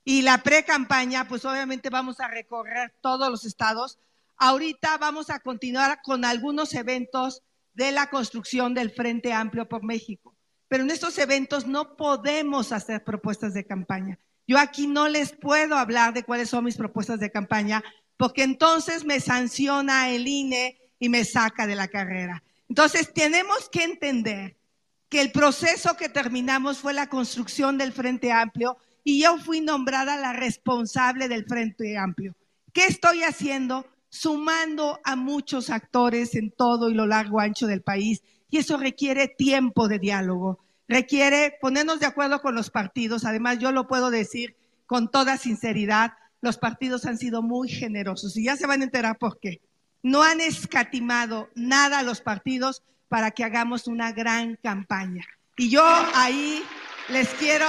Y 0.05 0.23
la 0.23 0.43
pre-campaña, 0.43 1.27
pues 1.29 1.45
obviamente 1.45 1.91
vamos 1.91 2.21
a 2.21 2.29
recorrer 2.29 2.95
todos 3.01 3.31
los 3.31 3.45
estados. 3.45 3.99
Ahorita 4.37 4.99
vamos 4.99 5.31
a 5.31 5.41
continuar 5.41 6.01
con 6.03 6.25
algunos 6.25 6.75
eventos 6.75 7.43
de 7.75 7.93
la 7.93 8.09
construcción 8.09 8.73
del 8.73 8.91
Frente 8.91 9.33
Amplio 9.33 9.69
por 9.69 9.83
México. 9.83 10.35
Pero 10.69 10.85
en 10.85 10.91
estos 10.91 11.19
eventos 11.19 11.67
no 11.67 11.97
podemos 11.97 12.73
hacer 12.73 13.05
propuestas 13.05 13.55
de 13.55 13.67
campaña. 13.67 14.19
Yo 14.47 14.59
aquí 14.59 14.87
no 14.87 15.09
les 15.09 15.33
puedo 15.33 15.77
hablar 15.77 16.15
de 16.15 16.23
cuáles 16.23 16.51
son 16.51 16.65
mis 16.65 16.77
propuestas 16.77 17.21
de 17.21 17.31
campaña, 17.31 17.83
porque 18.17 18.45
entonces 18.45 19.05
me 19.05 19.21
sanciona 19.21 20.09
el 20.11 20.27
INE 20.27 20.79
y 20.99 21.09
me 21.09 21.25
saca 21.25 21.67
de 21.67 21.77
la 21.77 21.89
carrera. 21.89 22.43
Entonces 22.69 23.13
tenemos 23.13 23.69
que 23.69 23.85
entender 23.85 24.56
que 25.09 25.21
el 25.21 25.33
proceso 25.33 25.97
que 25.97 26.09
terminamos 26.09 26.79
fue 26.79 26.93
la 26.93 27.09
construcción 27.09 27.79
del 27.79 27.93
Frente 27.93 28.33
Amplio 28.33 28.77
y 29.05 29.23
yo 29.23 29.39
fui 29.39 29.61
nombrada 29.61 30.17
la 30.17 30.33
responsable 30.33 31.29
del 31.29 31.45
Frente 31.45 31.97
Amplio. 31.97 32.35
¿Qué 32.73 32.87
estoy 32.87 33.23
haciendo? 33.23 33.87
Sumando 34.09 34.99
a 35.05 35.15
muchos 35.15 35.71
actores 35.71 36.35
en 36.35 36.51
todo 36.51 36.91
y 36.91 36.95
lo 36.95 37.07
largo 37.07 37.41
ancho 37.41 37.67
del 37.67 37.83
país 37.83 38.23
y 38.51 38.59
eso 38.59 38.77
requiere 38.77 39.29
tiempo 39.29 39.89
de 39.89 39.99
diálogo, 39.99 40.61
requiere 40.89 41.57
ponernos 41.61 42.01
de 42.01 42.07
acuerdo 42.07 42.41
con 42.41 42.55
los 42.55 42.71
partidos. 42.71 43.25
Además, 43.25 43.59
yo 43.59 43.73
lo 43.73 43.87
puedo 43.87 44.11
decir 44.11 44.57
con 44.87 45.11
toda 45.11 45.37
sinceridad, 45.37 46.13
los 46.41 46.59
partidos 46.59 47.07
han 47.07 47.19
sido 47.19 47.43
muy 47.43 47.69
generosos 47.69 48.37
y 48.37 48.45
ya 48.45 48.57
se 48.57 48.67
van 48.67 48.81
a 48.81 48.85
enterar 48.85 49.19
por 49.19 49.41
qué. 49.41 49.61
No 50.03 50.23
han 50.23 50.41
escatimado 50.41 51.49
nada 51.55 51.99
a 51.99 52.03
los 52.03 52.21
partidos 52.21 52.83
para 53.09 53.31
que 53.31 53.45
hagamos 53.45 53.87
una 53.87 54.13
gran 54.13 54.57
campaña. 54.63 55.25
Y 55.57 55.71
yo 55.71 55.85
ahí 56.15 56.63
les 57.09 57.29
quiero 57.35 57.67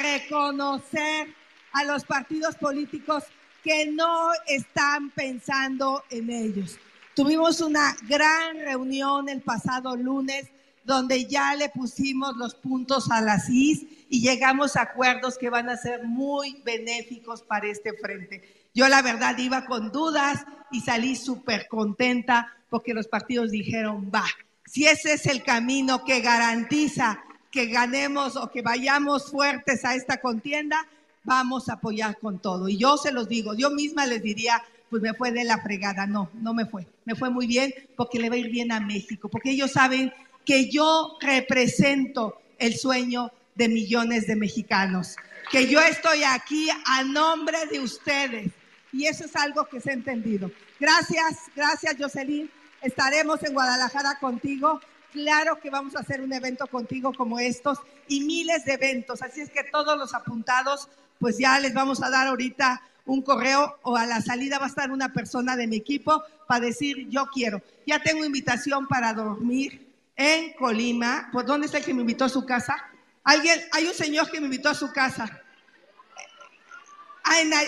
reconocer 0.00 1.34
a 1.72 1.84
los 1.84 2.04
partidos 2.04 2.56
políticos 2.56 3.24
que 3.62 3.86
no 3.86 4.30
están 4.46 5.10
pensando 5.10 6.02
en 6.10 6.30
ellos. 6.30 6.78
Tuvimos 7.14 7.60
una 7.60 7.96
gran 8.08 8.58
reunión 8.58 9.28
el 9.28 9.40
pasado 9.40 9.96
lunes 9.96 10.48
donde 10.84 11.26
ya 11.26 11.54
le 11.54 11.68
pusimos 11.68 12.36
los 12.36 12.54
puntos 12.54 13.10
a 13.10 13.20
las 13.20 13.48
is 13.48 13.86
y 14.08 14.20
llegamos 14.20 14.76
a 14.76 14.82
acuerdos 14.82 15.38
que 15.38 15.48
van 15.48 15.68
a 15.68 15.76
ser 15.76 16.04
muy 16.04 16.60
benéficos 16.64 17.42
para 17.42 17.68
este 17.68 17.92
frente. 17.92 18.68
Yo 18.74 18.88
la 18.88 19.02
verdad 19.02 19.36
iba 19.38 19.64
con 19.66 19.92
dudas 19.92 20.44
y 20.70 20.80
salí 20.80 21.14
súper 21.14 21.68
contenta 21.68 22.52
porque 22.68 22.94
los 22.94 23.06
partidos 23.06 23.50
dijeron, 23.50 24.10
va, 24.12 24.24
si 24.66 24.86
ese 24.86 25.14
es 25.14 25.26
el 25.26 25.42
camino 25.42 26.04
que 26.04 26.20
garantiza 26.20 27.22
que 27.52 27.66
ganemos 27.66 28.34
o 28.36 28.50
que 28.50 28.62
vayamos 28.62 29.30
fuertes 29.30 29.84
a 29.84 29.94
esta 29.94 30.16
contienda, 30.16 30.88
vamos 31.22 31.68
a 31.68 31.74
apoyar 31.74 32.18
con 32.18 32.40
todo. 32.40 32.68
Y 32.68 32.78
yo 32.78 32.96
se 32.96 33.12
los 33.12 33.28
digo, 33.28 33.54
yo 33.54 33.70
misma 33.70 34.06
les 34.06 34.22
diría, 34.22 34.64
pues 34.88 35.02
me 35.02 35.14
fue 35.14 35.30
de 35.32 35.44
la 35.44 35.58
fregada. 35.58 36.06
No, 36.06 36.30
no 36.34 36.54
me 36.54 36.64
fue. 36.64 36.86
Me 37.04 37.14
fue 37.14 37.30
muy 37.30 37.46
bien 37.46 37.72
porque 37.94 38.18
le 38.18 38.30
va 38.30 38.36
a 38.36 38.38
ir 38.38 38.50
bien 38.50 38.72
a 38.72 38.80
México, 38.80 39.28
porque 39.28 39.50
ellos 39.50 39.72
saben 39.72 40.12
que 40.44 40.70
yo 40.70 41.18
represento 41.20 42.40
el 42.58 42.76
sueño 42.76 43.30
de 43.54 43.68
millones 43.68 44.26
de 44.26 44.34
mexicanos, 44.34 45.16
que 45.50 45.68
yo 45.68 45.80
estoy 45.80 46.24
aquí 46.24 46.68
a 46.86 47.04
nombre 47.04 47.58
de 47.70 47.80
ustedes. 47.80 48.50
Y 48.92 49.06
eso 49.06 49.24
es 49.24 49.36
algo 49.36 49.66
que 49.68 49.80
se 49.80 49.90
ha 49.90 49.94
entendido. 49.94 50.50
Gracias, 50.80 51.38
gracias 51.54 51.96
Jocelyn. 51.98 52.50
Estaremos 52.82 53.42
en 53.42 53.54
Guadalajara 53.54 54.18
contigo. 54.18 54.80
Claro 55.12 55.60
que 55.60 55.70
vamos 55.70 55.94
a 55.94 56.00
hacer 56.00 56.20
un 56.20 56.32
evento 56.32 56.66
contigo 56.66 57.12
como 57.12 57.38
estos 57.38 57.78
y 58.08 58.20
miles 58.24 58.64
de 58.64 58.74
eventos. 58.74 59.22
Así 59.22 59.40
es 59.40 59.50
que 59.50 59.64
todos 59.64 59.96
los 59.98 60.14
apuntados, 60.14 60.88
pues 61.18 61.38
ya 61.38 61.58
les 61.60 61.74
vamos 61.74 62.02
a 62.02 62.10
dar 62.10 62.26
ahorita 62.28 62.82
un 63.04 63.20
correo 63.22 63.78
o 63.82 63.96
a 63.96 64.06
la 64.06 64.20
salida 64.22 64.58
va 64.58 64.66
a 64.66 64.68
estar 64.68 64.90
una 64.90 65.12
persona 65.12 65.56
de 65.56 65.66
mi 65.66 65.76
equipo 65.76 66.22
para 66.46 66.60
decir 66.64 67.08
yo 67.08 67.26
quiero. 67.26 67.60
Ya 67.86 68.02
tengo 68.02 68.24
invitación 68.24 68.86
para 68.86 69.12
dormir 69.12 69.92
en 70.16 70.52
Colima. 70.54 71.28
¿Por 71.32 71.44
dónde 71.44 71.66
está 71.66 71.78
el 71.78 71.84
que 71.84 71.94
me 71.94 72.00
invitó 72.02 72.24
a 72.24 72.28
su 72.28 72.46
casa? 72.46 72.76
Alguien, 73.24 73.60
hay 73.72 73.86
un 73.86 73.94
señor 73.94 74.30
que 74.30 74.40
me 74.40 74.46
invitó 74.46 74.70
a 74.70 74.74
su 74.74 74.90
casa. 74.92 75.40
Ay, 77.24 77.48
na- 77.48 77.60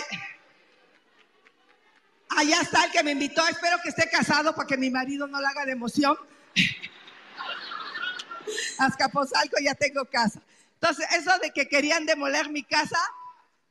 Allá 2.29 2.61
está 2.61 2.85
el 2.85 2.91
que 2.91 3.03
me 3.03 3.11
invitó. 3.11 3.47
Espero 3.47 3.77
que 3.81 3.89
esté 3.89 4.09
casado 4.09 4.55
para 4.55 4.67
que 4.67 4.77
mi 4.77 4.89
marido 4.89 5.27
no 5.27 5.39
la 5.39 5.49
haga 5.49 5.65
de 5.65 5.73
emoción. 5.73 6.17
Azcapotzalco 8.77 9.57
ya 9.61 9.75
tengo 9.75 10.05
casa. 10.05 10.41
Entonces, 10.75 11.05
eso 11.17 11.31
de 11.41 11.51
que 11.51 11.67
querían 11.67 12.05
demoler 12.05 12.49
mi 12.49 12.63
casa, 12.63 12.99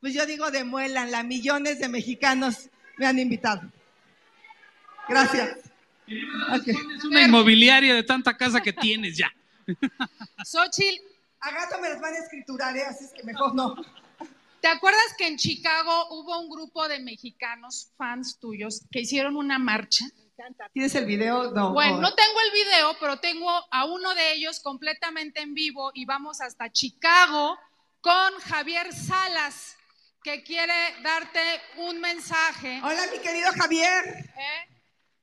pues 0.00 0.14
yo 0.14 0.26
digo 0.26 0.50
demuelanla. 0.50 1.22
Millones 1.22 1.78
de 1.78 1.88
mexicanos 1.88 2.70
me 2.96 3.06
han 3.06 3.18
invitado. 3.18 3.62
Gracias. 5.08 5.58
Ok. 6.52 6.68
Es 6.68 7.04
una 7.04 7.22
inmobiliaria 7.22 7.94
de 7.94 8.02
tanta 8.02 8.36
casa 8.36 8.60
que 8.60 8.72
tienes 8.72 9.16
ya. 9.16 9.32
Xochitl, 10.44 11.02
A 11.40 11.50
me 11.80 11.88
las 11.88 12.00
van 12.00 12.14
a 12.14 12.18
escriturar, 12.18 12.76
¿eh? 12.76 12.84
así 12.84 13.04
es 13.04 13.12
que 13.12 13.22
mejor 13.22 13.54
no. 13.54 13.74
¿Te 14.64 14.70
acuerdas 14.70 15.12
que 15.18 15.26
en 15.26 15.36
Chicago 15.36 16.08
hubo 16.08 16.40
un 16.40 16.48
grupo 16.48 16.88
de 16.88 16.98
mexicanos, 16.98 17.92
fans 17.98 18.38
tuyos, 18.40 18.80
que 18.90 19.00
hicieron 19.00 19.36
una 19.36 19.58
marcha? 19.58 20.06
¿Tienes 20.72 20.94
el 20.94 21.04
video? 21.04 21.50
No. 21.50 21.74
Bueno, 21.74 21.96
oh. 21.96 22.00
no 22.00 22.14
tengo 22.14 22.40
el 22.40 22.50
video, 22.50 22.96
pero 22.98 23.20
tengo 23.20 23.50
a 23.70 23.84
uno 23.84 24.14
de 24.14 24.32
ellos 24.32 24.60
completamente 24.60 25.42
en 25.42 25.52
vivo 25.52 25.90
y 25.92 26.06
vamos 26.06 26.40
hasta 26.40 26.72
Chicago 26.72 27.58
con 28.00 28.40
Javier 28.40 28.90
Salas, 28.94 29.76
que 30.22 30.42
quiere 30.42 30.72
darte 31.02 31.40
un 31.76 32.00
mensaje. 32.00 32.80
Hola, 32.82 33.02
mi 33.12 33.18
querido 33.18 33.52
Javier. 33.52 34.32
¿eh? 34.34 34.78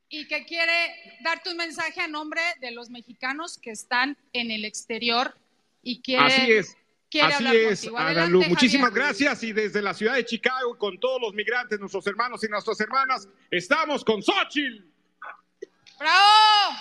Y 0.09 0.27
que 0.27 0.45
quiere 0.45 1.17
darte 1.21 1.49
un 1.49 1.57
mensaje 1.57 1.99
a 1.99 2.07
nombre 2.07 2.43
de 2.59 2.69
los 2.69 2.91
mexicanos 2.91 3.57
que 3.57 3.71
están 3.71 4.19
en 4.33 4.51
el 4.51 4.65
exterior 4.65 5.35
y 5.81 6.03
quiere, 6.03 6.25
Así 6.25 6.51
es. 6.51 6.77
Quiere 7.12 7.28
Así 7.28 7.45
hablar 7.45 7.55
es. 7.55 7.88
Adelante, 7.95 8.47
Muchísimas 8.47 8.89
Javier. 8.89 9.05
gracias 9.05 9.43
y 9.43 9.51
desde 9.53 9.82
la 9.82 9.93
ciudad 9.93 10.16
de 10.16 10.26
Chicago, 10.26 10.78
con 10.78 10.99
todos 10.99 11.22
los 11.22 11.34
migrantes, 11.34 11.80
nuestros 11.80 12.07
hermanos 12.07 12.43
y 12.43 12.47
nuestras 12.47 12.80
hermanas, 12.80 13.28
estamos 13.51 14.03
con 14.03 14.24
Xochitl. 14.24 14.86
¡Bravo! 15.99 16.78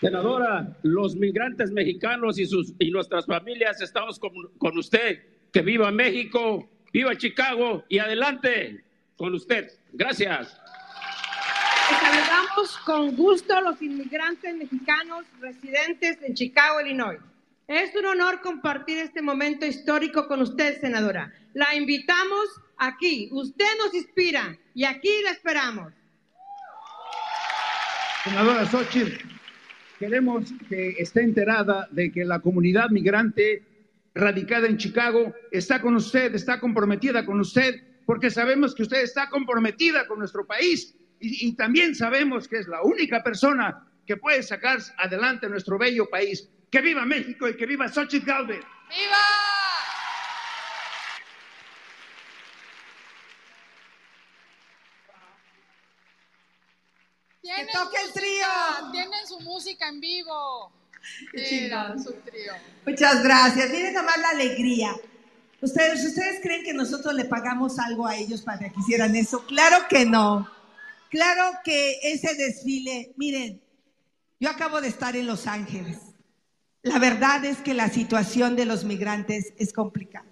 Senadora, 0.00 0.76
los 0.82 1.14
migrantes 1.16 1.70
mexicanos 1.70 2.38
y, 2.38 2.46
sus, 2.46 2.72
y 2.78 2.90
nuestras 2.90 3.26
familias 3.26 3.80
estamos 3.80 4.18
con, 4.18 4.32
con 4.58 4.76
usted. 4.78 5.22
Que 5.52 5.62
viva 5.62 5.90
México, 5.90 6.68
viva 6.92 7.16
Chicago 7.16 7.84
y 7.88 7.98
adelante 7.98 8.84
con 9.16 9.34
usted. 9.34 9.70
Gracias. 9.92 10.58
Saludamos 11.88 12.78
con 12.84 13.16
gusto 13.16 13.54
a 13.54 13.60
los 13.60 13.80
inmigrantes 13.80 14.54
mexicanos 14.56 15.24
residentes 15.40 16.18
en 16.22 16.34
Chicago, 16.34 16.80
Illinois. 16.80 17.20
Es 17.68 17.96
un 17.96 18.06
honor 18.06 18.40
compartir 18.42 18.98
este 18.98 19.20
momento 19.20 19.66
histórico 19.66 20.28
con 20.28 20.40
usted, 20.40 20.80
senadora. 20.80 21.32
La 21.52 21.74
invitamos 21.74 22.48
aquí. 22.76 23.28
Usted 23.32 23.64
nos 23.78 23.92
inspira 23.92 24.56
y 24.72 24.84
aquí 24.84 25.10
la 25.24 25.32
esperamos. 25.32 25.92
Senadora 28.22 28.66
Xochitl, 28.66 29.16
queremos 29.98 30.52
que 30.68 30.90
esté 30.90 31.22
enterada 31.22 31.88
de 31.90 32.12
que 32.12 32.24
la 32.24 32.38
comunidad 32.38 32.90
migrante 32.90 33.64
radicada 34.14 34.68
en 34.68 34.78
Chicago 34.78 35.34
está 35.50 35.80
con 35.80 35.96
usted, 35.96 36.36
está 36.36 36.60
comprometida 36.60 37.26
con 37.26 37.40
usted, 37.40 37.82
porque 38.04 38.30
sabemos 38.30 38.76
que 38.76 38.84
usted 38.84 39.02
está 39.02 39.28
comprometida 39.28 40.06
con 40.06 40.20
nuestro 40.20 40.46
país 40.46 40.94
y, 41.18 41.48
y 41.48 41.56
también 41.56 41.96
sabemos 41.96 42.46
que 42.46 42.58
es 42.58 42.68
la 42.68 42.82
única 42.84 43.24
persona 43.24 43.88
que 44.06 44.16
puede 44.16 44.44
sacar 44.44 44.78
adelante 44.98 45.48
nuestro 45.48 45.78
bello 45.78 46.08
país. 46.08 46.48
¡Que 46.70 46.80
viva 46.80 47.04
México 47.04 47.48
y 47.48 47.56
que 47.56 47.66
viva 47.66 47.88
Xochitl 47.88 48.26
Galvez! 48.26 48.64
¡Viva! 48.88 49.16
Tienen 57.40 57.66
toque 57.72 57.96
el 58.04 58.12
trío. 58.12 58.46
Tienen 58.90 59.26
su 59.26 59.40
música 59.40 59.88
en 59.88 60.00
vivo. 60.00 60.72
Qué 61.32 61.62
Mira, 61.62 61.94
su 61.96 62.12
trío. 62.24 62.52
Muchas 62.84 63.22
gracias. 63.22 63.70
Miren 63.70 63.94
nomás 63.94 64.18
la 64.18 64.30
alegría. 64.30 64.90
¿Ustedes, 65.60 66.04
¿Ustedes 66.04 66.40
creen 66.42 66.64
que 66.64 66.74
nosotros 66.74 67.14
le 67.14 67.24
pagamos 67.24 67.78
algo 67.78 68.06
a 68.06 68.16
ellos 68.16 68.42
para 68.42 68.58
que 68.58 68.80
hicieran 68.80 69.14
eso? 69.14 69.46
Claro 69.46 69.86
que 69.88 70.04
no. 70.04 70.50
Claro 71.08 71.60
que 71.64 72.00
ese 72.02 72.34
desfile, 72.34 73.14
miren, 73.16 73.62
yo 74.40 74.50
acabo 74.50 74.80
de 74.80 74.88
estar 74.88 75.14
en 75.14 75.26
Los 75.26 75.46
Ángeles. 75.46 76.15
La 76.86 77.00
verdad 77.00 77.44
es 77.44 77.56
que 77.58 77.74
la 77.74 77.88
situación 77.88 78.54
de 78.54 78.64
los 78.64 78.84
migrantes 78.84 79.54
es 79.58 79.72
complicada. 79.72 80.30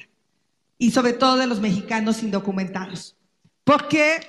Y 0.78 0.92
sobre 0.92 1.12
todo 1.12 1.36
de 1.36 1.48
los 1.48 1.58
mexicanos 1.58 2.22
indocumentados. 2.22 3.16
Porque 3.64 4.20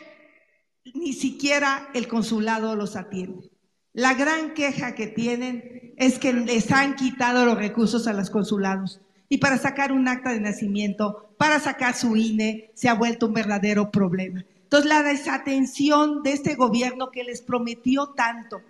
ni 0.95 1.13
siquiera 1.13 1.87
el 1.93 2.07
consulado 2.07 2.75
los 2.75 2.95
atiende. 2.95 3.51
La 3.93 4.15
gran 4.15 4.55
queja 4.55 4.95
que 4.95 5.05
tienen 5.05 5.93
es 5.97 6.17
que 6.17 6.33
les 6.33 6.71
han 6.71 6.95
quitado 6.95 7.45
los 7.45 7.59
recursos 7.59 8.07
a 8.07 8.13
los 8.13 8.31
consulados 8.31 9.01
y 9.29 9.37
para 9.37 9.59
sacar 9.59 9.91
un 9.91 10.07
acta 10.07 10.33
de 10.33 10.39
nacimiento, 10.39 11.35
para 11.37 11.59
sacar 11.59 11.93
su 11.93 12.15
INE, 12.15 12.71
se 12.73 12.89
ha 12.89 12.95
vuelto 12.95 13.27
un 13.27 13.35
verdadero 13.35 13.91
problema. 13.91 14.43
Entonces, 14.63 14.89
la 14.89 15.03
desatención 15.03 16.23
de 16.23 16.33
este 16.33 16.55
gobierno 16.55 17.11
que 17.11 17.23
les 17.23 17.43
prometió 17.43 18.15
tanto, 18.15 18.63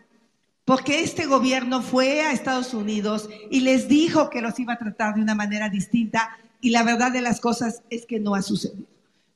porque 0.65 1.01
este 1.01 1.27
gobierno 1.27 1.81
fue 1.81 2.21
a 2.21 2.31
Estados 2.31 2.73
Unidos 2.73 3.29
y 3.51 3.61
les 3.61 3.87
dijo 3.87 4.29
que 4.31 4.41
los 4.41 4.59
iba 4.59 4.73
a 4.73 4.79
tratar 4.79 5.15
de 5.15 5.21
una 5.21 5.35
manera 5.35 5.69
distinta 5.69 6.37
y 6.59 6.71
la 6.71 6.81
verdad 6.83 7.11
de 7.11 7.21
las 7.21 7.39
cosas 7.39 7.83
es 7.91 8.05
que 8.07 8.19
no 8.19 8.33
ha 8.33 8.41
sucedido. 8.41 8.87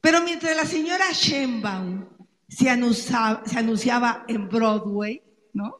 Pero 0.01 0.23
mientras 0.23 0.55
la 0.55 0.65
señora 0.65 1.05
Sheinbaum 1.11 2.05
se 2.47 2.69
anunciaba, 2.69 3.43
se 3.45 3.59
anunciaba 3.59 4.25
en 4.27 4.49
Broadway, 4.49 5.21
¿no? 5.53 5.77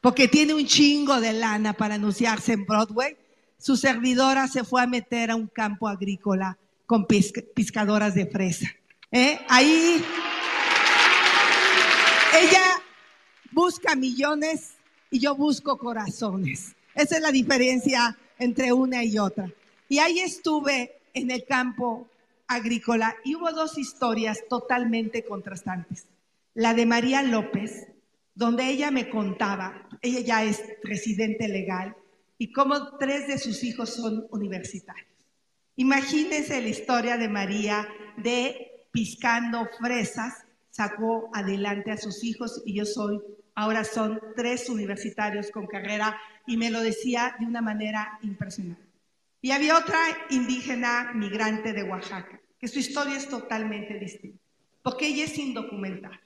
Porque 0.00 0.28
tiene 0.28 0.54
un 0.54 0.66
chingo 0.66 1.20
de 1.20 1.32
lana 1.32 1.72
para 1.72 1.96
anunciarse 1.96 2.52
en 2.52 2.64
Broadway, 2.64 3.16
su 3.58 3.76
servidora 3.76 4.46
se 4.46 4.62
fue 4.62 4.82
a 4.82 4.86
meter 4.86 5.30
a 5.30 5.36
un 5.36 5.48
campo 5.48 5.88
agrícola 5.88 6.56
con 6.86 7.06
pesca- 7.06 7.42
pescadoras 7.54 8.14
de 8.14 8.26
fresa. 8.26 8.68
¿eh? 9.10 9.40
Ahí 9.48 10.04
ella 12.38 12.62
busca 13.50 13.96
millones 13.96 14.73
y 15.14 15.20
yo 15.20 15.36
busco 15.36 15.78
corazones. 15.78 16.74
Esa 16.92 17.14
es 17.14 17.22
la 17.22 17.30
diferencia 17.30 18.18
entre 18.36 18.72
una 18.72 19.04
y 19.04 19.16
otra. 19.16 19.48
Y 19.88 20.00
ahí 20.00 20.18
estuve 20.18 20.96
en 21.14 21.30
el 21.30 21.44
campo 21.44 22.08
agrícola 22.48 23.14
y 23.24 23.36
hubo 23.36 23.52
dos 23.52 23.78
historias 23.78 24.40
totalmente 24.48 25.24
contrastantes. 25.24 26.06
La 26.54 26.74
de 26.74 26.84
María 26.84 27.22
López, 27.22 27.86
donde 28.34 28.68
ella 28.68 28.90
me 28.90 29.08
contaba, 29.08 29.88
ella 30.02 30.18
ya 30.18 30.42
es 30.42 30.60
residente 30.82 31.46
legal, 31.46 31.94
y 32.36 32.50
cómo 32.50 32.96
tres 32.98 33.28
de 33.28 33.38
sus 33.38 33.62
hijos 33.62 33.90
son 33.90 34.26
universitarios. 34.32 35.06
Imagínense 35.76 36.60
la 36.60 36.68
historia 36.68 37.16
de 37.16 37.28
María 37.28 37.86
de 38.16 38.88
piscando 38.90 39.68
fresas, 39.78 40.44
sacó 40.70 41.30
adelante 41.32 41.92
a 41.92 41.98
sus 41.98 42.24
hijos 42.24 42.62
y 42.66 42.74
yo 42.74 42.84
soy, 42.84 43.20
ahora 43.54 43.84
son 43.84 44.20
tres 44.36 44.68
universitarios 44.68 45.50
con 45.50 45.66
carrera 45.66 46.18
y 46.46 46.56
me 46.56 46.70
lo 46.70 46.80
decía 46.80 47.36
de 47.38 47.46
una 47.46 47.60
manera 47.60 48.18
impresionante. 48.22 48.82
Y 49.40 49.50
había 49.50 49.76
otra 49.76 49.98
indígena 50.30 51.12
migrante 51.14 51.72
de 51.72 51.82
Oaxaca, 51.82 52.40
que 52.58 52.68
su 52.68 52.78
historia 52.78 53.16
es 53.16 53.28
totalmente 53.28 53.98
distinta, 53.98 54.42
porque 54.82 55.06
ella 55.06 55.24
es 55.24 55.38
indocumentada 55.38 56.20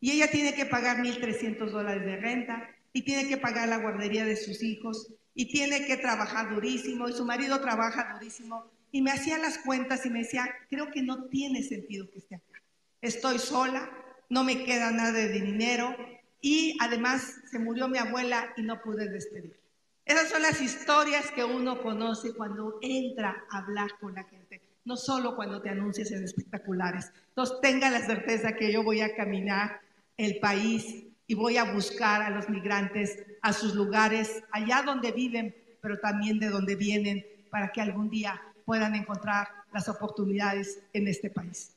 y 0.00 0.10
ella 0.12 0.30
tiene 0.30 0.54
que 0.54 0.66
pagar 0.66 0.98
1.300 0.98 1.70
dólares 1.70 2.04
de 2.04 2.16
renta 2.16 2.68
y 2.92 3.02
tiene 3.02 3.28
que 3.28 3.36
pagar 3.36 3.68
la 3.68 3.78
guardería 3.78 4.24
de 4.24 4.36
sus 4.36 4.62
hijos 4.62 5.12
y 5.34 5.50
tiene 5.50 5.86
que 5.86 5.96
trabajar 5.96 6.54
durísimo 6.54 7.08
y 7.08 7.12
su 7.12 7.24
marido 7.24 7.60
trabaja 7.60 8.14
durísimo 8.14 8.70
y 8.92 9.02
me 9.02 9.10
hacía 9.10 9.38
las 9.38 9.58
cuentas 9.58 10.06
y 10.06 10.10
me 10.10 10.20
decía, 10.20 10.48
creo 10.70 10.90
que 10.90 11.02
no 11.02 11.24
tiene 11.24 11.62
sentido 11.62 12.08
que 12.10 12.18
esté 12.18 12.36
acá. 12.36 12.62
Estoy 13.00 13.38
sola, 13.38 13.90
no 14.28 14.44
me 14.44 14.64
queda 14.64 14.90
nada 14.90 15.12
de 15.12 15.28
dinero 15.28 15.96
y 16.44 16.76
además 16.78 17.40
se 17.50 17.58
murió 17.58 17.88
mi 17.88 17.96
abuela 17.96 18.52
y 18.58 18.62
no 18.62 18.82
pude 18.82 19.08
despedir. 19.08 19.58
Esas 20.04 20.28
son 20.28 20.42
las 20.42 20.60
historias 20.60 21.30
que 21.30 21.42
uno 21.42 21.82
conoce 21.82 22.34
cuando 22.34 22.78
entra 22.82 23.46
a 23.50 23.60
hablar 23.60 23.92
con 23.98 24.14
la 24.14 24.24
gente, 24.24 24.60
no 24.84 24.98
solo 24.98 25.36
cuando 25.36 25.62
te 25.62 25.70
anuncias 25.70 26.10
en 26.10 26.22
espectaculares. 26.22 27.10
Entonces 27.28 27.56
tenga 27.62 27.88
la 27.88 28.04
certeza 28.04 28.56
que 28.56 28.70
yo 28.70 28.82
voy 28.82 29.00
a 29.00 29.16
caminar 29.16 29.80
el 30.18 30.38
país 30.38 31.06
y 31.26 31.34
voy 31.34 31.56
a 31.56 31.72
buscar 31.72 32.20
a 32.20 32.28
los 32.28 32.50
migrantes 32.50 33.24
a 33.40 33.54
sus 33.54 33.74
lugares, 33.74 34.42
allá 34.52 34.82
donde 34.82 35.12
viven, 35.12 35.56
pero 35.80 35.98
también 35.98 36.38
de 36.38 36.50
donde 36.50 36.76
vienen, 36.76 37.24
para 37.48 37.72
que 37.72 37.80
algún 37.80 38.10
día 38.10 38.38
puedan 38.66 38.94
encontrar 38.94 39.48
las 39.72 39.88
oportunidades 39.88 40.82
en 40.92 41.08
este 41.08 41.30
país. 41.30 41.73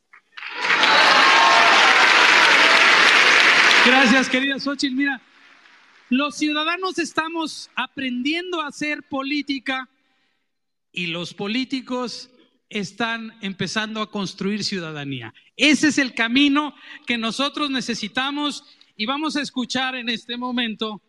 Gracias, 3.88 4.28
querida 4.28 4.60
Xochitl. 4.60 4.96
Mira, 4.96 5.22
los 6.10 6.36
ciudadanos 6.36 7.00
estamos 7.00 7.70
aprendiendo 7.74 8.60
a 8.60 8.68
hacer 8.68 9.04
política 9.04 9.88
y 10.92 11.08
los 11.08 11.34
políticos 11.34 12.30
están 12.68 13.34
empezando 13.40 14.02
a 14.02 14.12
construir 14.12 14.66
ciudadanía. 14.66 15.34
Ese 15.56 15.88
es 15.88 16.00
el 16.00 16.14
camino 16.14 16.76
que 17.06 17.18
nosotros 17.18 17.70
necesitamos 17.70 18.66
y 18.98 19.06
vamos 19.06 19.38
a 19.38 19.42
escuchar 19.42 19.96
en 19.96 20.10
este 20.10 20.36
momento 20.36 21.02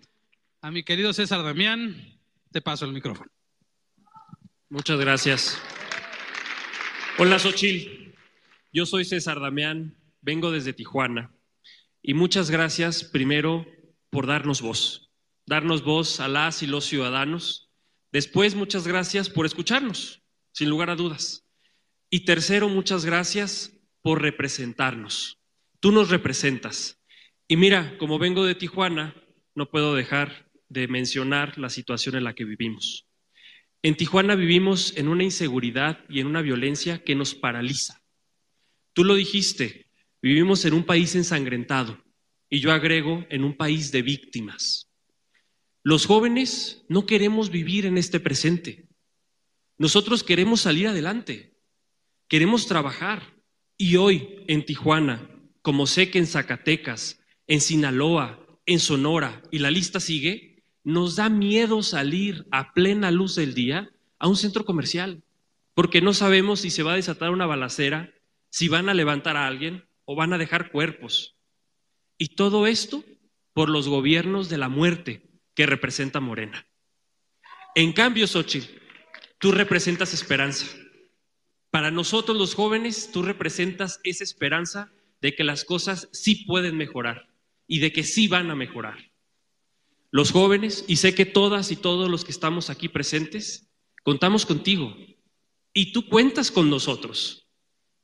a 0.61 0.71
mi 0.71 0.85
querido 0.85 1.13
César 1.13 1.43
Damián. 1.43 2.17
Te 2.53 2.61
paso 2.61 2.85
el 2.85 2.93
micrófono. 2.93 3.29
Muchas 4.69 5.01
gracias. 5.01 5.61
Hola, 7.19 7.41
Xochil. 7.41 8.15
Yo 8.73 8.87
soy 8.87 9.05
César 9.05 9.41
Damián, 9.41 9.97
vengo 10.21 10.53
desde 10.53 10.73
Tijuana. 10.73 11.33
Y 12.03 12.15
muchas 12.15 12.51
gracias 12.51 13.05
primero 13.05 13.67
por 14.11 14.27
darnos 14.27 14.63
voz, 14.63 15.11
darnos 15.47 15.83
voz 15.83 16.21
a 16.21 16.29
las 16.29 16.63
y 16.63 16.67
los 16.67 16.85
ciudadanos, 16.85 17.69
Después, 18.11 18.55
muchas 18.55 18.87
gracias 18.87 19.29
por 19.29 19.45
escucharnos, 19.45 20.23
sin 20.53 20.71
lugar 20.71 20.89
a 20.89 20.97
dudas. 20.97 21.47
Y 22.09 22.25
tercero, 22.25 22.69
muchas 22.69 23.05
gracias 23.05 23.79
por 24.01 24.23
representarnos. 24.23 25.39
Tú 25.79 25.93
nos 25.93 26.09
representas. 26.09 27.03
Y 27.49 27.57
mira, 27.57 27.99
como 27.99 28.19
vengo 28.19 28.47
de 28.47 28.55
Tijuana, 28.55 29.15
no 29.55 29.71
puedo 29.71 29.95
dejar 29.95 30.51
de 30.71 30.89
mencionar 30.89 31.59
la 31.59 31.69
situación 31.69 32.17
en 32.17 32.25
la 32.25 32.35
que 32.35 32.45
vivimos. 32.45 33.07
En 33.83 33.95
Tijuana 33.95 34.37
vivimos 34.37 34.97
en 34.97 35.09
una 35.09 35.25
inseguridad 35.25 36.03
y 36.09 36.21
en 36.21 36.29
una 36.29 36.41
violencia 36.41 37.05
que 37.05 37.15
nos 37.15 37.35
paraliza. 37.35 38.03
Tú 38.95 39.05
lo 39.05 39.15
dijiste, 39.15 39.88
vivimos 40.23 40.65
en 40.65 40.75
un 40.75 40.85
país 40.85 41.15
ensangrentado 41.15 42.03
y 42.51 42.61
yo 42.61 42.73
agrego 42.73 43.25
en 43.31 43.45
un 43.45 43.57
país 43.57 43.93
de 43.93 44.03
víctimas. 44.03 44.91
Los 45.83 46.07
jóvenes 46.07 46.85
no 46.89 47.07
queremos 47.07 47.51
vivir 47.51 47.87
en 47.87 47.99
este 47.99 48.21
presente. 48.21 48.89
Nosotros 49.79 50.25
queremos 50.25 50.61
salir 50.61 50.89
adelante, 50.89 51.57
queremos 52.29 52.67
trabajar. 52.67 53.37
Y 53.81 53.97
hoy 53.97 54.45
en 54.49 54.67
Tijuana, 54.67 55.31
como 55.63 55.87
sé 55.87 56.11
que 56.11 56.19
en 56.19 56.27
Zacatecas, 56.27 57.21
en 57.47 57.61
Sinaloa, 57.61 58.45
en 58.67 58.81
Sonora, 58.81 59.43
y 59.53 59.61
la 59.61 59.71
lista 59.71 60.01
sigue, 60.01 60.65
nos 60.83 61.17
da 61.17 61.29
miedo 61.29 61.83
salir 61.83 62.47
a 62.51 62.73
plena 62.73 63.11
luz 63.13 63.37
del 63.37 63.55
día 63.55 63.91
a 64.19 64.27
un 64.27 64.37
centro 64.37 64.65
comercial, 64.65 65.23
porque 65.75 66.01
no 66.01 66.13
sabemos 66.13 66.61
si 66.61 66.71
se 66.71 66.83
va 66.83 66.95
a 66.95 66.97
desatar 66.97 67.31
una 67.31 67.47
balacera, 67.47 68.13
si 68.51 68.67
van 68.67 68.89
a 68.89 68.95
levantar 68.95 69.37
a 69.37 69.47
alguien 69.47 69.88
o 70.11 70.15
van 70.15 70.33
a 70.33 70.39
dejar 70.39 70.71
cuerpos. 70.71 71.37
Y 72.17 72.29
todo 72.29 72.67
esto 72.67 73.05
por 73.53 73.69
los 73.69 73.89
gobiernos 73.89 74.49
de 74.49 74.57
la 74.57 74.71
muerte 74.71 75.29
que 75.55 75.67
representa 75.67 76.19
Morena. 76.19 76.67
En 77.75 77.93
cambio, 77.93 78.27
Xochitl, 78.27 78.73
tú 79.39 79.53
representas 79.53 80.15
esperanza. 80.15 80.67
Para 81.71 81.91
nosotros 81.91 82.39
los 82.39 82.55
jóvenes, 82.55 83.11
tú 83.13 83.23
representas 83.23 84.01
esa 84.03 84.25
esperanza 84.25 84.91
de 85.21 85.35
que 85.35 85.45
las 85.45 85.63
cosas 85.65 86.09
sí 86.11 86.47
pueden 86.47 86.79
mejorar 86.79 87.29
y 87.67 87.81
de 87.81 87.93
que 87.93 88.03
sí 88.03 88.29
van 88.29 88.51
a 88.51 88.57
mejorar. 88.57 89.13
Los 90.11 90.33
jóvenes, 90.33 90.87
y 90.89 90.97
sé 90.97 91.15
que 91.15 91.27
todas 91.27 91.71
y 91.71 91.77
todos 91.77 92.09
los 92.09 92.25
que 92.25 92.33
estamos 92.33 92.71
aquí 92.71 92.89
presentes, 92.89 93.69
contamos 94.05 94.47
contigo 94.47 94.97
y 95.75 95.93
tú 95.93 96.09
cuentas 96.09 96.51
con 96.51 96.71
nosotros. 96.71 97.48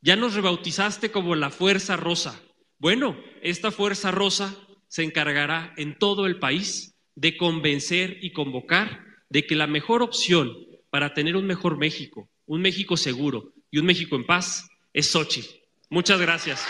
Ya 0.04 0.16
nos 0.16 0.34
rebautizaste 0.34 1.10
como 1.10 1.34
la 1.34 1.48
Fuerza 1.48 1.96
Rosa. 1.96 2.38
Bueno, 2.78 3.16
esta 3.40 3.70
Fuerza 3.70 4.10
Rosa 4.10 4.54
se 4.86 5.02
encargará 5.02 5.72
en 5.78 5.98
todo 5.98 6.26
el 6.26 6.38
país 6.38 6.94
de 7.14 7.38
convencer 7.38 8.18
y 8.20 8.34
convocar 8.34 9.00
de 9.30 9.46
que 9.46 9.56
la 9.56 9.66
mejor 9.66 10.02
opción 10.02 10.54
para 10.90 11.14
tener 11.14 11.36
un 11.36 11.46
mejor 11.46 11.78
México, 11.78 12.28
un 12.44 12.60
México 12.60 12.98
seguro 12.98 13.54
y 13.70 13.78
un 13.78 13.86
México 13.86 14.14
en 14.14 14.26
paz 14.26 14.68
es 14.92 15.10
Xochitl. 15.10 15.48
Muchas 15.88 16.20
gracias. 16.20 16.66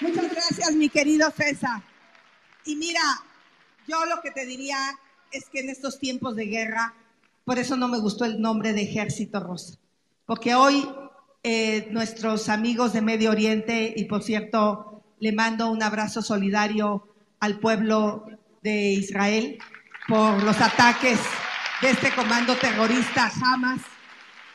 Muchas 0.00 0.28
gracias, 0.28 0.72
mi 0.74 0.88
querido 0.88 1.30
César. 1.30 1.84
Y 2.64 2.74
mira, 2.74 3.00
yo 3.86 4.04
lo 4.06 4.20
que 4.20 4.32
te 4.32 4.44
diría 4.44 4.76
es 5.34 5.48
que 5.50 5.60
en 5.60 5.68
estos 5.68 5.98
tiempos 5.98 6.36
de 6.36 6.46
guerra, 6.46 6.94
por 7.44 7.58
eso 7.58 7.76
no 7.76 7.88
me 7.88 7.98
gustó 7.98 8.24
el 8.24 8.40
nombre 8.40 8.72
de 8.72 8.82
Ejército 8.82 9.40
Rosa, 9.40 9.74
porque 10.26 10.54
hoy 10.54 10.88
eh, 11.42 11.88
nuestros 11.90 12.48
amigos 12.48 12.92
de 12.92 13.02
Medio 13.02 13.30
Oriente, 13.30 13.92
y 13.96 14.04
por 14.04 14.22
cierto, 14.22 15.02
le 15.18 15.32
mando 15.32 15.68
un 15.68 15.82
abrazo 15.82 16.22
solidario 16.22 17.08
al 17.40 17.58
pueblo 17.58 18.26
de 18.62 18.92
Israel 18.92 19.58
por 20.08 20.42
los 20.42 20.60
ataques 20.60 21.18
de 21.82 21.90
este 21.90 22.14
comando 22.14 22.56
terrorista 22.56 23.30
Hamas, 23.42 23.82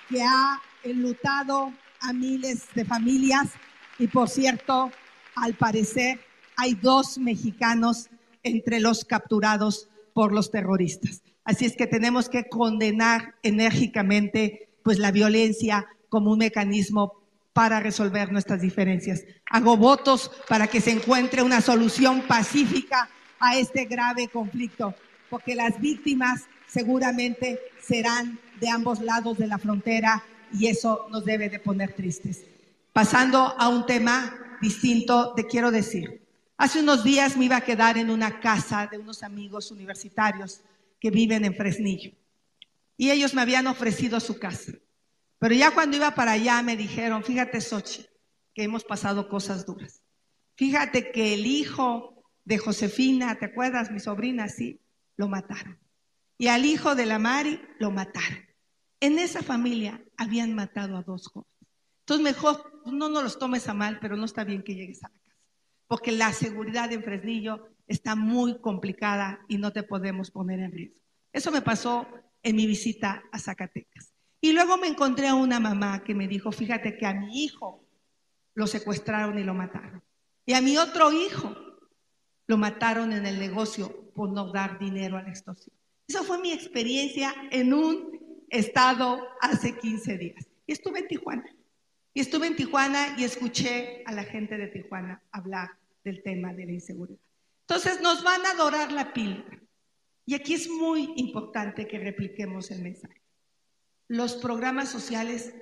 que 0.09 0.23
ha 0.23 0.59
enlutado 0.83 1.71
a 2.01 2.13
miles 2.13 2.63
de 2.73 2.85
familias. 2.85 3.49
Y 3.99 4.07
por 4.07 4.29
cierto, 4.29 4.91
al 5.35 5.53
parecer 5.53 6.19
hay 6.55 6.73
dos 6.73 7.17
mexicanos 7.17 8.09
entre 8.41 8.79
los 8.79 9.05
capturados 9.05 9.89
por 10.13 10.33
los 10.33 10.51
terroristas. 10.51 11.21
Así 11.43 11.65
es 11.65 11.75
que 11.75 11.87
tenemos 11.87 12.29
que 12.29 12.47
condenar 12.47 13.35
enérgicamente 13.43 14.69
pues 14.83 14.99
la 14.99 15.11
violencia 15.11 15.87
como 16.09 16.31
un 16.31 16.39
mecanismo 16.39 17.13
para 17.53 17.79
resolver 17.79 18.31
nuestras 18.31 18.61
diferencias. 18.61 19.23
Hago 19.49 19.77
votos 19.77 20.31
para 20.47 20.67
que 20.67 20.81
se 20.81 20.91
encuentre 20.91 21.41
una 21.41 21.61
solución 21.61 22.21
pacífica 22.27 23.09
a 23.39 23.57
este 23.57 23.85
grave 23.85 24.27
conflicto, 24.27 24.93
porque 25.29 25.55
las 25.55 25.79
víctimas 25.79 26.45
seguramente 26.67 27.59
serán 27.81 28.39
de 28.59 28.69
ambos 28.69 29.01
lados 29.01 29.37
de 29.37 29.47
la 29.47 29.57
frontera 29.57 30.23
y 30.53 30.67
eso 30.67 31.07
nos 31.09 31.25
debe 31.25 31.49
de 31.49 31.59
poner 31.59 31.93
tristes. 31.93 32.45
Pasando 32.93 33.39
a 33.57 33.69
un 33.69 33.85
tema 33.85 34.57
distinto, 34.61 35.33
te 35.35 35.45
quiero 35.45 35.71
decir, 35.71 36.21
hace 36.59 36.81
unos 36.81 37.05
días 37.05 37.37
me 37.37 37.45
iba 37.45 37.55
a 37.55 37.61
quedar 37.61 37.97
en 37.97 38.09
una 38.09 38.41
casa 38.41 38.85
de 38.85 38.97
unos 38.97 39.23
amigos 39.23 39.71
universitarios 39.71 40.61
que 40.99 41.09
viven 41.09 41.45
en 41.45 41.55
Fresnillo 41.55 42.11
y 42.97 43.11
ellos 43.11 43.33
me 43.33 43.41
habían 43.41 43.65
ofrecido 43.65 44.19
su 44.19 44.37
casa. 44.37 44.73
Pero 45.39 45.55
ya 45.55 45.71
cuando 45.71 45.95
iba 45.95 46.13
para 46.13 46.33
allá 46.33 46.61
me 46.61 46.75
dijeron, 46.75 47.23
fíjate 47.23 47.61
Sochi, 47.61 48.05
que 48.53 48.63
hemos 48.63 48.83
pasado 48.83 49.29
cosas 49.29 49.65
duras. 49.65 50.03
Fíjate 50.55 51.13
que 51.13 51.33
el 51.33 51.47
hijo 51.47 52.25
de 52.43 52.57
Josefina, 52.57 53.39
¿te 53.39 53.45
acuerdas? 53.45 53.89
Mi 53.89 54.01
sobrina, 54.01 54.49
sí, 54.49 54.81
lo 55.15 55.29
mataron. 55.29 55.79
Y 56.37 56.47
al 56.47 56.65
hijo 56.65 56.93
de 56.93 57.05
la 57.05 57.19
Mari 57.19 57.61
lo 57.79 57.89
mataron. 57.89 58.45
En 58.99 59.17
esa 59.17 59.41
familia 59.41 60.03
habían 60.17 60.53
matado 60.53 60.97
a 60.97 61.03
dos 61.03 61.27
jóvenes. 61.27 61.53
Entonces 62.01 62.23
mejor 62.23 62.81
no 62.85 63.07
nos 63.07 63.23
los 63.23 63.39
tomes 63.39 63.69
a 63.69 63.73
mal, 63.73 63.99
pero 64.01 64.17
no 64.17 64.25
está 64.25 64.43
bien 64.43 64.61
que 64.61 64.75
llegues 64.75 65.05
a 65.05 65.07
la 65.07 65.19
casa. 65.19 65.28
Porque 65.89 66.11
la 66.11 66.31
seguridad 66.33 66.93
en 66.93 67.03
Fresnillo 67.03 67.67
está 67.87 68.15
muy 68.15 68.59
complicada 68.59 69.43
y 69.47 69.57
no 69.57 69.73
te 69.73 69.81
podemos 69.81 70.29
poner 70.29 70.59
en 70.59 70.71
riesgo. 70.71 71.01
Eso 71.33 71.51
me 71.51 71.63
pasó 71.63 72.07
en 72.43 72.55
mi 72.55 72.67
visita 72.67 73.23
a 73.31 73.39
Zacatecas. 73.39 74.13
Y 74.39 74.53
luego 74.53 74.77
me 74.77 74.87
encontré 74.87 75.27
a 75.27 75.33
una 75.33 75.59
mamá 75.59 76.03
que 76.03 76.13
me 76.13 76.27
dijo, 76.27 76.51
fíjate 76.51 76.95
que 76.95 77.07
a 77.07 77.15
mi 77.15 77.43
hijo 77.43 77.83
lo 78.53 78.67
secuestraron 78.67 79.39
y 79.39 79.43
lo 79.43 79.55
mataron. 79.55 80.03
Y 80.45 80.53
a 80.53 80.61
mi 80.61 80.77
otro 80.77 81.11
hijo 81.11 81.55
lo 82.45 82.57
mataron 82.57 83.11
en 83.11 83.25
el 83.25 83.39
negocio 83.39 84.11
por 84.13 84.29
no 84.29 84.51
dar 84.51 84.77
dinero 84.77 85.17
a 85.17 85.23
la 85.23 85.29
extorsión. 85.29 85.75
Esa 86.07 86.21
fue 86.21 86.37
mi 86.37 86.51
experiencia 86.51 87.33
en 87.49 87.73
un 87.73 88.45
estado 88.49 89.27
hace 89.41 89.75
15 89.75 90.17
días. 90.19 90.47
Y 90.67 90.73
estuve 90.73 90.99
en 90.99 91.07
Tijuana. 91.07 91.49
Y 92.13 92.19
estuve 92.19 92.45
en 92.45 92.55
Tijuana 92.55 93.15
y 93.17 93.23
escuché 93.23 94.03
a 94.05 94.11
la 94.11 94.23
gente 94.23 94.55
de 94.55 94.67
Tijuana 94.67 95.23
hablar 95.31 95.78
del 96.03 96.21
tema 96.23 96.53
de 96.53 96.65
la 96.65 96.71
inseguridad. 96.73 97.19
Entonces 97.67 98.01
nos 98.01 98.23
van 98.23 98.45
a 98.45 98.55
dorar 98.55 98.91
la 98.91 99.13
píldora. 99.13 99.61
Y 100.25 100.35
aquí 100.35 100.53
es 100.53 100.69
muy 100.69 101.13
importante 101.17 101.87
que 101.87 101.99
repliquemos 101.99 102.71
el 102.71 102.81
mensaje 102.81 103.19
los 104.09 104.35
programas 104.35 104.89
sociales 104.89 105.53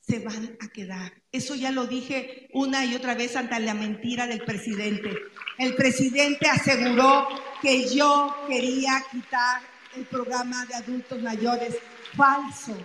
se 0.00 0.18
van 0.18 0.58
a 0.60 0.68
quedar. 0.68 1.22
Eso 1.30 1.54
ya 1.54 1.70
lo 1.70 1.86
dije 1.86 2.48
una 2.52 2.84
y 2.84 2.96
otra 2.96 3.14
vez 3.14 3.36
ante 3.36 3.58
la 3.60 3.74
mentira 3.74 4.26
del 4.26 4.44
presidente. 4.44 5.10
El 5.56 5.76
presidente 5.76 6.48
aseguró 6.48 7.28
que 7.62 7.88
yo 7.88 8.34
quería 8.48 9.04
quitar 9.10 9.62
el 9.94 10.04
programa 10.06 10.66
de 10.66 10.74
adultos 10.74 11.22
mayores. 11.22 11.78
Falso, 12.16 12.76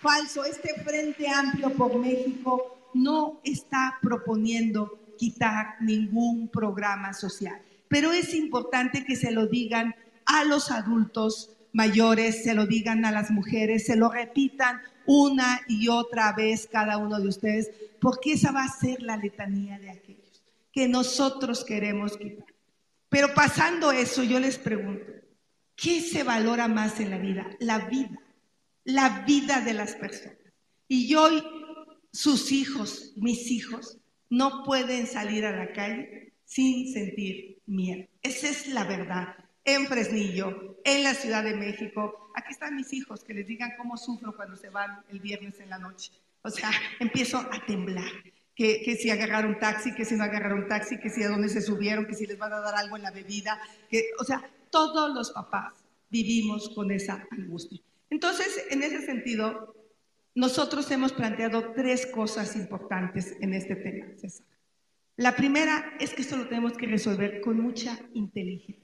falso. 0.00 0.44
Este 0.44 0.74
Frente 0.82 1.28
Amplio 1.28 1.70
por 1.70 1.96
México 1.96 2.90
no 2.94 3.40
está 3.44 3.96
proponiendo 4.02 5.03
quitar 5.16 5.76
ningún 5.80 6.48
programa 6.48 7.12
social. 7.12 7.60
Pero 7.88 8.12
es 8.12 8.34
importante 8.34 9.04
que 9.04 9.16
se 9.16 9.30
lo 9.30 9.46
digan 9.46 9.94
a 10.26 10.44
los 10.44 10.70
adultos 10.70 11.50
mayores, 11.72 12.44
se 12.44 12.54
lo 12.54 12.66
digan 12.66 13.04
a 13.04 13.12
las 13.12 13.30
mujeres, 13.30 13.86
se 13.86 13.96
lo 13.96 14.10
repitan 14.10 14.80
una 15.06 15.60
y 15.68 15.88
otra 15.88 16.32
vez 16.32 16.68
cada 16.70 16.96
uno 16.96 17.20
de 17.20 17.28
ustedes, 17.28 17.70
porque 18.00 18.32
esa 18.32 18.52
va 18.52 18.64
a 18.64 18.68
ser 18.68 19.02
la 19.02 19.16
letanía 19.16 19.78
de 19.78 19.90
aquellos 19.90 20.42
que 20.72 20.88
nosotros 20.88 21.64
queremos 21.64 22.16
quitar. 22.16 22.46
Pero 23.08 23.32
pasando 23.32 23.92
eso, 23.92 24.24
yo 24.24 24.40
les 24.40 24.58
pregunto, 24.58 25.12
¿qué 25.76 26.00
se 26.00 26.24
valora 26.24 26.66
más 26.66 26.98
en 26.98 27.10
la 27.10 27.18
vida? 27.18 27.48
La 27.60 27.78
vida, 27.78 28.18
la 28.82 29.20
vida 29.20 29.60
de 29.60 29.74
las 29.74 29.94
personas. 29.94 30.36
Y 30.88 31.14
hoy 31.14 31.42
sus 32.12 32.50
hijos, 32.50 33.12
mis 33.16 33.50
hijos, 33.50 33.98
no 34.30 34.64
pueden 34.64 35.06
salir 35.06 35.44
a 35.46 35.56
la 35.56 35.72
calle 35.72 36.32
sin 36.44 36.92
sentir 36.92 37.58
miedo. 37.66 38.06
Esa 38.22 38.48
es 38.48 38.68
la 38.68 38.84
verdad 38.84 39.36
en 39.64 39.86
Fresnillo, 39.86 40.78
en 40.84 41.02
la 41.02 41.14
Ciudad 41.14 41.42
de 41.42 41.54
México. 41.54 42.30
Aquí 42.34 42.52
están 42.52 42.76
mis 42.76 42.92
hijos, 42.92 43.24
que 43.24 43.34
les 43.34 43.46
digan 43.46 43.72
cómo 43.78 43.96
sufro 43.96 44.36
cuando 44.36 44.56
se 44.56 44.68
van 44.68 45.02
el 45.10 45.20
viernes 45.20 45.58
en 45.60 45.70
la 45.70 45.78
noche. 45.78 46.12
O 46.42 46.50
sea, 46.50 46.70
empiezo 47.00 47.38
a 47.38 47.64
temblar. 47.66 48.10
que, 48.54 48.82
que 48.82 48.96
si 48.96 49.10
agarraron 49.10 49.58
taxi, 49.58 49.94
que 49.94 50.04
si 50.04 50.14
no 50.14 50.24
agarraron 50.24 50.68
taxi, 50.68 50.98
que 51.00 51.10
si 51.10 51.22
a 51.22 51.28
dónde 51.28 51.48
se 51.48 51.60
subieron, 51.60 52.06
que 52.06 52.14
si 52.14 52.26
les 52.26 52.38
van 52.38 52.52
a 52.52 52.60
dar 52.60 52.76
algo 52.76 52.96
en 52.96 53.02
la 53.02 53.10
bebida, 53.10 53.58
que, 53.90 54.10
o 54.18 54.24
sea, 54.24 54.48
todos 54.70 55.12
los 55.12 55.32
papás 55.32 55.72
vivimos 56.10 56.68
con 56.70 56.90
esa 56.92 57.26
angustia. 57.32 57.80
Entonces, 58.10 58.66
en 58.70 58.82
ese 58.82 59.04
sentido, 59.04 59.74
nosotros 60.34 60.90
hemos 60.90 61.12
planteado 61.12 61.72
tres 61.72 62.06
cosas 62.06 62.56
importantes 62.56 63.36
en 63.40 63.54
este 63.54 63.76
tema, 63.76 64.06
César. 64.16 64.46
La 65.16 65.36
primera 65.36 65.94
es 66.00 66.12
que 66.12 66.22
esto 66.22 66.36
lo 66.36 66.48
tenemos 66.48 66.72
que 66.72 66.86
resolver 66.86 67.40
con 67.40 67.60
mucha 67.60 68.00
inteligencia, 68.14 68.82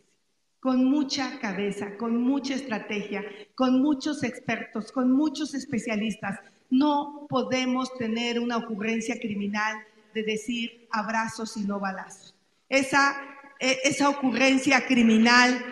con 0.60 0.84
mucha 0.84 1.40
cabeza, 1.40 1.96
con 1.96 2.22
mucha 2.22 2.54
estrategia, 2.54 3.24
con 3.56 3.82
muchos 3.82 4.22
expertos, 4.22 4.92
con 4.92 5.10
muchos 5.10 5.54
especialistas. 5.54 6.38
No 6.70 7.26
podemos 7.28 7.92
tener 7.98 8.38
una 8.38 8.58
ocurrencia 8.58 9.18
criminal 9.18 9.78
de 10.14 10.22
decir 10.22 10.86
abrazos 10.92 11.56
y 11.56 11.62
no 11.62 11.80
balazos. 11.80 12.32
Esa, 12.68 13.20
eh, 13.58 13.78
esa 13.82 14.08
ocurrencia 14.08 14.86
criminal 14.86 15.64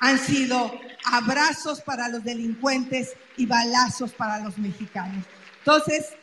han 0.00 0.18
sido 0.18 0.80
abrazos 1.06 1.80
para 1.80 2.08
los 2.08 2.24
delincuentes 2.24 3.16
y 3.36 3.46
balazos 3.46 4.12
para 4.12 4.40
los 4.40 4.58
mexicanos. 4.58 5.24
Entonces, 5.58 6.14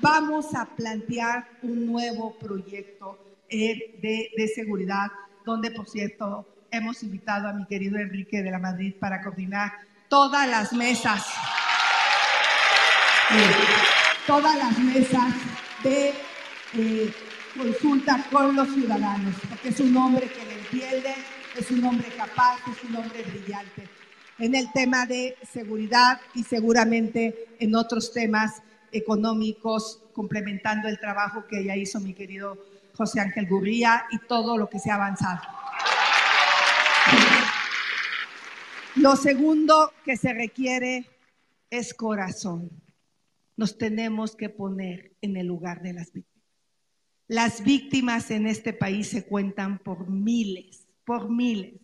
vamos 0.00 0.54
a 0.54 0.66
plantear 0.66 1.48
un 1.62 1.86
nuevo 1.86 2.36
proyecto 2.38 3.18
eh, 3.48 3.98
de, 4.36 4.48
seguridad, 4.48 5.08
donde, 5.44 5.70
por 5.70 5.88
cierto, 5.88 6.46
hemos 6.70 7.02
invitado 7.02 7.48
a 7.48 7.52
mi 7.52 7.66
querido 7.66 7.98
Enrique 7.98 8.42
de 8.42 8.50
la 8.50 8.58
Madrid 8.58 8.94
para 8.98 9.22
coordinar 9.22 9.72
todas 10.08 10.48
las 10.48 10.72
mesas, 10.72 11.26
todas 14.26 14.56
las 14.56 14.78
mesas 14.78 15.34
de 15.82 16.14
eh, 16.74 17.14
consulta 17.56 18.24
con 18.30 18.56
los 18.56 18.68
ciudadanos, 18.72 19.34
porque 19.48 19.68
es 19.68 19.80
un 19.80 19.96
hombre 19.96 20.28
que 20.28 20.44
le 20.44 20.58
entiende, 20.58 21.14
es 21.58 21.70
un 21.70 21.84
hombre 21.84 22.08
capaz, 22.16 22.58
es 22.70 22.88
un 22.88 22.96
hombre 22.96 23.22
brillante 23.22 23.88
en 24.38 24.54
el 24.54 24.72
tema 24.72 25.06
de 25.06 25.36
seguridad 25.52 26.20
y 26.34 26.44
seguramente 26.44 27.46
en 27.58 27.74
otros 27.74 28.12
temas 28.12 28.62
económicos, 28.90 30.02
complementando 30.12 30.88
el 30.88 30.98
trabajo 30.98 31.46
que 31.46 31.64
ya 31.64 31.76
hizo 31.76 32.00
mi 32.00 32.14
querido 32.14 32.58
José 32.94 33.20
Ángel 33.20 33.46
Gurría 33.46 34.04
y 34.10 34.18
todo 34.26 34.58
lo 34.58 34.68
que 34.68 34.78
se 34.78 34.90
ha 34.90 34.96
avanzado. 34.96 35.40
Lo 38.96 39.16
segundo 39.16 39.92
que 40.04 40.16
se 40.16 40.34
requiere 40.34 41.06
es 41.70 41.94
corazón. 41.94 42.70
Nos 43.56 43.78
tenemos 43.78 44.36
que 44.36 44.48
poner 44.48 45.12
en 45.22 45.36
el 45.36 45.46
lugar 45.46 45.82
de 45.82 45.94
las 45.94 46.12
víctimas. 46.12 46.32
Las 47.28 47.64
víctimas 47.64 48.30
en 48.30 48.46
este 48.46 48.72
país 48.72 49.08
se 49.08 49.24
cuentan 49.24 49.78
por 49.78 50.10
miles, 50.10 50.81
por 51.04 51.30
miles. 51.30 51.74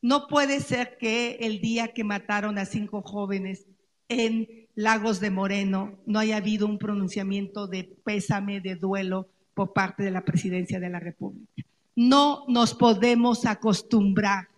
No 0.00 0.28
puede 0.28 0.60
ser 0.60 0.96
que 0.98 1.38
el 1.40 1.60
día 1.60 1.88
que 1.88 2.04
mataron 2.04 2.58
a 2.58 2.64
cinco 2.64 3.02
jóvenes 3.02 3.66
en 4.08 4.68
Lagos 4.74 5.20
de 5.20 5.30
Moreno 5.30 5.98
no 6.06 6.18
haya 6.20 6.36
habido 6.36 6.66
un 6.66 6.78
pronunciamiento 6.78 7.66
de 7.66 7.96
pésame, 8.04 8.60
de 8.60 8.76
duelo 8.76 9.28
por 9.54 9.72
parte 9.72 10.04
de 10.04 10.12
la 10.12 10.24
presidencia 10.24 10.78
de 10.78 10.88
la 10.88 11.00
República. 11.00 11.64
No 11.96 12.44
nos 12.46 12.74
podemos 12.74 13.44
acostumbrar 13.44 14.48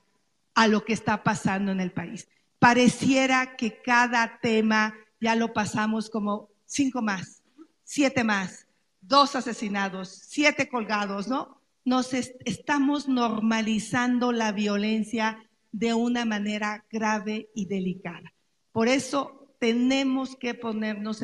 a 0.54 0.68
lo 0.68 0.84
que 0.84 0.92
está 0.92 1.22
pasando 1.22 1.72
en 1.72 1.80
el 1.80 1.90
país. 1.90 2.28
Pareciera 2.58 3.56
que 3.56 3.80
cada 3.80 4.38
tema 4.42 4.94
ya 5.20 5.34
lo 5.34 5.54
pasamos 5.54 6.10
como 6.10 6.50
cinco 6.66 7.00
más, 7.00 7.42
siete 7.82 8.24
más, 8.24 8.66
dos 9.00 9.34
asesinados, 9.36 10.08
siete 10.26 10.68
colgados, 10.68 11.28
¿no? 11.28 11.59
Nos 11.84 12.12
est 12.14 12.36
estamos 12.44 13.08
normalizando 13.08 14.32
la 14.32 14.52
violencia 14.52 15.38
de 15.72 15.94
una 15.94 16.24
manera 16.24 16.84
grave 16.90 17.48
y 17.54 17.66
delicada. 17.66 18.34
Por 18.72 18.88
eso 18.88 19.54
tenemos 19.58 20.36
que 20.36 20.54
ponernos 20.54 21.22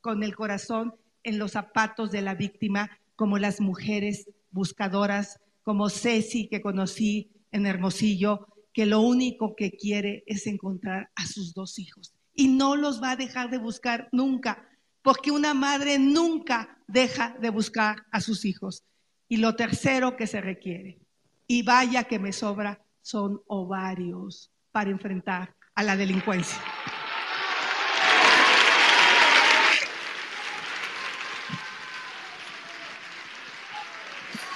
con 0.00 0.22
el 0.22 0.34
corazón 0.34 0.94
en 1.22 1.38
los 1.38 1.52
zapatos 1.52 2.10
de 2.10 2.22
la 2.22 2.34
víctima, 2.34 2.90
como 3.16 3.38
las 3.38 3.60
mujeres 3.60 4.28
buscadoras, 4.50 5.38
como 5.62 5.90
Ceci 5.90 6.48
que 6.48 6.62
conocí 6.62 7.30
en 7.52 7.66
Hermosillo, 7.66 8.46
que 8.72 8.86
lo 8.86 9.00
único 9.00 9.54
que 9.56 9.72
quiere 9.72 10.24
es 10.26 10.46
encontrar 10.46 11.10
a 11.14 11.26
sus 11.26 11.54
dos 11.54 11.78
hijos. 11.78 12.14
Y 12.34 12.48
no 12.48 12.76
los 12.76 13.02
va 13.02 13.12
a 13.12 13.16
dejar 13.16 13.50
de 13.50 13.58
buscar 13.58 14.08
nunca, 14.12 14.68
porque 15.02 15.30
una 15.30 15.54
madre 15.54 15.98
nunca 15.98 16.78
deja 16.86 17.36
de 17.40 17.50
buscar 17.50 18.06
a 18.10 18.20
sus 18.20 18.44
hijos. 18.44 18.84
Y 19.30 19.36
lo 19.36 19.54
tercero 19.54 20.16
que 20.16 20.26
se 20.26 20.40
requiere, 20.40 20.98
y 21.46 21.62
vaya 21.62 22.02
que 22.02 22.18
me 22.18 22.32
sobra, 22.32 22.84
son 23.00 23.40
ovarios 23.46 24.50
para 24.72 24.90
enfrentar 24.90 25.54
a 25.76 25.84
la 25.84 25.96
delincuencia. 25.96 26.60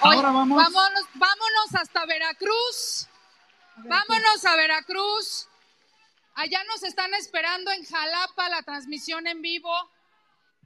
Oye, 0.02 0.20
vámonos, 0.20 0.58
vámonos 1.14 1.74
hasta 1.80 2.04
Veracruz. 2.06 3.08
Vámonos 3.76 4.44
a 4.44 4.56
Veracruz. 4.56 5.48
Allá 6.34 6.64
nos 6.64 6.82
están 6.82 7.14
esperando 7.14 7.70
en 7.70 7.84
Jalapa 7.84 8.48
la 8.48 8.64
transmisión 8.64 9.28
en 9.28 9.40
vivo. 9.40 9.72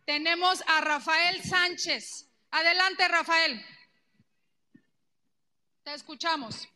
Tenemos 0.06 0.64
a 0.66 0.80
Rafael 0.80 1.42
Sánchez. 1.44 2.30
Adelante, 2.50 3.06
Rafael. 3.06 3.62
Escuchamos. 5.94 6.68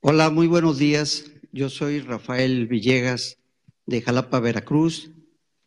Hola, 0.00 0.28
muy 0.30 0.46
buenos 0.46 0.78
días. 0.78 1.30
Yo 1.50 1.70
soy 1.70 2.00
Rafael 2.00 2.66
Villegas 2.66 3.38
de 3.86 4.02
Jalapa, 4.02 4.40
Veracruz, 4.40 5.12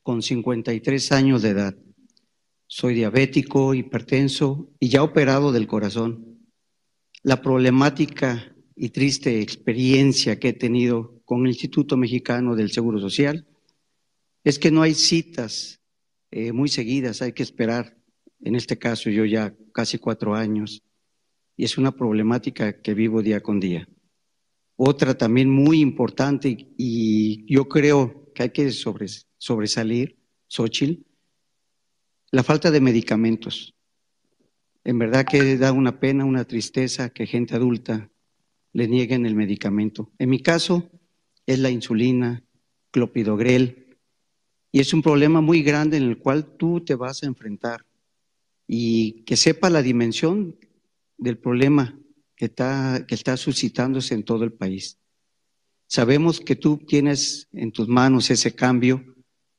con 0.04 0.22
53 0.22 1.12
años 1.12 1.42
de 1.42 1.50
edad. 1.50 1.76
Soy 2.68 2.94
diabético, 2.94 3.74
hipertenso 3.74 4.70
y 4.80 4.90
ya 4.90 5.02
operado 5.02 5.52
del 5.52 5.66
corazón. 5.66 6.40
La 7.24 7.42
problemática 7.42 8.56
y 8.76 8.90
triste 8.90 9.42
experiencia 9.42 10.40
que 10.40 10.50
he 10.50 10.54
tenido 10.54 11.20
con 11.26 11.42
el 11.42 11.52
Instituto 11.52 11.98
Mexicano 11.98 12.56
del 12.56 12.72
Seguro 12.72 13.00
Social 13.00 13.48
es 14.44 14.60
que 14.60 14.72
no 14.72 14.84
hay 14.84 14.94
citas 14.94 15.81
eh, 16.32 16.52
muy 16.54 16.70
seguidas, 16.70 17.22
hay 17.22 17.34
que 17.34 17.44
esperar. 17.44 17.98
En 18.40 18.56
este 18.56 18.78
caso 18.78 19.10
yo 19.10 19.26
ya 19.26 19.54
casi 19.74 19.98
cuatro 19.98 20.34
años 20.34 20.82
y 21.56 21.66
es 21.66 21.78
una 21.78 21.92
problemática 21.92 22.82
que 22.82 22.94
vivo 22.94 23.22
día 23.22 23.42
con 23.42 23.60
día. 23.60 23.88
Otra 24.78 25.16
también 25.16 25.50
muy 25.50 25.80
importante 25.80 26.74
y 26.78 27.46
yo 27.54 27.68
creo 27.68 28.32
que 28.34 28.44
hay 28.44 28.50
que 28.50 28.72
sobres, 28.72 29.28
sobresalir, 29.38 30.18
Xochitl, 30.48 31.04
la 32.32 32.44
falta 32.44 32.72
de 32.72 32.82
medicamentos. 32.82 33.76
En 34.84 34.98
verdad 34.98 35.26
que 35.26 35.58
da 35.58 35.72
una 35.72 36.00
pena, 36.00 36.26
una 36.26 36.46
tristeza 36.46 37.10
que 37.10 37.28
gente 37.28 37.56
adulta 37.56 38.10
le 38.74 38.88
nieguen 38.88 39.26
el 39.26 39.36
medicamento. 39.36 40.12
En 40.18 40.30
mi 40.30 40.40
caso 40.40 40.90
es 41.46 41.60
la 41.60 41.70
insulina, 41.70 42.44
clopidogrel, 42.90 43.81
y 44.72 44.80
es 44.80 44.94
un 44.94 45.02
problema 45.02 45.42
muy 45.42 45.62
grande 45.64 45.98
en 45.98 46.04
el 46.04 46.18
cual 46.18 46.56
tú 46.58 46.82
te 46.82 46.96
vas 46.96 47.24
a 47.24 47.28
enfrentar 47.28 47.86
y 48.68 49.24
que 49.24 49.36
sepa 49.36 49.70
la 49.70 49.82
dimensión 49.82 50.56
del 51.18 51.38
problema 51.38 52.00
que 52.36 52.46
está, 52.46 53.06
que 53.08 53.16
está 53.16 53.36
suscitándose 53.38 54.14
en 54.14 54.24
todo 54.24 54.44
el 54.44 54.54
país. 54.54 54.98
Sabemos 55.88 56.40
que 56.40 56.56
tú 56.56 56.78
tienes 56.78 57.50
en 57.52 57.72
tus 57.72 57.88
manos 57.90 58.32
ese 58.32 58.56
cambio 58.56 59.04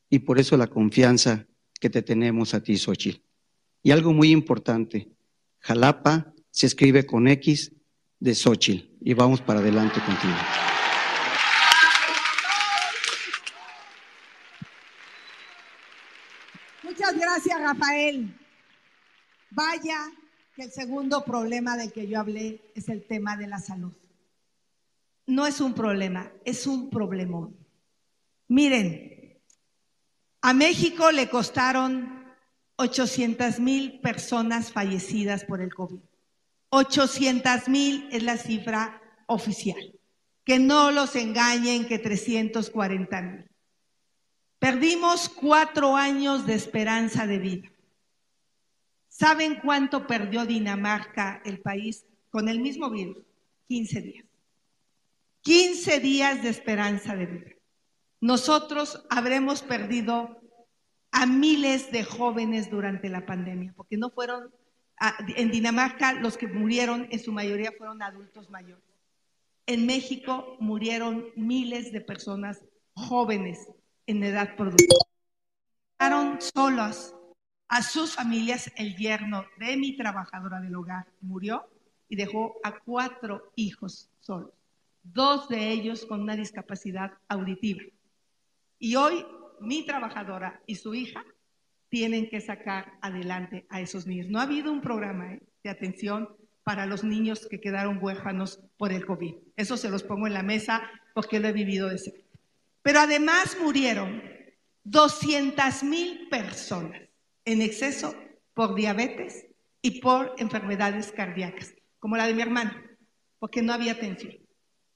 y 0.09 0.21
por 0.21 0.39
eso 0.39 0.57
la 0.57 0.67
confianza 0.67 1.47
que 1.79 1.91
te 1.91 2.01
tenemos 2.01 2.55
a 2.55 2.63
ti, 2.63 2.79
Xochitl. 2.79 3.21
Y 3.83 3.91
algo 3.91 4.13
muy 4.13 4.31
importante, 4.31 5.11
Jalapa 5.61 6.33
se 6.51 6.67
escribe 6.67 7.05
con 7.05 7.29
X 7.29 7.73
de 8.19 8.35
Xochitl 8.35 8.89
y 9.01 9.13
vamos 9.15 9.43
para 9.43 9.61
adelante 9.61 10.01
contigo. 10.01 10.35
Muchas 16.83 17.19
gracias, 17.19 17.47
Rafael. 17.63 18.35
Vaya 19.51 19.99
que 20.55 20.65
el 20.65 20.73
segundo 20.73 21.25
problema 21.25 21.77
del 21.77 21.93
que 21.93 22.07
yo 22.07 22.21
hablé 22.21 22.61
es 22.75 22.89
el 22.89 23.07
tema 23.07 23.37
de 23.37 23.47
la 23.47 23.59
salud. 23.59 23.93
No 25.27 25.47
es 25.47 25.61
un 25.61 25.73
problema, 25.73 26.31
es 26.45 26.67
un 26.67 26.91
problemón. 26.91 27.57
Miren, 28.49 29.41
a 30.41 30.53
México 30.53 31.13
le 31.13 31.29
costaron 31.29 32.25
800 32.77 33.61
mil 33.61 34.01
personas 34.01 34.73
fallecidas 34.73 35.45
por 35.45 35.61
el 35.61 35.73
COVID. 35.73 36.01
800 36.71 37.69
mil 37.69 38.09
es 38.11 38.23
la 38.23 38.37
cifra 38.37 39.01
oficial. 39.27 39.93
Que 40.45 40.59
no 40.59 40.91
los 40.91 41.15
engañen 41.15 41.87
que 41.87 41.99
340 41.99 43.23
mil. 43.23 43.52
Perdimos 44.63 45.29
cuatro 45.29 45.97
años 45.97 46.47
de 46.47 46.55
esperanza 46.55 47.27
de 47.27 47.39
vida. 47.41 47.69
¿Saben 49.09 49.57
cuánto 49.57 50.07
perdió 50.07 50.47
Dinamarca, 50.47 51.43
el 51.45 51.61
país, 51.61 52.07
con 52.31 52.49
el 52.49 52.61
mismo 52.61 52.89
virus? 52.89 53.17
15 53.67 54.01
días. 54.01 54.27
15 55.41 55.99
días 55.99 56.45
de 56.45 56.51
esperanza 56.51 57.17
de 57.17 57.27
vida. 57.27 57.51
Nosotros 58.21 59.05
habremos 59.11 59.63
perdido 59.63 60.41
a 61.11 61.27
miles 61.27 61.91
de 61.91 62.05
jóvenes 62.05 62.71
durante 62.71 63.09
la 63.09 63.27
pandemia, 63.27 63.75
porque 63.77 63.97
no 63.97 64.11
fueron, 64.11 64.55
en 65.35 65.51
Dinamarca 65.51 66.13
los 66.13 66.37
que 66.37 66.47
murieron 66.47 67.09
en 67.11 67.19
su 67.19 67.33
mayoría 67.33 67.73
fueron 67.77 68.01
adultos 68.01 68.49
mayores. 68.49 68.85
En 69.67 69.87
México 69.87 70.57
murieron 70.61 71.27
miles 71.35 71.91
de 71.91 72.01
personas 72.01 72.63
jóvenes 72.95 73.59
en 74.07 74.23
edad 74.23 74.57
productiva. 74.57 74.97
Dejaron 75.99 76.41
solas 76.41 77.15
a 77.69 77.83
sus 77.83 78.15
familias, 78.15 78.71
el 78.77 78.97
yerno 78.97 79.47
de 79.59 79.77
mi 79.77 79.97
trabajadora 79.97 80.61
del 80.61 80.75
hogar 80.75 81.07
murió 81.21 81.67
y 82.09 82.17
dejó 82.17 82.57
a 82.63 82.79
cuatro 82.81 83.53
hijos 83.57 84.11
solos, 84.21 84.51
dos 85.03 85.49
de 85.49 85.71
ellos 85.71 86.05
con 86.05 86.21
una 86.21 86.37
discapacidad 86.37 87.13
auditiva. 87.29 87.83
Y 88.79 88.97
hoy 88.97 89.25
mi 89.61 89.87
trabajadora 89.87 90.61
y 90.67 90.75
su 90.75 90.95
hija 90.95 91.25
tienen 91.89 92.29
que 92.29 92.41
sacar 92.41 92.99
adelante 93.01 93.65
a 93.71 93.81
esos 93.81 94.07
niños. 94.07 94.29
No 94.29 94.41
ha 94.41 94.43
habido 94.43 94.73
un 94.73 94.81
programa 94.81 95.35
¿eh? 95.35 95.43
de 95.63 95.71
atención 95.71 96.29
para 96.65 96.87
los 96.87 97.05
niños 97.05 97.47
que 97.49 97.61
quedaron 97.61 97.99
huérfanos 98.03 98.61
por 98.77 98.93
el 98.93 99.07
COVID. 99.07 99.35
Eso 99.57 99.77
se 99.77 99.89
los 99.89 100.03
pongo 100.03 100.27
en 100.27 100.35
la 100.35 100.43
mesa 100.43 100.83
porque 101.15 101.41
lo 101.41 101.49
he 101.49 101.53
vivido 101.53 101.89
de. 101.89 102.22
Pero 102.83 103.01
además 103.01 103.57
murieron 103.61 104.23
200 104.85 105.83
mil 105.85 106.29
personas 106.29 107.01
en 107.45 107.63
exceso 107.63 108.15
por 108.55 108.75
diabetes 108.75 109.47
y 109.81 110.01
por 110.01 110.35
enfermedades 110.39 111.13
cardíacas, 111.13 111.75
como 111.99 112.17
la 112.17 112.27
de 112.27 112.35
mi 112.35 112.43
hermano, 112.43 112.73
porque 113.39 113.63
no 113.63 113.73
había 113.73 113.93
atención. 113.93 114.35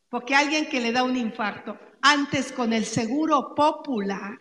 Porque 0.08 0.34
alguien 0.34 0.68
que 0.68 0.80
le 0.80 0.92
da 0.92 1.02
un 1.02 1.16
infarto, 1.16 1.78
antes 2.02 2.52
con 2.52 2.72
el 2.72 2.84
seguro 2.84 3.54
popular, 3.54 4.40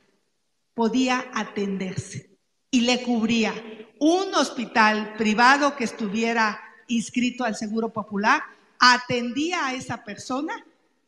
podía 0.73 1.25
atenderse 1.33 2.37
y 2.69 2.81
le 2.81 3.01
cubría 3.01 3.53
un 3.99 4.33
hospital 4.35 5.13
privado 5.17 5.75
que 5.75 5.85
estuviera 5.85 6.59
inscrito 6.87 7.43
al 7.43 7.55
Seguro 7.55 7.89
Popular, 7.89 8.43
atendía 8.79 9.67
a 9.67 9.73
esa 9.73 10.03
persona 10.03 10.53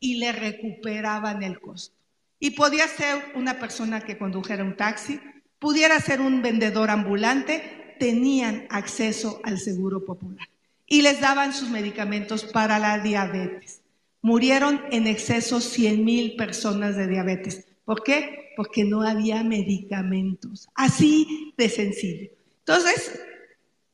y 0.00 0.16
le 0.16 0.32
recuperaban 0.32 1.42
el 1.42 1.60
costo. 1.60 1.97
Y 2.40 2.50
podía 2.52 2.86
ser 2.86 3.32
una 3.34 3.58
persona 3.58 4.00
que 4.00 4.18
condujera 4.18 4.64
un 4.64 4.76
taxi, 4.76 5.20
pudiera 5.58 5.98
ser 6.00 6.20
un 6.20 6.40
vendedor 6.42 6.90
ambulante, 6.90 7.96
tenían 7.98 8.66
acceso 8.70 9.40
al 9.44 9.58
Seguro 9.58 10.04
Popular 10.04 10.48
y 10.86 11.02
les 11.02 11.20
daban 11.20 11.52
sus 11.52 11.68
medicamentos 11.68 12.44
para 12.44 12.78
la 12.78 12.98
diabetes. 12.98 13.82
Murieron 14.22 14.82
en 14.90 15.06
exceso 15.06 15.60
100 15.60 16.04
mil 16.04 16.36
personas 16.36 16.96
de 16.96 17.06
diabetes. 17.06 17.66
¿Por 17.84 18.02
qué? 18.02 18.52
Porque 18.56 18.84
no 18.84 19.02
había 19.02 19.44
medicamentos. 19.44 20.68
Así 20.74 21.54
de 21.56 21.68
sencillo. 21.68 22.30
Entonces, 22.60 23.20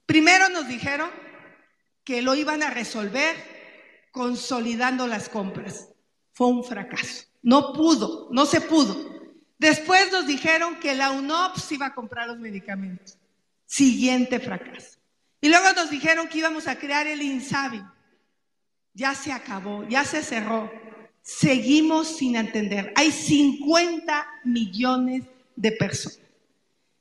primero 0.07 0.49
nos 0.49 0.69
dijeron 0.69 1.11
que 2.05 2.23
lo 2.23 2.35
iban 2.35 2.63
a 2.63 2.71
resolver 2.71 3.35
consolidando 4.13 5.07
las 5.07 5.29
compras. 5.29 5.89
Fue 6.33 6.47
un 6.47 6.65
fracaso. 6.65 7.25
No 7.45 7.75
pudo, 7.75 8.29
no 8.33 8.47
se 8.47 8.63
pudo. 8.63 8.97
Después 9.59 10.11
nos 10.11 10.27
dijeron 10.27 10.81
que 10.81 10.95
la 10.95 11.11
UNOPS 11.11 11.73
iba 11.73 11.87
a 11.87 11.95
comprar 11.95 12.27
los 12.27 12.39
medicamentos. 12.39 13.19
Siguiente 13.67 14.41
fracaso. 14.41 14.99
Y 15.43 15.51
luego 15.51 15.67
nos 15.77 15.91
dijeron 15.91 16.27
que 16.27 16.39
íbamos 16.39 16.67
a 16.67 16.77
crear 16.77 17.07
el 17.07 17.21
INSABI. 17.21 17.85
Ya 18.95 19.15
se 19.15 19.31
acabó, 19.31 19.87
ya 19.87 20.05
se 20.07 20.23
cerró. 20.23 20.73
Seguimos 21.21 22.17
sin 22.17 22.37
entender. 22.37 22.95
Hay 22.97 23.13
50 23.13 24.27
millones 24.45 25.25
de 25.55 25.73
personas. 25.73 26.21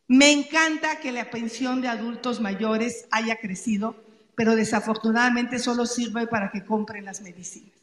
Me 0.09 0.29
encanta 0.33 0.99
que 0.99 1.13
la 1.13 1.29
pensión 1.29 1.81
de 1.81 1.87
adultos 1.87 2.41
mayores 2.41 3.07
haya 3.11 3.37
crecido, 3.37 3.95
pero 4.35 4.57
desafortunadamente 4.57 5.57
solo 5.57 5.85
sirve 5.85 6.27
para 6.27 6.51
que 6.51 6.65
compren 6.65 7.05
las 7.05 7.21
medicinas. 7.21 7.82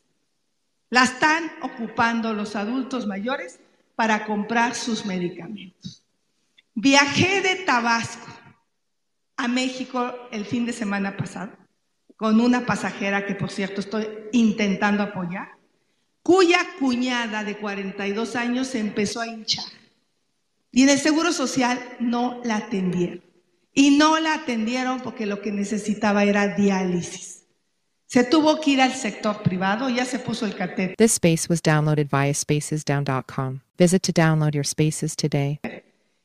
La 0.91 1.05
están 1.05 1.51
ocupando 1.63 2.35
los 2.35 2.57
adultos 2.57 3.07
mayores 3.07 3.61
para 3.95 4.27
comprar 4.27 4.75
sus 4.75 5.07
medicamentos. 5.07 6.05
Viajé 6.75 7.41
de 7.43 7.57
Tabasco 7.65 8.29
a 9.37 9.49
México 9.49 10.15
el 10.31 10.45
fin 10.45 10.67
de 10.67 10.73
semana 10.73 11.17
pasado 11.17 11.53
con 12.21 12.39
una 12.39 12.67
pasajera 12.67 13.25
que, 13.25 13.35
por 13.35 13.51
cierto, 13.51 13.81
estoy 13.81 14.07
intentando 14.33 15.03
apoyar, 15.03 15.53
cuya 16.23 16.59
cuñada 16.79 17.45
de 17.45 17.57
42 17.57 18.37
años 18.37 18.67
se 18.67 18.79
empezó 18.79 19.23
a 19.23 19.27
hinchar. 19.27 19.65
Y 20.71 20.83
en 20.83 20.91
el 20.91 20.99
Seguro 20.99 21.33
Social 21.33 21.81
no 21.99 22.43
la 22.45 22.57
atendieron. 22.57 23.23
Y 23.73 23.97
no 23.97 24.19
la 24.19 24.35
atendieron 24.35 25.01
porque 25.01 25.25
lo 25.25 25.41
que 25.41 25.51
necesitaba 25.51 26.25
era 26.25 26.49
diálisis. 26.49 27.40
Se 28.11 28.25
tuvo 28.25 28.61
que 28.61 28.73
ir 28.73 28.81
al 28.81 28.93
sector 28.93 29.41
privado, 29.41 29.89
ya 29.89 30.05
se 30.05 30.19
puso 30.19 30.45
el 30.45 30.57
catéter. 30.57 30.97
This 30.97 31.13
space 31.13 31.49
was 31.49 31.63
downloaded 31.63 32.09
via 32.11 32.35
spacesdown.com. 32.35 33.61
Visit 33.79 34.03
to 34.03 34.13
download 34.13 34.53
your 34.53 34.67
spaces 34.67 35.15
today. 35.15 35.61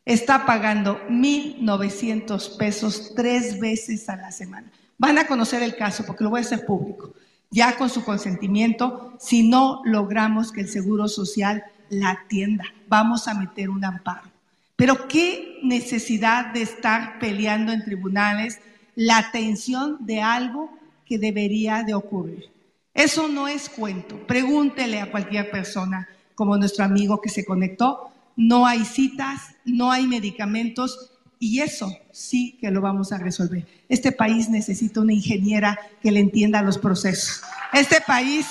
Está 0.04 0.48
pagando 0.48 1.00
1.900 1.10 2.58
pesos 2.58 3.14
tres 3.16 3.60
veces 3.60 4.10
a 4.10 4.16
la 4.16 4.32
semana. 4.32 4.72
Van 4.98 5.20
a 5.20 5.28
conocer 5.28 5.62
el 5.62 5.76
caso 5.76 6.04
porque 6.08 6.24
lo 6.24 6.32
voy 6.32 6.40
a 6.40 6.42
hacer 6.42 6.66
público. 6.66 7.14
Ya 7.52 7.78
con 7.78 7.92
su 7.92 8.04
consentimiento, 8.04 9.14
si 9.20 9.48
no 9.48 9.84
logramos 9.86 10.52
que 10.52 10.62
el 10.62 10.70
Seguro 10.70 11.08
Social 11.08 11.64
la 11.90 12.10
atienda, 12.10 12.66
vamos 12.88 13.28
a 13.28 13.36
meter 13.36 13.70
un 13.70 13.86
amparo. 13.86 14.32
Pero 14.76 15.08
qué 15.08 15.60
necesidad 15.62 16.52
de 16.52 16.64
estar 16.64 17.20
peleando 17.20 17.72
en 17.72 17.86
tribunales 17.86 18.60
la 18.96 19.20
atención 19.20 19.98
de 20.00 20.24
algo 20.24 20.72
que 21.06 21.18
debería 21.20 21.84
de 21.84 21.94
ocurrir. 21.94 22.52
Eso 22.94 23.28
no 23.28 23.48
es 23.48 23.70
cuento. 23.70 24.26
Pregúntele 24.26 25.02
a 25.02 25.12
cualquier 25.12 25.52
persona, 25.52 26.08
como 26.34 26.58
nuestro 26.58 26.86
amigo 26.86 27.22
que 27.22 27.30
se 27.30 27.46
conectó. 27.46 28.12
No 28.36 28.66
hay 28.66 28.86
citas, 28.86 29.56
no 29.66 29.92
hay 29.92 30.08
medicamentos 30.08 31.12
y 31.40 31.62
eso 31.62 31.96
sí 32.12 32.58
que 32.60 32.72
lo 32.72 32.82
vamos 32.82 33.12
a 33.12 33.18
resolver. 33.18 33.68
Este 33.90 34.12
país 34.12 34.50
necesita 34.50 35.02
una 35.02 35.14
ingeniera 35.14 35.78
que 36.02 36.12
le 36.12 36.20
entienda 36.20 36.62
los 36.62 36.78
procesos. 36.78 37.42
Este 37.74 38.02
país, 38.02 38.48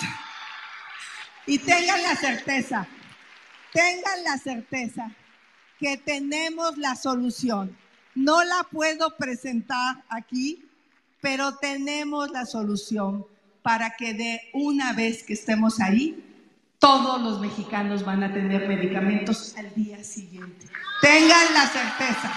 y 1.46 1.58
tengan 1.58 2.02
la 2.02 2.16
certeza, 2.16 2.86
tengan 3.72 4.24
la 4.24 4.38
certeza 4.38 5.10
que 5.78 5.96
tenemos 5.96 6.76
la 6.78 6.94
solución. 6.94 7.76
No 8.14 8.44
la 8.44 8.64
puedo 8.70 9.16
presentar 9.16 10.04
aquí, 10.08 10.63
pero 11.24 11.56
tenemos 11.56 12.30
la 12.32 12.44
solución 12.44 13.24
para 13.62 13.96
que 13.96 14.12
de 14.12 14.42
una 14.52 14.92
vez 14.92 15.22
que 15.22 15.32
estemos 15.32 15.80
ahí, 15.80 16.22
todos 16.78 17.22
los 17.22 17.40
mexicanos 17.40 18.04
van 18.04 18.22
a 18.22 18.34
tener 18.34 18.68
medicamentos 18.68 19.56
al 19.56 19.74
día 19.74 20.04
siguiente. 20.04 20.66
Tengan 21.00 21.54
la 21.54 21.66
certeza. 21.66 22.30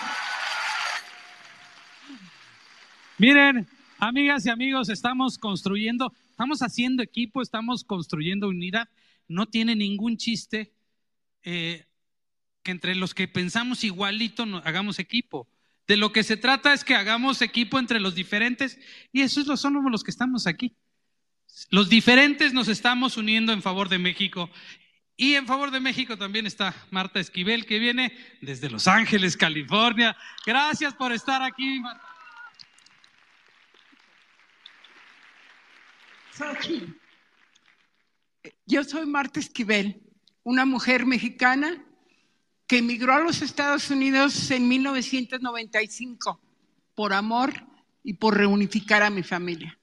Miren, 3.17 3.67
amigas 3.99 4.45
y 4.45 4.51
amigos, 4.51 4.87
estamos 4.87 5.37
construyendo, 5.37 6.13
estamos 6.29 6.61
haciendo 6.61 7.03
equipo, 7.03 7.41
estamos 7.41 7.83
construyendo 7.83 8.47
unidad. 8.47 8.87
No 9.27 9.47
tiene 9.47 9.75
ningún 9.75 10.15
chiste 10.15 10.71
eh, 11.43 11.83
que 12.63 12.71
entre 12.71 12.95
los 12.95 13.13
que 13.13 13.27
pensamos 13.27 13.83
igualito 13.83 14.45
hagamos 14.63 14.97
equipo. 14.99 15.45
De 15.87 15.95
lo 15.95 16.11
que 16.11 16.23
se 16.23 16.35
trata 16.35 16.73
es 16.73 16.83
que 16.83 16.95
hagamos 16.95 17.41
equipo 17.41 17.79
entre 17.79 17.99
los 17.99 18.13
diferentes 18.13 18.77
y 19.13 19.21
eso 19.21 19.39
es 19.39 19.47
lo 19.47 19.55
somos 19.55 19.89
los 19.89 20.03
que 20.03 20.11
estamos 20.11 20.45
aquí. 20.45 20.75
Los 21.69 21.87
diferentes 21.89 22.53
nos 22.53 22.67
estamos 22.67 23.15
uniendo 23.15 23.53
en 23.53 23.61
favor 23.61 23.87
de 23.87 23.97
México. 23.97 24.49
Y 25.15 25.33
en 25.33 25.47
favor 25.47 25.71
de 25.71 25.79
México 25.79 26.17
también 26.17 26.45
está 26.45 26.75
Marta 26.91 27.19
Esquivel, 27.19 27.65
que 27.65 27.79
viene 27.79 28.15
desde 28.41 28.69
Los 28.69 28.87
Ángeles, 28.87 29.35
California. 29.35 30.15
Gracias 30.45 30.93
por 30.93 31.11
estar 31.11 31.41
aquí, 31.41 31.79
Marta. 31.79 32.05
Yo 38.67 38.83
soy 38.83 39.07
Marta 39.07 39.39
Esquivel, 39.39 40.01
una 40.43 40.65
mujer 40.65 41.07
mexicana 41.07 41.83
que 42.67 42.79
emigró 42.79 43.13
a 43.13 43.19
los 43.19 43.41
Estados 43.41 43.89
Unidos 43.89 44.51
en 44.51 44.67
1995 44.67 46.39
por 46.93 47.13
amor 47.13 47.53
y 48.03 48.13
por 48.13 48.37
reunificar 48.37 49.03
a 49.03 49.09
mi 49.09 49.23
familia. 49.23 49.77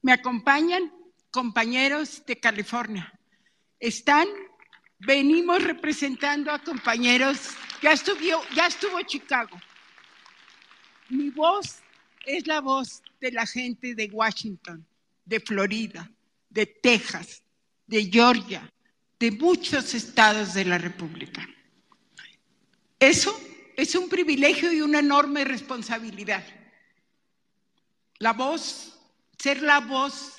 Me 0.00 0.12
acompañan 0.12 0.92
compañeros 1.30 2.24
de 2.26 2.40
California. 2.40 3.12
Están, 3.78 4.26
venimos 4.98 5.62
representando 5.62 6.50
a 6.50 6.58
compañeros 6.58 7.50
Ya 7.82 7.92
estuvo, 7.92 8.18
ya 8.54 8.66
estuvo 8.66 9.02
Chicago. 9.02 9.60
Mi 11.08 11.30
voz 11.30 11.80
es 12.24 12.46
la 12.46 12.60
voz 12.60 13.02
de 13.20 13.32
la 13.32 13.44
gente 13.44 13.94
de 13.94 14.06
Washington, 14.06 14.86
de 15.24 15.40
Florida, 15.40 16.08
de 16.48 16.66
Texas, 16.66 17.42
de 17.86 18.04
Georgia, 18.04 18.70
de 19.18 19.32
muchos 19.32 19.94
estados 19.94 20.54
de 20.54 20.64
la 20.64 20.78
República. 20.78 21.46
Eso 23.02 23.36
es 23.76 23.96
un 23.96 24.08
privilegio 24.08 24.72
y 24.72 24.80
una 24.80 25.00
enorme 25.00 25.42
responsabilidad. 25.42 26.46
La 28.18 28.32
voz, 28.32 28.96
ser 29.36 29.60
la 29.60 29.80
voz 29.80 30.34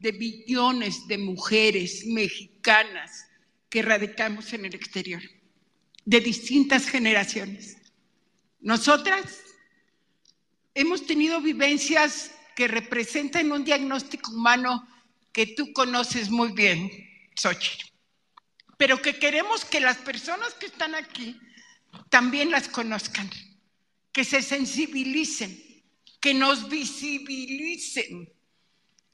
de 0.00 0.12
millones 0.14 1.06
de 1.06 1.16
mujeres 1.16 2.04
mexicanas 2.06 3.28
que 3.70 3.82
radicamos 3.82 4.52
en 4.52 4.64
el 4.64 4.74
exterior, 4.74 5.22
de 6.04 6.20
distintas 6.20 6.88
generaciones. 6.88 7.76
Nosotras 8.58 9.38
hemos 10.74 11.06
tenido 11.06 11.40
vivencias 11.40 12.32
que 12.56 12.66
representan 12.66 13.52
un 13.52 13.64
diagnóstico 13.64 14.32
humano 14.32 14.88
que 15.30 15.46
tú 15.46 15.72
conoces 15.72 16.30
muy 16.30 16.50
bien, 16.50 16.90
Xochitl, 17.36 17.86
pero 18.76 19.00
que 19.00 19.20
queremos 19.20 19.64
que 19.64 19.78
las 19.78 19.98
personas 19.98 20.52
que 20.54 20.66
están 20.66 20.96
aquí 20.96 21.40
también 22.08 22.50
las 22.50 22.68
conozcan, 22.68 23.30
que 24.12 24.24
se 24.24 24.42
sensibilicen, 24.42 25.84
que 26.20 26.34
nos 26.34 26.68
visibilicen 26.68 28.32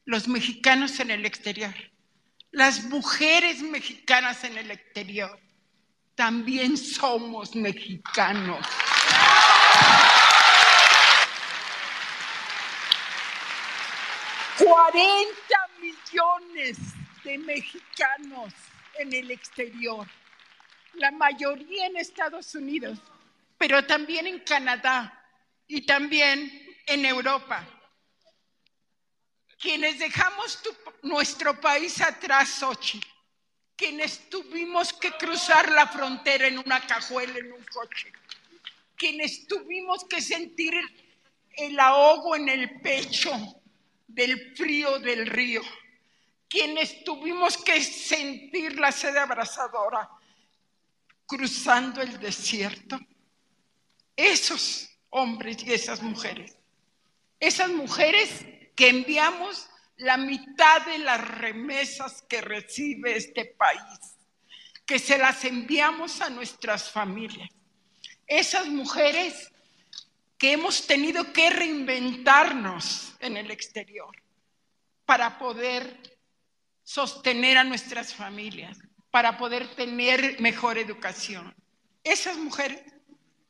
los 0.04 0.28
mexicanos 0.28 1.00
en 1.00 1.10
el 1.10 1.24
exterior, 1.26 1.74
las 2.50 2.84
mujeres 2.84 3.62
mexicanas 3.62 4.44
en 4.44 4.56
el 4.58 4.70
exterior. 4.70 5.38
También 6.14 6.76
somos 6.76 7.56
mexicanos. 7.56 8.64
¡40 14.58 15.24
millones 15.80 16.78
de 17.24 17.38
mexicanos 17.38 18.54
en 19.00 19.12
el 19.12 19.32
exterior! 19.32 20.06
La 20.96 21.10
mayoría 21.10 21.86
en 21.86 21.96
Estados 21.96 22.54
Unidos, 22.54 22.98
pero 23.58 23.84
también 23.84 24.26
en 24.26 24.40
Canadá 24.40 25.24
y 25.66 25.82
también 25.82 26.76
en 26.86 27.04
Europa. 27.04 27.66
Quienes 29.60 29.98
dejamos 29.98 30.60
nuestro 31.02 31.60
país 31.60 32.00
atrás, 32.00 32.48
Sochi, 32.48 33.00
quienes 33.76 34.28
tuvimos 34.28 34.92
que 34.92 35.10
cruzar 35.12 35.70
la 35.70 35.86
frontera 35.88 36.46
en 36.46 36.58
una 36.58 36.86
cajuela, 36.86 37.38
en 37.38 37.52
un 37.52 37.64
coche, 37.64 38.12
quienes 38.96 39.46
tuvimos 39.46 40.04
que 40.04 40.20
sentir 40.20 40.74
el 41.56 41.78
ahogo 41.80 42.36
en 42.36 42.48
el 42.48 42.80
pecho 42.80 43.32
del 44.06 44.54
frío 44.54 44.98
del 45.00 45.26
río, 45.26 45.62
quienes 46.48 47.02
tuvimos 47.02 47.56
que 47.58 47.82
sentir 47.82 48.78
la 48.78 48.92
sed 48.92 49.16
abrasadora 49.16 50.08
cruzando 51.26 52.02
el 52.02 52.18
desierto, 52.18 52.98
esos 54.16 54.88
hombres 55.10 55.62
y 55.64 55.72
esas 55.72 56.02
mujeres, 56.02 56.56
esas 57.40 57.70
mujeres 57.70 58.44
que 58.74 58.88
enviamos 58.88 59.68
la 59.96 60.16
mitad 60.16 60.84
de 60.86 60.98
las 60.98 61.20
remesas 61.20 62.22
que 62.28 62.40
recibe 62.40 63.16
este 63.16 63.44
país, 63.44 64.16
que 64.84 64.98
se 64.98 65.18
las 65.18 65.44
enviamos 65.44 66.20
a 66.20 66.30
nuestras 66.30 66.90
familias, 66.90 67.48
esas 68.26 68.66
mujeres 68.66 69.52
que 70.38 70.52
hemos 70.52 70.86
tenido 70.86 71.32
que 71.32 71.50
reinventarnos 71.50 73.14
en 73.20 73.36
el 73.36 73.50
exterior 73.50 74.14
para 75.06 75.38
poder 75.38 76.18
sostener 76.82 77.56
a 77.56 77.64
nuestras 77.64 78.14
familias, 78.14 78.78
para 79.14 79.38
poder 79.38 79.68
tener 79.76 80.40
mejor 80.40 80.76
educación. 80.76 81.54
Esas 82.02 82.36
mujeres 82.36 82.82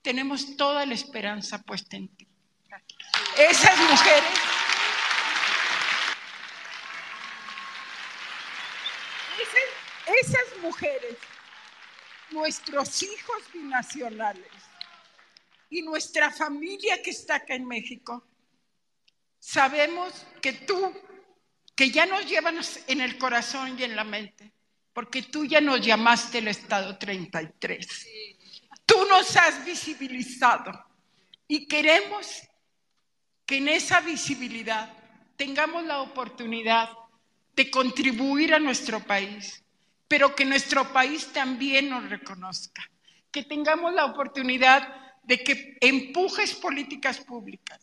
tenemos 0.02 0.58
toda 0.58 0.84
la 0.84 0.92
esperanza 0.92 1.56
puesta 1.62 1.96
en 1.96 2.14
ti. 2.14 2.28
Esas 3.38 3.78
mujeres 3.78 4.30
esas, 10.20 10.58
mujeres, 10.60 11.16
nuestros 12.30 13.02
hijos 13.02 13.38
binacionales 13.54 14.52
y 15.70 15.80
nuestra 15.80 16.30
familia 16.30 17.02
que 17.02 17.10
está 17.10 17.36
acá 17.36 17.54
en 17.54 17.66
México, 17.66 18.22
sabemos 19.38 20.26
que 20.42 20.52
tú, 20.52 20.92
que 21.74 21.90
ya 21.90 22.04
nos 22.04 22.26
llevas 22.26 22.80
en 22.86 23.00
el 23.00 23.16
corazón 23.16 23.78
y 23.78 23.84
en 23.84 23.96
la 23.96 24.04
mente, 24.04 24.52
porque 24.94 25.22
tú 25.22 25.44
ya 25.44 25.60
nos 25.60 25.80
llamaste 25.80 26.38
el 26.38 26.48
Estado 26.48 26.96
33. 26.96 28.08
Tú 28.86 29.04
nos 29.08 29.36
has 29.36 29.64
visibilizado. 29.66 30.72
Y 31.48 31.66
queremos 31.66 32.42
que 33.44 33.56
en 33.56 33.68
esa 33.68 34.00
visibilidad 34.00 34.90
tengamos 35.36 35.84
la 35.84 36.00
oportunidad 36.00 36.90
de 37.54 37.70
contribuir 37.70 38.54
a 38.54 38.60
nuestro 38.60 39.00
país, 39.00 39.62
pero 40.06 40.34
que 40.34 40.44
nuestro 40.44 40.90
país 40.92 41.26
también 41.32 41.90
nos 41.90 42.08
reconozca, 42.08 42.88
que 43.30 43.42
tengamos 43.42 43.92
la 43.94 44.04
oportunidad 44.04 45.12
de 45.24 45.42
que 45.42 45.76
empujes 45.80 46.54
políticas 46.54 47.20
públicas, 47.20 47.80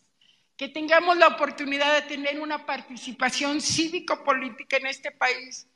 que 0.55 0.69
tengamos 0.69 1.17
la 1.17 1.27
oportunidad 1.27 1.93
de 1.93 2.07
tener 2.07 2.39
una 2.39 2.65
participación 2.65 3.59
cívico-política 3.59 4.77
en 4.77 4.88
este 4.88 5.11
país 5.11 5.67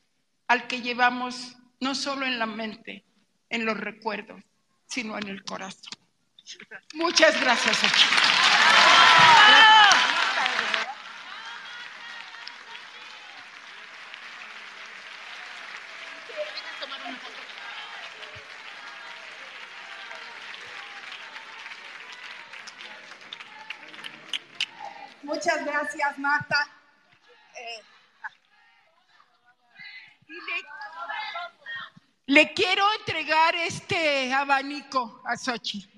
al 0.48 0.68
que 0.68 0.82
llevamos 0.82 1.56
no 1.80 1.96
solo 1.96 2.26
en 2.26 2.40
la 2.40 2.46
mente, 2.46 3.04
en 3.50 3.66
los 3.66 3.78
recuerdos, 3.78 4.42
sino 4.88 5.18
en 5.18 5.28
el 5.28 5.44
corazón. 5.44 5.92
Muchas 6.94 7.40
gracias. 7.42 7.78
Muchas 25.24 25.66
gracias, 25.66 26.20
Marta. 26.20 26.56
Eh, 27.56 27.84
Y 30.28 30.40
le, 32.36 32.54
quiero 32.54 32.86
entregar 33.00 33.56
este 33.56 34.34
abanico 34.34 35.22
a 35.26 35.38
Xochitl. 35.38 35.90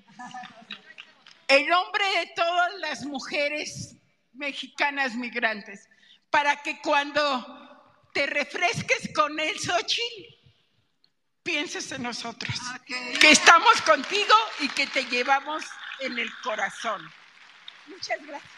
El 1.48 1.66
nombre 1.66 2.04
de 2.18 2.26
todas 2.36 2.74
las 2.78 3.04
mujeres 3.04 3.96
mexicanas 4.34 5.14
migrantes, 5.14 5.88
para 6.30 6.62
que 6.62 6.80
cuando 6.80 7.24
te 8.12 8.26
refresques 8.26 9.10
con 9.14 9.38
él, 9.40 9.58
Xochitl, 9.58 10.38
pienses 11.42 11.90
en 11.92 12.02
nosotros, 12.04 12.54
que 13.20 13.30
estamos 13.30 13.80
contigo 13.82 14.34
y 14.60 14.68
que 14.68 14.86
te 14.86 15.04
llevamos 15.06 15.64
en 16.00 16.18
el 16.18 16.30
corazón. 16.42 17.02
Muchas 17.86 18.24
gracias. 18.24 18.57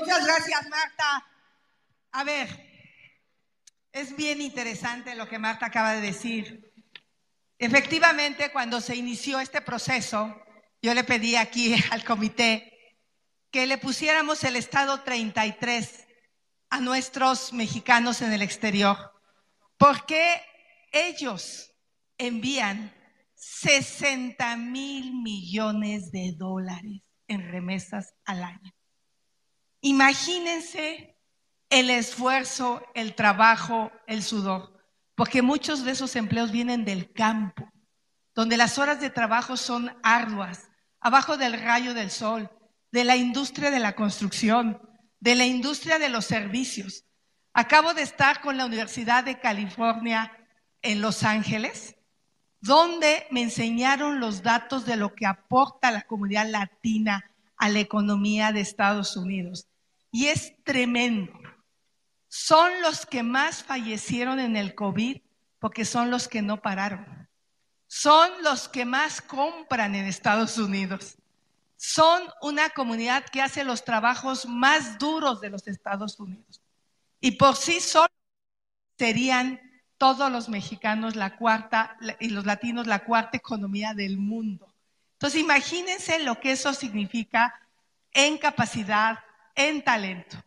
Muchas 0.00 0.24
gracias, 0.24 0.68
Marta. 0.70 1.26
A 2.12 2.24
ver, 2.24 2.48
es 3.92 4.16
bien 4.16 4.40
interesante 4.40 5.14
lo 5.14 5.28
que 5.28 5.38
Marta 5.38 5.66
acaba 5.66 5.92
de 5.92 6.00
decir. 6.00 6.72
Efectivamente, 7.58 8.50
cuando 8.50 8.80
se 8.80 8.96
inició 8.96 9.40
este 9.40 9.60
proceso, 9.60 10.34
yo 10.80 10.94
le 10.94 11.04
pedí 11.04 11.36
aquí 11.36 11.74
al 11.90 12.02
comité 12.04 12.96
que 13.50 13.66
le 13.66 13.76
pusiéramos 13.76 14.42
el 14.44 14.56
estado 14.56 15.02
33 15.02 16.06
a 16.70 16.80
nuestros 16.80 17.52
mexicanos 17.52 18.22
en 18.22 18.32
el 18.32 18.40
exterior, 18.40 18.96
porque 19.76 20.40
ellos 20.92 21.74
envían 22.16 22.94
60 23.34 24.56
mil 24.56 25.20
millones 25.20 26.10
de 26.10 26.32
dólares 26.38 27.02
en 27.26 27.50
remesas 27.50 28.14
al 28.24 28.44
año. 28.44 28.72
Imagínense 29.82 31.16
el 31.70 31.88
esfuerzo, 31.88 32.82
el 32.94 33.14
trabajo, 33.14 33.90
el 34.06 34.22
sudor, 34.22 34.76
porque 35.14 35.40
muchos 35.40 35.84
de 35.84 35.92
esos 35.92 36.16
empleos 36.16 36.50
vienen 36.50 36.84
del 36.84 37.12
campo, 37.12 37.70
donde 38.34 38.56
las 38.56 38.78
horas 38.78 39.00
de 39.00 39.10
trabajo 39.10 39.56
son 39.56 39.96
arduas, 40.02 40.70
abajo 41.00 41.36
del 41.36 41.60
rayo 41.60 41.94
del 41.94 42.10
sol, 42.10 42.50
de 42.92 43.04
la 43.04 43.16
industria 43.16 43.70
de 43.70 43.78
la 43.78 43.94
construcción, 43.94 44.80
de 45.20 45.34
la 45.34 45.46
industria 45.46 45.98
de 45.98 46.08
los 46.08 46.26
servicios. 46.26 47.04
Acabo 47.54 47.94
de 47.94 48.02
estar 48.02 48.40
con 48.40 48.56
la 48.56 48.66
Universidad 48.66 49.24
de 49.24 49.40
California 49.40 50.36
en 50.82 51.00
Los 51.00 51.22
Ángeles, 51.22 51.96
donde 52.60 53.26
me 53.30 53.42
enseñaron 53.42 54.20
los 54.20 54.42
datos 54.42 54.84
de 54.84 54.96
lo 54.96 55.14
que 55.14 55.26
aporta 55.26 55.90
la 55.90 56.02
comunidad 56.02 56.48
latina 56.48 57.30
a 57.56 57.68
la 57.68 57.80
economía 57.80 58.52
de 58.52 58.60
Estados 58.60 59.16
Unidos. 59.16 59.69
Y 60.10 60.26
es 60.26 60.54
tremendo. 60.64 61.32
Son 62.28 62.80
los 62.82 63.06
que 63.06 63.22
más 63.22 63.62
fallecieron 63.62 64.38
en 64.38 64.56
el 64.56 64.74
COVID 64.74 65.20
porque 65.58 65.84
son 65.84 66.10
los 66.10 66.28
que 66.28 66.42
no 66.42 66.62
pararon. 66.62 67.28
Son 67.86 68.30
los 68.42 68.68
que 68.68 68.84
más 68.84 69.20
compran 69.20 69.94
en 69.94 70.06
Estados 70.06 70.58
Unidos. 70.58 71.16
Son 71.76 72.22
una 72.42 72.70
comunidad 72.70 73.24
que 73.24 73.42
hace 73.42 73.64
los 73.64 73.84
trabajos 73.84 74.46
más 74.46 74.98
duros 74.98 75.40
de 75.40 75.50
los 75.50 75.66
Estados 75.66 76.20
Unidos. 76.20 76.60
Y 77.20 77.32
por 77.32 77.56
sí 77.56 77.80
solos 77.80 78.10
serían 78.96 79.60
todos 79.98 80.30
los 80.30 80.48
mexicanos 80.48 81.16
la 81.16 81.36
cuarta 81.36 81.98
y 82.20 82.28
los 82.30 82.46
latinos 82.46 82.86
la 82.86 83.04
cuarta 83.04 83.36
economía 83.36 83.92
del 83.92 84.16
mundo. 84.16 84.72
Entonces 85.14 85.40
imagínense 85.40 86.18
lo 86.20 86.40
que 86.40 86.52
eso 86.52 86.72
significa 86.72 87.54
en 88.12 88.38
capacidad, 88.38 89.18
en 89.54 89.82
talento. 89.82 90.42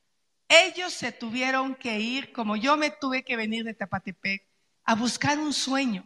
Ellos 0.48 0.94
se 0.94 1.12
tuvieron 1.12 1.76
que 1.76 2.00
ir, 2.00 2.32
como 2.32 2.56
yo 2.56 2.78
me 2.78 2.92
tuve 2.92 3.24
que 3.24 3.36
venir 3.36 3.64
de 3.64 3.74
Tapatepec, 3.74 4.48
a 4.84 4.96
buscar 4.96 5.40
un 5.40 5.54
sueño. 5.54 6.04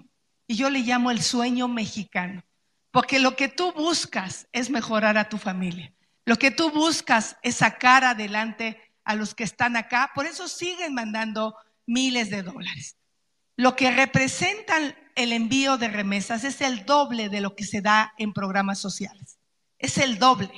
Y 0.48 0.56
yo 0.56 0.69
le 0.69 0.80
llamo 0.80 1.11
el 1.11 1.22
sueño 1.22 1.68
mexicano. 1.68 2.44
Porque 2.91 3.19
lo 3.19 3.36
que 3.36 3.49
tú 3.49 3.74
buscas 3.74 4.48
es 4.53 4.69
mejorar 4.69 5.18
a 5.18 5.30
tu 5.30 5.38
familia. 5.38 5.94
Lo 6.26 6.38
que 6.38 6.52
tú 6.52 6.72
buscas 6.72 7.38
es 7.41 7.56
sacar 7.56 8.03
adelante 8.03 8.82
a 9.03 9.15
los 9.15 9.36
que 9.36 9.44
están 9.44 9.76
acá. 9.76 10.11
Por 10.15 10.26
eso 10.26 10.48
siguen 10.48 10.94
mandando 10.94 11.56
miles 11.86 12.30
de 12.30 12.44
dólares. 12.44 12.98
Lo 13.56 13.76
que 13.76 13.91
representan 13.91 14.95
el 15.15 15.34
envío 15.34 15.78
de 15.78 15.88
remesas 15.88 16.44
es 16.44 16.61
el 16.61 16.86
doble 16.86 17.30
de 17.30 17.41
lo 17.41 17.56
que 17.56 17.65
se 17.65 17.82
da 17.82 18.14
en 18.18 18.34
programas 18.34 18.80
sociales. 18.80 19.40
Es 19.80 19.98
el 19.98 20.19
doble. 20.19 20.52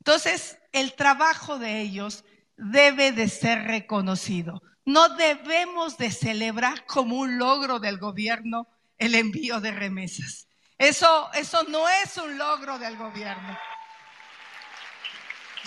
Entonces, 0.00 0.58
el 0.74 0.94
trabajo 0.94 1.58
de 1.58 1.80
ellos 1.80 2.24
debe 2.56 3.12
de 3.12 3.28
ser 3.28 3.62
reconocido. 3.62 4.60
No 4.84 5.08
debemos 5.16 5.96
de 5.96 6.10
celebrar 6.10 6.84
como 6.84 7.16
un 7.16 7.38
logro 7.38 7.78
del 7.78 7.98
gobierno 7.98 8.66
el 8.98 9.14
envío 9.14 9.60
de 9.60 9.70
remesas. 9.70 10.48
Eso, 10.76 11.32
eso 11.32 11.62
no 11.68 11.88
es 11.88 12.16
un 12.16 12.36
logro 12.36 12.78
del 12.80 12.96
gobierno. 12.96 13.56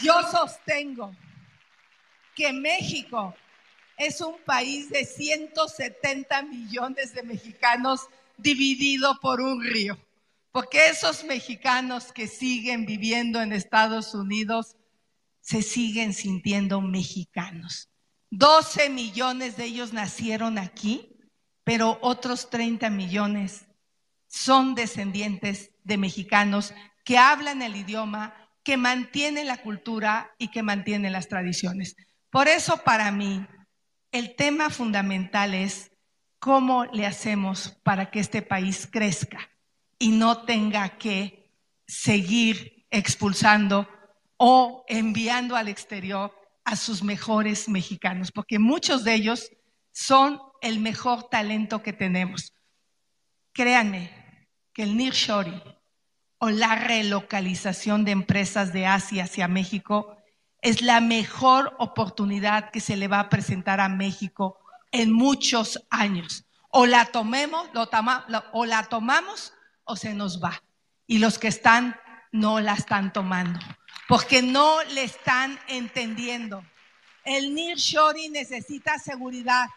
Yo 0.04 0.14
sostengo 0.30 1.16
que 2.36 2.52
México 2.52 3.34
es 3.96 4.20
un 4.20 4.38
país 4.46 4.90
de 4.90 5.06
170 5.06 6.44
millones 6.44 7.14
de 7.14 7.24
mexicanos 7.24 8.02
dividido 8.36 9.18
por 9.22 9.40
un 9.40 9.64
río. 9.64 9.98
Porque 10.52 10.88
esos 10.88 11.24
mexicanos 11.24 12.12
que 12.12 12.28
siguen 12.28 12.86
viviendo 12.86 13.42
en 13.42 13.54
Estados 13.54 14.14
Unidos 14.14 14.76
se 15.48 15.62
siguen 15.62 16.14
sintiendo 16.14 16.82
mexicanos. 16.82 17.90
12 18.32 18.90
millones 18.90 19.56
de 19.56 19.64
ellos 19.64 19.94
nacieron 19.94 20.58
aquí, 20.58 21.16
pero 21.64 22.00
otros 22.02 22.50
30 22.50 22.90
millones 22.90 23.66
son 24.28 24.76
descendientes 24.76 25.72
de 25.86 25.98
mexicanos 25.98 26.74
que 27.06 27.18
hablan 27.18 27.62
el 27.62 27.78
idioma, 27.78 28.36
que 28.62 28.76
mantienen 28.76 29.48
la 29.48 29.62
cultura 29.62 30.36
y 30.38 30.50
que 30.50 30.64
mantienen 30.64 31.14
las 31.14 31.30
tradiciones. 31.30 31.96
Por 32.30 32.50
eso 32.50 32.84
para 32.84 33.10
mí 33.12 33.48
el 34.12 34.36
tema 34.36 34.70
fundamental 34.70 35.54
es 35.54 35.92
cómo 36.40 36.84
le 36.88 37.06
hacemos 37.06 37.70
para 37.84 38.12
que 38.12 38.20
este 38.20 38.42
país 38.42 38.86
crezca 38.92 39.50
y 39.98 40.10
no 40.10 40.44
tenga 40.44 40.98
que 40.98 41.54
seguir 41.88 42.86
expulsando 42.90 43.88
o 44.38 44.86
enviando 44.88 45.56
al 45.56 45.68
exterior 45.68 46.34
a 46.64 46.76
sus 46.76 47.04
mejores 47.04 47.68
mexicanos, 47.68 48.32
porque 48.32 48.60
muchos 48.60 49.04
de 49.04 49.16
ellos 49.16 49.52
son 49.92 50.40
el 50.62 50.80
mejor 50.80 51.30
talento 51.30 51.82
que 51.82 51.94
tenemos. 51.94 52.54
Créanme 53.54 54.12
que 54.74 54.84
el 54.84 54.96
nearshoring 54.96 55.62
o 56.40 56.50
la 56.50 56.76
relocalización 56.76 58.06
de 58.06 58.12
empresas 58.12 58.74
de 58.74 58.86
Asia 58.86 59.24
hacia 59.24 59.48
México 59.48 60.18
es 60.62 60.82
la 60.82 61.02
mejor 61.02 61.76
oportunidad 61.80 62.70
que 62.70 62.80
se 62.80 62.96
le 62.96 63.08
va 63.08 63.22
a 63.22 63.30
presentar 63.30 63.80
a 63.80 63.90
México 63.90 64.60
en 64.92 65.12
muchos 65.12 65.82
años. 65.90 66.46
O 66.70 66.86
la 66.86 67.06
tomemos, 67.06 67.70
o 68.52 68.66
la 68.66 68.84
tomamos 68.84 69.54
o 69.84 69.96
se 69.96 70.14
nos 70.14 70.44
va. 70.44 70.62
Y 71.08 71.20
los 71.20 71.40
que 71.40 71.48
están 71.48 71.96
no 72.32 72.60
la 72.60 72.74
están 72.74 73.14
tomando 73.14 73.60
porque 74.08 74.42
no 74.42 74.82
le 74.84 75.04
están 75.04 75.60
entendiendo. 75.68 76.64
El 77.24 77.54
nearshoring 77.54 78.32
necesita 78.32 78.98
seguridad, 79.00 79.68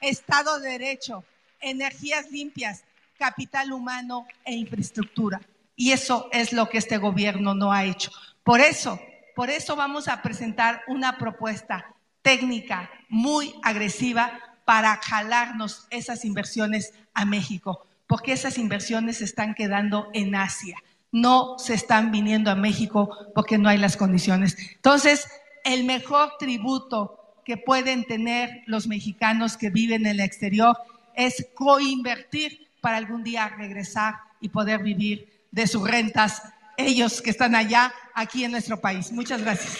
Estado 0.00 0.60
de 0.60 0.70
Derecho, 0.72 1.24
energías 1.60 2.30
limpias, 2.30 2.84
capital 3.18 3.72
humano 3.72 4.26
e 4.44 4.54
infraestructura. 4.54 5.40
Y 5.74 5.92
eso 5.92 6.28
es 6.32 6.52
lo 6.52 6.68
que 6.68 6.78
este 6.78 6.98
gobierno 6.98 7.54
no 7.54 7.72
ha 7.72 7.84
hecho. 7.84 8.10
Por 8.44 8.60
eso, 8.60 9.00
por 9.34 9.48
eso 9.48 9.74
vamos 9.74 10.06
a 10.08 10.22
presentar 10.22 10.82
una 10.86 11.16
propuesta 11.16 11.94
técnica 12.20 12.90
muy 13.08 13.54
agresiva 13.62 14.38
para 14.64 15.00
jalarnos 15.02 15.86
esas 15.90 16.26
inversiones 16.26 16.92
a 17.14 17.24
México, 17.24 17.86
porque 18.06 18.32
esas 18.32 18.58
inversiones 18.58 19.18
se 19.18 19.24
están 19.24 19.54
quedando 19.54 20.10
en 20.12 20.34
Asia 20.34 20.76
no 21.12 21.58
se 21.58 21.74
están 21.74 22.10
viniendo 22.10 22.50
a 22.50 22.54
México 22.54 23.16
porque 23.34 23.58
no 23.58 23.68
hay 23.68 23.78
las 23.78 23.96
condiciones. 23.96 24.56
Entonces, 24.74 25.28
el 25.64 25.84
mejor 25.84 26.36
tributo 26.38 27.18
que 27.44 27.56
pueden 27.56 28.04
tener 28.04 28.62
los 28.66 28.86
mexicanos 28.86 29.56
que 29.56 29.70
viven 29.70 30.06
en 30.06 30.12
el 30.12 30.20
exterior 30.20 30.76
es 31.14 31.48
coinvertir 31.54 32.68
para 32.80 32.98
algún 32.98 33.24
día 33.24 33.48
regresar 33.48 34.16
y 34.40 34.50
poder 34.50 34.82
vivir 34.82 35.46
de 35.50 35.66
sus 35.66 35.88
rentas, 35.88 36.42
ellos 36.76 37.22
que 37.22 37.30
están 37.30 37.54
allá, 37.54 37.92
aquí 38.14 38.44
en 38.44 38.52
nuestro 38.52 38.80
país. 38.80 39.10
Muchas 39.12 39.40
gracias. 39.42 39.78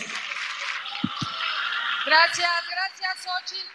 Gracias, 2.06 2.50
gracias, 2.70 3.18
Xochitl. 3.22 3.68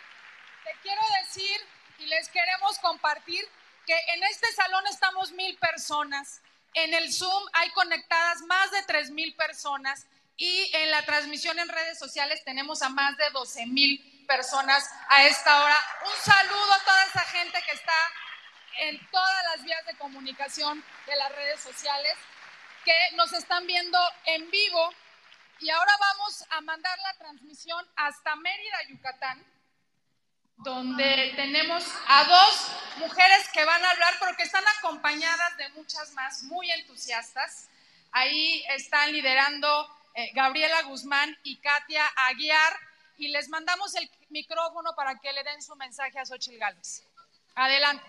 Te 0.63 0.71
quiero 0.81 1.01
decir 1.21 1.57
y 1.99 2.05
les 2.07 2.27
queremos 2.29 2.79
compartir 2.79 3.45
que 3.85 3.93
en 4.15 4.23
este 4.23 4.51
salón 4.53 4.83
estamos 4.89 5.31
mil 5.33 5.55
personas 5.57 6.41
en 6.73 6.93
el 6.93 7.11
Zoom 7.11 7.43
hay 7.53 7.69
conectadas 7.71 8.41
más 8.43 8.71
de 8.71 8.83
3 8.83 9.11
mil 9.11 9.35
personas 9.35 10.07
y 10.37 10.71
en 10.75 10.91
la 10.91 11.03
transmisión 11.03 11.59
en 11.59 11.69
redes 11.69 11.99
sociales 11.99 12.43
tenemos 12.43 12.81
a 12.81 12.89
más 12.89 13.15
de 13.17 13.29
12 13.31 13.65
mil 13.67 14.25
personas 14.27 14.89
a 15.09 15.25
esta 15.25 15.63
hora. 15.63 15.77
Un 16.05 16.23
saludo 16.23 16.73
a 16.73 16.83
toda 16.83 17.05
esa 17.05 17.21
gente 17.21 17.61
que 17.65 17.71
está 17.73 17.93
en 18.79 19.09
todas 19.11 19.43
las 19.51 19.63
vías 19.63 19.85
de 19.85 19.95
comunicación 19.97 20.83
de 21.05 21.15
las 21.15 21.31
redes 21.33 21.61
sociales 21.61 22.13
que 22.83 22.95
nos 23.15 23.31
están 23.33 23.67
viendo 23.67 23.99
en 24.25 24.49
vivo. 24.49 24.93
Y 25.59 25.69
ahora 25.69 25.95
vamos 25.99 26.43
a 26.49 26.61
mandar 26.61 26.97
la 26.99 27.13
transmisión 27.13 27.87
hasta 27.95 28.35
Mérida, 28.35 28.77
Yucatán 28.89 29.52
donde 30.63 31.33
tenemos 31.35 31.83
a 32.07 32.23
dos 32.23 32.71
mujeres 32.97 33.49
que 33.53 33.65
van 33.65 33.83
a 33.83 33.91
hablar, 33.91 34.13
pero 34.19 34.35
que 34.35 34.43
están 34.43 34.63
acompañadas 34.79 35.57
de 35.57 35.69
muchas 35.69 36.11
más 36.13 36.43
muy 36.43 36.69
entusiastas. 36.71 37.67
Ahí 38.11 38.63
están 38.69 39.11
liderando 39.11 39.87
eh, 40.15 40.31
Gabriela 40.33 40.83
Guzmán 40.83 41.37
y 41.43 41.57
Katia 41.57 42.05
Aguiar, 42.15 42.73
y 43.17 43.27
les 43.29 43.49
mandamos 43.49 43.93
el 43.95 44.09
micrófono 44.29 44.95
para 44.95 45.19
que 45.19 45.31
le 45.33 45.43
den 45.43 45.61
su 45.61 45.75
mensaje 45.75 46.19
a 46.19 46.25
Xochil 46.25 46.57
Gálvez. 46.57 47.03
Adelante. 47.55 48.03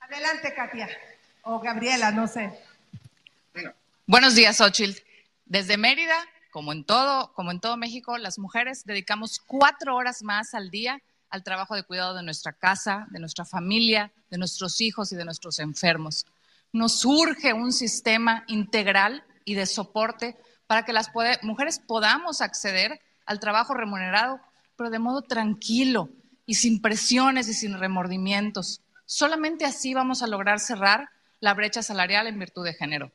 Adelante, 0.00 0.54
Katia. 0.54 0.88
O 1.42 1.60
Gabriela, 1.60 2.10
no 2.10 2.26
sé. 2.26 2.52
Buenos 4.06 4.34
días, 4.34 4.56
Xochitl. 4.56 5.00
Desde 5.44 5.76
Mérida, 5.76 6.16
como 6.50 6.72
en 6.72 6.84
todo, 6.84 7.32
como 7.34 7.50
en 7.50 7.60
todo 7.60 7.76
México, 7.76 8.16
las 8.18 8.38
mujeres 8.38 8.84
dedicamos 8.84 9.38
cuatro 9.38 9.96
horas 9.96 10.22
más 10.22 10.54
al 10.54 10.70
día 10.70 11.02
al 11.30 11.42
trabajo 11.42 11.74
de 11.74 11.82
cuidado 11.82 12.14
de 12.14 12.22
nuestra 12.22 12.52
casa, 12.52 13.06
de 13.10 13.20
nuestra 13.20 13.44
familia, 13.44 14.10
de 14.30 14.38
nuestros 14.38 14.80
hijos 14.80 15.12
y 15.12 15.16
de 15.16 15.24
nuestros 15.24 15.58
enfermos. 15.58 16.26
Nos 16.72 17.04
urge 17.04 17.52
un 17.52 17.72
sistema 17.72 18.44
integral 18.46 19.24
y 19.44 19.54
de 19.54 19.66
soporte 19.66 20.36
para 20.68 20.84
que 20.84 20.92
las 20.92 21.10
mujeres 21.42 21.80
podamos 21.80 22.40
acceder 22.40 23.00
al 23.26 23.40
trabajo 23.40 23.74
remunerado, 23.74 24.38
pero 24.76 24.90
de 24.90 25.00
modo 25.00 25.22
tranquilo 25.22 26.10
y 26.46 26.54
sin 26.54 26.80
presiones 26.80 27.48
y 27.48 27.54
sin 27.54 27.78
remordimientos. 27.78 28.82
Solamente 29.06 29.64
así 29.64 29.94
vamos 29.94 30.22
a 30.22 30.26
lograr 30.26 30.60
cerrar 30.60 31.08
la 31.40 31.54
brecha 31.54 31.82
salarial 31.82 32.26
en 32.26 32.38
virtud 32.38 32.64
de 32.64 32.74
género. 32.74 33.10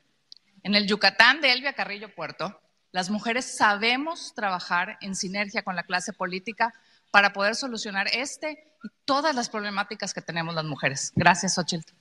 En 0.64 0.74
el 0.74 0.86
Yucatán 0.86 1.40
de 1.40 1.52
Elvia 1.52 1.74
Carrillo 1.74 2.12
Puerto, 2.12 2.60
las 2.90 3.08
mujeres 3.08 3.56
sabemos 3.56 4.34
trabajar 4.34 4.98
en 5.00 5.14
sinergia 5.14 5.62
con 5.62 5.76
la 5.76 5.84
clase 5.84 6.12
política 6.12 6.74
para 7.12 7.32
poder 7.32 7.54
solucionar 7.54 8.08
este 8.12 8.66
y 8.82 8.88
todas 9.04 9.34
las 9.36 9.48
problemáticas 9.48 10.12
que 10.12 10.22
tenemos 10.22 10.56
las 10.56 10.64
mujeres. 10.64 11.12
Gracias, 11.14 11.54
Xochitl. 11.54 11.92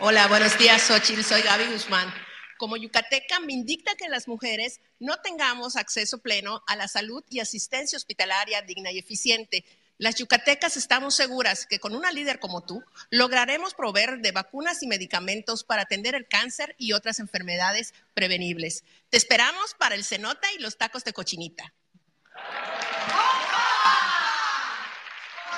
Hola, 0.00 0.26
buenos 0.26 0.58
días, 0.58 0.82
Xochitl. 0.82 1.22
Soy 1.22 1.42
Gaby 1.42 1.72
Guzmán. 1.72 2.25
Como 2.58 2.76
yucateca, 2.76 3.40
me 3.40 3.52
indigna 3.52 3.94
que 3.96 4.08
las 4.08 4.28
mujeres 4.28 4.80
no 4.98 5.20
tengamos 5.20 5.76
acceso 5.76 6.18
pleno 6.18 6.62
a 6.66 6.76
la 6.76 6.88
salud 6.88 7.22
y 7.28 7.40
asistencia 7.40 7.96
hospitalaria 7.96 8.62
digna 8.62 8.90
y 8.92 8.98
eficiente. 8.98 9.64
Las 9.98 10.16
yucatecas 10.16 10.76
estamos 10.76 11.14
seguras 11.14 11.66
que 11.66 11.78
con 11.78 11.94
una 11.94 12.12
líder 12.12 12.38
como 12.38 12.64
tú 12.64 12.82
lograremos 13.10 13.72
proveer 13.72 14.18
de 14.20 14.32
vacunas 14.32 14.82
y 14.82 14.86
medicamentos 14.86 15.64
para 15.64 15.82
atender 15.82 16.14
el 16.14 16.28
cáncer 16.28 16.74
y 16.78 16.92
otras 16.92 17.18
enfermedades 17.18 17.94
prevenibles. 18.12 18.84
Te 19.08 19.16
esperamos 19.16 19.74
para 19.78 19.94
el 19.94 20.04
cenote 20.04 20.48
y 20.54 20.60
los 20.60 20.76
tacos 20.76 21.04
de 21.04 21.14
cochinita. 21.14 21.72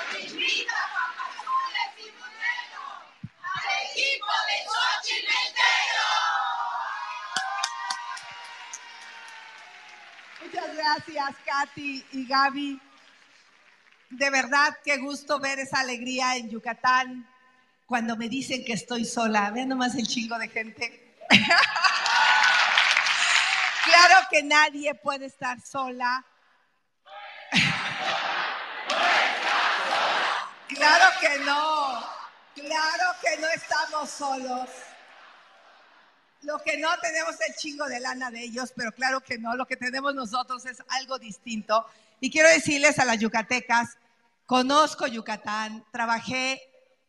al 0.09 0.98
gracias, 10.79 11.35
Katy 11.45 12.03
y 12.13 12.25
Gaby. 12.27 12.81
De 14.09 14.29
verdad, 14.29 14.77
qué 14.83 14.97
gusto 14.97 15.39
ver 15.39 15.59
esa 15.59 15.79
alegría 15.81 16.35
en 16.35 16.49
Yucatán 16.49 17.29
cuando 17.85 18.17
me 18.17 18.27
dicen 18.29 18.65
que 18.65 18.73
estoy 18.73 19.05
sola. 19.05 19.51
Vean 19.51 19.69
nomás 19.69 19.93
el 19.95 20.07
chingo 20.07 20.39
de 20.39 20.47
gente. 20.47 21.15
claro 23.85 24.15
que 24.31 24.41
nadie 24.43 24.95
puede 24.95 25.27
estar 25.27 25.61
sola. 25.61 26.25
claro 30.69 31.05
que 31.19 31.39
no. 31.39 32.17
Claro 32.55 33.15
que 33.21 33.37
no 33.41 33.47
estamos 33.47 34.09
solos. 34.09 34.69
Lo 36.43 36.57
que 36.59 36.77
no 36.77 36.89
tenemos 37.01 37.35
el 37.47 37.55
chingo 37.55 37.85
de 37.85 37.99
lana 37.99 38.31
de 38.31 38.41
ellos, 38.41 38.71
pero 38.75 38.91
claro 38.93 39.19
que 39.19 39.37
no, 39.37 39.55
lo 39.55 39.65
que 39.65 39.75
tenemos 39.75 40.15
nosotros 40.15 40.65
es 40.65 40.81
algo 40.89 41.19
distinto. 41.19 41.85
Y 42.21 42.31
quiero 42.31 42.49
decirles 42.49 42.97
a 42.99 43.05
las 43.05 43.19
yucatecas, 43.19 43.97
conozco 44.45 45.05
Yucatán, 45.05 45.83
trabajé 45.91 46.61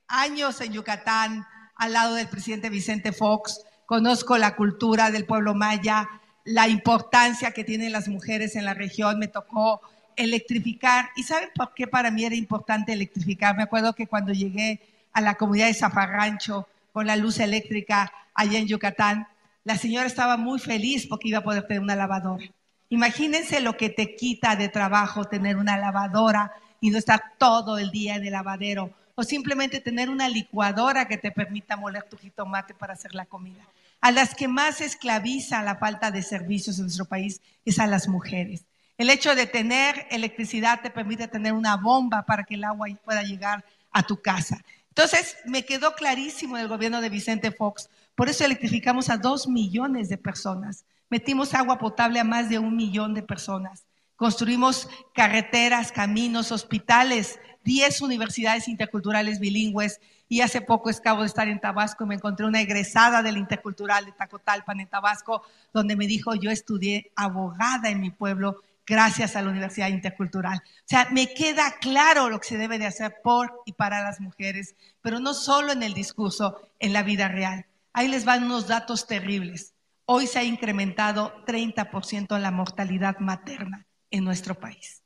años 0.09 0.61
en 0.61 0.73
Yucatán 0.73 1.47
al 1.77 1.93
lado 1.93 2.15
del 2.15 2.29
presidente 2.29 2.71
Vicente 2.71 3.13
Fox, 3.13 3.63
conozco 3.87 4.37
la 4.37 4.57
cultura 4.57 5.11
del 5.11 5.27
pueblo 5.27 5.55
maya, 5.55 6.09
la 6.45 6.69
importancia 6.69 7.53
que 7.53 7.65
tienen 7.65 7.93
las 7.93 8.09
mujeres 8.09 8.57
en 8.57 8.65
la 8.65 8.75
región, 8.75 9.19
me 9.19 9.29
tocó 9.29 9.81
electrificar. 10.17 11.11
¿Y 11.17 11.23
saben 11.23 11.51
por 11.55 11.73
qué 11.75 11.87
para 11.87 12.11
mí 12.11 12.25
era 12.25 12.35
importante 12.35 12.93
electrificar? 12.93 13.57
Me 13.57 13.63
acuerdo 13.63 13.95
que 13.95 14.07
cuando 14.07 14.33
llegué 14.33 14.81
a 15.13 15.21
la 15.21 15.37
comunidad 15.37 15.67
de 15.67 15.75
Zafarrancho 15.75 16.69
con 16.93 17.07
la 17.07 17.17
luz 17.17 17.39
eléctrica 17.39 18.13
allá 18.35 18.59
en 18.59 18.69
Yucatán, 18.69 19.29
la 19.65 19.77
señora 19.77 20.07
estaba 20.07 20.37
muy 20.37 20.59
feliz 20.59 21.07
porque 21.07 21.29
iba 21.29 21.39
a 21.39 21.45
poder 21.45 21.67
tener 21.67 21.83
una 21.83 21.97
lavadora. 21.97 22.45
Imagínense 22.89 23.61
lo 23.61 23.77
que 23.77 23.91
te 23.91 24.17
quita 24.17 24.57
de 24.57 24.69
trabajo 24.69 25.27
tener 25.27 25.57
una 25.57 25.77
lavadora 25.77 26.53
y 26.81 26.91
no 26.91 26.99
estar 26.99 27.23
todo 27.39 27.79
el 27.79 27.91
día 27.91 28.17
en 28.17 28.25
el 28.25 28.33
lavadero. 28.33 28.91
O 29.15 29.23
simplemente 29.23 29.81
tener 29.81 30.09
una 30.09 30.29
licuadora 30.29 31.07
que 31.07 31.19
te 31.19 31.31
permita 31.31 31.77
moler 31.77 32.05
tu 32.05 32.17
jitomate 32.17 32.75
para 32.75 32.95
hacer 32.95 33.15
la 33.15 33.27
comida. 33.27 33.63
A 34.01 34.11
las 34.11 34.35
que 34.35 34.49
más 34.49 34.81
esclaviza 34.81 35.63
la 35.63 35.77
falta 35.77 36.11
de 36.11 36.23
servicios 36.23 36.79
en 36.79 36.85
nuestro 36.85 37.05
país 37.05 37.43
es 37.65 37.79
a 37.79 37.87
las 37.87 38.09
mujeres. 38.09 38.65
El 38.97 39.11
hecho 39.11 39.35
de 39.35 39.47
tener 39.47 40.07
electricidad 40.11 40.81
te 40.81 40.91
permite 40.91 41.29
tener 41.29 41.53
una 41.53 41.77
bomba 41.77 42.23
para 42.23 42.45
que 42.45 42.55
el 42.55 42.65
agua 42.65 42.89
pueda 43.05 43.23
llegar 43.23 43.65
a 43.93 44.03
tu 44.03 44.21
casa. 44.21 44.63
Entonces, 44.91 45.37
me 45.47 45.65
quedó 45.65 45.95
clarísimo 45.95 46.57
el 46.59 46.69
gobierno 46.69 47.01
de 47.01 47.09
Vicente 47.09 47.53
Fox. 47.53 47.89
Por 48.15 48.29
eso 48.29 48.45
electrificamos 48.45 49.09
a 49.09 49.17
dos 49.17 49.49
millones 49.49 50.09
de 50.09 50.19
personas. 50.19 50.85
Metimos 51.09 51.55
agua 51.55 51.79
potable 51.79 52.21
a 52.21 52.25
más 52.25 52.49
de 52.49 52.59
un 52.59 52.77
millón 52.77 53.15
de 53.15 53.23
personas. 53.23 53.87
Construimos 54.17 54.89
carreteras, 55.15 55.93
caminos, 55.93 56.53
hospitales, 56.53 57.41
10 57.65 58.03
universidades 58.03 58.69
interculturales 58.69 59.41
bilingües. 59.41 60.01
Y 60.29 60.43
hace 60.43 60.61
poco 60.61 60.91
acabo 60.91 61.23
de 61.23 61.27
estar 61.27 61.49
en 61.49 61.61
Tabasco 61.61 62.05
y 62.05 62.09
me 62.09 62.15
encontré 62.17 62.47
una 62.47 62.61
egresada 62.61 63.23
del 63.23 63.37
Intercultural 63.37 64.05
de 64.05 64.13
Tacotalpan 64.13 64.81
en 64.81 64.89
Tabasco, 64.89 65.43
donde 65.73 65.97
me 65.97 66.07
dijo, 66.07 66.35
yo 66.35 66.51
estudié 66.51 67.11
abogada 67.17 67.91
en 67.91 68.01
mi 68.01 68.11
pueblo 68.11 68.63
gracias 68.91 69.37
a 69.37 69.43
la 69.43 69.51
Universidad 69.51 69.89
Intercultural. 69.89 70.59
O 70.59 70.85
sea, 70.85 71.09
me 71.13 71.33
queda 71.33 71.79
claro 71.81 72.29
lo 72.29 72.41
que 72.41 72.49
se 72.49 72.59
debe 72.59 72.77
de 72.77 72.87
hacer 72.87 73.15
por 73.23 73.63
y 73.65 73.73
para 73.73 74.03
las 74.03 74.21
mujeres, 74.21 74.75
pero 75.01 75.21
no 75.21 75.33
solo 75.33 75.71
en 75.71 75.85
el 75.85 75.95
discurso, 75.95 76.61
en 76.81 76.93
la 76.93 77.05
vida 77.05 77.29
real. 77.29 77.67
Ahí 77.93 78.09
les 78.09 78.25
van 78.25 78.43
unos 78.43 78.67
datos 78.67 79.07
terribles. 79.07 79.75
Hoy 80.07 80.27
se 80.27 80.41
ha 80.41 80.43
incrementado 80.43 81.33
30% 81.47 82.37
la 82.41 82.51
mortalidad 82.51 83.21
materna 83.21 83.87
en 84.11 84.25
nuestro 84.25 84.57
país. 84.57 85.05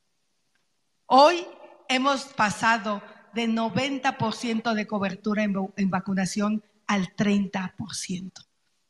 Hoy 1.05 1.47
hemos 1.90 2.24
pasado 2.24 3.02
de 3.35 3.47
90% 3.48 4.73
de 4.73 4.86
cobertura 4.86 5.43
en, 5.43 5.55
en 5.77 5.90
vacunación 5.90 6.65
al 6.86 7.15
30%. 7.15 8.32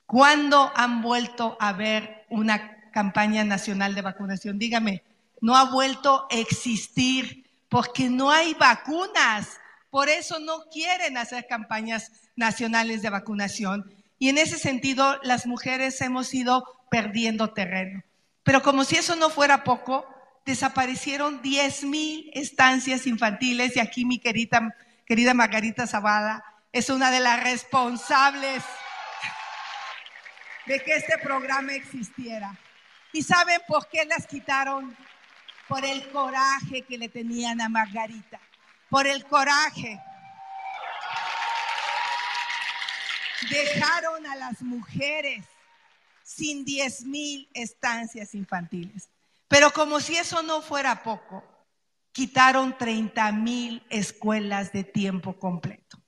¿Cuándo 0.06 0.70
han 0.76 1.02
vuelto 1.02 1.56
a 1.58 1.72
ver 1.72 2.26
una 2.30 2.73
campaña 2.94 3.42
nacional 3.42 3.94
de 3.94 4.02
vacunación. 4.02 4.58
Dígame, 4.58 5.02
no 5.40 5.56
ha 5.56 5.64
vuelto 5.64 6.28
a 6.30 6.36
existir 6.36 7.44
porque 7.68 8.08
no 8.08 8.30
hay 8.30 8.54
vacunas. 8.54 9.58
Por 9.90 10.08
eso 10.08 10.38
no 10.38 10.60
quieren 10.72 11.18
hacer 11.18 11.46
campañas 11.48 12.12
nacionales 12.36 13.02
de 13.02 13.10
vacunación. 13.10 13.92
Y 14.18 14.28
en 14.28 14.38
ese 14.38 14.58
sentido, 14.58 15.18
las 15.24 15.44
mujeres 15.44 16.00
hemos 16.00 16.32
ido 16.32 16.64
perdiendo 16.88 17.52
terreno. 17.52 18.04
Pero 18.44 18.62
como 18.62 18.84
si 18.84 18.96
eso 18.96 19.16
no 19.16 19.28
fuera 19.28 19.64
poco, 19.64 20.06
desaparecieron 20.46 21.42
10 21.42 21.84
mil 21.84 22.30
estancias 22.32 23.06
infantiles 23.06 23.76
y 23.76 23.80
aquí 23.80 24.04
mi 24.04 24.20
querida, 24.20 24.76
querida 25.04 25.34
Margarita 25.34 25.86
Zavala 25.86 26.44
es 26.70 26.90
una 26.90 27.10
de 27.10 27.20
las 27.20 27.42
responsables 27.42 28.62
de 30.66 30.80
que 30.80 30.94
este 30.96 31.18
programa 31.18 31.72
existiera. 31.74 32.56
¿Y 33.14 33.22
saben 33.22 33.62
por 33.68 33.88
qué 33.88 34.04
las 34.06 34.26
quitaron? 34.26 34.94
Por 35.68 35.84
el 35.84 36.10
coraje 36.10 36.82
que 36.82 36.98
le 36.98 37.08
tenían 37.08 37.60
a 37.60 37.68
Margarita. 37.68 38.40
Por 38.90 39.06
el 39.06 39.24
coraje. 39.24 40.02
Dejaron 43.48 44.26
a 44.26 44.34
las 44.34 44.60
mujeres 44.62 45.46
sin 46.24 46.64
10 46.64 47.04
mil 47.04 47.48
estancias 47.54 48.34
infantiles. 48.34 49.08
Pero 49.46 49.72
como 49.72 50.00
si 50.00 50.16
eso 50.16 50.42
no 50.42 50.60
fuera 50.60 51.04
poco, 51.04 51.44
quitaron 52.10 52.76
30 52.76 53.30
mil 53.30 53.86
escuelas 53.90 54.72
de 54.72 54.82
tiempo 54.82 55.38
completo. 55.38 56.02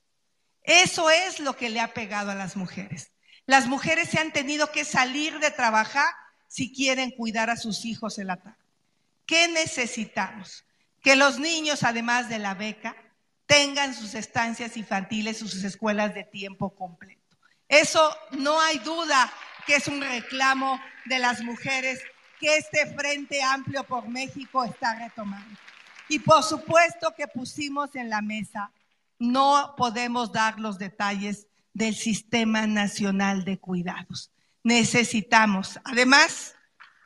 Eso 0.61 1.09
es 1.09 1.39
lo 1.39 1.55
que 1.55 1.69
le 1.69 1.79
ha 1.79 1.93
pegado 1.93 2.31
a 2.31 2.35
las 2.35 2.57
mujeres. 2.57 3.13
Las 3.45 3.67
mujeres 3.67 4.09
se 4.09 4.19
han 4.19 4.33
tenido 4.33 4.73
que 4.73 4.83
salir 4.83 5.39
de 5.39 5.51
trabajar 5.51 6.13
si 6.47 6.73
quieren 6.73 7.11
cuidar 7.11 7.49
a 7.49 7.57
sus 7.57 7.85
hijos 7.85 8.19
en 8.19 8.27
la 8.27 8.37
tarde. 8.37 8.57
¿Qué 9.25 9.47
necesitamos? 9.49 10.65
Que 11.01 11.15
los 11.15 11.39
niños, 11.39 11.83
además 11.83 12.29
de 12.29 12.39
la 12.39 12.53
beca, 12.53 12.95
tengan 13.45 13.93
sus 13.93 14.13
estancias 14.15 14.77
infantiles, 14.77 15.37
sus 15.37 15.63
escuelas 15.63 16.13
de 16.13 16.23
tiempo 16.23 16.73
completo. 16.75 17.21
Eso 17.67 18.15
no 18.31 18.59
hay 18.61 18.79
duda 18.79 19.31
que 19.65 19.75
es 19.75 19.87
un 19.87 20.01
reclamo 20.01 20.79
de 21.05 21.19
las 21.19 21.41
mujeres 21.43 21.99
que 22.39 22.57
este 22.57 22.85
Frente 22.95 23.41
Amplio 23.41 23.83
por 23.83 24.07
México 24.07 24.63
está 24.63 24.95
retomando. 24.95 25.59
Y 26.07 26.19
por 26.19 26.43
supuesto 26.43 27.13
que 27.15 27.27
pusimos 27.27 27.95
en 27.95 28.09
la 28.09 28.21
mesa, 28.21 28.71
no 29.19 29.73
podemos 29.77 30.31
dar 30.31 30.59
los 30.59 30.77
detalles 30.77 31.47
del 31.73 31.95
Sistema 31.95 32.65
Nacional 32.65 33.43
de 33.43 33.59
Cuidados 33.59 34.31
necesitamos. 34.67 35.79
Además, 35.85 36.53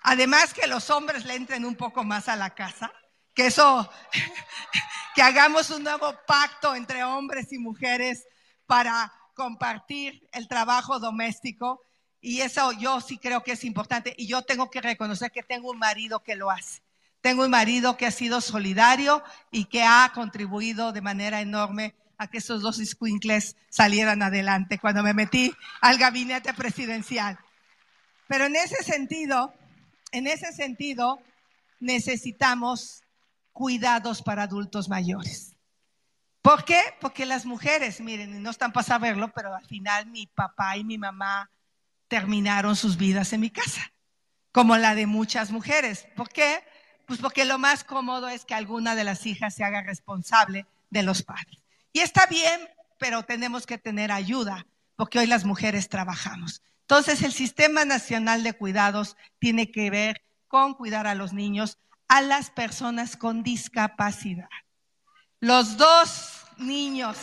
además 0.02 0.52
que 0.52 0.66
los 0.66 0.90
hombres 0.90 1.26
le 1.26 1.36
entren 1.36 1.64
un 1.64 1.76
poco 1.76 2.04
más 2.04 2.28
a 2.28 2.36
la 2.36 2.56
casa, 2.56 2.92
que 3.36 3.46
eso, 3.46 3.88
que 5.16 5.22
hagamos 5.22 5.70
un 5.70 5.84
nuevo 5.84 6.12
pacto 6.26 6.74
entre 6.74 7.04
hombres 7.04 7.54
y 7.54 7.60
mujeres 7.60 8.26
para 8.66 9.14
compartir 9.36 10.28
el 10.34 10.48
trabajo 10.48 11.00
doméstico 11.00 11.86
y 12.20 12.42
eso 12.42 12.72
yo 12.72 13.00
sí 13.00 13.20
creo 13.20 13.44
que 13.44 13.52
es 13.52 13.64
importante 13.64 14.16
y 14.18 14.28
yo 14.28 14.42
tengo 14.42 14.72
que 14.72 14.82
reconocer 14.82 15.32
que 15.32 15.44
tengo 15.44 15.70
un 15.70 15.78
marido 15.78 16.24
que 16.24 16.36
lo 16.36 16.50
hace. 16.50 16.82
Tengo 17.22 17.44
un 17.44 17.52
marido 17.52 17.96
que 17.96 18.08
ha 18.08 18.12
sido 18.12 18.42
solidario 18.42 19.24
y 19.52 19.66
que 19.66 19.84
ha 19.84 20.12
contribuido 20.16 20.92
de 20.92 21.02
manera 21.02 21.42
enorme 21.42 21.94
a 22.18 22.28
que 22.28 22.40
esos 22.40 22.64
dos 22.64 22.78
squinkles 22.78 23.56
salieran 23.70 24.24
adelante 24.24 24.80
cuando 24.80 25.04
me 25.04 25.14
metí 25.14 25.54
al 25.82 26.00
gabinete 26.00 26.56
presidencial. 26.56 27.38
Pero 28.32 28.46
en 28.46 28.56
ese 28.56 28.82
sentido, 28.82 29.54
en 30.14 30.26
ese 30.26 30.54
sentido, 30.54 31.20
necesitamos 31.82 33.04
cuidados 33.52 34.22
para 34.22 34.44
adultos 34.44 34.88
mayores. 34.88 35.58
¿Por 36.42 36.64
qué? 36.64 36.80
Porque 37.02 37.26
las 37.26 37.46
mujeres, 37.46 38.00
miren, 38.00 38.42
no 38.42 38.50
están 38.50 38.72
para 38.72 38.88
saberlo, 38.88 39.34
pero 39.34 39.54
al 39.54 39.66
final 39.66 40.06
mi 40.06 40.28
papá 40.28 40.78
y 40.78 40.86
mi 40.86 40.98
mamá 40.98 41.52
terminaron 42.08 42.78
sus 42.78 42.96
vidas 42.96 43.34
en 43.34 43.42
mi 43.42 43.50
casa, 43.50 43.92
como 44.54 44.78
la 44.78 44.96
de 44.96 45.08
muchas 45.08 45.52
mujeres. 45.52 46.08
¿Por 46.16 46.30
qué? 46.30 46.64
Pues 47.08 47.20
porque 47.20 47.44
lo 47.44 47.60
más 47.60 47.84
cómodo 47.84 48.30
es 48.30 48.46
que 48.46 48.54
alguna 48.54 48.96
de 48.96 49.04
las 49.04 49.26
hijas 49.26 49.56
se 49.56 49.66
haga 49.66 49.82
responsable 49.82 50.66
de 50.90 51.04
los 51.04 51.22
padres. 51.22 51.62
Y 51.92 52.00
está 52.00 52.28
bien, 52.28 52.62
pero 52.98 53.24
tenemos 53.24 53.66
que 53.66 53.78
tener 53.78 54.10
ayuda, 54.10 54.66
porque 54.96 55.20
hoy 55.20 55.28
las 55.28 55.44
mujeres 55.44 55.90
trabajamos. 55.90 56.62
Entonces, 56.92 57.24
el 57.24 57.32
Sistema 57.32 57.86
Nacional 57.86 58.44
de 58.44 58.52
Cuidados 58.52 59.16
tiene 59.40 59.72
que 59.72 59.90
ver 59.90 60.22
con 60.50 60.74
cuidar 60.74 61.08
a 61.08 61.16
los 61.16 61.32
niños, 61.32 61.78
a 62.10 62.22
las 62.22 62.50
personas 62.50 63.16
con 63.16 63.44
discapacidad. 63.44 64.50
Los 65.40 65.78
dos 65.78 66.42
niños 66.58 67.16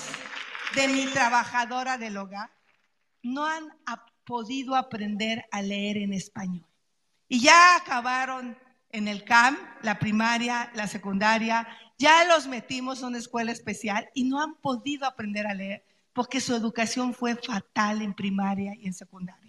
de 0.75 0.89
mi 0.89 1.05
trabajadora 1.09 1.99
del 1.99 2.17
hogar 2.17 2.51
no 3.23 3.45
han 3.45 3.69
podido 4.25 4.75
aprender 4.75 5.45
a 5.51 5.61
leer 5.61 5.99
en 5.99 6.15
español. 6.15 6.67
Y 7.29 7.41
ya 7.41 7.77
acabaron 7.77 8.57
en 8.89 9.07
el 9.07 9.23
CAM, 9.23 9.59
la 9.83 9.99
primaria, 9.99 10.73
la 10.77 10.87
secundaria, 10.87 11.69
ya 11.99 12.25
los 12.25 12.47
metimos 12.47 13.03
a 13.03 13.09
una 13.09 13.19
escuela 13.19 13.53
especial 13.53 14.09
y 14.15 14.25
no 14.25 14.41
han 14.41 14.55
podido 14.55 15.07
aprender 15.07 15.47
a 15.47 15.53
leer 15.53 15.85
porque 16.15 16.41
su 16.41 16.55
educación 16.55 17.13
fue 17.13 17.37
fatal 17.37 18.01
en 18.01 18.15
primaria 18.15 18.75
y 18.75 18.87
en 18.87 18.95
secundaria. 18.95 19.48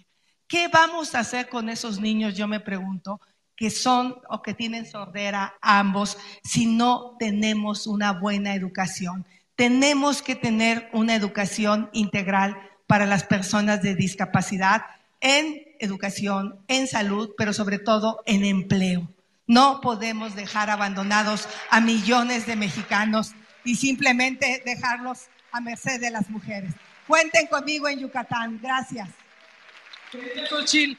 ¿Qué 0.50 0.68
vamos 0.68 1.14
a 1.14 1.20
hacer 1.20 1.48
con 1.48 1.70
esos 1.70 2.00
niños, 2.00 2.36
yo 2.36 2.48
me 2.48 2.60
pregunto, 2.60 3.22
que 3.56 3.70
son 3.70 4.16
o 4.30 4.42
que 4.42 4.56
tienen 4.56 4.88
sordera 4.88 5.54
ambos 5.62 6.18
si 6.44 6.66
no 6.66 7.16
tenemos 7.20 7.86
una 7.86 8.14
buena 8.14 8.56
educación? 8.56 9.28
Tenemos 9.56 10.24
que 10.24 10.36
tener 10.36 10.90
una 10.92 11.14
educación 11.14 11.92
integral 11.94 12.58
para 12.88 13.06
las 13.06 13.24
personas 13.24 13.84
de 13.84 13.94
discapacidad 13.94 14.86
en 15.22 15.62
educación, 15.80 16.58
en 16.68 16.88
salud, 16.88 17.30
pero 17.38 17.54
sobre 17.54 17.78
todo 17.78 18.24
en 18.26 18.44
empleo. 18.44 19.08
No 19.46 19.82
podemos 19.82 20.34
dejar 20.34 20.72
abandonados 20.72 21.48
a 21.70 21.80
millones 21.80 22.48
de 22.48 22.56
mexicanos 22.56 23.34
y 23.64 23.76
simplemente 23.76 24.64
dejarlos 24.66 25.28
a 25.52 25.62
merced 25.62 26.02
de 26.02 26.10
las 26.10 26.28
mujeres. 26.32 26.74
Cuenten 27.06 27.46
conmigo 27.46 27.88
en 27.88 28.00
Yucatán. 28.00 28.60
Gracias. 28.60 29.10
Xochitl, 30.50 30.98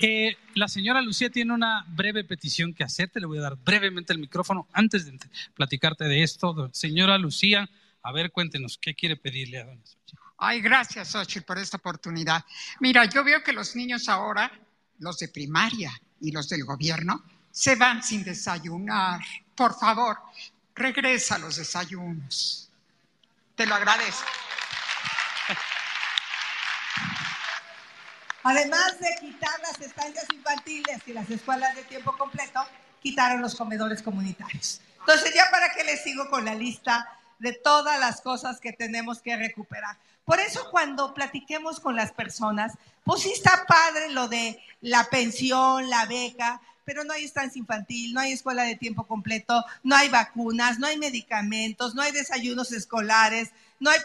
eh, 0.00 0.36
la 0.54 0.68
señora 0.68 1.00
Lucía 1.00 1.30
tiene 1.30 1.52
una 1.52 1.84
breve 1.88 2.24
petición 2.24 2.74
que 2.74 2.84
hacerte. 2.84 3.20
Le 3.20 3.26
voy 3.26 3.38
a 3.38 3.42
dar 3.42 3.56
brevemente 3.56 4.12
el 4.12 4.18
micrófono 4.18 4.68
antes 4.72 5.06
de 5.06 5.18
platicarte 5.54 6.04
de 6.04 6.22
esto. 6.22 6.70
Señora 6.72 7.18
Lucía, 7.18 7.68
a 8.02 8.12
ver, 8.12 8.30
cuéntenos, 8.30 8.78
¿qué 8.78 8.94
quiere 8.94 9.16
pedirle 9.16 9.60
a 9.60 9.64
doña 9.64 9.84
Xochitl? 9.84 10.22
Ay, 10.38 10.60
gracias, 10.60 11.08
Xochitl, 11.08 11.46
por 11.46 11.58
esta 11.58 11.78
oportunidad. 11.78 12.44
Mira, 12.80 13.04
yo 13.06 13.24
veo 13.24 13.42
que 13.42 13.52
los 13.52 13.74
niños 13.74 14.08
ahora, 14.08 14.50
los 14.98 15.18
de 15.18 15.28
primaria 15.28 15.92
y 16.20 16.30
los 16.30 16.48
del 16.48 16.64
gobierno, 16.64 17.24
se 17.50 17.74
van 17.76 18.02
sin 18.02 18.22
desayunar. 18.22 19.20
Por 19.54 19.78
favor, 19.78 20.18
regresa 20.74 21.36
a 21.36 21.38
los 21.38 21.56
desayunos. 21.56 22.70
Te 23.54 23.66
lo 23.66 23.74
agradezco. 23.74 24.28
Además 28.48 29.00
de 29.00 29.08
quitar 29.20 29.58
las 29.60 29.80
estancias 29.80 30.24
infantiles 30.32 30.98
y 31.04 31.12
las 31.12 31.28
escuelas 31.28 31.74
de 31.74 31.82
tiempo 31.82 32.16
completo, 32.16 32.64
quitaron 33.02 33.42
los 33.42 33.56
comedores 33.56 34.02
comunitarios. 34.02 34.80
Entonces, 35.00 35.34
ya 35.34 35.50
para 35.50 35.70
qué 35.70 35.82
les 35.82 36.04
sigo 36.04 36.30
con 36.30 36.44
la 36.44 36.54
lista 36.54 37.08
de 37.40 37.54
todas 37.54 37.98
las 37.98 38.20
cosas 38.20 38.60
que 38.60 38.72
tenemos 38.72 39.20
que 39.20 39.36
recuperar. 39.36 39.96
Por 40.24 40.38
eso 40.38 40.70
cuando 40.70 41.12
platiquemos 41.12 41.80
con 41.80 41.96
las 41.96 42.12
personas, 42.12 42.74
pues 43.02 43.22
sí 43.22 43.32
está 43.32 43.66
padre 43.66 44.10
lo 44.10 44.28
de 44.28 44.62
la 44.80 45.02
pensión, 45.10 45.90
la 45.90 46.06
beca, 46.06 46.60
pero 46.84 47.02
no 47.02 47.14
hay 47.14 47.24
estancia 47.24 47.58
infantil, 47.58 48.14
no 48.14 48.20
hay 48.20 48.30
escuela 48.30 48.62
de 48.62 48.76
tiempo 48.76 49.08
completo, 49.08 49.64
no 49.82 49.96
hay 49.96 50.08
vacunas, 50.08 50.78
no 50.78 50.86
hay 50.86 50.98
medicamentos, 50.98 51.96
no 51.96 52.02
hay 52.02 52.12
desayunos 52.12 52.70
escolares, 52.70 53.50
no 53.80 53.90
hay 53.90 53.98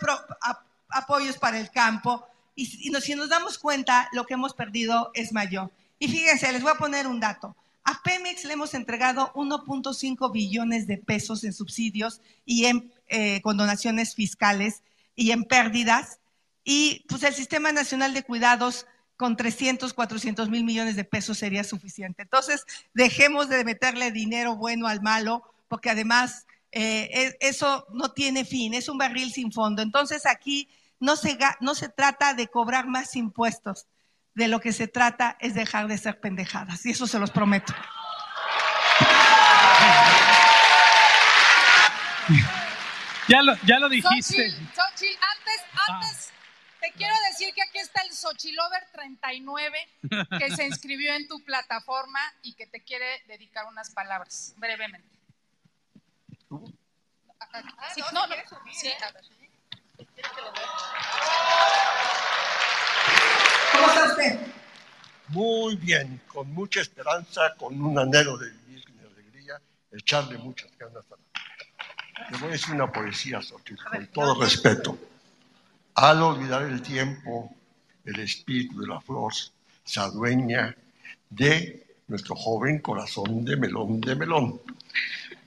apoyos 0.90 1.38
para 1.38 1.60
el 1.60 1.70
campo 1.70 2.28
y, 2.62 2.94
si 3.02 3.16
nos 3.16 3.30
damos 3.30 3.58
cuenta, 3.58 4.10
lo 4.14 4.26
que 4.26 4.36
hemos 4.36 4.54
perdido 4.54 5.12
es 5.14 5.34
mayor. 5.34 5.72
Y 6.00 6.08
fíjense, 6.08 6.52
les 6.52 6.62
voy 6.62 6.72
a 6.72 6.78
poner 6.78 7.08
un 7.08 7.20
dato. 7.20 7.56
A 7.84 8.02
Pemex 8.04 8.44
le 8.46 8.54
hemos 8.54 8.74
entregado 8.74 9.32
1.5 9.34 10.32
billones 10.32 10.86
de 10.86 10.98
pesos 10.98 11.44
en 11.44 11.54
subsidios 11.54 12.22
y 12.46 12.66
en 12.66 12.94
eh, 13.08 13.42
condonaciones 13.42 14.14
fiscales 14.14 14.84
y 15.16 15.32
en 15.32 15.44
pérdidas. 15.44 16.20
Y 16.64 17.04
pues 17.10 17.24
el 17.24 17.34
Sistema 17.34 17.72
Nacional 17.72 18.14
de 18.14 18.24
Cuidados 18.24 18.86
con 19.18 19.36
300, 19.36 19.94
400 19.94 20.50
mil 20.50 20.64
millones 20.64 20.96
de 20.96 21.04
pesos 21.04 21.40
sería 21.40 21.64
suficiente. 21.64 22.22
Entonces, 22.24 22.66
dejemos 22.94 23.50
de 23.50 23.64
meterle 23.64 24.12
dinero 24.12 24.56
bueno 24.56 24.88
al 24.88 25.02
malo, 25.02 25.44
porque 25.68 25.90
además 25.90 26.46
eh, 26.72 27.10
e, 27.12 27.38
eso 27.48 27.86
no 27.92 28.12
tiene 28.12 28.46
fin, 28.46 28.74
es 28.74 28.90
un 28.90 28.98
barril 28.98 29.32
sin 29.32 29.52
fondo. 29.52 29.82
Entonces, 29.82 30.26
aquí 30.26 30.70
no 31.02 31.16
se, 31.18 31.38
no 31.60 31.76
se 31.76 31.90
trata 31.90 32.34
de 32.34 32.48
cobrar 32.48 32.88
más 32.88 33.16
impuestos, 33.16 33.88
de 34.34 34.48
lo 34.48 34.62
que 34.62 34.72
se 34.72 34.88
trata 34.88 35.36
es 35.42 35.54
dejar 35.54 35.88
de 35.88 35.98
ser 35.98 36.22
pendejadas, 36.22 36.86
y 36.86 36.92
eso 36.92 37.08
se 37.08 37.20
los 37.20 37.32
prometo. 37.32 37.74
Ya 43.28 43.42
lo, 43.42 43.56
ya 43.66 43.80
lo 43.80 43.90
dijiste. 43.90 44.52
Xochitl, 44.52 45.20
antes, 45.22 45.62
antes 45.88 46.32
te 46.80 46.92
quiero 46.94 47.14
decir 47.30 47.54
que 47.54 47.62
aquí 47.62 47.80
está 47.80 48.02
el 48.02 48.14
Xochilover 48.14 48.88
39 48.92 49.88
que 50.40 50.56
se 50.56 50.66
inscribió 50.66 51.14
en 51.14 51.28
tu 51.28 51.44
plataforma 51.44 52.20
y 52.42 52.54
que 52.54 52.68
te 52.68 52.84
quiere 52.84 53.24
dedicar 53.28 53.66
unas 53.68 53.92
palabras, 53.92 54.54
brevemente. 54.58 55.20
Sí, 57.96 58.02
no, 58.14 58.28
no, 58.28 58.36
sí, 58.72 58.92
a 59.02 59.12
ver. 59.12 59.41
¿Cómo 63.72 63.88
está 63.88 64.06
usted? 64.06 64.40
Muy 65.30 65.76
bien, 65.76 66.22
con 66.28 66.54
mucha 66.54 66.82
esperanza, 66.82 67.56
con 67.58 67.82
un 67.82 67.98
anhelo 67.98 68.38
de 68.38 68.50
vivir 68.50 68.84
y 68.90 69.06
alegría, 69.06 69.62
echarle 69.92 70.38
muchas 70.38 70.70
ganas 70.78 71.04
a 71.12 71.12
la 71.12 71.18
vida. 71.18 72.30
Le 72.32 72.38
voy 72.38 72.50
a 72.50 72.52
decir 72.52 72.76
una 72.76 72.92
poesía, 72.92 73.42
Sotil, 73.42 73.78
con 73.84 74.08
todo 74.08 74.42
respeto. 74.42 74.98
Al 75.96 76.22
olvidar 76.22 76.64
el 76.64 76.82
tiempo, 76.82 77.56
el 78.06 78.20
espíritu 78.20 78.80
de 78.82 78.88
la 78.88 79.00
flor 79.02 79.34
se 79.84 80.00
adueña 80.00 80.76
de 81.30 81.86
nuestro 82.08 82.36
joven 82.36 82.80
corazón 82.80 83.46
de 83.46 83.56
melón 83.56 84.02
de 84.02 84.16
melón. 84.16 84.62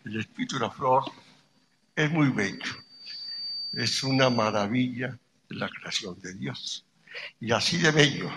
El 0.04 0.20
espíritu 0.20 0.56
de 0.56 0.62
la 0.62 0.70
flor 0.70 1.04
es 1.94 2.10
muy 2.10 2.28
bello, 2.28 2.72
es 3.76 4.02
una 4.02 4.30
maravilla 4.30 5.18
de 5.48 5.56
la 5.56 5.68
creación 5.68 6.18
de 6.20 6.34
Dios. 6.34 6.84
Y 7.40 7.52
así 7.52 7.78
de 7.78 7.90
bello, 7.90 8.30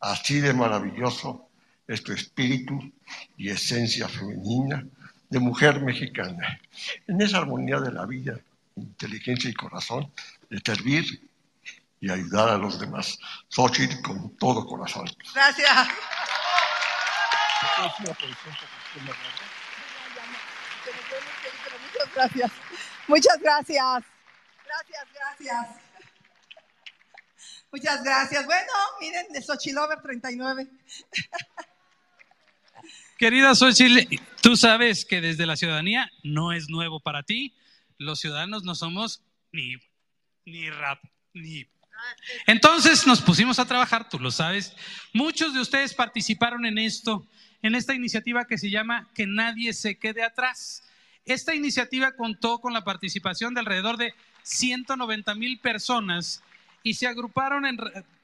así 0.00 0.40
de 0.40 0.52
maravilloso 0.52 1.48
es 1.86 2.02
tu 2.02 2.12
espíritu 2.12 2.78
y 3.36 3.50
esencia 3.50 4.08
femenina 4.08 4.84
de 5.30 5.38
mujer 5.38 5.80
mexicana. 5.80 6.60
En 7.06 7.20
esa 7.20 7.38
armonía 7.38 7.80
de 7.80 7.92
la 7.92 8.06
vida, 8.06 8.38
inteligencia 8.76 9.50
y 9.50 9.54
corazón, 9.54 10.12
de 10.50 10.60
servir 10.64 11.28
y 12.00 12.10
ayudar 12.10 12.50
a 12.50 12.58
los 12.58 12.78
demás. 12.78 13.18
Xochitl 13.48 14.02
con 14.02 14.36
todo 14.36 14.66
corazón. 14.66 15.08
Gracias. 15.34 15.88
Muchas 21.82 22.14
gracias. 22.14 22.52
Muchas 23.08 23.38
gracias. 23.40 24.17
Gracias, 24.68 25.08
gracias. 25.14 25.66
Muchas 27.72 28.04
gracias. 28.04 28.44
Bueno, 28.44 28.72
miren, 29.00 29.32
de 29.32 29.40
Xochilover 29.40 30.02
39. 30.02 30.68
Querida 33.18 33.54
Xochitl, 33.54 34.20
tú 34.42 34.56
sabes 34.56 35.06
que 35.06 35.22
desde 35.22 35.46
la 35.46 35.56
ciudadanía 35.56 36.10
no 36.22 36.52
es 36.52 36.68
nuevo 36.68 37.00
para 37.00 37.22
ti. 37.22 37.54
Los 37.96 38.20
ciudadanos 38.20 38.62
no 38.62 38.74
somos 38.74 39.22
ni, 39.52 39.76
ni 40.44 40.68
rap, 40.68 41.02
ni 41.32 41.66
Entonces 42.46 43.06
nos 43.06 43.22
pusimos 43.22 43.58
a 43.58 43.66
trabajar, 43.66 44.08
tú 44.08 44.18
lo 44.18 44.30
sabes. 44.30 44.76
Muchos 45.14 45.54
de 45.54 45.60
ustedes 45.60 45.94
participaron 45.94 46.66
en 46.66 46.76
esto, 46.76 47.26
en 47.62 47.74
esta 47.74 47.94
iniciativa 47.94 48.46
que 48.46 48.58
se 48.58 48.70
llama 48.70 49.08
Que 49.14 49.26
nadie 49.26 49.72
se 49.72 49.98
quede 49.98 50.22
atrás. 50.22 50.82
Esta 51.24 51.54
iniciativa 51.54 52.12
contó 52.12 52.60
con 52.60 52.72
la 52.72 52.84
participación 52.84 53.54
de 53.54 53.60
alrededor 53.60 53.96
de 53.96 54.14
190 54.48 55.34
mil 55.34 55.58
personas 55.58 56.42
y 56.82 56.94
se 56.94 57.06
agruparon 57.06 57.66
en 57.66 57.78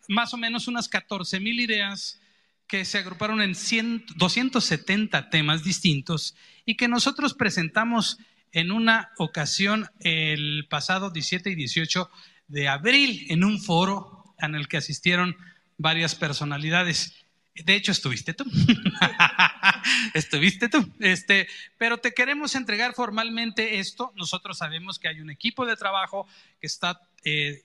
más 0.09 0.33
o 0.35 0.37
menos 0.37 0.69
unas 0.69 0.89
14 0.89 1.41
mil 1.41 1.61
ideas 1.61 2.21
que 2.67 2.85
se 2.85 2.99
agruparon 2.99 3.43
en 3.43 3.55
100 3.55 4.07
270 4.17 5.31
temas 5.31 5.65
distintos 5.65 6.35
y 6.65 6.77
que 6.77 6.89
nosotros 6.89 7.35
presentamos 7.35 8.19
en 8.53 8.71
una 8.71 9.11
ocasión 9.19 9.91
el 10.01 10.67
pasado 10.71 11.11
17 11.11 11.51
y 11.51 11.55
18 11.55 12.11
de 12.49 12.69
abril 12.69 13.27
en 13.29 13.45
un 13.45 13.61
foro 13.61 14.35
en 14.39 14.55
el 14.55 14.69
que 14.69 14.77
asistieron 14.77 15.37
varias 15.77 16.15
personalidades. 16.15 17.24
De 17.55 17.75
hecho, 17.75 17.93
estuviste 17.93 18.35
tú. 18.35 18.45
estuviste 20.15 20.69
tú. 20.69 20.93
Este, 20.99 21.47
pero 21.79 21.99
te 21.99 22.13
queremos 22.13 22.55
entregar 22.55 22.95
formalmente 22.95 23.79
esto. 23.79 24.13
Nosotros 24.17 24.59
sabemos 24.59 24.99
que 24.99 25.09
hay 25.09 25.21
un 25.21 25.31
equipo 25.31 25.65
de 25.67 25.77
trabajo 25.77 26.27
que 26.61 26.67
está 26.67 27.01
eh, 27.25 27.65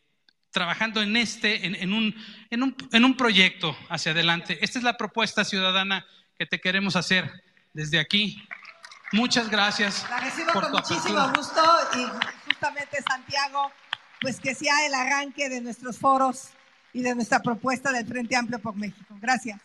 trabajando 0.51 1.01
en 1.01 1.17
este, 1.17 1.65
en, 1.65 1.75
en 1.75 1.93
un, 1.93 2.15
en, 2.49 2.63
un, 2.63 2.75
en 2.91 3.05
un 3.05 3.17
proyecto 3.17 3.75
hacia 3.89 4.11
adelante. 4.11 4.59
Esta 4.61 4.77
es 4.79 4.83
la 4.83 4.97
propuesta 4.97 5.43
ciudadana 5.43 6.05
que 6.37 6.45
te 6.45 6.61
queremos 6.61 6.95
hacer 6.95 7.43
desde 7.73 7.99
aquí. 7.99 8.41
Muchas 9.11 9.49
gracias 9.49 10.05
La 10.07 10.19
recibo 10.19 10.53
por 10.53 10.63
con 10.63 10.71
muchísimo 10.73 11.17
apertura. 11.17 11.33
gusto 11.35 11.61
y 11.97 12.45
justamente 12.45 13.01
Santiago, 13.01 13.71
pues 14.21 14.39
que 14.39 14.53
sea 14.53 14.85
el 14.85 14.93
arranque 14.93 15.49
de 15.49 15.61
nuestros 15.61 15.97
foros 15.97 16.49
y 16.93 17.01
de 17.01 17.15
nuestra 17.15 17.39
propuesta 17.39 17.91
del 17.91 18.05
Frente 18.05 18.35
Amplio 18.35 18.59
por 18.59 18.75
México. 18.75 19.17
Gracias. 19.19 19.59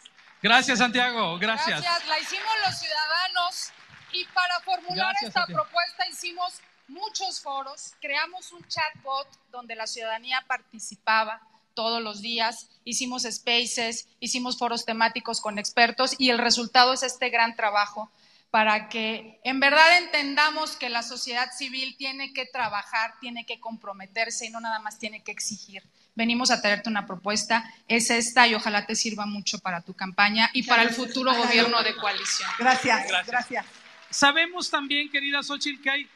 Gracias, 0.45 0.79
Santiago. 0.79 1.39
Gracias. 1.39 1.83
La 2.07 2.19
hicimos 2.19 2.53
los 2.67 2.79
ciudadanos 2.79 3.73
y 4.13 4.27
para 4.27 4.61
formular 4.61 5.07
Gracias, 5.07 5.29
esta 5.29 5.41
Santiago. 5.41 5.63
propuesta 5.63 6.07
hicimos 6.07 6.61
muchos 6.87 7.41
foros, 7.41 7.95
creamos 7.99 8.53
un 8.53 8.63
chatbot 8.69 9.27
donde 9.51 9.75
la 9.75 9.87
ciudadanía 9.87 10.45
participaba 10.47 11.41
todos 11.73 12.03
los 12.03 12.21
días, 12.21 12.69
hicimos 12.85 13.23
spaces, 13.23 14.07
hicimos 14.21 14.59
foros 14.59 14.85
temáticos 14.85 15.41
con 15.41 15.59
expertos 15.59 16.15
y 16.19 16.29
el 16.29 16.37
resultado 16.37 16.93
es 16.93 17.03
este 17.03 17.31
gran 17.31 17.57
trabajo 17.57 18.11
para 18.51 18.91
que 18.91 19.41
en 19.45 19.61
verdad 19.61 19.97
entendamos 19.97 20.77
que 20.77 20.91
la 20.91 21.03
sociedad 21.03 21.53
civil 21.57 21.97
tiene 21.97 22.35
que 22.35 22.45
trabajar, 22.45 23.15
tiene 23.19 23.47
que 23.47 23.61
comprometerse 23.61 24.45
y 24.45 24.51
no 24.51 24.61
nada 24.61 24.79
más 24.79 24.99
tiene 24.99 25.25
que 25.25 25.33
exigir. 25.33 25.83
Venimos 26.15 26.51
a 26.51 26.63
traerte 26.63 26.89
una 26.89 27.07
propuesta, 27.07 27.65
es 27.89 28.11
esta 28.11 28.47
y 28.47 28.55
ojalá 28.55 28.87
te 28.87 28.95
sirva 28.95 29.27
mucho 29.27 29.59
para 29.59 29.83
tu 29.83 29.95
campaña 29.95 30.49
y 30.53 30.63
para 30.63 30.83
el 30.83 30.91
futuro 30.91 31.35
gobierno 31.35 31.83
de 31.83 31.97
coalición. 31.97 32.49
Gracias, 32.59 33.09
Gracias. 33.09 33.27
gracias. 33.27 33.67
Sabemos 34.11 34.71
también, 34.71 35.11
querida 35.11 35.43
Xochitl, 35.43 35.83
que 35.83 35.91
hay 35.91 36.09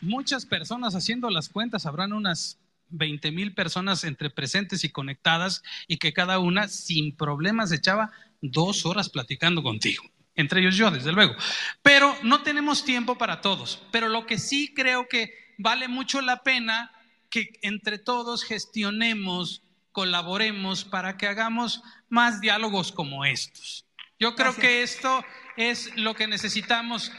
muchas 0.00 0.46
personas 0.46 0.94
haciendo 0.94 1.28
las 1.28 1.50
cuentas, 1.50 1.84
habrán 1.84 2.14
unas 2.14 2.58
20 2.90 3.30
mil 3.32 3.54
personas 3.54 4.04
entre 4.04 4.30
presentes 4.30 4.84
y 4.84 4.88
conectadas 4.88 5.62
y 5.86 5.98
que 5.98 6.12
cada 6.12 6.38
una 6.38 6.68
sin 6.68 7.14
problemas 7.14 7.72
echaba 7.72 8.10
dos 8.40 8.86
horas 8.86 9.08
platicando 9.08 9.62
contigo. 9.62 10.02
Entre 10.34 10.60
ellos 10.60 10.76
yo, 10.76 10.90
desde 10.90 11.12
luego. 11.12 11.34
Pero 11.82 12.16
no 12.22 12.42
tenemos 12.42 12.84
tiempo 12.84 13.18
para 13.18 13.40
todos. 13.40 13.82
Pero 13.90 14.08
lo 14.08 14.24
que 14.24 14.38
sí 14.38 14.72
creo 14.72 15.08
que 15.08 15.34
vale 15.58 15.88
mucho 15.88 16.20
la 16.20 16.42
pena 16.42 16.92
que 17.30 17.58
entre 17.62 17.98
todos 17.98 18.44
gestionemos, 18.44 19.62
colaboremos 19.92 20.84
para 20.84 21.16
que 21.16 21.26
hagamos 21.26 21.82
más 22.08 22.40
diálogos 22.40 22.92
como 22.92 23.24
estos. 23.24 23.84
Yo 24.18 24.34
creo 24.34 24.52
Gracias. 24.52 24.66
que 24.66 24.82
esto 24.82 25.24
es 25.56 25.96
lo 25.96 26.14
que 26.14 26.26
necesitamos, 26.26 27.12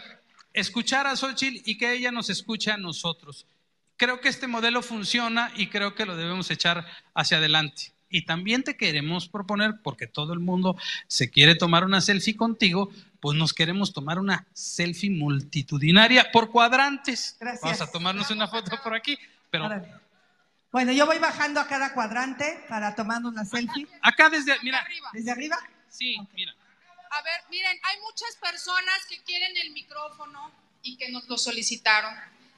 escuchar 0.54 1.08
a 1.08 1.16
Xochitl 1.16 1.62
y 1.70 1.78
que 1.78 1.94
ella 1.94 2.12
nos 2.12 2.30
escuche 2.30 2.72
a 2.72 2.78
nosotros. 2.78 3.46
Creo 3.98 4.22
que 4.22 4.30
este 4.30 4.48
modelo 4.48 4.82
funciona 4.82 5.52
y 5.56 5.68
creo 5.68 5.94
que 5.94 6.06
lo 6.06 6.16
debemos 6.16 6.50
echar 6.52 6.86
hacia 7.14 7.38
adelante. 7.38 7.94
Y 8.10 8.24
también 8.24 8.64
te 8.64 8.76
queremos 8.76 9.28
proponer, 9.28 9.82
porque 9.84 10.08
todo 10.08 10.34
el 10.34 10.40
mundo 10.40 10.76
se 11.08 11.30
quiere 11.30 11.56
tomar 11.56 11.84
una 11.86 12.02
selfie 12.02 12.36
contigo, 12.36 12.90
pues 13.20 13.38
nos 13.38 13.54
queremos 13.54 13.94
tomar 13.94 14.18
una 14.18 14.48
selfie 14.54 15.12
multitudinaria 15.12 16.32
por 16.32 16.50
cuadrantes. 16.50 17.38
Gracias. 17.40 17.62
Vamos 17.62 17.82
a 17.82 17.92
tomarnos 17.92 18.32
una 18.32 18.48
foto 18.48 18.72
por 18.84 18.96
aquí, 18.96 19.18
pero. 19.50 19.70
Bueno, 20.72 20.92
yo 20.92 21.08
voy 21.08 21.18
bajando 21.18 21.60
a 21.60 21.68
cada 21.68 21.94
cuadrante 21.94 22.64
para 22.70 22.94
tomarnos 22.94 23.34
la 23.34 23.44
selfie. 23.44 23.88
acá 24.04 24.30
desde, 24.30 24.56
mira, 24.62 24.86
¿Desde 25.14 25.32
arriba? 25.32 25.58
sí, 25.90 26.16
mira. 26.34 26.54
A 27.12 27.24
ver, 27.24 27.42
miren, 27.50 27.76
hay 27.84 28.00
muchas 28.02 28.36
personas 28.36 29.04
que 29.10 29.18
quieren 29.24 29.58
el 29.58 29.72
micrófono 29.72 30.52
y 30.84 30.96
que 30.98 31.10
nos 31.10 31.28
lo 31.28 31.40
solicitaron. 31.40 32.14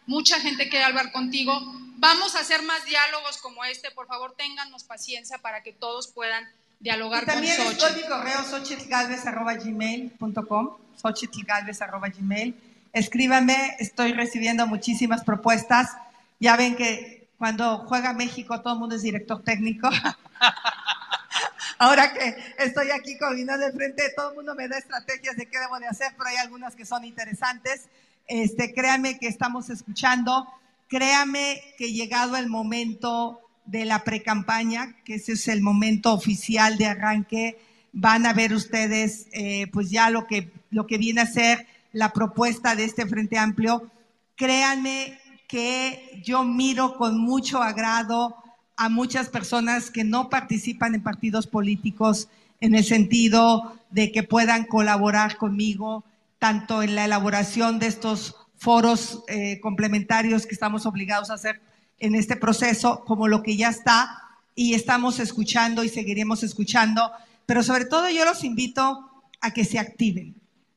Mucha 0.07 0.41
gente 0.41 0.67
quiere 0.67 0.83
hablar 0.83 1.13
contigo. 1.13 1.53
Vamos 1.99 2.35
a 2.35 2.41
hacer 2.41 2.61
más 2.63 2.83
diálogos 2.83 3.37
como 3.37 3.63
este. 3.63 3.91
Por 3.91 4.07
favor, 4.07 4.33
téngannos 4.35 4.83
paciencia 4.83 5.37
para 5.37 5.63
que 5.63 5.71
todos 5.71 6.09
puedan 6.09 6.45
dialogar 6.81 7.23
Y 7.23 7.27
también 7.27 7.55
con 7.55 7.67
estoy 7.67 7.91
Xochitl. 7.91 8.01
mi 8.03 8.09
correo 8.09 8.43
xochitlgalvez.gmail.com 8.43 10.77
xochitlgalvez.gmail 11.01 12.55
Escríbanme, 12.93 13.77
estoy 13.79 14.11
recibiendo 14.11 14.67
muchísimas 14.67 15.23
propuestas. 15.23 15.95
Ya 16.41 16.57
ven 16.57 16.75
que 16.75 17.29
cuando 17.37 17.85
juega 17.87 18.13
México 18.13 18.59
todo 18.61 18.73
el 18.73 18.79
mundo 18.79 18.95
es 18.95 19.03
director 19.03 19.43
técnico. 19.43 19.87
Ahora 21.77 22.11
que 22.13 22.35
estoy 22.57 22.89
aquí 22.89 23.15
coordinando 23.19 23.67
el 23.67 23.73
frente, 23.73 24.11
todo 24.15 24.31
el 24.31 24.35
mundo 24.37 24.55
me 24.55 24.67
da 24.67 24.79
estrategias 24.79 25.37
de 25.37 25.45
qué 25.45 25.59
debo 25.59 25.77
de 25.79 25.85
hacer, 25.85 26.07
pero 26.17 26.29
hay 26.29 26.37
algunas 26.37 26.75
que 26.75 26.83
son 26.83 27.05
interesantes. 27.05 27.89
Este, 28.27 28.73
créanme 28.73 29.19
que 29.19 29.27
estamos 29.27 29.69
escuchando, 29.69 30.47
créanme 30.87 31.61
que 31.77 31.93
llegado 31.93 32.35
el 32.37 32.49
momento 32.49 33.39
de 33.65 33.85
la 33.85 34.03
precampaña, 34.03 34.95
que 35.05 35.15
ese 35.15 35.33
es 35.33 35.47
el 35.47 35.61
momento 35.61 36.11
oficial 36.11 36.79
de 36.79 36.87
arranque, 36.87 37.59
van 37.93 38.25
a 38.25 38.33
ver 38.33 38.51
ustedes 38.53 39.27
eh, 39.31 39.67
pues 39.71 39.91
ya 39.91 40.09
lo 40.09 40.25
que, 40.25 40.51
lo 40.71 40.87
que 40.87 40.97
viene 40.97 41.21
a 41.21 41.27
ser 41.27 41.67
la 41.93 42.13
propuesta 42.13 42.75
de 42.75 42.85
este 42.85 43.05
Frente 43.05 43.37
Amplio. 43.37 43.91
Créanme 44.35 45.20
que 45.51 46.21
yo 46.23 46.45
miro 46.45 46.95
con 46.95 47.17
mucho 47.19 47.61
agrado 47.61 48.37
a 48.77 48.87
muchas 48.87 49.27
personas 49.27 49.91
que 49.91 50.05
no 50.05 50.29
participan 50.29 50.95
en 50.95 51.03
partidos 51.03 51.45
políticos 51.45 52.29
en 52.61 52.73
el 52.73 52.85
sentido 52.85 53.77
de 53.89 54.13
que 54.13 54.23
puedan 54.23 54.63
colaborar 54.63 55.35
conmigo 55.35 56.05
tanto 56.39 56.83
en 56.83 56.95
la 56.95 57.03
elaboración 57.03 57.79
de 57.79 57.87
estos 57.87 58.37
foros 58.55 59.25
eh, 59.27 59.59
complementarios 59.59 60.45
que 60.45 60.53
estamos 60.53 60.85
obligados 60.85 61.29
a 61.29 61.33
hacer 61.33 61.59
en 61.99 62.15
este 62.15 62.37
proceso, 62.37 63.03
como 63.03 63.27
lo 63.27 63.43
que 63.43 63.57
ya 63.57 63.67
está 63.67 64.21
y 64.55 64.73
estamos 64.73 65.19
escuchando 65.19 65.83
y 65.83 65.89
seguiremos 65.89 66.43
escuchando, 66.43 67.11
pero 67.45 67.61
sobre 67.61 67.83
todo 67.83 68.09
yo 68.09 68.23
los 68.23 68.45
invito 68.45 69.21
a 69.41 69.51
que 69.51 69.65
se 69.65 69.79
activen, 69.79 70.33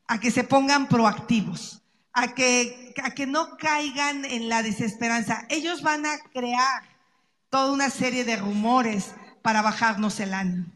a 0.09 0.19
que 0.19 0.33
se 0.33 0.43
pongan 0.43 0.89
proactivos, 0.89 1.84
a 2.15 2.35
que, 2.35 2.95
a 3.03 3.11
que 3.11 3.27
no 3.27 3.57
caigan 3.57 4.25
en 4.25 4.49
la 4.49 4.63
desesperanza. 4.63 5.45
Ellos 5.51 5.83
van 5.83 6.07
a 6.07 6.19
crear 6.33 6.83
toda 7.51 7.73
una 7.73 7.91
serie 7.91 8.25
de 8.25 8.37
rumores 8.37 9.15
para 9.43 9.63
bajarnos 9.63 10.19
el 10.21 10.33
ánimo. 10.33 10.67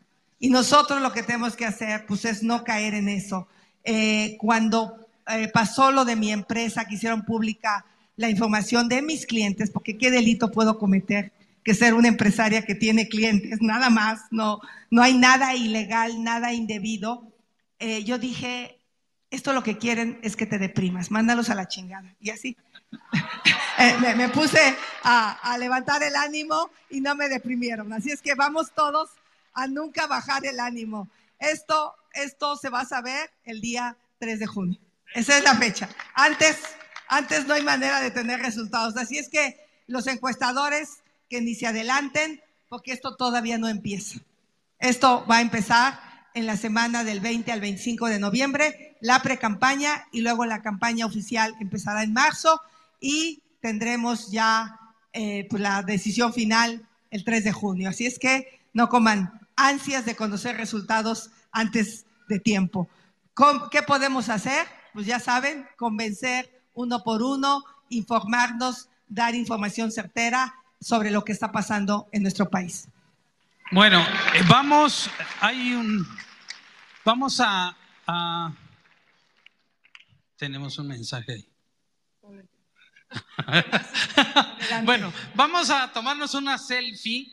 Y 0.40 0.51
nosotros 0.51 1.01
lo 1.01 1.12
que 1.12 1.23
tenemos 1.23 1.56
que 1.56 1.65
hacer, 1.65 2.05
pues, 2.06 2.24
es 2.24 2.43
no 2.43 2.65
caer 2.65 2.94
en 2.94 3.09
eso. 3.09 3.48
Eh, 3.85 4.36
cuando 4.39 5.09
eh, 5.28 5.48
pasó 5.48 5.93
lo 5.93 6.05
de 6.05 6.16
mi 6.16 6.32
empresa, 6.32 6.85
que 6.85 6.97
hicieron 6.97 7.24
pública 7.24 7.86
la 8.16 8.28
información 8.28 8.89
de 8.89 9.01
mis 9.01 9.24
clientes, 9.24 9.70
porque 9.70 9.97
qué 9.97 10.10
delito 10.10 10.51
puedo 10.51 10.78
cometer 10.78 11.32
que 11.62 11.74
ser 11.74 11.94
una 11.94 12.09
empresaria 12.09 12.65
que 12.65 12.74
tiene 12.74 13.09
clientes, 13.09 13.59
nada 13.60 13.90
más, 13.90 14.23
no, 14.31 14.60
no 14.90 15.02
hay 15.02 15.15
nada 15.15 15.55
ilegal, 15.55 16.23
nada 16.24 16.52
indebido. 16.52 17.31
Eh, 17.78 18.05
yo 18.05 18.19
dije, 18.19 18.77
esto 19.30 19.52
lo 19.52 19.62
que 19.62 19.78
quieren 19.78 20.18
es 20.22 20.36
que 20.36 20.46
te 20.46 20.59
deprimas, 20.59 21.10
mándalos 21.10 21.50
a 21.50 21.55
la 21.55 21.68
chingada. 21.68 22.14
Y 22.20 22.30
así. 22.30 22.56
Eh, 23.80 23.96
me, 24.00 24.12
me 24.16 24.28
puse 24.28 24.59
a, 25.05 25.38
a 25.40 25.56
levantar 25.56 26.02
el 26.02 26.16
ánimo 26.16 26.68
y 26.90 27.00
no 27.00 27.14
me 27.14 27.28
deprimieron. 27.28 27.92
Así 27.92 28.10
es 28.10 28.20
que 28.20 28.34
vamos 28.34 28.72
todos 28.74 29.09
a 29.52 29.68
nunca 29.68 30.09
bajar 30.09 30.44
el 30.44 30.59
ánimo. 30.59 31.09
Esto, 31.38 31.94
esto 32.12 32.56
se 32.56 32.70
va 32.70 32.80
a 32.80 32.84
saber 32.86 33.30
el 33.44 33.60
día 33.60 33.96
3 34.18 34.40
de 34.40 34.46
junio. 34.46 34.80
Esa 35.14 35.38
es 35.38 35.44
la 35.44 35.55
fecha. 35.55 35.88
Antes, 36.14 36.56
antes 37.09 37.46
no 37.46 37.55
hay 37.55 37.62
manera 37.62 38.00
de 38.00 38.10
tener 38.10 38.40
resultados. 38.40 38.96
Así 38.96 39.18
es 39.18 39.28
que 39.28 39.64
los 39.86 40.06
encuestadores 40.06 40.98
que 41.28 41.40
ni 41.40 41.55
se 41.55 41.66
adelanten, 41.66 42.42
porque 42.68 42.92
esto 42.92 43.16
todavía 43.16 43.59
no 43.59 43.68
empieza. 43.68 44.18
Esto 44.78 45.26
va 45.26 45.38
a 45.38 45.40
empezar 45.40 46.00
en 46.34 46.46
la 46.46 46.56
semana 46.56 47.05
del 47.05 47.20
20 47.20 47.50
al 47.52 47.60
25 47.60 48.06
de 48.06 48.18
noviembre, 48.18 48.88
la 49.01 49.20
pre-campaña 49.23 50.07
y 50.12 50.20
luego 50.23 50.45
la 50.47 50.62
campaña 50.62 51.07
oficial 51.07 51.55
empezará 51.61 52.03
en 52.03 52.12
marzo 52.12 52.61
y 53.01 53.43
tendremos 53.61 54.31
ya 54.31 54.79
eh, 55.12 55.47
pues 55.51 55.62
la 55.62 55.83
decisión 55.83 56.33
final 56.33 56.87
el 57.11 57.25
3 57.25 57.45
de 57.45 57.53
junio. 57.53 57.89
Así 57.91 58.07
es 58.07 58.19
que 58.19 58.61
no 58.73 58.89
coman 58.89 59.41
ansias 59.57 60.05
de 60.05 60.15
conocer 60.16 60.57
resultados 60.57 61.31
antes 61.53 62.05
de 62.29 62.39
tiempo. 62.39 62.89
¿Cómo- 63.35 63.70
¿Qué 63.70 63.83
podemos 63.83 64.29
hacer? 64.29 64.66
Pues 64.93 65.07
ya 65.07 65.19
saben, 65.20 65.66
convencer 65.77 66.62
uno 66.75 67.03
por 67.03 67.23
uno, 67.23 67.65
informarnos, 67.89 68.89
dar 69.09 69.35
información 69.35 69.91
certera 69.91 70.55
sobre 70.81 71.11
lo 71.11 71.25
que 71.25 71.33
está 71.33 71.51
pasando 71.51 72.09
en 72.12 72.23
nuestro 72.23 72.51
país. 72.51 72.89
Bueno, 73.73 74.01
eh, 74.35 74.43
vamos, 74.49 75.11
hay 75.41 75.75
un, 75.75 76.07
vamos 77.05 77.41
a- 77.41 77.75
tenemos 80.39 80.78
un 80.78 80.89
mensaje 80.89 81.32
ahí. 81.32 81.48
bueno, 84.85 85.12
vamos 85.35 85.70
a 85.70 85.93
tomarnos 85.93 86.35
una 86.35 86.59
selfie 86.59 87.32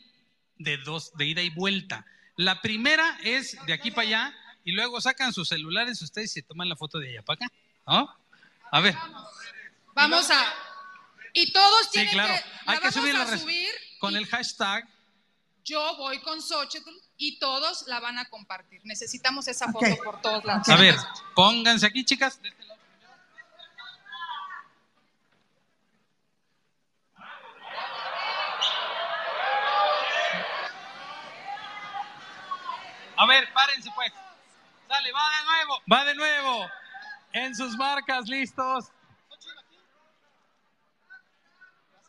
de 0.58 0.78
dos, 0.78 1.14
de 1.18 1.26
ida 1.26 1.42
y 1.42 1.50
vuelta. 1.50 2.06
La 2.38 2.62
primera 2.62 3.18
es 3.24 3.58
de 3.66 3.74
aquí 3.74 3.92
para 3.92 4.08
allá 4.08 4.36
y 4.64 4.72
luego 4.72 5.00
sacan 5.02 5.34
sus 5.34 5.50
celulares 5.50 6.02
ustedes 6.02 6.32
y 6.32 6.42
se 6.42 6.48
toman 6.48 6.68
la 6.70 6.76
foto 6.76 7.00
de 7.00 7.10
allá 7.12 7.22
para 7.24 7.46
acá. 7.46 7.54
¿no? 7.88 8.10
A 8.72 8.80
ver, 8.82 8.96
Vamos 9.94 10.30
a. 10.30 10.54
Y 11.34 11.52
todos 11.52 11.84
sí, 11.86 11.90
tienen 11.94 12.14
claro, 12.14 12.34
que. 12.34 12.40
la 12.66 12.72
hay 12.72 12.78
que 12.80 12.84
vamos 12.88 12.94
subir 12.96 13.14
la 13.14 13.22
a 13.22 13.26
res- 13.26 13.42
subir. 13.42 13.70
con 14.00 14.16
el 14.16 14.26
hashtag. 14.28 14.88
Yo 15.64 15.96
voy 15.98 16.20
con 16.20 16.42
Xochitl 16.42 16.90
y 17.18 17.40
todos 17.40 17.86
la 17.88 18.00
van 18.00 18.18
a 18.18 18.26
compartir. 18.30 18.82
Necesitamos 18.84 19.48
esa 19.48 19.72
foto 19.72 19.88
por 20.04 20.22
todos 20.22 20.44
lados. 20.46 20.68
A 20.70 20.76
ver, 20.76 20.96
pónganse 21.34 21.86
aquí, 21.86 22.04
chicas. 22.06 22.40
A 33.18 33.26
ver, 33.26 33.52
párense 33.54 33.90
pues. 33.96 34.12
Dale, 34.88 35.12
va 35.12 35.30
de 35.30 35.46
nuevo. 35.46 35.82
Va 35.92 36.06
de 36.06 36.16
nuevo. 36.16 36.70
En 37.34 37.56
sus 37.56 37.76
marcas, 37.76 38.28
listos. 38.28 38.86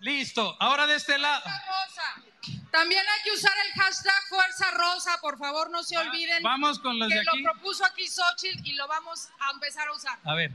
Listo. 0.00 0.56
Ahora 0.60 0.86
de 0.86 0.96
este 0.96 1.18
lado. 1.18 1.42
Rosa. 1.44 2.22
También 2.70 3.02
hay 3.08 3.22
que 3.22 3.32
usar 3.32 3.52
el 3.66 3.72
hashtag 3.72 4.28
Fuerza 4.28 4.70
Rosa, 4.72 5.18
por 5.20 5.38
favor, 5.38 5.70
no 5.70 5.82
se 5.82 5.96
olviden. 5.96 6.42
vamos 6.42 6.78
con 6.78 6.98
los 6.98 7.08
que 7.08 7.14
de 7.14 7.20
aquí. 7.20 7.42
lo 7.42 7.52
propuso 7.52 7.84
aquí 7.84 8.06
Xochitl 8.06 8.66
y 8.68 8.74
lo 8.74 8.86
vamos 8.86 9.30
a 9.40 9.50
empezar 9.50 9.88
a 9.88 9.92
usar. 9.92 10.18
A 10.24 10.34
ver. 10.34 10.52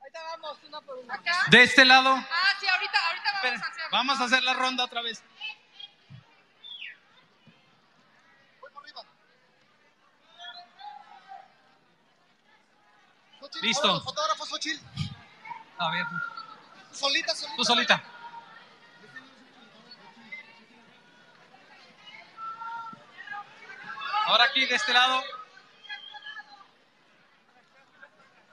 Ahorita 0.00 0.20
vamos 0.36 0.58
uno 0.66 0.82
por 0.82 0.96
uno. 0.96 1.14
De 1.50 1.62
este 1.62 1.84
lado. 1.84 2.14
Ah, 2.14 2.54
sí, 2.58 2.66
ahorita, 2.66 2.98
ahorita 3.08 3.32
vamos 3.42 3.62
a 3.62 3.66
hacer. 3.66 3.84
Vamos 3.90 4.20
a 4.20 4.24
hacer 4.24 4.42
la 4.42 4.54
ronda 4.54 4.84
otra 4.84 5.02
vez. 5.02 5.22
Listo. 13.62 14.00
Fotógrafo. 14.00 14.44
A 15.78 15.90
ver. 15.90 16.06
Solita, 16.92 17.34
solita. 17.34 17.56
Tú 17.56 17.64
solita. 17.64 18.02
Ahora 24.26 24.44
aquí 24.44 24.64
de 24.66 24.74
este 24.74 24.92
lado. 24.92 25.22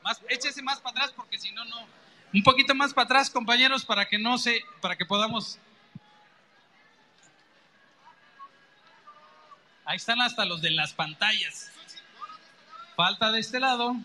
Más, 0.02 0.22
échese 0.30 0.62
más 0.62 0.80
para 0.80 0.92
atrás 0.92 1.14
porque 1.16 1.38
si 1.38 1.52
no, 1.52 1.66
no. 1.66 1.88
Un 2.34 2.44
poquito 2.44 2.74
más 2.76 2.94
para 2.94 3.06
atrás, 3.06 3.30
compañeros, 3.30 3.86
para 3.86 4.08
que 4.08 4.18
no 4.18 4.38
se, 4.38 4.62
para 4.82 4.96
que 4.96 5.06
podamos. 5.06 5.60
Ahí 9.86 9.98
están 9.98 10.22
hasta 10.22 10.46
los 10.46 10.62
de 10.62 10.72
las 10.72 10.94
pantallas. 10.94 11.72
Falta 12.96 13.32
de 13.32 13.40
este 13.40 13.60
lado. 13.60 13.96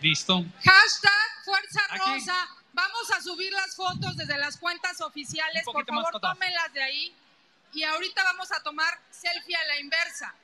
Listo. 0.00 0.44
Hashtag 0.64 1.44
Fuerza 1.44 1.80
Aquí. 1.90 2.14
Rosa. 2.14 2.48
Vamos 2.72 3.10
a 3.10 3.20
subir 3.20 3.52
las 3.52 3.74
fotos 3.74 4.16
desde 4.16 4.38
las 4.38 4.56
cuentas 4.56 5.00
oficiales. 5.00 5.64
Por 5.64 5.84
favor, 5.84 6.20
tómenlas 6.20 6.72
de 6.72 6.82
ahí. 6.82 7.16
Y 7.72 7.82
ahorita 7.82 8.22
vamos 8.22 8.52
a 8.52 8.62
tomar 8.62 8.98
selfie 9.10 9.56
a 9.56 9.64
la 9.64 9.80
inversa. 9.80 10.34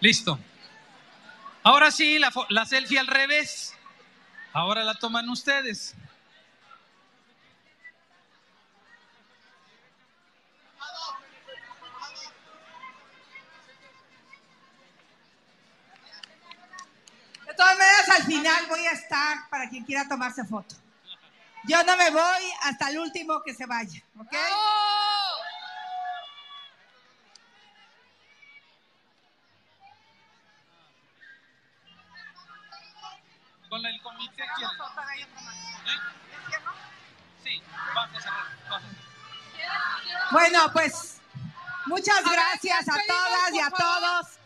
Listo. 0.00 0.38
Ahora 1.64 1.90
sí, 1.90 2.18
la, 2.18 2.32
la 2.50 2.64
selfie 2.64 2.98
al 2.98 3.08
revés. 3.08 3.74
Ahora 4.52 4.84
la 4.84 4.94
toman 4.94 5.28
ustedes. 5.28 5.94
Todas 17.58 17.76
maneras, 17.76 18.08
al 18.08 18.22
final 18.22 18.66
voy 18.68 18.86
a 18.86 18.92
estar 18.92 19.48
para 19.50 19.68
quien 19.68 19.84
quiera 19.84 20.08
tomarse 20.08 20.44
foto. 20.44 20.76
Yo 21.64 21.82
no 21.82 21.96
me 21.96 22.10
voy 22.10 22.52
hasta 22.62 22.88
el 22.88 23.00
último 23.00 23.42
que 23.42 23.52
se 23.52 23.66
vaya, 23.66 24.00
¿ok? 24.16 24.32
Con 33.68 33.84
el 33.84 34.00
comité 34.02 34.44
quieren. 34.56 34.76
¿Eh? 35.84 35.98
Sí, 37.42 37.62
vamos 37.94 38.16
a 38.16 38.20
cerrar. 38.20 38.46
Bueno, 40.30 40.72
pues 40.72 41.20
muchas 41.86 42.22
gracias 42.22 42.88
a 42.88 42.94
todas 43.06 43.52
y 43.52 43.60
a 43.60 43.70
todos. 43.70 44.37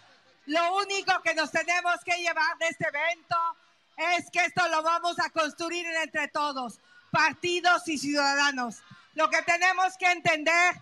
Lo 0.47 0.77
único 0.77 1.23
que 1.23 1.35
nos 1.35 1.51
tenemos 1.51 2.03
que 2.05 2.17
llevar 2.19 2.59
de 2.59 2.69
este 2.69 2.87
evento 2.89 3.37
es 3.97 4.31
que 4.31 4.45
esto 4.45 4.67
lo 4.69 4.83
vamos 4.83 5.19
a 5.21 5.31
construir 5.31 5.87
entre 6.03 6.29
todos, 6.29 6.81
partidos 7.11 7.87
y 7.89 7.99
ciudadanos. 7.99 8.83
Lo 9.15 9.31
que 9.31 9.43
tenemos 9.43 9.97
que 9.97 10.11
entender 10.11 10.75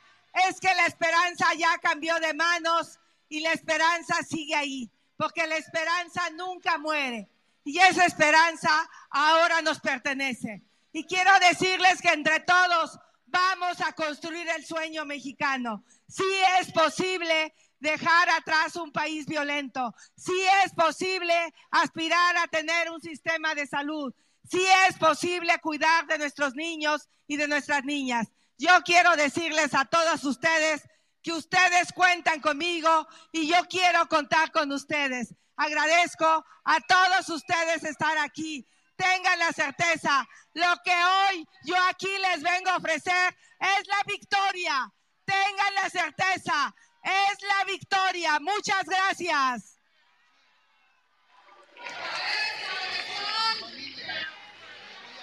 es 0.48 0.60
que 0.60 0.74
la 0.74 0.86
esperanza 0.86 1.46
ya 1.58 1.76
cambió 1.78 2.18
de 2.20 2.32
manos 2.34 2.98
y 3.28 3.40
la 3.40 3.52
esperanza 3.52 4.22
sigue 4.22 4.54
ahí, 4.54 4.90
porque 5.16 5.46
la 5.46 5.56
esperanza 5.56 6.22
nunca 6.30 6.78
muere. 6.78 7.28
Y 7.64 7.78
esa 7.78 8.06
esperanza 8.06 8.70
ahora 9.10 9.60
nos 9.60 9.80
pertenece. 9.80 10.62
Y 10.92 11.04
quiero 11.04 11.30
decirles 11.40 12.00
que 12.00 12.12
entre 12.12 12.40
todos 12.40 12.98
vamos 13.26 13.80
a 13.80 13.92
construir 13.92 14.48
el 14.48 14.64
sueño 14.64 15.04
mexicano. 15.04 15.84
Sí 16.08 16.24
es 16.60 16.72
posible 16.72 17.54
dejar 17.80 18.30
atrás 18.30 18.76
un 18.76 18.92
país 18.92 19.26
violento. 19.26 19.94
Sí 20.16 20.40
es 20.64 20.72
posible 20.72 21.34
aspirar 21.70 22.36
a 22.36 22.46
tener 22.46 22.90
un 22.90 23.00
sistema 23.00 23.54
de 23.54 23.66
salud. 23.66 24.14
Sí 24.48 24.64
es 24.88 24.96
posible 24.96 25.58
cuidar 25.60 26.06
de 26.06 26.18
nuestros 26.18 26.54
niños 26.54 27.08
y 27.26 27.36
de 27.36 27.48
nuestras 27.48 27.84
niñas. 27.84 28.28
Yo 28.58 28.70
quiero 28.84 29.16
decirles 29.16 29.74
a 29.74 29.84
todos 29.84 30.22
ustedes 30.24 30.82
que 31.22 31.32
ustedes 31.32 31.92
cuentan 31.92 32.40
conmigo 32.40 33.06
y 33.32 33.48
yo 33.48 33.56
quiero 33.68 34.06
contar 34.08 34.52
con 34.52 34.70
ustedes. 34.72 35.34
Agradezco 35.56 36.44
a 36.64 36.80
todos 36.80 37.28
ustedes 37.28 37.84
estar 37.84 38.16
aquí. 38.18 38.66
Tengan 38.96 39.38
la 39.38 39.52
certeza, 39.52 40.28
lo 40.52 40.74
que 40.84 40.92
hoy 40.92 41.46
yo 41.64 41.74
aquí 41.88 42.08
les 42.30 42.42
vengo 42.42 42.70
a 42.70 42.76
ofrecer 42.76 43.36
es 43.58 43.86
la 43.86 44.02
victoria. 44.06 44.92
Tengan 45.24 45.74
la 45.74 45.88
certeza, 45.88 46.74
es 47.02 47.42
la 47.42 47.64
victoria. 47.64 48.38
Muchas 48.40 48.84
gracias. 48.84 49.76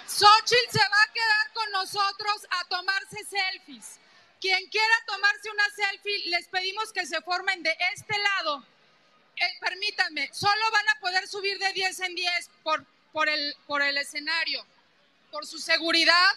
Xochitl 0.06 0.72
se 0.72 0.78
va 0.78 1.02
a 1.02 1.12
quedar 1.12 1.52
con 1.54 1.70
nosotros 1.70 2.46
a 2.50 2.64
tomarse 2.64 3.24
selfies. 3.24 4.00
Quien 4.40 4.68
quiera 4.68 4.94
tomarse 5.06 5.50
una 5.50 5.70
selfie, 5.70 6.28
les 6.30 6.48
pedimos 6.48 6.92
que 6.92 7.06
se 7.06 7.20
formen 7.22 7.62
de 7.62 7.76
este 7.94 8.18
lado. 8.18 8.64
Eh, 9.36 9.58
permítanme, 9.60 10.28
solo 10.32 10.70
van 10.72 10.88
a 10.88 11.00
poder 11.00 11.28
subir 11.28 11.58
de 11.58 11.72
10 11.72 12.00
en 12.00 12.14
10 12.16 12.50
por, 12.64 12.84
por, 13.12 13.28
el, 13.28 13.54
por 13.66 13.82
el 13.82 13.96
escenario, 13.96 14.66
por 15.30 15.46
su 15.46 15.58
seguridad. 15.58 16.30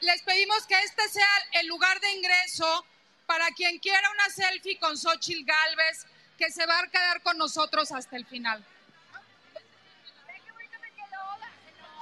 Les 0.00 0.20
pedimos 0.22 0.66
que 0.66 0.78
este 0.82 1.08
sea 1.08 1.48
el 1.52 1.66
lugar 1.68 2.00
de 2.00 2.12
ingreso 2.12 2.84
para 3.32 3.50
quien 3.54 3.78
quiera 3.78 4.06
una 4.12 4.28
selfie 4.28 4.78
con 4.78 4.94
Xochitl 4.94 5.46
Galvez, 5.46 6.06
que 6.36 6.50
se 6.50 6.66
va 6.66 6.80
a 6.80 6.86
quedar 6.88 7.22
con 7.22 7.38
nosotros 7.38 7.90
hasta 7.90 8.16
el 8.16 8.26
final. 8.26 8.62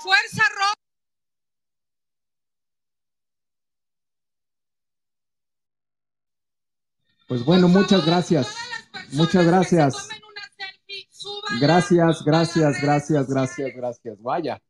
Fuerza 0.00 0.42
Roja. 0.56 0.74
Pues 7.28 7.44
bueno, 7.44 7.68
muchas 7.68 8.04
gracias. 8.04 8.56
Muchas 9.12 9.46
gracias. 9.46 10.08
Gracias, 11.60 12.24
gracias, 12.24 12.82
gracias, 12.82 13.28
gracias, 13.28 13.72
gracias. 13.76 14.20
Vaya. 14.20 14.60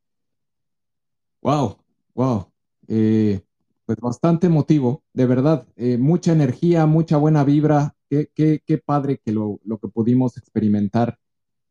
Wow, 1.41 1.83
wow. 2.13 2.53
Eh, 2.87 3.41
pues 3.91 3.99
bastante 4.01 4.47
emotivo, 4.47 5.03
de 5.15 5.27
verdad. 5.27 5.67
eh, 5.75 5.99
mucha 5.99 6.31
energía, 6.31 6.87
mucha 6.87 7.17
buena 7.17 7.43
vibra. 7.43 7.97
Qué, 8.09 8.31
qué, 8.33 8.63
qué 8.65 8.79
padre 8.79 9.19
que 9.19 9.33
lo, 9.33 9.59
lo 9.65 9.79
que 9.79 9.89
pudimos 9.89 10.37
experimentar 10.37 11.19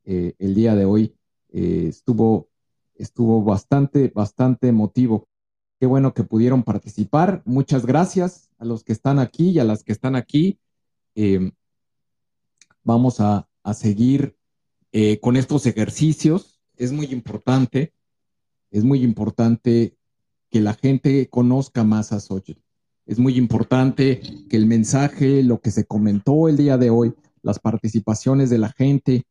eh, 0.04 0.34
el 0.38 0.54
día 0.54 0.76
de 0.76 0.84
hoy. 0.84 1.16
Eh, 1.54 1.86
estuvo, 1.88 2.50
estuvo 2.96 3.42
bastante, 3.42 4.12
bastante 4.14 4.68
emotivo. 4.68 5.30
Qué 5.80 5.86
bueno 5.86 6.14
que 6.14 6.26
pudieron 6.26 6.64
participar. 6.64 7.42
Muchas 7.46 7.86
gracias 7.86 8.50
a 8.58 8.66
los 8.66 8.84
que 8.84 8.92
están 8.92 9.18
aquí 9.18 9.52
y 9.52 9.60
a 9.60 9.64
las 9.64 9.86
que 9.86 9.94
están 9.94 10.18
aquí. 10.18 10.60
Vamos 12.84 13.22
a, 13.22 13.48
a 13.64 13.74
seguir 13.74 14.36
con 15.22 15.38
estos 15.38 15.66
ejercicios. 15.66 16.60
Es 16.76 16.92
muy 16.92 17.06
importante, 17.06 17.94
es 18.72 18.84
muy 18.84 19.04
importante 19.04 19.96
que 20.50 20.62
la 20.62 20.74
gente 20.74 21.30
conozca 21.30 21.84
más 21.84 22.12
a 22.12 22.20
Xochitl. 22.20 22.62
Es 23.06 23.18
muy 23.18 23.38
importante 23.38 24.22
que 24.50 24.58
el 24.58 24.68
mensaje, 24.68 25.42
lo 25.44 25.62
que 25.62 25.72
se 25.72 25.86
comentó 25.86 26.48
el 26.48 26.58
día 26.58 26.78
de 26.78 26.90
hoy, 26.90 27.16
las 27.42 27.60
participaciones 27.60 28.50
de 28.50 28.58
la 28.60 28.70
gente, 28.70 29.24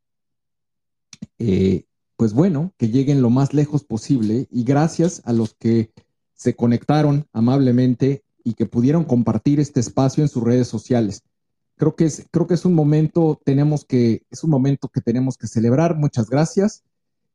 eh, 1.38 1.84
pues 2.16 2.32
bueno, 2.32 2.72
que 2.76 2.88
lleguen 2.88 3.22
lo 3.22 3.30
más 3.30 3.54
lejos 3.54 3.84
posible 3.84 4.48
y 4.50 4.64
gracias 4.64 5.22
a 5.24 5.32
los 5.32 5.54
que 5.54 5.92
se 6.34 6.56
conectaron 6.56 7.26
amablemente 7.32 8.24
y 8.42 8.54
que 8.54 8.66
pudieron 8.66 9.04
compartir 9.04 9.60
este 9.60 9.80
espacio 9.80 10.24
en 10.24 10.28
sus 10.28 10.42
redes 10.42 10.66
sociales. 10.66 11.22
Creo 11.76 11.94
que 11.94 12.06
es, 12.06 12.26
creo 12.32 12.46
que 12.46 12.54
es 12.54 12.64
un 12.64 12.74
momento, 12.74 13.40
tenemos 13.44 13.84
que, 13.84 14.22
es 14.30 14.42
un 14.42 14.50
momento 14.50 14.88
que 14.88 15.00
tenemos 15.00 15.36
que 15.36 15.46
celebrar. 15.46 15.96
Muchas 15.96 16.28
gracias. 16.28 16.82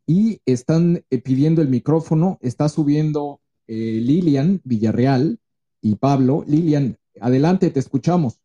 Y 0.05 0.41
están 0.45 1.05
eh, 1.09 1.17
pidiendo 1.19 1.61
el 1.61 1.69
micrófono, 1.69 2.37
está 2.41 2.67
subiendo 2.67 3.39
eh, 3.67 3.99
Lilian 4.01 4.61
Villarreal 4.63 5.39
y 5.81 5.95
Pablo. 5.95 6.43
Lilian, 6.47 6.97
adelante, 7.19 7.69
te 7.69 7.79
escuchamos. 7.79 8.39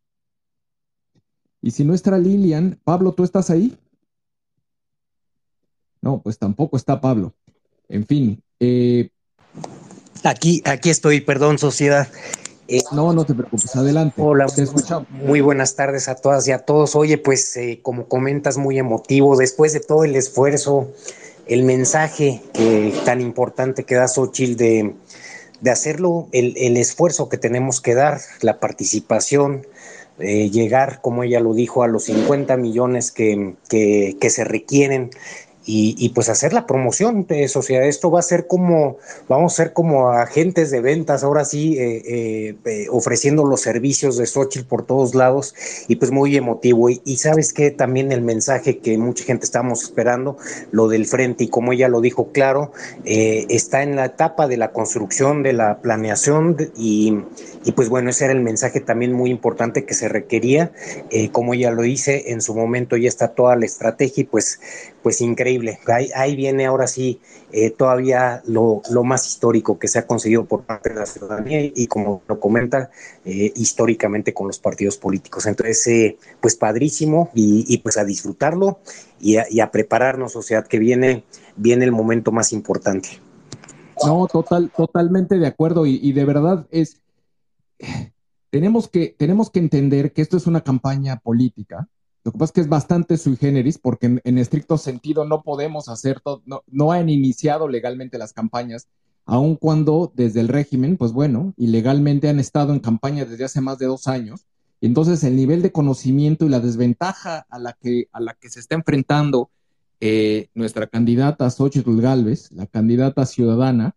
Y 1.61 1.73
si 1.73 1.85
no 1.85 1.95
está 1.95 2.17
Lilian, 2.19 2.79
Pablo, 2.85 3.13
¿tú 3.13 3.25
estás 3.25 3.51
ahí? 3.51 3.77
No, 6.01 6.21
pues 6.23 6.39
tampoco 6.39 6.77
está 6.77 7.01
Pablo. 7.01 7.35
En 7.89 8.07
fin. 8.07 8.43
eh, 8.61 9.11
Aquí, 10.25 10.63
aquí 10.65 10.91
estoy, 10.91 11.21
perdón, 11.21 11.59
sociedad. 11.59 12.09
Eh, 12.69 12.83
no, 12.93 13.13
no 13.13 13.25
te 13.25 13.35
preocupes, 13.35 13.75
adelante. 13.77 14.21
Hola, 14.21 14.47
te 14.47 14.63
escuchamos. 14.63 15.09
muy 15.11 15.41
buenas 15.41 15.75
tardes 15.75 16.07
a 16.09 16.17
todas 16.17 16.47
y 16.49 16.53
a 16.53 16.59
todos. 16.59 16.95
Oye, 16.97 17.17
pues 17.17 17.57
eh, 17.57 17.81
como 17.83 18.09
comentas, 18.09 18.59
muy 18.59 18.79
emotivo, 18.79 19.37
después 19.37 19.73
de 19.73 19.81
todo 19.81 20.05
el 20.05 20.15
esfuerzo, 20.17 20.93
el 21.49 21.65
mensaje 21.65 22.43
que, 22.53 22.93
tan 23.05 23.21
importante 23.21 23.85
que 23.85 23.95
da 23.95 24.07
Xochitl 24.07 24.57
de, 24.57 24.95
de 25.61 25.71
hacerlo, 25.71 26.29
el, 26.33 26.55
el 26.57 26.77
esfuerzo 26.77 27.29
que 27.29 27.39
tenemos 27.39 27.81
que 27.81 27.95
dar, 27.95 28.21
la 28.43 28.61
participación, 28.61 29.67
eh, 30.19 30.51
llegar, 30.51 31.01
como 31.01 31.23
ella 31.23 31.41
lo 31.41 31.55
dijo, 31.55 31.83
a 31.83 31.89
los 31.89 32.05
50 32.05 32.57
millones 32.57 33.13
que, 33.13 33.55
que, 33.69 34.17
que 34.21 34.31
se 34.31 34.45
requieren 34.45 35.11
y, 35.69 35.95
y, 35.99 36.09
pues 36.09 36.31
hacer 36.31 36.55
la 36.55 36.67
promoción 36.67 37.27
de 37.27 37.47
sociedad. 37.47 37.85
Esto 37.85 38.11
va 38.11 38.21
a 38.21 38.23
ser 38.23 38.47
como, 38.47 38.97
vamos 39.29 39.53
a 39.53 39.57
ser 39.57 39.75
como 39.75 40.09
agentes 40.09 40.71
de 40.71 40.81
ventas, 40.81 41.23
ahora 41.23 41.45
sí, 41.45 41.77
eh, 41.77 42.03
eh, 42.07 42.57
eh, 42.65 42.87
ofreciendo 42.91 43.45
los 43.45 43.61
servicios 43.61 44.17
de 44.17 44.25
Xochitl 44.25 44.67
por 44.67 44.87
todos 44.87 45.15
lados 45.15 45.55
y 45.87 45.97
pues 45.97 46.11
muy 46.11 46.35
emotivo. 46.39 46.89
Y, 46.89 47.03
y 47.05 47.19
sabes 47.19 47.53
que 47.53 47.71
también 47.71 48.13
el 48.13 48.23
mensaje 48.23 48.79
que 48.79 48.97
mucha 48.97 49.25
gente 49.25 49.45
estamos 49.45 49.83
esperando, 49.83 50.39
lo 50.71 50.89
del 50.89 51.05
frente, 51.05 51.45
y 51.45 51.49
como 51.49 51.75
ella 51.75 51.89
lo 51.89 52.01
dijo 52.01 52.33
claro, 52.33 52.73
está 53.05 53.83
en 53.83 53.95
la 53.95 54.07
etapa 54.07 54.49
de 54.49 54.57
la 54.57 54.73
construcción, 54.73 55.43
de 55.43 55.53
la 55.53 55.83
planeación 55.83 56.57
y, 56.79 57.19
y 57.65 57.73
pues 57.73 57.91
bueno, 57.91 58.09
ese 58.09 58.25
era 58.25 58.33
el 58.33 58.41
mensaje 58.41 58.81
también 58.81 59.13
muy 59.13 59.29
importante 59.31 59.85
que 59.85 59.93
se 59.93 60.09
requería. 60.09 60.73
Como 61.33 61.53
ella 61.53 61.71
lo 61.73 61.83
dice, 61.83 62.33
en 62.33 62.41
su 62.41 62.55
momento 62.55 62.97
ya 62.97 63.09
está 63.09 63.29
toda 63.29 63.55
la 63.57 63.67
estrategia 63.67 64.23
y 64.23 64.25
pues, 64.25 64.61
pues 65.03 65.21
increíble. 65.21 65.79
Ahí, 66.15 66.37
viene 66.37 66.67
ahora 66.67 66.87
sí 66.87 67.21
eh, 67.53 67.71
todavía 67.71 68.43
lo, 68.47 68.83
más 69.05 69.27
histórico 69.27 69.79
que 69.79 69.89
se 69.89 69.99
ha 69.99 70.07
conseguido 70.07 70.45
por 70.45 70.63
parte 70.63 70.91
de 70.91 70.97
la 70.97 71.07
ciudadanía 71.07 71.61
y, 71.63 71.87
como 71.87 72.23
lo 72.29 72.41
comenta 72.41 72.91
eh, 73.25 73.53
históricamente 73.57 74.35
con 74.35 74.47
los 74.47 74.59
partidos 74.59 74.97
políticos. 74.97 75.47
Entonces, 75.47 75.87
eh, 75.87 76.19
pues 76.41 76.57
padrísimo 76.57 77.31
y, 77.35 77.65
y, 77.73 77.79
pues 77.79 77.97
a 77.97 78.05
disfrutarlo 78.05 78.81
y 79.21 79.37
a, 79.37 79.47
y 79.51 79.61
a 79.61 79.71
prepararnos, 79.71 80.33
sociedad, 80.33 80.67
que 80.67 80.79
viene, 80.79 81.25
viene 81.57 81.85
el 81.85 81.93
momento 81.93 82.33
más 82.33 82.53
importante. 82.53 83.09
No, 84.05 84.27
total, 84.27 84.71
totalmente 84.77 85.39
de 85.39 85.47
acuerdo 85.47 85.87
y, 85.87 85.99
y 86.03 86.13
de 86.13 86.25
verdad 86.25 86.67
es, 86.71 87.01
tenemos 88.51 88.89
que, 88.89 89.15
tenemos 89.19 89.51
que 89.51 89.59
entender 89.59 90.13
que 90.13 90.23
esto 90.23 90.37
es 90.37 90.47
una 90.47 90.63
campaña 90.63 91.19
política. 91.19 91.89
Lo 92.25 92.33
que 92.33 92.39
pasa 92.39 92.51
es 92.51 92.53
que 92.53 92.61
es 92.63 92.69
bastante 92.69 93.17
sui 93.17 93.37
generis 93.37 93.79
porque 93.79 94.21
en, 94.23 94.39
estricto 94.39 94.77
sentido 94.77 95.25
no 95.25 95.43
podemos 95.43 95.89
hacer 95.89 96.21
todo, 96.21 96.43
no, 96.47 96.63
no 96.67 96.93
han 96.93 97.09
iniciado 97.09 97.69
legalmente 97.69 98.19
las 98.19 98.33
campañas, 98.33 98.89
aun 99.25 99.57
cuando 99.57 100.13
desde 100.15 100.41
el 100.41 100.49
régimen, 100.49 100.97
pues 100.97 101.13
bueno, 101.13 101.55
ilegalmente 101.57 102.29
han 102.29 102.41
estado 102.41 102.73
en 102.73 102.81
campaña 102.81 103.25
desde 103.25 103.45
hace 103.45 103.61
más 103.61 103.79
de 103.79 103.87
dos 103.87 104.09
años. 104.09 104.47
Entonces 104.81 105.25
el 105.25 105.37
nivel 105.37 105.63
de 105.63 105.73
conocimiento 105.73 106.47
y 106.47 106.49
la 106.49 106.61
desventaja 106.61 107.47
a 107.49 107.59
la 107.59 107.73
que, 107.75 108.09
a 108.13 108.21
la 108.21 108.35
que 108.35 108.49
se 108.49 108.61
está 108.61 108.75
enfrentando 108.75 109.51
eh, 110.01 110.49
nuestra 110.55 110.87
candidata 110.87 111.51
Xochitl 111.51 112.01
Galvez, 112.01 112.53
la 112.53 112.67
candidata 112.67 113.27
ciudadana, 113.27 113.97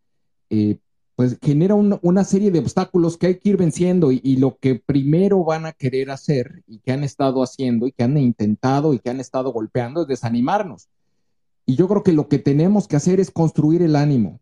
eh, 0.50 0.80
pues 1.22 1.38
genera 1.40 1.76
un- 1.76 2.00
una 2.02 2.24
serie 2.24 2.50
de 2.50 2.58
obstáculos 2.58 3.16
que 3.16 3.28
hay 3.28 3.36
que 3.38 3.50
ir 3.50 3.58
venciendo 3.58 4.12
y, 4.12 4.20
y 4.24 4.38
lo 4.38 4.58
que 4.58 4.74
primero 4.74 5.44
van 5.44 5.68
a 5.68 5.72
querer 5.72 6.10
hacer 6.10 6.64
y 6.66 6.80
que 6.80 6.92
han 6.94 7.04
estado 7.04 7.44
haciendo 7.44 7.86
y 7.86 7.92
que 7.92 8.02
han 8.02 8.18
intentado 8.18 8.96
y 8.96 8.98
que 8.98 9.12
han 9.12 9.20
estado 9.20 9.54
golpeando 9.54 10.02
es 10.02 10.08
desanimarnos. 10.08 10.88
Y 11.68 11.76
yo 11.76 11.88
creo 11.88 12.02
que 12.02 12.12
lo 12.12 12.28
que 12.28 12.40
tenemos 12.40 12.88
que 12.88 12.96
hacer 12.96 13.20
es 13.20 13.30
construir 13.30 13.84
el 13.84 13.96
ánimo. 13.96 14.40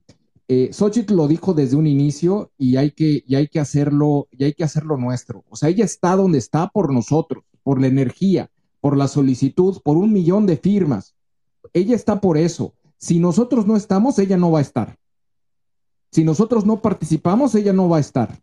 Eh, 0.47 0.69
Xochitl 0.71 1.15
lo 1.15 1.27
dijo 1.27 1.53
desde 1.53 1.75
un 1.75 1.85
inicio 1.85 2.49
y 2.57 2.77
hay 2.77 2.91
que, 2.91 3.25
y 3.27 3.35
hay 3.35 3.49
que 3.49 3.59
hacerlo, 3.59 4.29
y 4.31 4.45
hay 4.45 4.53
que 4.53 4.63
hacerlo 4.63 4.95
nuestro. 4.95 5.43
O 5.49 5.57
sea, 5.57 5.67
ella 5.67 5.83
está 5.83 6.15
donde 6.15 6.37
está 6.37 6.69
por 6.69 6.93
nosotros, 6.93 7.43
por 7.61 7.81
la 7.81 7.87
energía, 7.87 8.49
por 8.79 8.95
la 8.95 9.09
solicitud, 9.09 9.81
por 9.83 9.97
un 9.97 10.13
millón 10.13 10.45
de 10.45 10.55
firmas. 10.55 11.13
Ella 11.73 11.93
está 11.93 12.21
por 12.21 12.37
eso. 12.37 12.73
Si 12.95 13.19
nosotros 13.19 13.67
no 13.67 13.75
estamos, 13.75 14.17
ella 14.17 14.37
no 14.37 14.49
va 14.51 14.59
a 14.59 14.61
estar. 14.61 14.95
Si 16.11 16.23
nosotros 16.23 16.65
no 16.65 16.81
participamos, 16.81 17.55
ella 17.55 17.73
no 17.73 17.87
va 17.89 17.97
a 17.97 18.01
estar. 18.01 18.39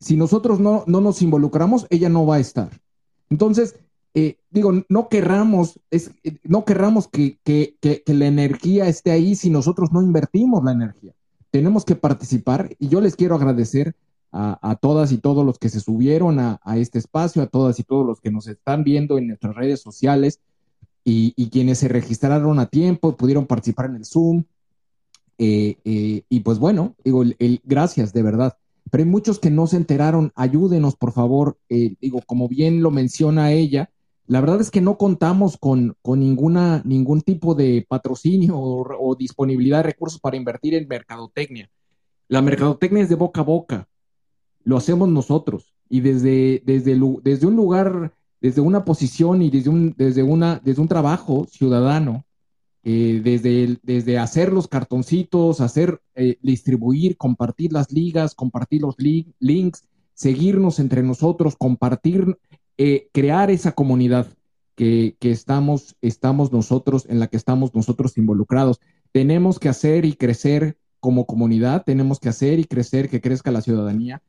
Si 0.00 0.16
nosotros 0.16 0.60
no, 0.60 0.84
no 0.86 1.00
nos 1.00 1.22
involucramos, 1.22 1.86
ella 1.90 2.08
no 2.08 2.26
va 2.26 2.36
a 2.36 2.40
estar. 2.40 2.70
Entonces, 3.30 3.76
eh, 4.14 4.38
digo, 4.50 4.72
no 4.88 5.08
querramos, 5.08 5.80
es, 5.90 6.10
eh, 6.24 6.38
no 6.42 6.64
querramos 6.64 7.08
que, 7.08 7.38
que, 7.44 7.76
que, 7.80 8.02
que 8.02 8.14
la 8.14 8.26
energía 8.26 8.88
esté 8.88 9.10
ahí 9.10 9.34
si 9.34 9.50
nosotros 9.50 9.92
no 9.92 10.02
invertimos 10.02 10.64
la 10.64 10.72
energía. 10.72 11.12
Tenemos 11.50 11.84
que 11.84 11.94
participar 11.94 12.74
y 12.78 12.88
yo 12.88 13.00
les 13.00 13.16
quiero 13.16 13.34
agradecer 13.34 13.94
a, 14.32 14.58
a 14.70 14.76
todas 14.76 15.12
y 15.12 15.18
todos 15.18 15.44
los 15.44 15.58
que 15.58 15.68
se 15.68 15.80
subieron 15.80 16.38
a, 16.38 16.60
a 16.62 16.78
este 16.78 16.98
espacio, 16.98 17.42
a 17.42 17.46
todas 17.46 17.78
y 17.78 17.84
todos 17.84 18.06
los 18.06 18.20
que 18.20 18.30
nos 18.30 18.46
están 18.46 18.84
viendo 18.84 19.18
en 19.18 19.28
nuestras 19.28 19.54
redes 19.54 19.80
sociales 19.80 20.40
y, 21.04 21.32
y 21.36 21.48
quienes 21.50 21.78
se 21.78 21.88
registraron 21.88 22.58
a 22.58 22.66
tiempo, 22.66 23.16
pudieron 23.16 23.46
participar 23.46 23.86
en 23.86 23.96
el 23.96 24.04
Zoom. 24.04 24.44
Eh, 25.38 25.76
eh, 25.84 26.22
y 26.28 26.40
pues 26.40 26.58
bueno, 26.58 26.96
digo, 27.04 27.22
el, 27.22 27.60
gracias 27.64 28.12
de 28.12 28.22
verdad. 28.22 28.58
Pero 28.90 29.04
hay 29.04 29.10
muchos 29.10 29.38
que 29.38 29.50
no 29.50 29.66
se 29.66 29.76
enteraron, 29.76 30.32
ayúdenos 30.34 30.96
por 30.96 31.12
favor. 31.12 31.58
Eh, 31.68 31.94
digo, 32.00 32.22
como 32.26 32.48
bien 32.48 32.82
lo 32.82 32.90
menciona 32.90 33.52
ella, 33.52 33.90
la 34.26 34.40
verdad 34.40 34.60
es 34.60 34.70
que 34.70 34.80
no 34.80 34.98
contamos 34.98 35.56
con, 35.56 35.96
con 36.02 36.20
ninguna, 36.20 36.82
ningún 36.84 37.22
tipo 37.22 37.54
de 37.54 37.86
patrocinio 37.88 38.58
o, 38.58 38.86
o 38.98 39.14
disponibilidad 39.14 39.78
de 39.78 39.84
recursos 39.84 40.20
para 40.20 40.36
invertir 40.36 40.74
en 40.74 40.88
mercadotecnia. 40.88 41.70
La 42.28 42.42
mercadotecnia 42.42 43.02
es 43.02 43.08
de 43.08 43.14
boca 43.14 43.40
a 43.40 43.44
boca, 43.44 43.88
lo 44.64 44.76
hacemos 44.76 45.08
nosotros 45.08 45.74
y 45.88 46.00
desde, 46.00 46.62
desde, 46.66 47.00
desde 47.22 47.46
un 47.46 47.56
lugar, 47.56 48.12
desde 48.40 48.60
una 48.60 48.84
posición 48.84 49.40
y 49.40 49.50
desde 49.50 49.70
un, 49.70 49.94
desde 49.96 50.22
una, 50.22 50.60
desde 50.62 50.82
un 50.82 50.88
trabajo 50.88 51.46
ciudadano, 51.50 52.24
eh, 52.84 53.20
desde, 53.22 53.78
desde 53.82 54.18
hacer 54.18 54.52
los 54.52 54.68
cartoncitos, 54.68 55.60
hacer, 55.60 56.00
eh, 56.14 56.38
distribuir, 56.42 57.16
compartir 57.16 57.72
las 57.72 57.90
ligas, 57.92 58.34
compartir 58.34 58.82
los 58.82 58.94
li- 58.98 59.34
links, 59.40 59.84
seguirnos 60.14 60.78
entre 60.78 61.02
nosotros, 61.02 61.56
compartir, 61.56 62.38
eh, 62.76 63.08
crear 63.12 63.50
esa 63.50 63.72
comunidad 63.72 64.26
que, 64.74 65.16
que 65.18 65.30
estamos, 65.30 65.96
estamos 66.00 66.52
nosotros, 66.52 67.06
en 67.08 67.18
la 67.18 67.26
que 67.26 67.36
estamos 67.36 67.74
nosotros 67.74 68.16
involucrados. 68.16 68.80
Tenemos 69.12 69.58
que 69.58 69.68
hacer 69.68 70.04
y 70.04 70.14
crecer 70.14 70.76
como 71.00 71.26
comunidad, 71.26 71.84
tenemos 71.84 72.20
que 72.20 72.28
hacer 72.28 72.58
y 72.58 72.64
crecer, 72.64 73.08
que 73.08 73.20
crezca 73.20 73.50
la 73.50 73.60
ciudadanía. 73.60 74.22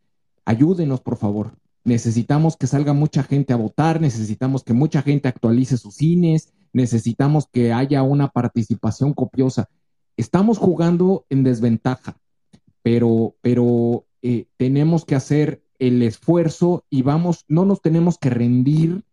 Ayúdenos, 0.45 1.01
por 1.01 1.17
favor. 1.17 1.51
necesitamos 1.83 2.57
que 2.57 2.67
salga 2.67 2.93
mucha 2.93 3.23
gente 3.23 3.53
a 3.53 3.57
votar, 3.57 4.01
necesitamos 4.01 4.63
que 4.63 4.73
mucha 4.73 5.01
gente 5.01 5.27
actualice 5.27 5.77
sus 5.77 5.95
cines, 5.95 6.53
necesitamos 6.73 7.47
que 7.51 7.73
haya 7.73 8.03
una 8.03 8.29
participación 8.29 9.13
copiosa. 9.13 9.69
Estamos 10.17 10.57
jugando 10.57 11.25
en 11.29 11.43
desventaja, 11.43 12.17
pero, 12.83 13.35
pero 13.41 14.05
eh, 14.21 14.47
tenemos 14.57 15.05
que 15.05 15.15
hacer 15.15 15.63
el 15.79 16.01
esfuerzo 16.03 16.85
y 16.89 17.01
vamos, 17.01 17.45
no 17.47 17.65
nos 17.65 17.81
tenemos 17.81 18.17
que 18.17 18.29
rendir 18.29 19.03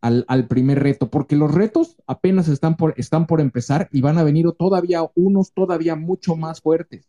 al, 0.00 0.46
primer 0.48 0.82
reto, 0.82 1.08
porque 1.08 1.34
los 1.34 1.54
retos 1.54 1.96
apenas 2.06 2.48
están 2.48 2.76
por, 2.76 2.92
están 2.98 3.26
por 3.26 3.40
empezar 3.40 3.88
y 3.90 4.02
van 4.02 4.18
a 4.18 4.22
venir 4.22 4.44
todavía 4.52 5.00
unos 5.14 5.54
todavía 5.54 5.96
mucho 5.96 6.36
más 6.36 6.60
fuertes. 6.60 7.08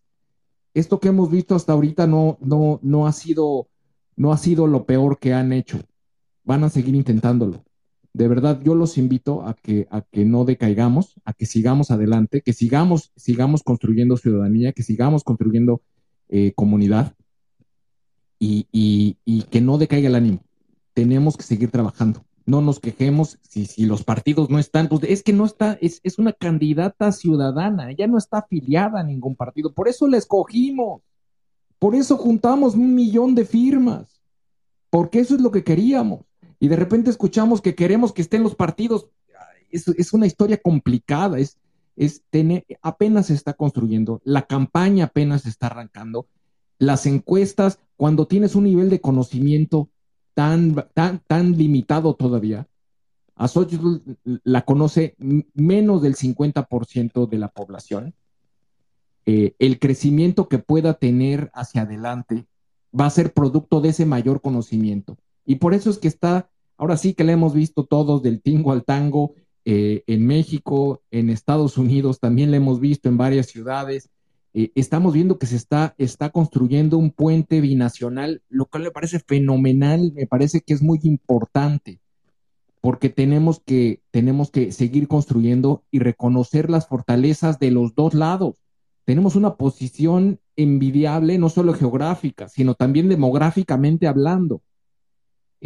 Esto 0.73 1.01
que 1.01 1.09
hemos 1.09 1.29
visto 1.29 1.55
hasta 1.55 1.73
ahorita 1.73 2.07
no, 2.07 2.37
no, 2.39 2.79
no, 2.81 3.05
ha 3.05 3.11
sido, 3.11 3.67
no 4.15 4.31
ha 4.31 4.37
sido 4.37 4.65
lo 4.67 4.85
peor 4.85 5.19
que 5.19 5.33
han 5.33 5.51
hecho. 5.51 5.79
Van 6.45 6.63
a 6.63 6.69
seguir 6.69 6.95
intentándolo. 6.95 7.64
De 8.15 8.29
verdad, 8.29 8.61
yo 8.63 8.75
los 8.75 8.97
invito 8.97 9.45
a 9.45 9.55
que, 9.55 9.89
no 10.13 10.45
decaigamos, 10.45 11.15
a 11.25 11.33
que 11.33 11.45
sigamos 11.45 11.91
adelante, 11.91 12.39
que 12.39 12.53
sigamos, 12.53 13.11
sigamos 13.17 13.61
construyendo 13.61 14.15
ciudadanía, 14.15 14.71
que 14.71 14.83
sigamos 14.83 15.25
construyendo 15.25 15.81
eh, 16.29 16.53
comunidad 16.55 17.13
y, 18.39 19.17
que 19.51 19.59
no 19.59 19.77
decaiga 19.77 20.07
el 20.07 20.15
ánimo. 20.15 20.45
Tenemos 20.93 21.35
que 21.35 21.43
seguir 21.43 21.71
trabajando. 21.71 22.23
No 22.45 22.61
nos 22.61 22.79
quejemos 22.79 23.37
si, 23.41 23.65
si 23.65 23.85
los 23.85 24.05
partidos 24.05 24.49
no 24.49 24.59
están, 24.59 24.87
pues 24.87 25.03
es 25.03 25.21
que 25.21 25.33
no 25.33 25.43
está, 25.43 25.77
es, 25.81 25.99
es 26.03 26.17
una 26.17 26.31
candidata 26.31 27.11
ciudadana, 27.11 27.91
ella 27.91 28.07
no 28.07 28.17
está 28.17 28.37
afiliada 28.37 29.01
a 29.01 29.03
ningún 29.03 29.35
partido, 29.35 29.73
por 29.73 29.89
eso 29.89 30.07
la 30.07 30.15
escogimos, 30.15 31.01
por 31.79 31.95
eso 31.95 32.15
juntamos 32.15 32.75
un 32.75 32.95
millón 32.95 33.35
de 33.35 33.43
firmas, 33.43 34.21
porque 34.89 35.19
eso 35.19 35.35
es 35.35 35.41
lo 35.41 35.51
que 35.51 35.65
queríamos. 35.65 36.21
Y 36.59 36.67
de 36.67 36.75
repente 36.75 37.09
escuchamos 37.09 37.61
que 37.61 37.75
queremos 37.75 38.13
que 38.13 38.21
estén 38.21 38.43
los 38.43 38.55
partidos, 38.55 39.09
es, 39.69 40.13
una 40.13 40.25
historia 40.25 40.57
complicada, 40.57 41.39
es, 41.39 41.57
es 41.95 42.23
tener, 42.29 42.65
apenas 42.81 43.27
se 43.27 43.33
está 43.33 43.53
construyendo, 43.53 44.21
la 44.23 44.43
campaña 44.43 45.05
apenas 45.05 45.43
se 45.43 45.49
está 45.49 45.67
arrancando, 45.67 46.27
las 46.77 47.05
encuestas, 47.05 47.79
cuando 47.97 48.27
tienes 48.27 48.55
un 48.55 48.65
nivel 48.65 48.89
de 48.89 49.01
conocimiento 49.01 49.89
tan, 50.33 50.75
tan, 50.93 51.21
tan 51.27 51.57
limitado 51.57 52.15
todavía. 52.15 52.67
A 53.37 53.49
la 54.43 54.61
conoce 54.63 55.15
menos 55.53 56.01
del 56.01 56.15
50% 56.15 57.27
de 57.27 57.37
la 57.37 57.49
población. 57.49 58.13
Eh, 59.25 59.55
el 59.59 59.79
crecimiento 59.79 60.47
que 60.47 60.59
pueda 60.59 60.93
tener 60.93 61.51
hacia 61.53 61.81
adelante 61.81 62.45
va 62.97 63.07
a 63.07 63.09
ser 63.09 63.33
producto 63.33 63.81
de 63.81 63.89
ese 63.89 64.05
mayor 64.05 64.41
conocimiento. 64.41 65.17
Y 65.45 65.55
por 65.55 65.73
eso 65.73 65.89
es 65.89 65.97
que 65.97 66.07
está, 66.07 66.49
ahora 66.77 66.97
sí 66.97 67.13
que 67.13 67.23
la 67.23 67.33
hemos 67.33 67.53
visto 67.53 67.85
todos 67.85 68.23
del 68.23 68.41
tingo 68.41 68.71
al 68.71 68.83
tango, 68.83 69.33
eh, 69.65 70.03
en 70.07 70.27
México, 70.27 71.01
en 71.09 71.29
Estados 71.29 71.77
Unidos, 71.77 72.19
también 72.19 72.51
la 72.51 72.57
hemos 72.57 72.79
visto 72.79 73.09
en 73.09 73.17
varias 73.17 73.47
ciudades, 73.47 74.09
eh, 74.57 74.71
estamos 74.75 75.13
viendo 75.13 75.37
que 75.37 75.47
se 75.47 75.57
está, 75.57 75.95
está 75.97 76.29
construyendo 76.29 76.97
un 76.97 77.11
puente 77.11 77.59
binacional, 77.59 78.41
lo 78.47 78.67
cual 78.67 78.83
me 78.83 78.91
parece 78.91 79.19
fenomenal, 79.19 80.13
me 80.15 80.27
parece 80.27 80.61
que 80.61 80.73
es 80.73 80.81
muy 80.81 81.01
importante, 81.03 81.99
porque 82.79 83.09
tenemos 83.09 83.59
que, 83.59 84.01
tenemos 84.11 84.51
que 84.51 84.71
seguir 84.71 85.09
construyendo 85.09 85.83
y 85.91 85.99
reconocer 85.99 86.69
las 86.69 86.87
fortalezas 86.87 87.59
de 87.59 87.71
los 87.71 87.95
dos 87.95 88.13
lados. 88.13 88.61
Tenemos 89.03 89.35
una 89.35 89.55
posición 89.55 90.39
envidiable, 90.55 91.37
no 91.37 91.49
solo 91.49 91.73
geográfica, 91.73 92.47
sino 92.47 92.75
también 92.75 93.09
demográficamente 93.09 94.07
hablando. 94.07 94.61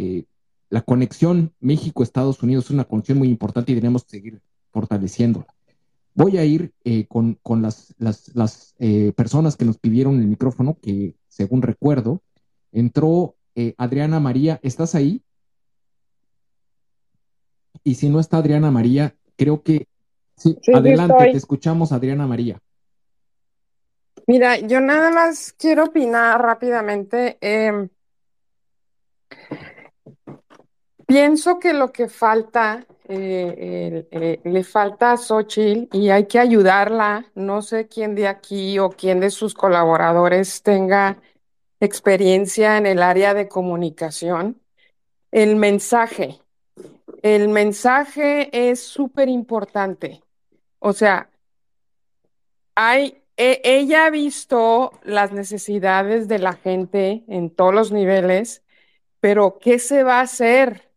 Eh, 0.02 0.24
la 0.70 0.80
conexión 0.80 1.52
México-Estados 1.60 2.42
Unidos 2.42 2.64
es 2.66 2.70
una 2.70 2.84
conexión 2.84 3.18
muy 3.18 3.28
importante 3.28 3.72
y 3.72 3.74
tenemos 3.74 4.04
que 4.04 4.10
seguir 4.10 4.40
fortaleciéndola. 4.70 5.46
Voy 6.14 6.38
a 6.38 6.44
ir 6.46 6.72
eh, 6.84 7.04
con, 7.06 7.34
con, 7.42 7.60
las, 7.60 7.94
las, 7.98 8.34
las 8.34 8.74
eh, 8.78 9.12
personas 9.14 9.56
que 9.56 9.66
nos 9.66 9.76
pidieron 9.76 10.18
el 10.18 10.26
micrófono, 10.26 10.78
que 10.80 11.16
según 11.28 11.60
recuerdo, 11.60 12.22
entró 12.72 13.34
Adriana 13.76 14.20
María. 14.20 14.58
¿Estás 14.62 14.94
ahí? 14.94 15.22
Y 17.84 17.96
si 17.96 18.08
no 18.08 18.18
está 18.20 18.38
Adriana 18.38 18.70
María, 18.70 19.14
creo 19.36 19.62
que... 19.62 19.86
Sí, 20.34 20.56
Sí, 20.62 20.72
adelante, 20.72 21.12
estoy. 21.12 21.32
te 21.32 21.36
escuchamos, 21.36 21.92
Adriana 21.92 22.26
María. 22.26 22.58
Mira, 24.26 24.58
yo 24.60 24.80
nada 24.80 25.10
más 25.10 25.52
quiero 25.52 25.84
opinar 25.84 26.40
rápidamente. 26.40 27.36
em, 27.42 27.90
pienso 31.10 31.58
que 31.58 31.72
lo 31.72 31.90
que 31.90 32.08
falta, 32.08 32.86
eh, 33.08 34.06
el- 34.12 34.22
eh, 34.22 34.40
le 34.44 34.62
falta 34.62 35.10
a 35.12 35.16
Xochitl 35.16 35.88
y 35.96 36.10
hay 36.10 36.26
que 36.26 36.38
ayudarla. 36.38 37.26
No 37.34 37.62
sé 37.62 37.88
quién 37.88 38.14
de 38.14 38.28
aquí 38.28 38.78
o 38.78 38.90
quién 38.90 39.18
de 39.18 39.30
sus 39.30 39.52
colaboradores 39.54 40.62
tenga 40.62 41.20
experiencia 41.80 42.78
en 42.78 42.86
el 42.86 43.02
área 43.02 43.34
de 43.34 43.48
comunicación. 43.48 44.60
El 45.32 45.56
mensaje. 45.56 46.40
El 47.22 47.48
mensaje 47.48 48.48
es 48.70 48.80
súper 48.80 49.28
importante. 49.28 50.22
O 50.78 50.92
sea, 50.92 51.28
hay, 52.76 53.20
e- 53.36 53.60
ella 53.64 54.06
ha 54.06 54.10
visto 54.10 54.92
las 55.02 55.32
necesidades 55.32 56.28
de 56.28 56.38
la 56.38 56.52
gente 56.52 57.24
en 57.26 57.50
todos 57.50 57.74
los 57.74 57.90
niveles, 57.90 58.62
pero 59.18 59.58
¿qué 59.58 59.80
se 59.80 60.04
va 60.04 60.18
a 60.20 60.22
hacer 60.22 60.89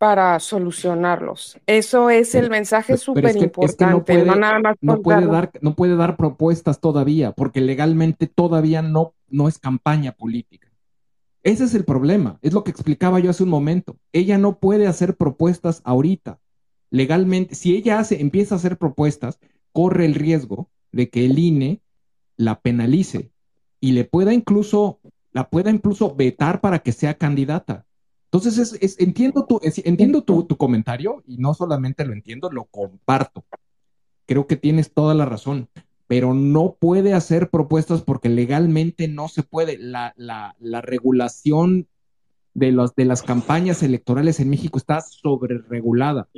para 0.00 0.40
solucionarlos? 0.40 1.58
Eso 1.66 2.08
es 2.08 2.34
el 2.34 2.48
mensaje 2.48 2.96
súper 2.96 3.26
es 3.26 3.36
que, 3.36 3.52
es 3.60 3.76
que 3.76 3.84
no 3.84 3.98
importante, 3.98 4.24
no 4.24 4.34
nada 4.34 4.58
más 4.58 4.76
no 4.80 5.02
puede 5.02 5.26
dar, 5.26 5.50
no 5.60 5.74
puede 5.74 5.94
dar 5.94 6.16
propuestas 6.16 6.80
todavía, 6.80 7.32
porque 7.32 7.60
legalmente 7.60 8.26
todavía 8.26 8.80
no, 8.80 9.12
no 9.28 9.46
es 9.46 9.58
campaña 9.58 10.12
política. 10.12 10.72
Ese 11.42 11.64
es 11.64 11.74
el 11.74 11.84
problema, 11.84 12.38
es 12.40 12.54
lo 12.54 12.64
que 12.64 12.70
explicaba 12.70 13.20
yo 13.20 13.28
hace 13.28 13.42
un 13.42 13.50
momento. 13.50 13.98
Ella 14.14 14.38
no 14.38 14.58
puede 14.58 14.86
hacer 14.86 15.18
propuestas 15.18 15.82
ahorita. 15.84 16.40
Legalmente, 16.88 17.54
si 17.54 17.76
ella 17.76 17.98
hace, 17.98 18.22
empieza 18.22 18.54
a 18.54 18.58
hacer 18.58 18.78
propuestas, 18.78 19.38
corre 19.70 20.06
el 20.06 20.14
riesgo 20.14 20.70
de 20.92 21.10
que 21.10 21.26
el 21.26 21.38
INE 21.38 21.82
la 22.38 22.58
penalice 22.62 23.32
y 23.80 23.92
le 23.92 24.06
pueda 24.06 24.32
incluso, 24.32 24.98
la 25.30 25.50
pueda 25.50 25.70
incluso 25.70 26.14
vetar 26.14 26.62
para 26.62 26.78
que 26.78 26.92
sea 26.92 27.18
candidata. 27.18 27.84
Entonces, 28.32 28.78
es, 28.80 29.00
entiendo, 29.00 29.44
tu, 29.44 29.60
entiendo 29.62 30.22
tu, 30.22 30.44
tu 30.44 30.56
comentario 30.56 31.22
y 31.26 31.38
no 31.38 31.52
solamente 31.52 32.04
lo 32.04 32.12
entiendo, 32.12 32.48
lo 32.50 32.64
comparto. 32.64 33.44
Creo 34.26 34.46
que 34.46 34.56
tienes 34.56 34.92
toda 34.92 35.14
la 35.14 35.24
razón, 35.24 35.68
pero 36.06 36.32
no 36.32 36.76
puede 36.78 37.12
hacer 37.12 37.50
propuestas 37.50 38.02
porque 38.02 38.28
legalmente 38.28 39.08
no 39.08 39.26
se 39.26 39.42
puede. 39.42 39.78
La, 39.78 40.12
la, 40.16 40.54
la 40.60 40.80
regulación 40.80 41.88
de, 42.54 42.70
los, 42.70 42.94
de 42.94 43.04
las 43.04 43.22
campañas 43.22 43.82
electorales 43.82 44.38
en 44.38 44.50
México 44.50 44.78
está 44.78 45.00
sobreregulada. 45.00 46.28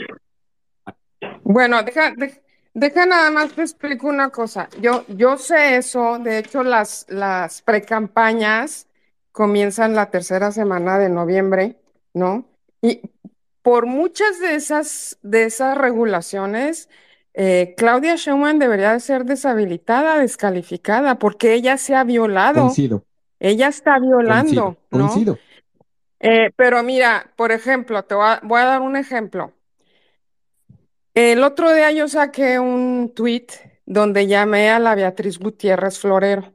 Bueno, 1.44 1.82
deja, 1.82 2.12
de- 2.12 2.42
deja 2.72 3.04
nada 3.04 3.30
más 3.30 3.52
te 3.52 3.60
explico 3.60 4.08
una 4.08 4.30
cosa. 4.30 4.70
Yo, 4.80 5.04
yo 5.08 5.36
sé 5.36 5.76
eso, 5.76 6.18
de 6.18 6.38
hecho 6.38 6.62
las, 6.62 7.04
las 7.10 7.60
precampañas 7.60 8.86
comienzan 9.30 9.94
la 9.94 10.10
tercera 10.10 10.52
semana 10.52 10.98
de 10.98 11.08
noviembre, 11.10 11.76
¿no? 12.14 12.46
Y 12.80 13.00
por 13.62 13.86
muchas 13.86 14.40
de 14.40 14.54
esas, 14.54 15.18
de 15.22 15.44
esas 15.44 15.76
regulaciones, 15.76 16.88
eh, 17.34 17.74
Claudia 17.76 18.16
Sheinbaum 18.16 18.58
debería 18.58 18.92
de 18.92 19.00
ser 19.00 19.24
deshabilitada, 19.24 20.18
descalificada, 20.18 21.18
porque 21.18 21.54
ella 21.54 21.78
se 21.78 21.94
ha 21.94 22.04
violado, 22.04 22.62
Coincido, 22.62 23.04
ella 23.40 23.68
está 23.68 23.98
violando, 23.98 24.64
coincido, 24.64 24.76
¿no? 24.90 24.98
coincido. 25.08 25.38
Eh, 26.20 26.50
pero 26.54 26.82
mira, 26.82 27.32
por 27.36 27.50
ejemplo, 27.50 28.04
te 28.04 28.14
voy 28.14 28.26
a, 28.26 28.40
voy 28.42 28.60
a 28.60 28.64
dar 28.64 28.80
un 28.80 28.96
ejemplo. 28.96 29.52
El 31.14 31.42
otro 31.42 31.72
día 31.74 31.90
yo 31.92 32.08
saqué 32.08 32.58
un 32.58 33.12
tweet 33.14 33.46
donde 33.86 34.26
llamé 34.26 34.70
a 34.70 34.78
la 34.78 34.94
Beatriz 34.94 35.38
Gutiérrez 35.38 35.98
Florero, 35.98 36.54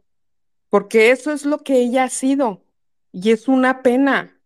porque 0.69 1.11
eso 1.11 1.31
es 1.31 1.45
lo 1.45 1.59
que 1.59 1.79
ella 1.79 2.05
ha 2.05 2.09
sido 2.09 2.63
y 3.11 3.31
es 3.31 3.47
una 3.47 3.81
pena. 3.83 4.36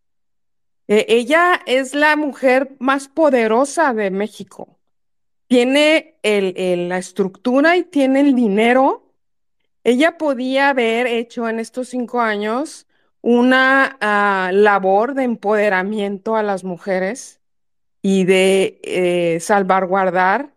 Eh, 0.91 1.05
ella 1.07 1.61
es 1.67 1.95
la 1.95 2.17
mujer 2.17 2.75
más 2.79 3.07
poderosa 3.07 3.93
de 3.93 4.11
México. 4.11 4.77
Tiene 5.47 6.17
el- 6.21 6.89
la 6.89 6.97
estructura 6.97 7.77
y 7.77 7.83
tiene 7.83 8.19
el 8.19 8.35
dinero. 8.35 9.13
Ella 9.85 10.17
podía 10.17 10.67
haber 10.69 11.07
hecho 11.07 11.47
en 11.47 11.59
estos 11.59 11.87
cinco 11.87 12.19
años 12.19 12.87
una 13.21 13.97
ah, 14.01 14.51
labor 14.53 15.13
de 15.13 15.23
empoderamiento 15.23 16.35
a 16.35 16.43
las 16.43 16.65
mujeres 16.65 17.39
y 18.01 18.25
de 18.25 18.81
eh, 18.83 19.39
salvaguardar 19.39 20.53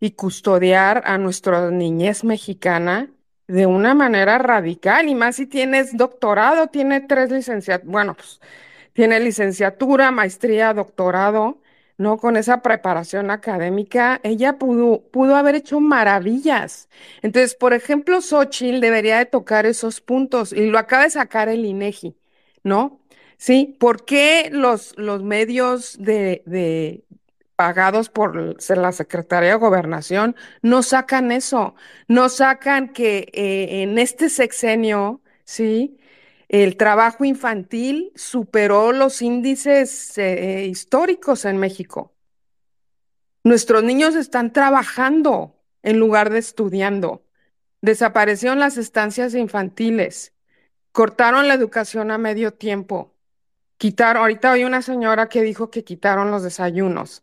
y 0.00 0.12
custodiar 0.12 1.02
a 1.06 1.16
nuestra 1.16 1.70
niñez 1.70 2.24
mexicana 2.24 3.12
de 3.46 3.66
una 3.66 3.94
manera 3.94 4.38
radical, 4.38 5.08
y 5.08 5.14
más 5.14 5.36
si 5.36 5.46
tienes 5.46 5.96
doctorado, 5.96 6.66
tiene 6.66 7.00
tres 7.02 7.30
licenciaturas, 7.30 7.88
bueno, 7.92 8.14
pues 8.14 8.40
tiene 8.96 9.20
licenciatura, 9.20 10.10
maestría, 10.10 10.72
doctorado, 10.72 11.60
¿no? 11.98 12.16
Con 12.16 12.38
esa 12.38 12.62
preparación 12.62 13.30
académica, 13.30 14.20
ella 14.24 14.58
pudo, 14.58 15.02
pudo 15.10 15.36
haber 15.36 15.54
hecho 15.56 15.80
maravillas. 15.80 16.88
Entonces, 17.20 17.54
por 17.54 17.74
ejemplo, 17.74 18.22
Xochitl 18.22 18.80
debería 18.80 19.18
de 19.18 19.26
tocar 19.26 19.66
esos 19.66 20.00
puntos 20.00 20.52
y 20.52 20.66
lo 20.66 20.78
acaba 20.78 21.04
de 21.04 21.10
sacar 21.10 21.50
el 21.50 21.66
INEGI, 21.66 22.16
¿no? 22.64 23.00
Sí, 23.36 23.76
¿por 23.78 24.06
qué 24.06 24.48
los, 24.50 24.94
los 24.96 25.22
medios 25.22 25.98
de, 25.98 26.42
de 26.46 27.04
pagados 27.54 28.08
por 28.08 28.56
la 28.76 28.92
Secretaría 28.92 29.50
de 29.50 29.56
Gobernación 29.56 30.36
no 30.62 30.82
sacan 30.82 31.32
eso? 31.32 31.74
No 32.08 32.30
sacan 32.30 32.94
que 32.94 33.28
eh, 33.34 33.82
en 33.82 33.98
este 33.98 34.30
sexenio, 34.30 35.20
¿sí? 35.44 35.98
El 36.48 36.76
trabajo 36.76 37.24
infantil 37.24 38.12
superó 38.14 38.92
los 38.92 39.20
índices 39.22 40.16
eh, 40.18 40.66
históricos 40.66 41.44
en 41.44 41.56
México. 41.56 42.14
Nuestros 43.42 43.82
niños 43.82 44.14
están 44.14 44.52
trabajando 44.52 45.56
en 45.82 45.98
lugar 45.98 46.30
de 46.30 46.38
estudiando. 46.38 47.24
Desaparecieron 47.80 48.58
las 48.58 48.76
estancias 48.76 49.34
infantiles. 49.34 50.32
Cortaron 50.92 51.46
la 51.48 51.54
educación 51.54 52.10
a 52.10 52.18
medio 52.18 52.54
tiempo. 52.54 53.14
Quitaron, 53.76 54.22
ahorita 54.22 54.52
hay 54.52 54.64
una 54.64 54.82
señora 54.82 55.28
que 55.28 55.42
dijo 55.42 55.70
que 55.70 55.84
quitaron 55.84 56.30
los 56.30 56.42
desayunos. 56.42 57.22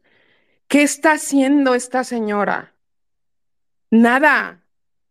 ¿Qué 0.67 0.83
está 0.83 1.13
haciendo 1.13 1.75
esta 1.75 2.03
señora? 2.03 2.73
Nada. 3.91 4.63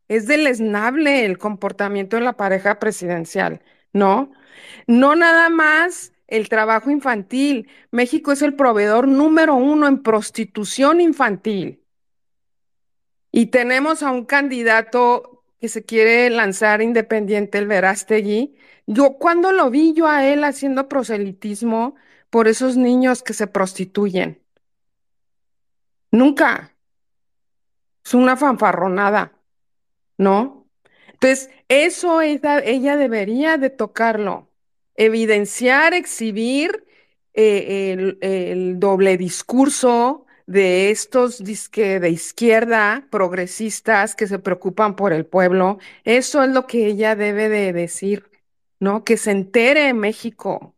Es 0.08 0.26
deleznable 0.26 1.24
el 1.24 1.38
comportamiento 1.38 2.16
de 2.16 2.22
la 2.22 2.36
pareja 2.36 2.78
presidencial, 2.78 3.62
¿no? 3.92 4.32
No 4.86 5.14
nada 5.16 5.48
más 5.48 6.12
el 6.28 6.48
trabajo 6.48 6.90
infantil. 6.90 7.68
México 7.90 8.32
es 8.32 8.42
el 8.42 8.54
proveedor 8.54 9.06
número 9.08 9.54
uno 9.54 9.86
en 9.86 10.02
prostitución 10.02 11.00
infantil. 11.00 11.82
Y 13.30 13.46
tenemos 13.46 14.02
a 14.02 14.10
un 14.10 14.24
candidato 14.24 15.44
que 15.60 15.68
se 15.68 15.84
quiere 15.84 16.28
lanzar 16.30 16.82
independiente, 16.82 17.58
el 17.58 17.66
Verástegui. 17.66 18.56
Yo, 18.86 19.18
cuando 19.18 19.52
lo 19.52 19.70
vi 19.70 19.94
yo 19.94 20.06
a 20.06 20.26
él 20.26 20.44
haciendo 20.44 20.88
proselitismo 20.88 21.94
por 22.30 22.48
esos 22.48 22.76
niños 22.76 23.22
que 23.22 23.34
se 23.34 23.46
prostituyen? 23.46 24.42
Nunca. 26.10 26.74
Es 28.04 28.14
una 28.14 28.36
fanfarronada, 28.36 29.32
¿no? 30.18 30.61
Entonces, 31.22 31.50
eso 31.68 32.20
ella, 32.20 32.58
ella 32.58 32.96
debería 32.96 33.56
de 33.56 33.70
tocarlo, 33.70 34.48
evidenciar, 34.96 35.94
exhibir 35.94 36.84
eh, 37.32 38.16
el, 38.20 38.80
doble 38.80 39.16
discurso 39.16 40.26
de 40.46 40.90
estos 40.90 41.44
disque 41.44 42.00
de 42.00 42.10
izquierda 42.10 43.06
progresistas 43.10 44.16
que 44.16 44.26
se 44.26 44.40
preocupan 44.40 44.96
por 44.96 45.12
el 45.12 45.24
pueblo. 45.24 45.78
Eso 46.02 46.42
es 46.42 46.50
lo 46.50 46.66
que 46.66 46.86
ella 46.86 47.14
debe 47.14 47.48
de 47.48 47.72
decir, 47.72 48.28
¿no? 48.80 49.04
Que 49.04 49.16
se 49.16 49.30
entere 49.30 49.94
México 49.94 50.71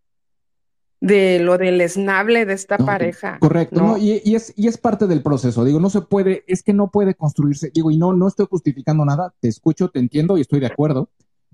de 1.05 1.39
lo 1.39 1.59
deleznable 1.59 2.47
de 2.47 2.55
esta 2.55 2.78
pareja. 2.78 3.39
Correcto, 3.39 3.81
¿no? 3.81 3.89
¿no? 3.89 3.98
Y, 3.98 4.22
y 4.24 4.36
es, 4.36 4.55
y 4.56 4.68
es 4.68 4.78
parte 4.78 5.06
del 5.06 5.22
proceso. 5.22 5.64
Digo, 5.64 5.78
no 5.78 5.90
se 5.90 6.01
puede, 6.01 6.44
es 6.47 6.62
que 6.62 6.72
no 6.72 6.90
puede 6.90 7.14
construirse. 7.14 7.70
Digo, 7.74 7.90
y 7.90 7.98
no, 7.98 8.14
no 8.14 8.26
estoy 8.26 8.47
justificando 8.48 9.05
nada, 9.05 9.35
te 9.40 9.48
escucho, 9.48 9.90
te 9.90 9.98
entiendo 9.98 10.39
y 10.39 10.40
estoy 10.40 10.60
de 10.60 10.66
acuerdo, 10.66 11.10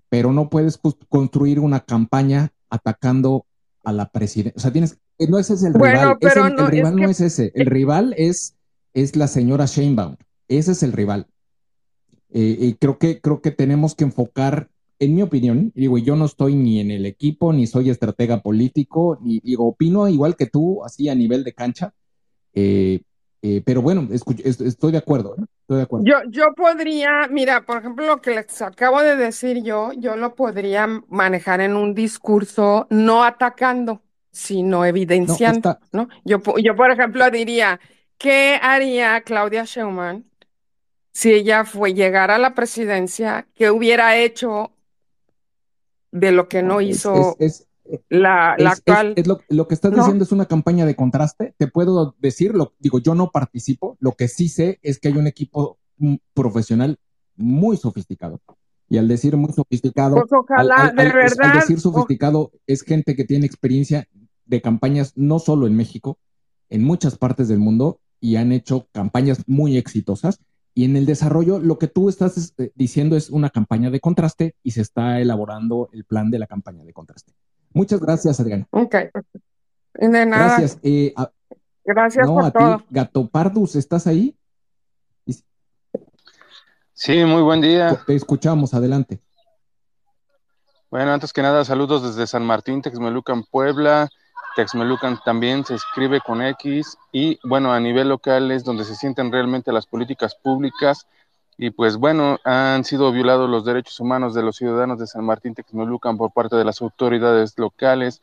pero 0.09 0.33
no 0.33 0.49
puedes 0.49 0.79
construir 1.09 1.59
una 1.59 1.81
campaña 1.81 2.53
atacando 2.69 3.45
a 3.83 3.93
la 3.93 4.11
presidenta. 4.11 4.57
O 4.57 4.61
sea, 4.61 4.71
tienes, 4.73 4.99
eh, 5.19 5.27
no 5.29 5.39
ese 5.39 5.55
es 5.55 5.65
el 5.65 5.73
Bueno, 5.73 6.15
rival, 6.15 6.19
es 6.21 6.37
el, 6.37 6.43
rival 6.69 6.93
es 6.93 6.97
que- 6.97 7.03
no 7.03 7.11
es 7.11 7.21
ese, 7.21 7.53
el 7.57 7.67
rival 7.67 8.15
es, 8.17 8.55
es 8.95 9.17
la 9.17 9.27
señora 9.27 9.67
Sheinbaum. 9.67 10.17
Ese 10.47 10.73
es 10.73 10.83
el 10.85 10.93
rival. 10.93 11.27
Eh, 12.33 12.57
y 12.61 12.75
creo 12.75 12.99
que, 12.99 13.21
creo 13.21 13.41
que 13.41 13.51
tenemos 13.51 13.97
que 13.97 14.05
enfocar, 14.05 14.70
en 15.01 15.15
mi 15.15 15.23
opinión, 15.23 15.73
digo, 15.75 15.97
yo 15.97 16.15
no 16.15 16.27
estoy 16.27 16.55
ni 16.55 16.79
en 16.79 16.91
el 16.91 17.07
equipo, 17.07 17.55
ni 17.55 17.67
soy 17.67 17.89
estratega 17.89 18.43
político, 18.43 19.19
ni 19.23 19.41
digo, 19.41 19.67
opino 19.67 20.07
igual 20.09 20.37
que 20.37 20.47
tú, 20.47 20.85
así 20.85 21.09
a 21.09 21.15
nivel 21.15 21.43
de 21.43 21.55
cancha, 21.55 21.95
eh, 22.53 23.01
eh, 23.41 23.63
pero 23.65 23.81
bueno, 23.81 24.07
estoy 24.11 24.93
de 24.93 24.99
acuerdo, 24.99 25.37
¿eh? 25.39 25.45
Estoy 25.63 25.79
de 25.79 25.83
acuerdo. 25.85 26.05
Yo, 26.05 26.17
yo 26.29 26.53
podría, 26.55 27.27
mira, 27.31 27.65
por 27.65 27.79
ejemplo, 27.79 28.07
lo 28.07 28.21
que 28.21 28.33
les 28.33 28.61
acabo 28.61 29.01
de 29.01 29.17
decir 29.17 29.63
yo, 29.63 29.93
yo 29.95 30.17
lo 30.17 30.35
podría 30.35 30.87
manejar 31.09 31.63
en 31.63 31.77
un 31.77 31.95
discurso 31.95 32.87
no 32.91 33.25
atacando, 33.25 34.03
sino 34.31 34.85
evidenciando, 34.85 35.79
¿no? 35.93 36.11
Yo, 36.27 36.43
yo, 36.63 36.77
por 36.77 36.91
ejemplo, 36.91 37.31
diría, 37.31 37.81
¿qué 38.19 38.59
haría 38.61 39.23
Claudia 39.23 39.65
Sheinbaum 39.65 40.25
si 41.13 41.33
ella 41.33 41.65
fue 41.65 41.95
llegar 41.95 42.31
a 42.31 42.39
la 42.39 42.55
presidencia? 42.55 43.49
¿Qué 43.55 43.71
hubiera 43.71 44.19
hecho 44.19 44.73
de 46.13 46.33
lo 46.33 46.49
que 46.49 46.63
no 46.63 46.81
Es- 46.81 46.89
hizo 46.99 47.37
es- 47.39 47.67
la, 48.09 48.55
la 48.57 48.71
Es, 48.71 48.73
es- 48.75 48.79
actual? 48.79 49.15
es 49.17 49.27
lo, 49.27 49.41
lo 49.49 49.67
que 49.67 49.75
estás 49.75 49.91
¿no? 49.91 49.99
diciendo 49.99 50.23
es 50.25 50.31
una 50.33 50.47
campaña 50.47 50.87
de 50.87 50.95
contraste. 50.95 51.55
Te 51.59 51.67
puedo 51.67 52.15
decir, 52.21 52.55
lo, 52.55 52.73
digo, 52.79 53.01
yo 53.01 53.15
no 53.17 53.31
participo. 53.33 53.97
Lo 54.01 54.13
que 54.13 54.29
sí 54.29 54.49
sé 54.49 54.79
es 54.83 55.01
que 55.01 55.09
hay 55.09 55.17
un 55.17 55.27
equipo 55.27 55.79
mm, 55.97 56.15
profesional 56.35 56.99
muy 57.37 57.77
sofisticado. 57.77 58.41
Y 58.89 58.99
al 58.99 59.09
decir 59.09 59.37
muy 59.37 59.53
sofisticado, 59.53 60.17
Pues 60.17 60.33
ojalá, 60.33 60.75
al, 60.77 60.89
al- 60.91 60.97
de 60.97 61.03
al- 61.03 61.09
es- 61.09 61.15
al 61.15 61.39
verdad, 61.39 61.55
decir 61.61 61.81
sofisticado, 61.81 62.53
es 62.67 62.83
gente 62.83 63.17
que 63.17 63.25
tiene 63.25 63.47
experiencia 63.47 64.07
de 64.47 64.61
campañas 64.63 65.13
no 65.17 65.39
solo 65.39 65.67
en 65.67 65.75
México, 65.77 66.19
en 66.69 66.85
muchas 66.85 67.17
partes 67.19 67.49
del 67.49 67.59
mundo 67.59 68.01
y 68.21 68.37
han 68.37 68.53
hecho 68.53 68.87
campañas 68.93 69.43
muy 69.49 69.77
exitosas. 69.77 70.39
Y 70.81 70.85
en 70.87 70.97
el 70.97 71.05
desarrollo, 71.05 71.59
lo 71.59 71.79
que 71.79 71.89
tú 71.89 72.09
estás 72.09 72.39
es, 72.39 72.55
eh, 72.57 72.73
diciendo 72.75 73.15
es 73.15 73.29
una 73.29 73.51
campaña 73.51 73.91
de 73.91 74.01
contraste 74.01 74.55
y 74.63 74.71
se 74.71 74.81
está 74.81 75.21
elaborando 75.21 75.91
el 75.93 76.07
plan 76.07 76.31
de 76.31 76.39
la 76.39 76.47
campaña 76.47 76.85
de 76.87 76.95
contraste. 76.95 77.35
Muchas 77.75 78.01
gracias, 78.01 78.41
Adriana. 78.41 78.67
Ok, 78.71 78.95
de 79.93 80.09
nada. 80.25 80.57
Gracias. 80.57 80.79
Eh, 80.83 81.13
a- 81.19 81.31
Gracias 81.85 82.27
no, 82.27 82.33
por 82.37 82.45
a 82.47 82.51
todo. 82.51 82.79
ti, 82.79 82.85
Gato 82.89 83.29
Pardus, 83.29 83.77
¿estás 83.77 84.07
ahí? 84.07 84.35
Sí, 86.95 87.25
muy 87.27 87.43
buen 87.43 87.61
día. 87.61 88.03
Te 88.07 88.15
escuchamos, 88.15 88.73
adelante. 88.73 89.21
Bueno, 90.91 91.13
antes 91.13 91.35
que 91.35 91.43
nada, 91.43 91.63
saludos 91.67 92.03
desde 92.03 92.27
San 92.27 92.47
Martín, 92.47 92.81
Texmelucan, 92.81 93.45
Puebla. 93.51 94.09
Texmelucan 94.57 95.19
también 95.25 95.65
se 95.65 95.75
escribe 95.75 96.21
con 96.21 96.43
X 96.43 96.97
y 97.13 97.39
bueno, 97.47 97.73
a 97.73 97.81
nivel 97.81 98.09
local 98.09 98.51
es 98.51 98.65
donde 98.65 98.85
se 98.85 98.95
sienten 98.97 99.33
realmente 99.33 99.73
las 99.73 99.87
políticas 99.87 100.35
públicas 100.35 101.07
y 101.57 101.71
pues 101.71 101.97
bueno, 101.97 102.39
han 102.45 102.85
sido 102.85 103.13
violados 103.13 103.49
los 103.49 103.65
derechos 103.65 104.01
humanos 104.01 104.35
de 104.35 104.43
los 104.43 104.57
ciudadanos 104.57 104.99
de 104.99 105.07
San 105.07 105.25
Martín, 105.25 105.55
Texmelucan 105.55 106.17
por 106.17 106.33
parte 106.33 106.57
de 106.57 106.65
las 106.65 106.81
autoridades 106.81 107.59
locales 107.59 108.23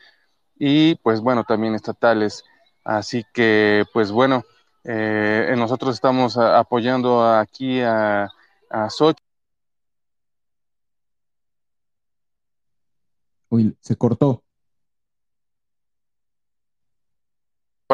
y 0.57 0.95
pues 0.95 1.21
bueno, 1.21 1.43
también 1.43 1.75
estatales. 1.75 2.43
Así 2.83 3.23
que 3.33 3.85
pues 3.93 4.11
bueno, 4.11 4.43
eh, 4.83 5.53
nosotros 5.57 5.93
estamos 5.93 6.37
apoyando 6.37 7.23
aquí 7.23 7.81
a, 7.81 8.27
a 8.69 8.89
Xochitl. 8.89 9.23
Uy, 13.49 13.77
se 13.81 13.95
cortó. 13.95 14.43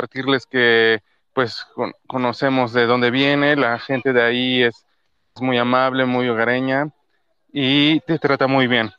Compartirles 0.03 0.45
que 0.47 1.01
pues 1.33 1.65
con- 1.75 1.93
conocemos 2.07 2.73
de 2.73 2.85
dónde 2.85 3.11
viene, 3.11 3.55
la 3.55 3.77
gente 3.79 4.11
de 4.13 4.23
ahí 4.23 4.63
es, 4.63 4.85
muy 5.41 5.57
amable, 5.57 6.05
muy 6.05 6.29
hogareña 6.29 6.89
y 7.51 7.99
te 8.01 8.19
trata 8.19 8.45
muy 8.45 8.67
bien. 8.67 8.91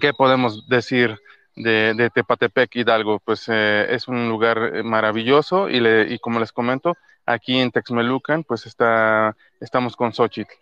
¿Qué 0.00 0.12
podemos 0.12 0.68
decir 0.68 1.18
de, 1.56 1.92
de 1.94 2.08
Tepatepec 2.10 2.76
Hidalgo? 2.76 3.18
Pues 3.24 3.46
eh, 3.48 3.86
es 3.90 4.06
un 4.06 4.28
lugar 4.28 4.58
eh, 4.74 4.82
maravilloso 4.84 5.68
y, 5.68 5.80
le- 5.80 6.12
y 6.12 6.20
como 6.20 6.38
les 6.38 6.52
comento, 6.52 6.94
aquí 7.24 7.58
en 7.58 7.72
Texmelucan 7.72 8.44
pues 8.44 8.64
está, 8.66 9.36
estamos 9.60 9.96
con 9.96 10.12
Xochitl. 10.12 10.52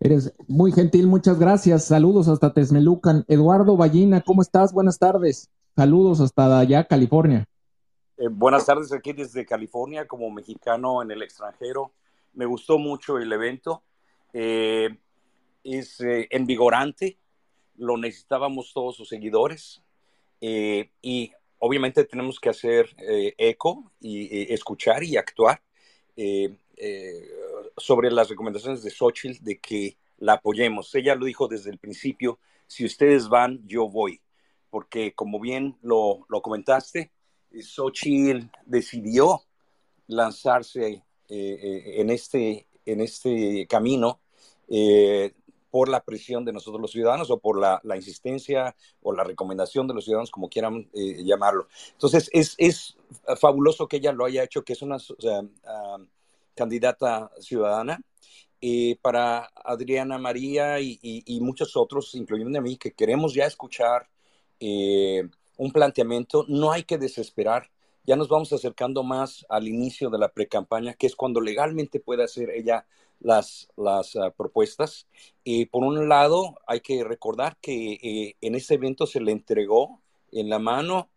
Eres 0.00 0.32
muy 0.48 0.72
gentil, 0.72 1.06
muchas 1.06 1.38
gracias. 1.38 1.84
Saludos 1.84 2.26
hasta 2.26 2.52
Tesmelucan. 2.52 3.24
Eduardo 3.28 3.76
Ballina, 3.76 4.20
¿cómo 4.20 4.42
estás? 4.42 4.72
Buenas 4.72 4.98
tardes. 4.98 5.48
Saludos 5.76 6.20
hasta 6.20 6.58
allá, 6.58 6.82
California. 6.84 7.46
Eh, 8.16 8.28
buenas 8.30 8.66
tardes 8.66 8.92
aquí 8.92 9.12
desde 9.12 9.44
California 9.44 10.06
como 10.06 10.30
mexicano 10.30 11.02
en 11.02 11.10
el 11.10 11.22
extranjero. 11.22 11.92
Me 12.32 12.46
gustó 12.46 12.78
mucho 12.78 13.18
el 13.18 13.32
evento. 13.32 13.82
Eh, 14.32 14.96
es 15.64 16.00
eh, 16.00 16.28
envigorante. 16.30 17.18
Lo 17.76 17.96
necesitábamos 17.96 18.72
todos 18.72 18.96
sus 18.96 19.08
seguidores. 19.08 19.82
Eh, 20.40 20.90
y 21.02 21.32
obviamente 21.58 22.04
tenemos 22.04 22.38
que 22.38 22.50
hacer 22.50 22.94
eco 22.98 23.90
y 24.00 24.52
escuchar 24.52 25.02
y 25.02 25.16
actuar 25.16 25.62
sobre 27.76 28.10
las 28.10 28.28
recomendaciones 28.28 28.82
de 28.82 28.90
Xochitl 28.90 29.42
de 29.42 29.58
que 29.58 29.96
la 30.18 30.34
apoyemos. 30.34 30.94
Ella 30.94 31.14
lo 31.14 31.24
dijo 31.24 31.48
desde 31.48 31.70
el 31.70 31.78
principio, 31.78 32.38
si 32.66 32.84
ustedes 32.84 33.28
van, 33.28 33.66
yo 33.66 33.88
voy 33.88 34.20
porque 34.74 35.14
como 35.14 35.38
bien 35.38 35.78
lo, 35.82 36.26
lo 36.28 36.42
comentaste, 36.42 37.12
Xochitl 37.62 38.50
decidió 38.66 39.42
lanzarse 40.06 40.86
eh, 40.88 41.02
eh, 41.28 42.00
en, 42.00 42.10
este, 42.10 42.66
en 42.84 43.00
este 43.00 43.66
camino 43.66 44.20
eh, 44.68 45.32
por 45.74 45.88
la 45.88 46.04
presión 46.04 46.44
de 46.44 46.52
nosotros 46.52 46.80
los 46.80 46.92
ciudadanos 46.92 47.32
o 47.32 47.40
por 47.40 47.58
la, 47.58 47.80
la 47.82 47.96
insistencia 47.96 48.76
o 49.02 49.12
la 49.12 49.24
recomendación 49.24 49.88
de 49.88 49.94
los 49.94 50.04
ciudadanos, 50.04 50.30
como 50.30 50.48
quieran 50.48 50.88
eh, 50.94 51.24
llamarlo. 51.24 51.66
Entonces, 51.90 52.30
es, 52.32 52.54
es, 52.58 52.96
fabuloso 53.40 53.88
que 53.88 53.96
ella 53.96 54.12
lo 54.12 54.24
haya 54.24 54.44
hecho, 54.44 54.62
que 54.62 54.74
es 54.74 54.82
una 54.82 54.96
o 54.96 55.00
sea, 55.00 55.40
uh, 55.40 56.06
candidata 56.54 57.30
ciudadana. 57.40 58.00
Eh, 58.60 58.96
para 59.02 59.50
Adriana 59.56 60.16
María 60.16 60.78
y, 60.78 60.98
y, 61.02 61.24
y, 61.26 61.40
muchos 61.40 61.76
otros, 61.76 62.14
incluyendo 62.14 62.56
a 62.56 62.62
mí, 62.62 62.76
que 62.76 62.92
queremos 62.92 63.34
ya 63.34 63.44
escuchar 63.44 64.08
eh, 64.60 65.28
un 65.56 65.72
planteamiento, 65.72 66.44
no 66.48 66.72
hay 66.72 66.84
que 66.84 66.98
desesperar. 66.98 67.70
Ya 68.06 68.16
nos 68.16 68.28
vamos 68.28 68.52
acercando 68.52 69.02
más 69.02 69.46
al 69.48 69.66
inicio 69.66 70.10
de 70.10 70.18
la 70.18 70.28
pre-campaña, 70.28 70.94
que 70.94 71.06
es 71.06 71.16
cuando 71.16 71.40
legalmente 71.40 72.00
puede 72.00 72.24
hacer 72.24 72.50
ella 72.50 72.86
las, 73.20 73.68
las 73.76 74.14
uh, 74.16 74.32
propuestas. 74.36 75.06
Eh, 75.44 75.66
por 75.66 75.82
un 75.82 76.08
lado, 76.08 76.58
hay 76.66 76.80
que 76.80 77.02
recordar 77.04 77.56
que 77.60 77.94
eh, 77.94 78.36
en 78.40 78.54
ese 78.54 78.74
evento 78.74 79.06
se 79.06 79.20
le 79.20 79.32
entregó 79.32 80.00
en 80.32 80.48
la 80.50 80.58
mano 80.58 81.08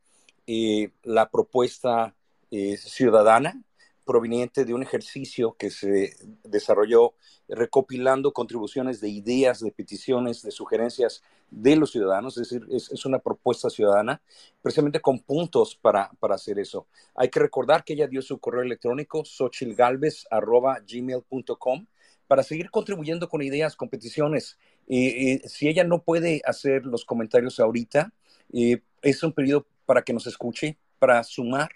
eh, 0.45 0.91
la 1.03 1.29
propuesta 1.29 2.13
ciudadana 2.49 3.61
proveniente 4.07 4.65
de 4.65 4.73
un 4.73 4.81
ejercicio 4.81 5.55
que 5.59 5.69
se 5.69 6.15
desarrolló 6.43 7.13
recopilando 7.47 8.33
contribuciones 8.33 8.99
de 8.99 9.09
ideas, 9.09 9.59
de 9.59 9.71
peticiones, 9.71 10.41
de 10.41 10.49
sugerencias 10.49 11.21
de 11.51 11.75
los 11.75 11.91
ciudadanos, 11.91 12.35
es 12.37 12.49
decir, 12.49 12.65
es, 12.71 13.05
una 13.05 13.19
propuesta 13.19 13.69
ciudadana, 13.69 14.19
precisamente 14.61 14.99
con 14.99 15.19
puntos 15.19 15.75
para, 15.75 16.09
para, 16.19 16.33
hacer 16.35 16.57
eso. 16.57 16.87
Hay 17.13 17.29
que 17.29 17.39
recordar 17.39 17.83
que 17.83 17.93
ella 17.93 18.07
dio 18.07 18.23
su 18.23 18.39
correo 18.39 18.63
electrónico, 18.63 19.23
xochilgalvez.gmail.com, 19.23 21.85
para 22.27 22.43
seguir 22.43 22.69
contribuyendo 22.71 23.29
con 23.29 23.41
ideas, 23.41 23.75
con 23.75 23.89
peticiones. 23.89 24.57
Eh, 24.87 25.39
eh, 25.43 25.47
si 25.47 25.67
ella 25.67 25.83
no 25.83 26.01
puede 26.01 26.41
hacer 26.45 26.85
los 26.85 27.05
comentarios 27.05 27.59
ahorita, 27.59 28.13
eh, 28.53 28.81
es 29.01 29.23
un 29.23 29.33
periodo 29.33 29.67
para 29.85 30.01
que 30.01 30.13
nos 30.13 30.27
escuche, 30.27 30.77
para 30.99 31.23
sumar, 31.23 31.69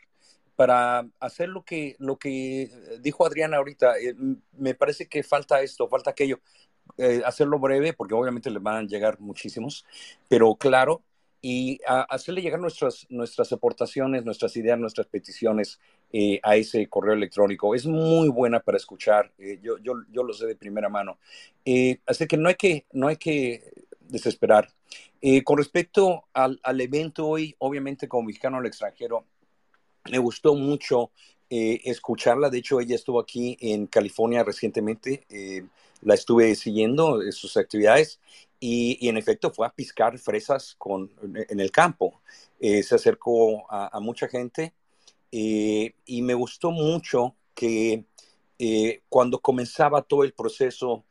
para 0.61 1.07
hacer 1.19 1.49
lo 1.49 1.65
que, 1.65 1.95
lo 1.97 2.19
que 2.19 2.69
dijo 2.99 3.25
Adriana 3.25 3.57
ahorita. 3.57 3.97
Eh, 3.97 4.13
me 4.59 4.75
parece 4.75 5.07
que 5.07 5.23
falta 5.23 5.59
esto, 5.63 5.87
falta 5.87 6.11
aquello. 6.11 6.39
Eh, 6.99 7.23
hacerlo 7.25 7.57
breve, 7.57 7.93
porque 7.93 8.13
obviamente 8.13 8.51
le 8.51 8.59
van 8.59 8.75
a 8.75 8.87
llegar 8.87 9.19
muchísimos, 9.19 9.83
pero 10.29 10.53
claro, 10.53 11.01
y 11.41 11.79
a 11.87 12.01
hacerle 12.01 12.43
llegar 12.43 12.59
nuestras, 12.59 13.07
nuestras 13.09 13.51
aportaciones, 13.51 14.23
nuestras 14.23 14.55
ideas, 14.55 14.77
nuestras 14.77 15.07
peticiones 15.07 15.79
eh, 16.13 16.39
a 16.43 16.57
ese 16.57 16.85
correo 16.85 17.15
electrónico. 17.15 17.73
Es 17.73 17.87
muy 17.87 18.29
buena 18.29 18.59
para 18.59 18.77
escuchar, 18.77 19.31
eh, 19.39 19.57
yo, 19.63 19.79
yo, 19.79 19.93
yo, 20.11 20.21
lo 20.21 20.31
sé 20.31 20.45
de 20.45 20.55
primera 20.55 20.89
mano. 20.89 21.17
Eh, 21.65 21.97
así 22.05 22.27
que 22.27 22.37
no 22.37 22.49
hay 22.49 22.55
que, 22.55 22.85
no 22.91 23.07
hay 23.07 23.17
que 23.17 23.63
desesperar. 23.99 24.69
con 25.43 25.57
respecto 25.57 26.25
al, 26.33 26.59
al, 26.61 26.81
evento 26.81 27.25
hoy, 27.25 27.55
obviamente 27.57 28.07
como 28.07 28.27
mexicano 28.27 28.59
al 28.59 28.67
extranjero, 28.67 29.25
me 30.09 30.17
gustó 30.19 30.55
mucho 30.55 31.11
escucharla. 31.49 32.49
De 32.49 32.59
hecho, 32.59 32.79
ella 32.79 32.95
estuvo 32.95 33.19
aquí 33.19 33.57
en 33.59 33.85
California 33.87 34.41
recientemente. 34.43 35.25
la 36.01 36.13
estuve 36.13 36.55
siguiendo 36.55 37.21
en 37.21 37.33
sus 37.33 37.57
actividades 37.57 38.19
y, 38.63 39.09
en 39.09 39.17
efecto 39.17 39.51
fue 39.51 39.65
a 39.65 39.71
piscar 39.71 40.17
fresas 40.19 40.75
con, 40.77 41.11
en 41.49 41.59
el 41.59 41.71
campo. 41.71 42.21
Eh, 42.59 42.83
se 42.83 42.95
acercó 42.95 43.65
a, 43.69 43.99
mucha 43.99 44.27
gente 44.27 44.73
eh, 45.31 45.95
y 46.05 46.21
me 46.21 46.35
gustó 46.35 46.69
mucho 46.69 47.35
que 47.55 48.05
eh, 48.59 49.01
cuando 49.09 49.39
comenzaba 49.39 50.03
todo 50.03 50.23
el 50.23 50.33
proceso, 50.33 51.03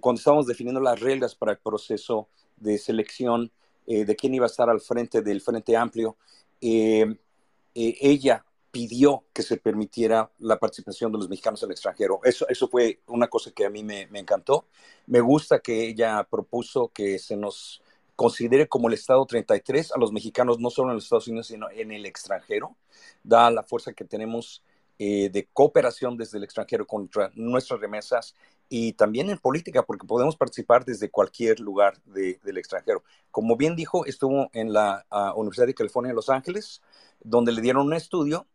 cuando 0.00 0.18
estábamos 0.18 0.46
definiendo 0.46 0.80
las 0.80 0.98
reglas 0.98 1.34
para 1.34 1.52
el 1.52 1.58
proceso 1.58 2.28
de 2.56 2.78
selección 2.78 3.52
de 3.86 4.16
quién 4.16 4.34
iba 4.34 4.46
a 4.46 4.48
estar 4.48 4.68
al 4.68 4.80
frente 4.80 5.22
del 5.22 5.40
Frente 5.40 5.76
Amplio, 5.76 6.16
ella 7.76 8.44
pidió 8.70 9.24
que 9.32 9.42
se 9.42 9.56
permitiera 9.56 10.30
la 10.38 10.58
participación 10.58 11.10
de 11.10 11.18
los 11.18 11.28
mexicanos 11.28 11.62
en 11.62 11.68
el 11.68 11.72
extranjero. 11.72 12.20
Eso, 12.24 12.46
eso 12.48 12.68
fue 12.68 13.00
una 13.06 13.28
cosa 13.28 13.50
que 13.50 13.64
a 13.64 13.70
mí 13.70 13.82
me, 13.82 14.06
me, 14.08 14.18
encantó. 14.18 14.66
Me 15.06 15.20
gusta 15.20 15.60
que 15.60 15.88
ella 15.88 16.22
propuso 16.30 16.88
que 16.88 17.18
se 17.18 17.36
nos 17.36 17.82
considere 18.16 18.68
como 18.68 18.88
el 18.88 18.94
Estado 18.94 19.24
33 19.24 19.92
a 19.92 19.98
los 19.98 20.12
mexicanos, 20.12 20.58
no 20.58 20.70
solo 20.70 20.90
en 20.90 20.96
los 20.96 21.04
Estados 21.04 21.28
Unidos, 21.28 21.46
sino 21.46 21.70
en 21.70 21.92
el 21.92 22.04
extranjero. 22.06 22.76
Da 23.22 23.50
la 23.50 23.62
fuerza 23.62 23.92
que 23.92 24.04
tenemos 24.04 24.62
eh, 24.98 25.28
de 25.30 25.46
cooperación 25.52 26.16
desde 26.16 26.38
el 26.38 26.44
extranjero 26.44 26.86
contra 26.86 27.30
nuestras 27.34 27.80
remesas 27.80 28.34
y 28.68 28.92
también 28.94 29.30
en 29.30 29.38
política, 29.38 29.84
porque 29.84 30.06
podemos 30.06 30.36
participar 30.36 30.84
desde 30.84 31.10
cualquier 31.10 31.60
lugar 31.60 32.00
de, 32.04 32.40
del 32.42 32.58
extranjero. 32.58 33.02
Como 33.30 33.56
bien 33.56 33.76
dijo, 33.76 34.06
estuvo 34.06 34.50
en 34.52 34.72
la 34.72 35.06
uh, 35.10 35.38
Universidad 35.38 35.66
de 35.66 35.74
California 35.74 36.10
en 36.10 36.16
Los 36.16 36.30
Ángeles, 36.30 36.82
donde 37.20 37.52
le 37.52 37.60
dieron 37.60 37.86
un 37.86 37.94
estudio 37.94 38.46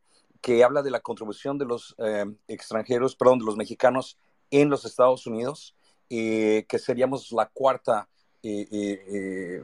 que 0.42 0.64
habla 0.64 0.82
de 0.82 0.92
la 0.92 1.00
contribución 1.00 1.58
de 1.58 1.66
los 1.66 1.96
eh, 2.00 2.26
extranjeros, 2.48 3.16
perdón, 3.16 3.40
de 3.40 3.46
los 3.46 3.58
mexicanos 3.58 4.18
en 4.50 4.70
los 4.70 4.86
Estados 4.86 5.28
Unidos, 5.28 5.76
eh, 6.10 6.66
que 6.68 6.80
seríamos 6.80 7.32
la 7.32 7.48
cuarta, 7.48 8.10
eh, 8.44 8.68
eh 8.72 9.64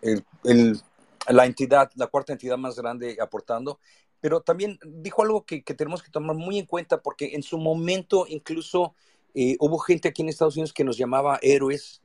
el, 0.00 0.24
el, 0.44 0.80
la 1.28 1.46
entidad, 1.46 1.90
la 1.94 2.08
cuarta 2.08 2.32
entidad 2.32 2.56
más 2.56 2.76
grande 2.76 3.18
aportando. 3.20 3.78
Pero 4.20 4.40
también 4.40 4.78
dijo 4.84 5.22
algo 5.22 5.44
que, 5.44 5.62
que 5.62 5.74
tenemos 5.74 6.02
que 6.02 6.10
tomar 6.10 6.36
muy 6.36 6.58
en 6.58 6.66
cuenta, 6.66 7.02
porque 7.02 7.34
en 7.34 7.42
su 7.42 7.58
momento 7.58 8.24
incluso 8.28 8.94
eh, 9.34 9.56
hubo 9.60 9.78
gente 9.78 10.08
aquí 10.08 10.22
en 10.22 10.28
Estados 10.28 10.56
Unidos 10.56 10.72
que 10.72 10.84
nos 10.84 10.96
llamaba 10.98 11.38
héroes, 11.42 12.02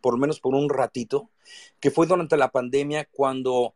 por 0.00 0.14
lo 0.14 0.18
menos 0.18 0.40
por 0.40 0.54
un 0.54 0.68
ratito, 0.68 1.30
que 1.80 1.90
fue 1.90 2.06
durante 2.06 2.36
la 2.36 2.50
pandemia 2.50 3.08
cuando 3.10 3.74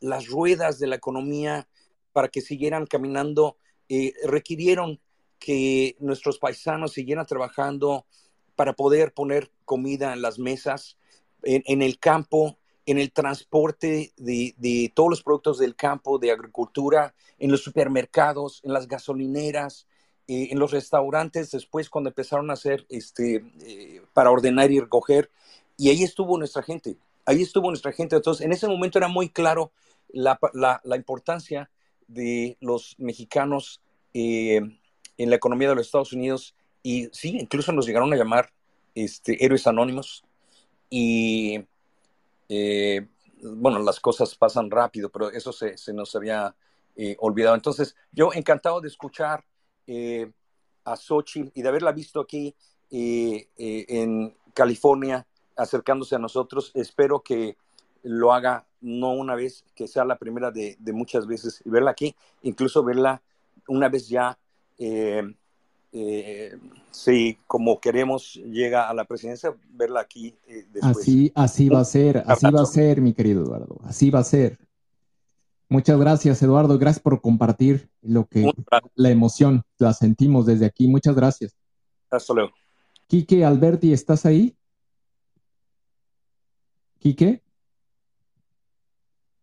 las 0.00 0.26
ruedas 0.26 0.78
de 0.78 0.88
la 0.88 0.96
economía 0.96 1.68
para 2.12 2.28
que 2.28 2.40
siguieran 2.40 2.86
caminando, 2.86 3.56
eh, 3.88 4.12
requirieron 4.24 5.00
que 5.38 5.96
nuestros 5.98 6.38
paisanos 6.38 6.92
siguieran 6.92 7.26
trabajando 7.26 8.06
para 8.54 8.74
poder 8.74 9.12
poner 9.12 9.50
comida 9.64 10.12
en 10.12 10.22
las 10.22 10.38
mesas, 10.38 10.98
en, 11.42 11.62
en 11.66 11.82
el 11.82 11.98
campo, 11.98 12.58
en 12.84 12.98
el 12.98 13.12
transporte 13.12 14.12
de, 14.16 14.54
de, 14.58 14.92
todos 14.94 15.10
los 15.10 15.22
productos 15.22 15.58
del 15.58 15.74
campo, 15.74 16.18
de 16.18 16.32
agricultura, 16.32 17.14
en 17.38 17.50
los 17.50 17.62
supermercados, 17.62 18.60
en 18.64 18.72
las 18.72 18.86
gasolineras, 18.86 19.86
eh, 20.28 20.48
en 20.50 20.58
los 20.58 20.70
restaurantes, 20.70 21.50
después 21.50 21.90
cuando 21.90 22.10
empezaron 22.10 22.50
a 22.50 22.54
hacer 22.54 22.86
este, 22.88 23.44
eh, 23.60 24.02
para 24.12 24.30
ordenar 24.30 24.70
y 24.70 24.80
recoger. 24.80 25.30
Y 25.76 25.88
ahí 25.88 26.02
estuvo 26.02 26.38
nuestra 26.38 26.62
gente, 26.62 26.96
ahí 27.24 27.42
estuvo 27.42 27.68
nuestra 27.68 27.92
gente. 27.92 28.16
Entonces, 28.16 28.44
en 28.44 28.52
ese 28.52 28.68
momento 28.68 28.98
era 28.98 29.08
muy 29.08 29.28
claro 29.28 29.72
la, 30.08 30.38
la, 30.52 30.80
la 30.84 30.96
importancia 30.96 31.70
de 32.06 32.56
los 32.60 32.94
mexicanos 32.98 33.80
eh, 34.14 34.60
en 35.16 35.30
la 35.30 35.36
economía 35.36 35.68
de 35.68 35.74
los 35.76 35.86
Estados 35.86 36.12
Unidos 36.12 36.54
y 36.82 37.08
sí, 37.12 37.38
incluso 37.38 37.72
nos 37.72 37.86
llegaron 37.86 38.12
a 38.12 38.16
llamar 38.16 38.52
este, 38.94 39.44
héroes 39.44 39.66
anónimos 39.66 40.24
y 40.90 41.64
eh, 42.48 43.06
bueno, 43.42 43.78
las 43.78 44.00
cosas 44.00 44.34
pasan 44.34 44.70
rápido, 44.70 45.08
pero 45.10 45.30
eso 45.30 45.52
se, 45.52 45.78
se 45.78 45.92
nos 45.92 46.14
había 46.14 46.54
eh, 46.96 47.16
olvidado. 47.18 47.54
Entonces, 47.54 47.96
yo 48.12 48.32
encantado 48.34 48.80
de 48.80 48.88
escuchar 48.88 49.44
eh, 49.86 50.30
a 50.84 50.96
Xochitl 50.96 51.50
y 51.54 51.62
de 51.62 51.68
haberla 51.68 51.92
visto 51.92 52.20
aquí 52.20 52.54
eh, 52.90 53.48
en 53.56 54.34
California 54.54 55.26
acercándose 55.56 56.14
a 56.14 56.18
nosotros. 56.18 56.70
Espero 56.74 57.20
que 57.20 57.56
lo 58.02 58.32
haga 58.32 58.66
no 58.80 59.12
una 59.12 59.34
vez, 59.34 59.64
que 59.74 59.86
sea 59.86 60.04
la 60.04 60.18
primera 60.18 60.50
de, 60.50 60.76
de 60.78 60.92
muchas 60.92 61.26
veces 61.26 61.62
y 61.64 61.70
verla 61.70 61.92
aquí, 61.92 62.14
incluso 62.42 62.82
verla 62.82 63.22
una 63.68 63.88
vez 63.88 64.08
ya, 64.08 64.38
eh, 64.78 65.22
eh, 65.92 66.58
si 66.90 67.38
como 67.46 67.80
queremos 67.80 68.34
llega 68.34 68.88
a 68.88 68.94
la 68.94 69.04
presidencia, 69.04 69.54
verla 69.70 70.00
aquí 70.00 70.34
eh, 70.46 70.66
después. 70.72 70.96
Así, 70.96 71.32
así 71.34 71.68
va 71.68 71.80
a 71.80 71.84
ser, 71.84 72.22
así 72.26 72.50
va 72.50 72.62
a 72.62 72.66
ser, 72.66 73.00
mi 73.00 73.12
querido 73.12 73.44
Eduardo, 73.44 73.78
así 73.84 74.10
va 74.10 74.20
a 74.20 74.24
ser. 74.24 74.58
Muchas 75.72 75.98
gracias, 75.98 76.42
Eduardo. 76.42 76.78
Gracias 76.78 77.02
por 77.02 77.22
compartir 77.22 77.88
lo 78.02 78.26
que 78.26 78.52
la 78.94 79.08
emoción 79.08 79.62
la 79.78 79.94
sentimos 79.94 80.44
desde 80.44 80.66
aquí. 80.66 80.86
Muchas 80.86 81.16
gracias. 81.16 81.56
Hasta 82.10 82.34
luego. 82.34 82.52
Quique 83.06 83.42
Alberti, 83.42 83.90
¿estás 83.94 84.26
ahí? 84.26 84.54
Quique. 86.98 87.42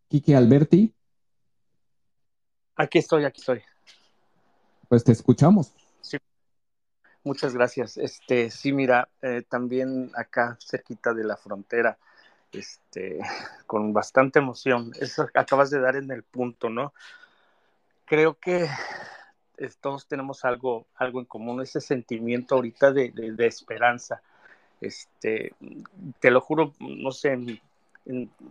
Quique 0.07 0.35
Alberti. 0.35 0.93
Aquí 2.75 2.99
estoy, 2.99 3.25
aquí 3.25 3.41
estoy. 3.41 3.63
Pues 4.87 5.03
te 5.03 5.13
escuchamos. 5.13 5.73
Sí. 6.01 6.17
Muchas 7.23 7.55
gracias. 7.55 7.97
Este, 7.97 8.51
sí, 8.51 8.71
mira, 8.71 9.09
eh, 9.23 9.41
también 9.49 10.11
acá 10.13 10.59
cerquita 10.61 11.11
de 11.15 11.23
la 11.23 11.37
frontera 11.37 11.97
este, 12.51 13.19
con 13.67 13.93
bastante 13.93 14.39
emoción. 14.39 14.91
Eso 14.99 15.27
acabas 15.33 15.69
de 15.69 15.79
dar 15.79 15.95
en 15.95 16.11
el 16.11 16.23
punto, 16.23 16.69
¿no? 16.69 16.93
Creo 18.05 18.35
que 18.35 18.67
eh, 19.57 19.69
todos 19.81 20.07
tenemos 20.07 20.45
algo, 20.45 20.87
algo 20.95 21.19
en 21.19 21.25
común, 21.25 21.61
ese 21.61 21.81
sentimiento 21.81 22.55
ahorita 22.55 22.91
de, 22.91 23.11
de, 23.11 23.31
de 23.33 23.47
esperanza. 23.47 24.21
Este, 24.81 25.53
te 26.19 26.31
lo 26.31 26.41
juro, 26.41 26.73
no 26.79 27.11
sé, 27.11 27.33
en, 27.33 27.59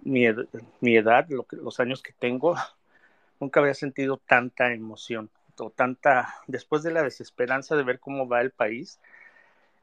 mi, 0.03 0.27
mi 0.81 0.97
edad, 0.97 1.27
los 1.51 1.81
años 1.81 2.03
que 2.03 2.13
tengo, 2.13 2.55
nunca 3.41 3.61
había 3.61 3.75
sentido 3.75 4.19
tanta 4.19 4.73
emoción, 4.73 5.31
o 5.59 5.71
tanta, 5.71 6.35
después 6.47 6.83
de 6.83 6.93
la 6.93 7.03
desesperanza 7.03 7.75
de 7.77 7.83
ver 7.83 7.99
cómo 7.99 8.29
va 8.29 8.41
el 8.41 8.51
país, 8.51 9.01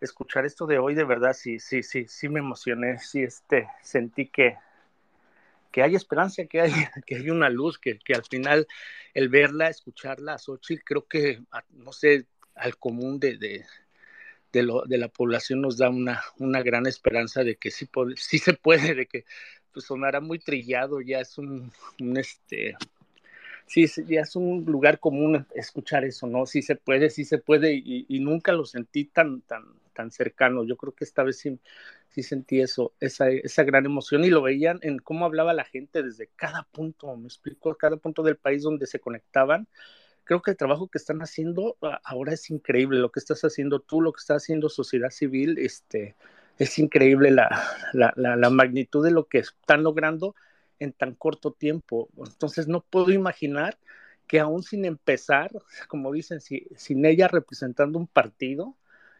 escuchar 0.02 0.46
esto 0.46 0.66
de 0.66 0.78
hoy, 0.78 0.96
de 0.96 1.04
verdad, 1.04 1.34
sí, 1.34 1.60
sí, 1.60 1.84
sí, 1.84 2.06
sí 2.08 2.30
me 2.30 2.40
emocioné, 2.40 3.00
sí, 3.00 3.24
este, 3.24 3.68
sentí 3.82 4.28
que, 4.28 4.58
que 5.72 5.84
hay 5.84 5.96
esperanza, 5.96 6.46
que 6.46 6.62
hay, 6.62 6.72
que 7.06 7.16
hay 7.16 7.30
una 7.30 7.50
luz, 7.50 7.78
que, 7.78 8.00
que 8.00 8.14
al 8.14 8.24
final 8.24 8.68
el 9.14 9.30
verla, 9.30 9.70
escucharla 9.70 10.34
a 10.34 10.38
Xochitl, 10.38 10.84
creo 10.84 11.08
que, 11.08 11.42
no 11.72 11.92
sé, 11.92 12.28
al 12.56 12.78
común 12.78 13.20
de, 13.20 13.38
de, 13.38 13.66
de, 14.52 14.64
lo, 14.64 14.84
de 14.86 14.98
la 14.98 15.10
población 15.10 15.62
nos 15.62 15.78
da 15.78 15.90
una, 15.90 16.22
una 16.38 16.62
gran 16.62 16.88
esperanza 16.88 17.44
de 17.44 17.58
que 17.58 17.72
sí, 17.72 17.90
sí 18.16 18.40
se 18.40 18.54
puede, 18.54 18.96
de 18.96 19.06
que 19.06 19.26
pues, 19.74 19.86
sonará 19.86 20.22
muy 20.22 20.40
trillado, 20.40 21.02
ya 21.02 21.20
es 21.20 21.38
un, 21.38 21.72
un 22.00 22.18
este, 22.18 22.78
sí, 23.66 23.86
ya 24.08 24.22
es 24.22 24.36
un 24.36 24.64
lugar 24.66 25.00
común 25.00 25.46
escuchar 25.54 26.06
eso, 26.06 26.28
¿no? 26.28 26.46
Sí 26.46 26.62
se 26.62 26.76
puede, 26.76 27.10
sí 27.10 27.26
se 27.26 27.38
puede, 27.38 27.74
y, 27.74 28.06
y 28.08 28.20
nunca 28.20 28.54
lo 28.54 28.66
sentí 28.66 29.06
tan, 29.06 29.42
tan, 29.42 29.66
tan 29.96 30.12
cercano. 30.12 30.64
Yo 30.66 30.78
creo 30.78 30.94
que 30.94 31.04
esta 31.04 31.24
vez 31.24 31.40
sí, 31.40 31.60
sí 32.10 32.22
sentí 32.24 32.62
eso, 32.62 32.94
esa, 33.00 33.30
esa 33.30 33.64
gran 33.64 33.86
emoción, 33.86 34.24
y 34.24 34.30
lo 34.30 34.44
veían 34.44 34.80
en 34.84 35.00
cómo 35.00 35.26
hablaba 35.26 35.54
la 35.54 35.66
gente 35.66 36.04
desde 36.04 36.30
cada 36.36 36.64
punto, 36.72 37.16
me 37.18 37.26
explico, 37.26 37.76
cada 37.76 37.98
punto 37.98 38.22
del 38.24 38.38
país 38.38 38.62
donde 38.64 38.86
se 38.86 39.00
conectaban. 39.00 39.68
Creo 40.26 40.42
que 40.42 40.52
el 40.52 40.58
trabajo 40.58 40.90
que 40.90 40.98
están 41.00 41.22
haciendo 41.22 41.78
ahora 42.04 42.34
es 42.34 42.50
increíble, 42.52 43.00
lo 43.00 43.12
que 43.12 43.20
estás 43.20 43.44
haciendo 43.44 43.80
tú, 43.80 44.02
lo 44.02 44.14
que 44.14 44.20
está 44.20 44.36
haciendo 44.36 44.70
sociedad 44.70 45.10
civil, 45.12 45.58
este, 45.60 46.16
es 46.58 46.80
increíble 46.80 47.32
la, 47.32 47.50
la, 47.94 48.14
la, 48.16 48.36
la 48.36 48.50
magnitud 48.50 49.04
de 49.04 49.12
lo 49.12 49.28
que 49.28 49.40
están 49.40 49.84
logrando 49.84 50.36
en 50.80 50.94
tan 50.94 51.16
corto 51.16 51.52
tiempo. 51.54 52.10
Entonces 52.18 52.68
no 52.68 52.82
puedo 52.82 53.12
imaginar 53.12 53.78
que 54.28 54.40
aún 54.40 54.64
sin 54.64 54.86
empezar, 54.86 55.52
como 55.88 56.12
dicen, 56.12 56.42
si, 56.42 56.68
sin 56.76 57.06
ella 57.06 57.28
representando 57.28 58.00
un 58.00 58.08
partido, 58.08 58.76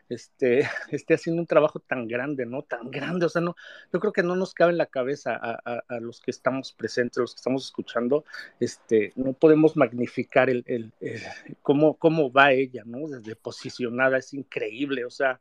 este, 0.10 0.60
esté 0.92 1.14
haciendo 1.16 1.42
un 1.42 1.48
trabajo 1.48 1.80
tan 1.80 2.08
grande, 2.08 2.46
¿no? 2.46 2.64
Tan 2.64 2.92
grande, 2.92 3.26
o 3.26 3.30
sea, 3.30 3.42
no, 3.42 3.56
yo 3.92 4.00
creo 4.00 4.14
que 4.14 4.24
no 4.24 4.36
nos 4.36 4.54
cabe 4.54 4.72
en 4.72 4.78
la 4.78 4.86
cabeza 4.86 5.36
a, 5.36 5.84
a, 5.88 6.00
los 6.00 6.20
que 6.20 6.32
estamos 6.32 6.72
presentes, 6.74 7.18
los 7.18 7.34
que 7.34 7.40
estamos 7.40 7.66
escuchando, 7.66 8.26
este, 8.60 9.14
no 9.16 9.34
podemos 9.34 9.76
magnificar 9.76 10.50
el, 10.50 10.64
el, 10.68 10.92
el 11.02 11.22
cómo, 11.62 11.96
cómo 11.96 12.32
va 12.32 12.54
ella, 12.54 12.84
¿no? 12.86 13.08
Desde 13.08 13.36
posicionada, 13.36 14.18
es 14.18 14.34
increíble, 14.34 15.06
o 15.06 15.10
sea, 15.10 15.40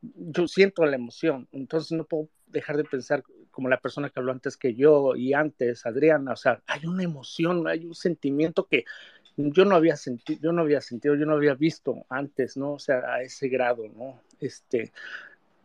yo 0.00 0.46
siento 0.46 0.84
la 0.84 0.96
emoción, 0.96 1.48
entonces 1.52 1.92
no 1.92 2.04
puedo 2.04 2.28
dejar 2.46 2.76
de 2.76 2.84
pensar 2.84 3.24
como 3.50 3.68
la 3.70 3.80
persona 3.80 4.10
que 4.10 4.20
habló 4.20 4.32
antes 4.32 4.56
que 4.56 4.74
yo 4.74 5.16
y 5.16 5.32
antes, 5.32 5.86
Adriana, 5.86 6.32
o 6.32 6.36
sea, 6.36 6.62
hay 6.66 6.86
una 6.86 7.02
emoción, 7.02 7.66
hay 7.66 7.86
un 7.86 7.94
sentimiento 7.94 8.66
que 8.66 8.84
yo 9.36 9.64
no 9.64 9.76
había 9.76 9.96
sentido, 9.96 10.40
yo 10.42 10.52
no 10.52 10.62
había 10.62 10.80
sentido, 10.80 11.14
yo 11.14 11.26
no 11.26 11.34
había 11.34 11.54
visto 11.54 12.06
antes, 12.08 12.56
¿no? 12.56 12.72
O 12.74 12.78
sea, 12.78 13.00
a 13.14 13.22
ese 13.22 13.48
grado, 13.48 13.88
¿no? 13.88 14.22
Este, 14.40 14.92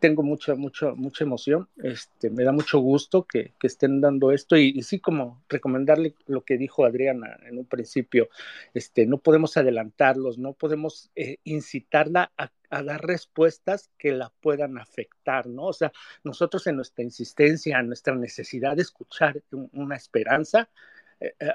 tengo 0.02 0.23
mucha, 0.23 0.56
mucha, 0.56 0.93
mucha 0.95 1.23
emoción, 1.23 1.69
este, 1.77 2.31
me 2.31 2.43
da 2.43 2.52
mucho 2.52 2.80
gusto 2.80 3.23
que, 3.23 3.53
que 3.60 3.68
estén 3.68 4.02
dando 4.02 4.31
esto 4.31 4.57
y, 4.57 4.81
sí 4.81 4.99
como 4.99 5.43
recomendarle 5.48 6.15
lo 6.26 6.43
que 6.43 6.57
dijo 6.57 6.85
Adriana 6.85 7.38
en 7.48 7.60
un 7.60 7.65
principio, 7.65 8.27
este, 8.73 9.06
no 9.06 9.19
podemos 9.19 9.57
adelantarlos, 9.57 10.39
no 10.39 10.53
podemos 10.53 11.11
eh, 11.15 11.38
incitarla 11.43 12.31
a, 12.35 12.52
a, 12.72 12.81
dar 12.81 13.06
respuestas 13.06 13.91
que 13.99 14.11
la 14.11 14.34
puedan 14.41 14.80
afectar, 14.80 15.45
¿no? 15.45 15.65
O 15.65 15.73
sea, 15.73 15.91
nosotros 16.23 16.65
en 16.65 16.77
nuestra 16.77 17.03
insistencia, 17.03 17.80
en 17.80 17.85
nuestra 17.85 18.15
necesidad 18.15 18.76
de 18.76 18.81
escuchar 18.81 19.43
un, 19.52 19.69
una 19.72 19.98
esperanza, 19.98 20.68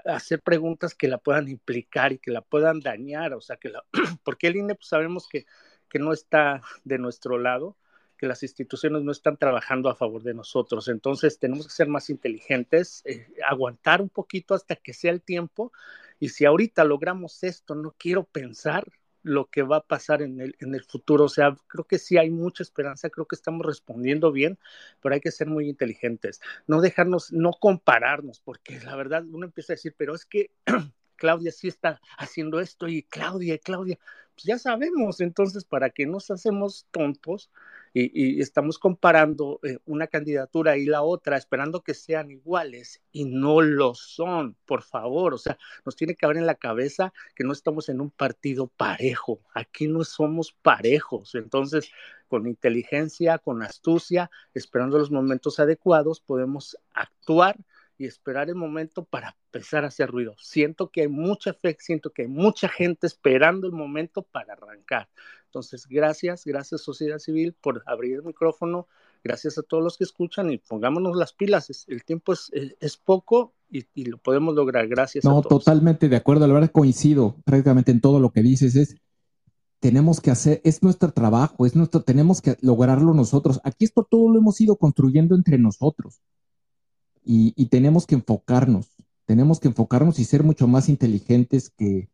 hacer 0.05 0.41
preguntas 0.41 0.95
que 0.95 1.09
la 1.09 1.19
puedan 1.19 1.49
implicar 1.49 2.13
y 2.13 2.19
que 2.19 2.31
la 2.31 2.41
puedan 2.41 2.81
dañar, 2.81 3.35
o 3.35 3.41
sea, 3.41 3.57
que 3.57 3.69
la, 3.69 3.85
porque 4.25 4.49
el 4.49 4.57
INE 4.57 4.75
pues, 4.75 4.89
sabemos 4.89 5.29
que, 5.29 5.47
que 5.89 5.99
no 5.99 6.13
está 6.13 6.63
de 6.85 6.99
nuestro 6.99 7.39
lado, 7.39 7.77
que 8.17 8.27
las 8.27 8.43
instituciones 8.43 9.03
no 9.03 9.13
están 9.13 9.37
trabajando 9.37 9.89
a 9.89 9.95
favor 9.95 10.23
de 10.23 10.35
nosotros. 10.35 10.89
Entonces 10.89 11.39
tenemos 11.39 11.67
que 11.67 11.73
ser 11.73 11.89
más 11.89 12.11
inteligentes, 12.11 13.03
eh, 13.05 13.27
aguantar 13.47 14.01
un 14.01 14.09
poquito 14.09 14.55
hasta 14.55 14.77
que 14.77 14.95
sea 14.95 15.13
el 15.13 15.23
tiempo. 15.23 15.73
Y 16.19 16.31
si 16.31 16.47
ahorita 16.47 16.85
logramos 16.85 17.45
esto, 17.45 17.75
no 17.75 17.95
quiero 17.99 18.25
pensar 18.25 18.87
lo 19.27 19.47
que 19.47 19.63
va 19.63 19.79
a 19.79 19.87
pasar 19.87 20.23
en 20.23 20.41
el, 20.41 20.57
en 20.61 20.75
el 20.75 20.85
futuro. 20.85 21.25
O 21.25 21.29
sea, 21.29 21.57
creo 21.67 21.85
que 21.85 21.99
sí 21.99 22.17
hay 22.17 22.31
mucha 22.31 22.63
esperanza, 22.63 23.11
creo 23.11 23.27
que 23.27 23.35
estamos 23.35 23.67
respondiendo 23.67 24.31
bien, 24.31 24.59
pero 25.03 25.15
hay 25.15 25.21
que 25.21 25.33
ser 25.33 25.49
muy 25.49 25.69
inteligentes. 25.69 26.41
No 26.67 26.81
dejarnos, 26.81 27.33
no 27.33 27.51
compararnos, 27.53 28.41
porque 28.41 28.81
la 28.81 28.95
verdad 28.95 29.25
uno 29.29 29.47
empieza 29.47 29.73
a 29.73 29.77
decir, 29.77 29.95
pero 29.97 30.15
es 30.15 30.25
que 30.25 30.51
Claudia 31.17 31.51
sí 31.51 31.67
está 31.67 32.01
haciendo 32.19 32.61
esto 32.61 32.87
y 32.87 33.03
Claudia, 33.03 33.59
Claudia, 33.59 33.99
pues 34.37 34.45
ya 34.45 34.59
sabemos, 34.59 35.23
entonces, 35.23 35.65
¿para 35.65 35.89
qué 35.89 36.05
nos 36.05 36.31
hacemos 36.31 36.87
tontos 36.91 37.51
y, 37.95 38.37
y 38.37 38.43
estamos 38.43 38.79
comparando 38.79 39.61
eh, 39.63 39.79
una 39.87 40.09
candidatura 40.09 40.77
y 40.77 40.85
la 40.85 41.01
otra, 41.01 41.39
esperando 41.39 41.83
que 41.83 41.95
sean 41.95 42.31
iguales 42.31 43.01
y 43.13 43.25
no 43.25 43.63
lo 43.63 43.95
son, 43.95 44.55
por 44.67 44.83
favor, 44.83 45.33
o 45.33 45.39
sea, 45.39 45.57
nos 45.87 45.97
tiene 45.97 46.15
que 46.15 46.27
haber 46.27 46.37
en 46.37 46.45
la 46.45 46.57
cabeza 46.57 47.15
que 47.35 47.45
no 47.45 47.53
estamos 47.55 47.89
en 47.89 48.03
un 48.03 48.11
partido 48.11 48.67
parejo, 48.67 49.41
aquí 49.55 49.89
no 49.89 50.05
somos 50.05 50.53
parejos, 50.53 51.35
entonces, 51.35 51.91
con 52.29 52.47
inteligencia, 52.47 53.39
con 53.39 53.63
astucia, 53.63 54.31
esperando 54.53 54.99
los 54.99 55.11
momentos 55.11 55.59
adecuados, 55.61 56.21
podemos 56.21 56.77
actuar 56.93 57.57
y 57.99 58.07
esperar 58.07 58.49
el 58.49 58.55
momento 58.55 59.05
para 59.05 59.37
empezar 59.47 59.85
a 59.85 59.89
hacer 59.89 60.11
ruido. 60.11 60.35
Siento 60.39 60.91
que 60.91 61.03
hay 61.03 61.09
mucha 61.09 61.55
fe, 61.55 61.77
siento 61.79 62.11
que 62.11 62.23
hay 62.23 62.29
mucha 62.29 62.69
gente 62.69 63.07
esperando 63.07 63.67
el 63.67 63.73
momento 63.73 64.23
para 64.23 64.53
arrancar. 64.53 65.09
Entonces, 65.47 65.87
gracias, 65.87 66.45
gracias 66.45 66.83
sociedad 66.83 67.19
civil 67.19 67.55
por 67.61 67.83
abrir 67.87 68.17
el 68.17 68.23
micrófono, 68.23 68.89
gracias 69.25 69.57
a 69.59 69.63
todos 69.63 69.83
los 69.83 69.97
que 69.97 70.05
escuchan 70.05 70.51
y 70.51 70.59
pongámonos 70.59 71.17
las 71.17 71.33
pilas. 71.33 71.71
Es, 71.71 71.85
el 71.89 72.05
tiempo 72.05 72.33
es, 72.33 72.51
es, 72.53 72.77
es 72.81 72.97
poco 72.97 73.55
y, 73.71 73.87
y, 73.95 74.05
lo 74.05 74.19
podemos 74.19 74.55
lograr. 74.55 74.87
Gracias 74.89 75.25
no, 75.25 75.39
a 75.39 75.43
todos. 75.43 75.65
totalmente 75.65 76.09
de 76.09 76.17
acuerdo. 76.17 76.47
La 76.47 76.55
verdad 76.55 76.71
coincido 76.71 77.37
prácticamente 77.45 77.91
en 77.93 78.01
todo 78.01 78.21
lo 78.21 78.31
que 78.31 78.43
dices. 78.43 78.77
Es 78.77 78.97
tenemos 79.81 80.21
que 80.21 80.31
hacer, 80.31 80.61
es 80.65 80.83
nuestro 80.83 81.13
trabajo, 81.13 81.67
es 81.67 81.77
nuestro, 81.77 82.03
tenemos 82.03 82.41
que 82.41 82.57
lograrlo 82.61 83.15
nosotros. 83.15 83.61
Aquí 83.65 83.85
esto 83.85 84.07
todo 84.09 84.29
lo 84.31 84.39
hemos 84.39 84.61
ido 84.61 84.77
construyendo 84.77 85.35
entre 85.35 85.59
nosotros. 85.59 86.21
Y, 87.29 87.53
y, 87.57 87.67
tenemos 87.67 88.07
que 88.07 88.15
enfocarnos, 88.15 88.87
tenemos 89.25 89.59
que 89.59 89.67
enfocarnos 89.67 90.21
y 90.21 90.25
ser 90.25 90.45
mucho 90.45 90.69
más 90.69 90.89
inteligentes 90.89 91.71
que, 91.71 92.09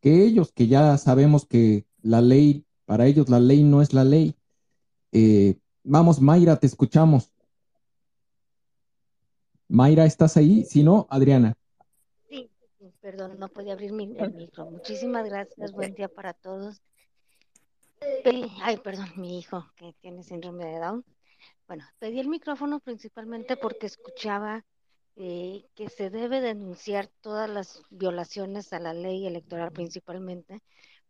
que, 0.00 0.24
ellos, 0.24 0.50
que 0.50 0.66
ya 0.66 0.98
sabemos 0.98 1.46
que 1.46 1.86
la 2.02 2.20
ley, 2.20 2.66
para 2.84 3.06
ellos 3.06 3.28
la 3.28 3.38
ley 3.38 3.62
no 3.62 3.82
es 3.82 3.94
la 3.94 4.02
ley. 4.02 4.34
Eh, 5.12 5.60
vamos, 5.84 6.20
Mayra, 6.20 6.56
te 6.56 6.66
escuchamos. 6.66 7.32
Mayra, 9.68 10.06
¿estás 10.06 10.36
ahí? 10.36 10.64
Si 10.64 10.82
no, 10.82 11.06
Adriana. 11.08 11.54
Sí, 12.28 12.50
perdón, 13.00 13.38
no 13.38 13.48
podía 13.48 13.74
abrir 13.74 13.92
mi, 13.92 14.12
el 14.18 14.34
micro. 14.34 14.68
Muchísimas 14.68 15.24
gracias, 15.24 15.70
buen 15.70 15.94
día 15.94 16.08
para 16.08 16.34
todos. 16.34 16.82
Ay, 18.60 18.76
perdón, 18.78 19.08
mi 19.14 19.38
hijo 19.38 19.64
que 19.76 19.94
tiene 20.00 20.24
síndrome 20.24 20.64
de 20.64 20.80
Down. 20.80 21.04
Bueno, 21.68 21.84
pedí 21.98 22.18
el 22.18 22.28
micrófono 22.28 22.80
principalmente 22.80 23.58
porque 23.58 23.84
escuchaba 23.84 24.64
eh, 25.16 25.66
que 25.74 25.90
se 25.90 26.08
debe 26.08 26.40
denunciar 26.40 27.08
todas 27.20 27.50
las 27.50 27.82
violaciones 27.90 28.72
a 28.72 28.78
la 28.78 28.94
ley 28.94 29.26
electoral 29.26 29.70
principalmente 29.70 30.62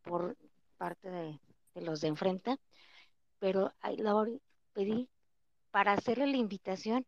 por 0.02 0.36
parte 0.76 1.10
de, 1.10 1.40
de 1.76 1.82
los 1.82 2.00
de 2.00 2.08
enfrente, 2.08 2.56
pero 3.38 3.72
la 3.82 4.26
pedí 4.72 5.08
para 5.70 5.92
hacerle 5.92 6.26
la 6.26 6.38
invitación 6.38 7.06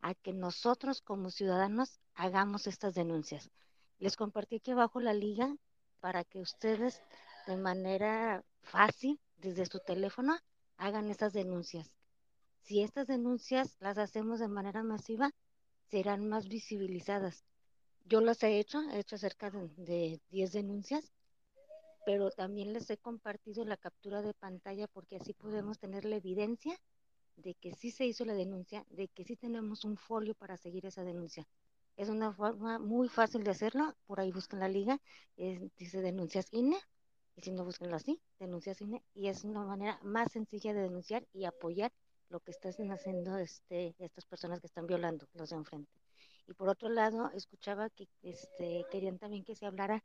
a 0.00 0.14
que 0.14 0.32
nosotros 0.32 1.02
como 1.02 1.28
ciudadanos 1.28 2.00
hagamos 2.14 2.66
estas 2.66 2.94
denuncias. 2.94 3.50
Les 3.98 4.16
compartí 4.16 4.56
aquí 4.56 4.70
abajo 4.70 5.00
la 5.00 5.12
liga 5.12 5.54
para 6.00 6.24
que 6.24 6.40
ustedes 6.40 7.02
de 7.46 7.58
manera 7.58 8.42
fácil 8.62 9.20
desde 9.36 9.66
su 9.66 9.80
teléfono 9.80 10.38
hagan 10.78 11.10
estas 11.10 11.34
denuncias 11.34 11.94
si 12.66 12.82
estas 12.82 13.06
denuncias 13.06 13.76
las 13.78 13.96
hacemos 13.96 14.40
de 14.40 14.48
manera 14.48 14.82
masiva, 14.82 15.30
serán 15.88 16.28
más 16.28 16.48
visibilizadas. 16.48 17.44
Yo 18.04 18.20
las 18.20 18.42
he 18.42 18.58
hecho, 18.58 18.82
he 18.90 18.98
hecho 18.98 19.16
cerca 19.18 19.50
de, 19.50 19.68
de 19.76 20.20
10 20.30 20.52
denuncias, 20.52 21.12
pero 22.04 22.30
también 22.32 22.72
les 22.72 22.90
he 22.90 22.98
compartido 22.98 23.64
la 23.64 23.76
captura 23.76 24.20
de 24.20 24.34
pantalla 24.34 24.88
porque 24.88 25.16
así 25.16 25.32
podemos 25.32 25.78
tener 25.78 26.04
la 26.04 26.16
evidencia 26.16 26.76
de 27.36 27.54
que 27.54 27.72
sí 27.72 27.92
se 27.92 28.04
hizo 28.04 28.24
la 28.24 28.34
denuncia, 28.34 28.84
de 28.90 29.06
que 29.08 29.24
sí 29.24 29.36
tenemos 29.36 29.84
un 29.84 29.96
folio 29.96 30.34
para 30.34 30.56
seguir 30.56 30.86
esa 30.86 31.04
denuncia. 31.04 31.46
Es 31.96 32.08
una 32.08 32.32
forma 32.32 32.80
muy 32.80 33.08
fácil 33.08 33.44
de 33.44 33.52
hacerlo, 33.52 33.94
por 34.06 34.18
ahí 34.18 34.32
buscan 34.32 34.58
la 34.58 34.68
liga, 34.68 35.00
dice 35.36 36.02
denuncias 36.02 36.48
INE, 36.50 36.78
y 37.36 37.42
si 37.42 37.52
no 37.52 37.64
buscanlo 37.64 37.94
así, 37.94 38.20
denuncias 38.40 38.80
INE, 38.80 39.04
y 39.14 39.28
es 39.28 39.44
una 39.44 39.64
manera 39.64 40.00
más 40.02 40.32
sencilla 40.32 40.74
de 40.74 40.82
denunciar 40.82 41.26
y 41.32 41.44
apoyar 41.44 41.92
lo 42.28 42.40
que 42.40 42.50
están 42.50 42.90
haciendo 42.92 43.38
este, 43.38 43.94
estas 43.98 44.24
personas 44.24 44.60
que 44.60 44.66
están 44.66 44.86
violando 44.86 45.26
los 45.34 45.50
de 45.50 45.56
enfrente. 45.56 45.90
Y 46.48 46.54
por 46.54 46.68
otro 46.68 46.88
lado, 46.88 47.30
escuchaba 47.32 47.90
que 47.90 48.08
este, 48.22 48.84
querían 48.90 49.18
también 49.18 49.44
que 49.44 49.54
se 49.56 49.66
hablara 49.66 50.04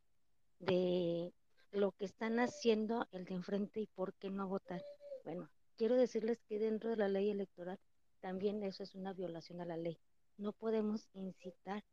de 0.59 1.33
lo 1.71 1.91
que 1.91 2.05
están 2.05 2.39
haciendo 2.39 3.07
el 3.11 3.25
de 3.25 3.35
enfrente 3.35 3.79
y 3.79 3.87
por 3.87 4.13
qué 4.15 4.29
no 4.29 4.47
votar. 4.47 4.83
Bueno, 5.23 5.49
quiero 5.77 5.95
decirles 5.95 6.39
que 6.47 6.59
dentro 6.59 6.89
de 6.91 6.97
la 6.97 7.07
ley 7.09 7.29
electoral 7.29 7.79
también 8.19 8.63
eso 8.63 8.83
es 8.83 8.95
una 8.95 9.13
violación 9.13 9.61
a 9.61 9.65
la 9.65 9.77
ley. 9.77 9.97
No 10.37 10.51
podemos 10.53 11.07
incitar 11.13 11.83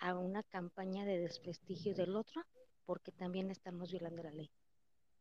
a 0.00 0.14
una 0.16 0.42
campaña 0.42 1.04
de 1.04 1.18
desprestigio 1.18 1.94
del 1.94 2.16
otro 2.16 2.42
porque 2.84 3.12
también 3.12 3.50
estamos 3.50 3.90
violando 3.90 4.22
la 4.22 4.32
ley. 4.32 4.50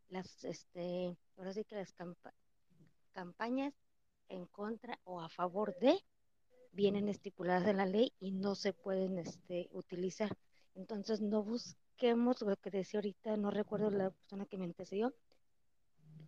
Las, 0.10 0.44
este, 0.44 1.16
ahora 1.38 1.54
sí 1.54 1.64
que 1.64 1.76
las 1.76 1.94
campa- 1.94 2.34
campañas 3.12 3.74
en 4.32 4.46
contra 4.48 5.00
o 5.04 5.22
a 5.22 5.30
favor 5.30 5.78
de 5.80 6.00
vienen 6.72 7.10
estipuladas 7.10 7.68
en 7.68 7.78
la 7.78 7.86
ley 7.86 8.14
y 8.20 8.32
no 8.32 8.56
se 8.56 8.74
pueden 8.74 9.20
este, 9.20 9.70
utilizar. 9.72 10.38
Entonces 10.74 11.22
no 11.22 11.44
busquemos 11.44 12.42
lo 12.42 12.56
que 12.58 12.72
decía 12.72 13.00
ahorita, 13.00 13.38
no 13.38 13.52
recuerdo 13.52 13.92
la 13.92 14.10
persona 14.12 14.46
que 14.46 14.58
me 14.58 14.66
antecedió, 14.66 15.14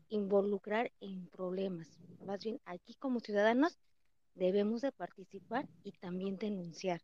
involucrar 0.10 0.92
en 1.00 1.28
problemas. 1.28 1.88
Más 2.26 2.44
bien, 2.44 2.60
aquí 2.66 2.94
como 2.96 3.20
ciudadanos 3.20 3.80
debemos 4.36 4.82
de 4.82 4.92
participar 4.92 5.68
y 5.84 5.94
también 5.94 6.38
denunciar. 6.38 7.02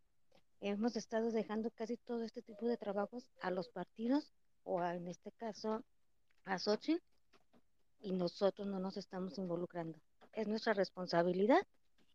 Hemos 0.62 0.98
estado 0.98 1.32
dejando 1.32 1.72
casi 1.72 1.96
todo 1.96 2.24
este 2.24 2.42
tipo 2.42 2.68
de 2.68 2.78
trabajos 2.78 3.32
a 3.40 3.50
los 3.50 3.70
partidos 3.70 4.34
o 4.64 4.82
a, 4.82 4.96
en 4.96 5.08
este 5.08 5.32
caso 5.32 5.84
a 6.44 6.60
Xochitl 6.60 7.02
y 8.02 8.12
nosotros 8.12 8.68
no 8.68 8.80
nos 8.80 8.98
estamos 8.98 9.38
involucrando. 9.38 9.98
Es 10.34 10.48
nuestra 10.48 10.74
responsabilidad 10.74 11.62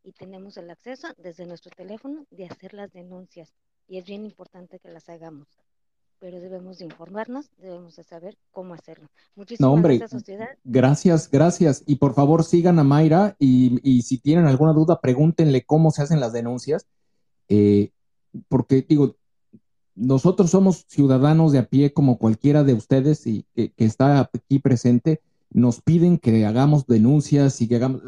y 0.02 0.12
tenemos 0.12 0.56
el 0.56 0.70
acceso 0.70 1.08
desde 1.16 1.46
nuestro 1.46 1.70
teléfono 1.70 2.26
de 2.30 2.46
hacer 2.46 2.74
las 2.74 2.92
denuncias 2.92 3.54
y 3.88 3.98
es 3.98 4.04
bien 4.06 4.24
importante 4.24 4.78
que 4.78 4.88
las 4.90 5.08
hagamos. 5.08 5.48
Pero 6.20 6.40
debemos 6.40 6.78
de 6.78 6.86
informarnos, 6.86 7.50
debemos 7.58 7.96
de 7.96 8.04
saber 8.04 8.38
cómo 8.50 8.72
hacerlo. 8.72 9.08
Muchísimas 9.34 9.68
No, 9.68 9.74
hombre, 9.74 9.98
gracias, 9.98 10.20
sociedad. 10.20 10.48
gracias, 10.64 11.30
gracias. 11.30 11.82
Y 11.86 11.96
por 11.96 12.14
favor 12.14 12.44
sigan 12.44 12.78
a 12.78 12.84
Mayra 12.84 13.36
y, 13.38 13.78
y 13.82 14.02
si 14.02 14.18
tienen 14.18 14.46
alguna 14.46 14.72
duda, 14.72 15.00
pregúntenle 15.00 15.64
cómo 15.66 15.90
se 15.90 16.02
hacen 16.02 16.20
las 16.20 16.32
denuncias. 16.32 16.86
Eh, 17.48 17.90
porque 18.48 18.84
digo, 18.88 19.16
nosotros 19.94 20.50
somos 20.50 20.86
ciudadanos 20.88 21.52
de 21.52 21.58
a 21.58 21.68
pie 21.68 21.92
como 21.92 22.18
cualquiera 22.18 22.64
de 22.64 22.74
ustedes 22.74 23.26
y 23.26 23.44
que, 23.54 23.72
que 23.72 23.84
está 23.84 24.20
aquí 24.20 24.58
presente. 24.60 25.20
Nos 25.54 25.80
piden 25.80 26.18
que 26.18 26.44
hagamos 26.44 26.86
denuncias 26.86 27.62
y 27.62 27.68
que 27.68 27.76
hagamos, 27.76 28.02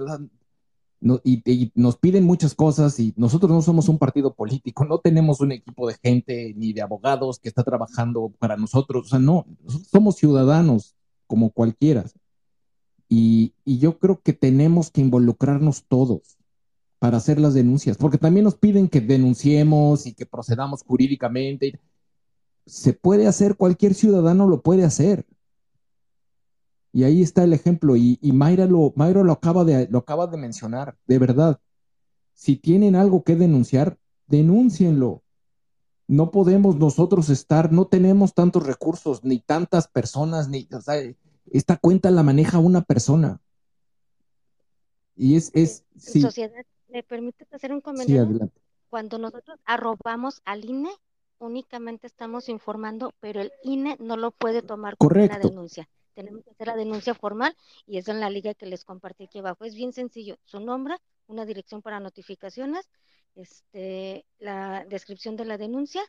no- 1.01 1.21
y, 1.25 1.43
y 1.51 1.73
nos 1.75 1.97
piden 1.97 2.25
muchas 2.25 2.55
cosas 2.55 3.01
y 3.01 3.15
nosotros 3.17 3.51
no 3.51 3.63
somos 3.63 3.89
un 3.89 3.99
partido 3.99 4.35
político, 4.35 4.85
no 4.85 4.99
tenemos 4.99 5.41
un 5.41 5.53
equipo 5.53 5.89
de 5.89 5.95
gente 6.03 6.53
ni 6.57 6.75
de 6.75 6.83
abogados 6.83 7.39
que 7.39 7.49
está 7.49 7.63
trabajando 7.63 8.33
para 8.39 8.59
nosotros, 8.59 9.07
o 9.07 9.09
sea, 9.09 9.19
no, 9.19 9.47
somos 9.91 10.17
ciudadanos 10.17 10.95
como 11.27 11.51
cualquiera. 11.51 12.05
Y, 13.09 13.55
y 13.65 13.79
yo 13.79 13.99
creo 13.99 14.21
que 14.21 14.33
tenemos 14.33 14.91
que 14.91 15.01
involucrarnos 15.01 15.85
todos 15.87 16.37
para 16.99 17.19
hacer 17.19 17.39
las 17.39 17.55
denuncias, 17.55 17.97
porque 17.97 18.19
también 18.19 18.43
nos 18.45 18.57
piden 18.57 18.89
que 18.89 19.01
denunciemos 19.01 20.07
y 20.07 20.15
que 20.15 20.27
procedamos 20.27 20.83
jurídicamente. 20.83 21.79
Se 22.65 22.95
puede 22.95 23.29
hacer, 23.29 23.57
cualquier 23.57 23.95
ciudadano 23.95 24.49
lo 24.49 24.63
puede 24.63 24.83
hacer. 24.83 25.25
Y 26.97 27.05
ahí 27.05 27.21
está 27.21 27.45
el 27.45 27.53
ejemplo. 27.53 27.95
Y, 27.95 28.19
y 28.23 28.33
Mayra, 28.33 28.65
lo, 28.65 28.95
Mayra 28.97 29.23
lo, 29.23 29.31
acaba 29.31 29.67
de, 29.67 29.87
lo 29.91 29.99
acaba 29.99 30.27
de 30.29 30.39
mencionar, 30.39 30.97
de 31.07 31.19
verdad. 31.19 31.61
Si 32.33 32.57
tienen 32.57 32.97
algo 32.97 33.23
que 33.23 33.37
denunciar, 33.37 33.99
denúncienlo. 34.27 35.23
No 36.09 36.31
podemos 36.31 36.77
nosotros 36.77 37.29
estar, 37.29 37.71
no 37.71 37.87
tenemos 37.87 38.33
tantos 38.33 38.65
recursos, 38.65 39.23
ni 39.25 39.41
tantas 39.41 39.89
personas, 39.89 40.49
ni, 40.49 40.67
o 40.73 40.81
sea, 40.81 40.95
esta 41.51 41.77
cuenta 41.77 42.11
la 42.11 42.23
maneja 42.23 42.61
una 42.61 42.81
persona. 42.81 43.43
Y 45.17 45.37
es, 45.37 45.51
es, 45.53 45.85
sí, 45.99 46.23
Sociedad, 46.23 46.65
¿me 46.89 47.03
permites 47.03 47.53
hacer 47.53 47.73
un 47.73 47.81
sí, 47.81 47.83
comentario? 47.83 48.23
adelante. 48.23 48.59
Cuando 48.89 49.19
nosotros 49.19 49.61
arrobamos 49.67 50.41
al 50.47 50.65
INE, 50.65 50.93
únicamente 51.41 52.07
estamos 52.07 52.49
informando, 52.49 53.13
pero 53.21 53.43
el 53.43 53.53
INE 53.65 53.99
no 54.01 54.17
lo 54.17 54.31
puede 54.31 54.63
tomar 54.63 54.97
como 54.97 55.23
una 55.23 55.39
denuncia. 55.39 55.91
Tenemos 56.17 56.43
que 56.45 56.51
hacer 56.53 56.67
la 56.69 56.77
denuncia 56.77 57.15
formal 57.15 57.57
y 57.87 57.99
es 57.99 58.09
en 58.09 58.21
la 58.21 58.31
liga 58.31 58.55
que 58.55 58.67
les 58.67 58.85
compartí 58.85 59.25
aquí 59.25 59.39
abajo. 59.41 59.65
Es 59.65 59.75
bien 59.77 59.93
sencillo. 59.93 60.39
Su 60.45 60.61
nombre, 60.61 60.97
una 61.29 61.47
dirección 61.47 61.83
para 61.83 62.01
notificaciones, 62.01 62.89
este, 63.37 64.27
la 64.39 64.85
descripción 64.89 65.37
de 65.37 65.45
la 65.47 65.59
denuncia 65.59 66.03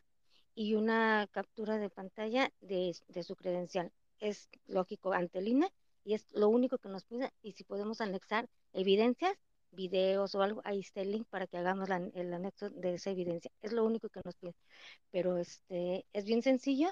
y 0.54 0.74
una 0.74 1.28
captura 1.30 1.78
de 1.78 1.90
pantalla 1.90 2.50
de, 2.60 2.96
de 3.08 3.22
su 3.22 3.36
credencial. 3.36 3.92
Es 4.18 4.48
lógico 4.66 5.12
ante 5.12 5.38
el 5.40 5.48
INE 5.48 5.70
y 6.04 6.14
es 6.14 6.26
lo 6.32 6.48
único 6.48 6.78
que 6.78 6.88
nos 6.88 7.04
pide. 7.04 7.30
Y 7.42 7.52
si 7.52 7.64
podemos 7.64 8.00
anexar 8.00 8.48
evidencias, 8.72 9.36
videos 9.72 10.34
o 10.34 10.42
algo, 10.42 10.62
ahí 10.64 10.80
está 10.80 11.02
el 11.02 11.12
link 11.12 11.28
para 11.28 11.46
que 11.46 11.58
hagamos 11.58 11.88
la- 11.90 12.10
el 12.14 12.32
anexo 12.34 12.70
de 12.70 12.94
esa 12.94 13.10
evidencia. 13.10 13.50
Es 13.62 13.72
lo 13.72 13.84
único 13.84 14.08
que 14.08 14.20
nos 14.24 14.34
pide. 14.36 14.54
Pero 15.10 15.38
este 15.38 16.06
es 16.12 16.24
bien 16.24 16.42
sencillo 16.42 16.90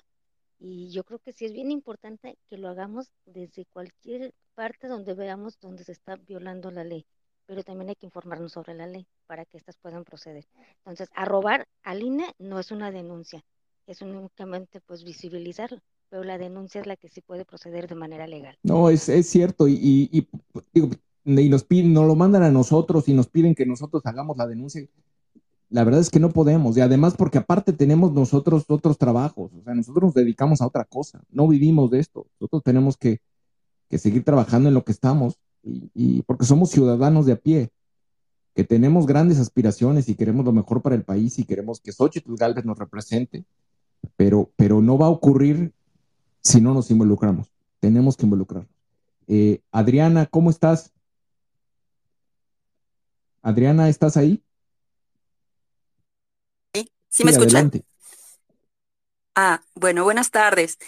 y 0.58 0.90
yo 0.90 1.04
creo 1.04 1.18
que 1.18 1.32
sí 1.32 1.44
es 1.44 1.52
bien 1.52 1.70
importante 1.70 2.36
que 2.48 2.58
lo 2.58 2.68
hagamos 2.68 3.12
desde 3.26 3.66
cualquier 3.66 4.32
parte 4.54 4.88
donde 4.88 5.14
veamos 5.14 5.58
donde 5.60 5.84
se 5.84 5.92
está 5.92 6.16
violando 6.16 6.70
la 6.70 6.84
ley. 6.84 7.04
Pero 7.46 7.62
también 7.62 7.90
hay 7.90 7.94
que 7.96 8.06
informarnos 8.06 8.52
sobre 8.52 8.74
la 8.74 8.86
ley 8.86 9.06
para 9.26 9.44
que 9.44 9.56
éstas 9.58 9.76
puedan 9.76 10.04
proceder. 10.04 10.44
Entonces, 10.78 11.08
arrobar 11.14 11.66
al 11.82 12.02
INE 12.02 12.32
no 12.38 12.58
es 12.58 12.70
una 12.72 12.90
denuncia, 12.90 13.42
es 13.86 14.02
únicamente 14.02 14.80
pues 14.80 15.04
visibilizarlo, 15.04 15.78
pero 16.08 16.24
la 16.24 16.38
denuncia 16.38 16.80
es 16.80 16.86
la 16.86 16.96
que 16.96 17.08
sí 17.08 17.20
puede 17.20 17.44
proceder 17.44 17.86
de 17.88 17.94
manera 17.94 18.26
legal. 18.26 18.58
No, 18.62 18.90
es, 18.90 19.08
es 19.08 19.28
cierto, 19.28 19.68
y, 19.68 20.08
y- 20.12 20.28
y, 20.74 21.40
y 21.40 21.48
nos 21.48 21.64
piden, 21.64 21.92
nos 21.92 22.06
lo 22.06 22.14
mandan 22.16 22.42
a 22.42 22.50
nosotros 22.50 23.08
y 23.08 23.14
nos 23.14 23.28
piden 23.28 23.54
que 23.54 23.66
nosotros 23.66 24.02
hagamos 24.06 24.36
la 24.36 24.46
denuncia. 24.46 24.86
La 25.68 25.82
verdad 25.82 26.00
es 26.00 26.10
que 26.10 26.20
no 26.20 26.30
podemos, 26.30 26.76
y 26.76 26.80
además 26.80 27.14
porque 27.16 27.38
aparte 27.38 27.72
tenemos 27.72 28.12
nosotros 28.12 28.64
otros 28.68 28.98
trabajos, 28.98 29.50
o 29.52 29.62
sea, 29.64 29.74
nosotros 29.74 30.04
nos 30.04 30.14
dedicamos 30.14 30.60
a 30.60 30.66
otra 30.66 30.84
cosa, 30.84 31.22
no 31.30 31.48
vivimos 31.48 31.90
de 31.90 31.98
esto, 31.98 32.26
nosotros 32.38 32.62
tenemos 32.62 32.96
que, 32.96 33.20
que 33.88 33.98
seguir 33.98 34.22
trabajando 34.22 34.68
en 34.68 34.74
lo 34.74 34.84
que 34.84 34.92
estamos, 34.92 35.40
y, 35.62 36.22
porque 36.22 36.46
somos 36.46 36.70
ciudadanos 36.70 37.26
de 37.26 37.32
a 37.32 37.36
pie, 37.36 37.70
que 38.54 38.64
tenemos 38.64 39.06
grandes 39.06 39.38
aspiraciones 39.38 40.08
y 40.08 40.14
queremos 40.14 40.44
lo 40.44 40.52
mejor 40.52 40.80
para 40.80 40.94
el 40.94 41.02
país 41.02 41.38
y 41.38 41.44
queremos 41.44 41.80
que 41.80 41.92
Xochitl 41.92 42.36
Gálvez 42.36 42.64
nos 42.64 42.78
represente, 42.78 43.44
pero, 44.16 44.50
pero 44.56 44.80
no 44.80 44.96
va 44.96 45.06
a 45.06 45.10
ocurrir 45.10 45.72
si 46.40 46.60
no 46.60 46.72
nos 46.72 46.90
involucramos. 46.90 47.52
Tenemos 47.80 48.16
que 48.16 48.24
involucrarnos. 48.24 48.70
Eh, 49.26 49.60
Adriana, 49.72 50.26
¿cómo 50.26 50.50
estás? 50.50 50.92
Adriana, 53.42 53.88
¿estás 53.88 54.16
ahí? 54.16 54.42
¿Sí 57.08 57.24
me 57.24 57.30
escuchan? 57.30 57.64
adelante. 57.64 57.84
Ah, 59.34 59.62
bueno, 59.74 60.04
buenas 60.04 60.30
tardes. 60.30 60.78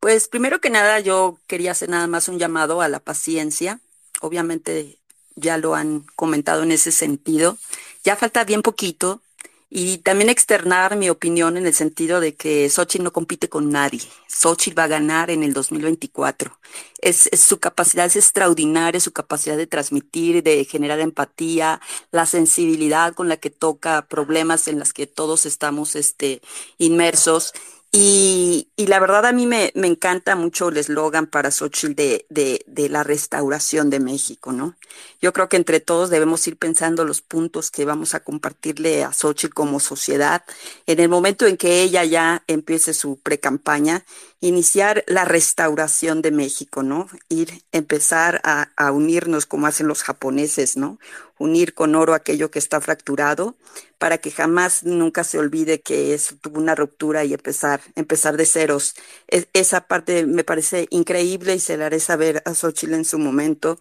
Pues 0.00 0.28
primero 0.28 0.60
que 0.60 0.70
nada, 0.70 1.00
yo 1.00 1.38
quería 1.46 1.72
hacer 1.72 1.88
nada 1.90 2.06
más 2.06 2.28
un 2.28 2.38
llamado 2.38 2.80
a 2.80 2.88
la 2.88 3.00
paciencia. 3.00 3.80
Obviamente 4.20 4.98
ya 5.36 5.58
lo 5.58 5.74
han 5.74 6.00
comentado 6.16 6.62
en 6.62 6.72
ese 6.72 6.92
sentido. 6.92 7.58
Ya 8.04 8.16
falta 8.16 8.44
bien 8.44 8.62
poquito 8.62 9.22
y 9.70 9.98
también 9.98 10.30
externar 10.30 10.96
mi 10.96 11.10
opinión 11.10 11.56
en 11.56 11.66
el 11.66 11.74
sentido 11.74 12.20
de 12.20 12.34
que 12.34 12.68
Xochitl 12.70 13.04
no 13.04 13.12
compite 13.12 13.48
con 13.48 13.70
nadie. 13.70 14.00
Xochitl 14.28 14.78
va 14.78 14.84
a 14.84 14.88
ganar 14.88 15.30
en 15.30 15.42
el 15.42 15.52
2024. 15.52 16.58
Es, 17.00 17.28
es- 17.32 17.40
su 17.40 17.58
capacidad 17.60 18.06
es 18.06 18.16
extraordinaria, 18.16 19.00
su 19.00 19.12
capacidad 19.12 19.56
de 19.56 19.66
transmitir, 19.66 20.42
de 20.42 20.64
generar 20.64 21.00
empatía, 21.00 21.80
la 22.10 22.26
sensibilidad 22.26 23.14
con 23.14 23.28
la 23.28 23.36
que 23.36 23.50
toca 23.50 24.06
problemas 24.08 24.68
en 24.68 24.78
las 24.78 24.92
que 24.92 25.06
todos 25.06 25.46
estamos 25.46 25.96
este, 25.96 26.40
inmersos. 26.78 27.52
Y, 27.90 28.70
y 28.76 28.86
la 28.86 29.00
verdad 29.00 29.24
a 29.24 29.32
mí 29.32 29.46
me, 29.46 29.72
me 29.74 29.86
encanta 29.86 30.36
mucho 30.36 30.68
el 30.68 30.76
eslogan 30.76 31.26
para 31.26 31.50
Xochitl 31.50 31.94
de, 31.94 32.26
de, 32.28 32.62
de 32.66 32.88
la 32.90 33.02
restauración 33.02 33.88
de 33.88 33.98
México, 33.98 34.52
¿no? 34.52 34.76
Yo 35.22 35.32
creo 35.32 35.48
que 35.48 35.56
entre 35.56 35.80
todos 35.80 36.10
debemos 36.10 36.46
ir 36.46 36.58
pensando 36.58 37.04
los 37.06 37.22
puntos 37.22 37.70
que 37.70 37.86
vamos 37.86 38.14
a 38.14 38.20
compartirle 38.20 39.04
a 39.04 39.12
Xochitl 39.14 39.54
como 39.54 39.80
sociedad 39.80 40.44
en 40.86 41.00
el 41.00 41.08
momento 41.08 41.46
en 41.46 41.56
que 41.56 41.82
ella 41.82 42.04
ya 42.04 42.44
empiece 42.46 42.92
su 42.92 43.18
precampaña 43.20 44.04
iniciar 44.40 45.04
la 45.06 45.24
restauración 45.24 46.22
de 46.22 46.30
México, 46.30 46.82
¿no? 46.82 47.08
Ir, 47.28 47.62
empezar 47.72 48.40
a, 48.44 48.70
a, 48.76 48.92
unirnos 48.92 49.46
como 49.46 49.66
hacen 49.66 49.88
los 49.88 50.02
japoneses, 50.02 50.76
¿no? 50.76 50.98
Unir 51.38 51.74
con 51.74 51.94
oro 51.96 52.14
aquello 52.14 52.50
que 52.50 52.58
está 52.58 52.80
fracturado 52.80 53.56
para 53.98 54.18
que 54.18 54.30
jamás 54.30 54.84
nunca 54.84 55.24
se 55.24 55.38
olvide 55.38 55.80
que 55.80 56.14
eso 56.14 56.36
tuvo 56.40 56.60
una 56.60 56.74
ruptura 56.74 57.24
y 57.24 57.34
empezar, 57.34 57.80
empezar 57.96 58.36
de 58.36 58.46
ceros. 58.46 58.94
Es, 59.26 59.48
esa 59.52 59.82
parte 59.82 60.24
me 60.26 60.44
parece 60.44 60.86
increíble 60.90 61.54
y 61.56 61.60
se 61.60 61.76
la 61.76 61.86
haré 61.86 61.98
saber 62.00 62.42
a 62.44 62.54
Xochitl 62.54 62.94
en 62.94 63.04
su 63.04 63.18
momento 63.18 63.80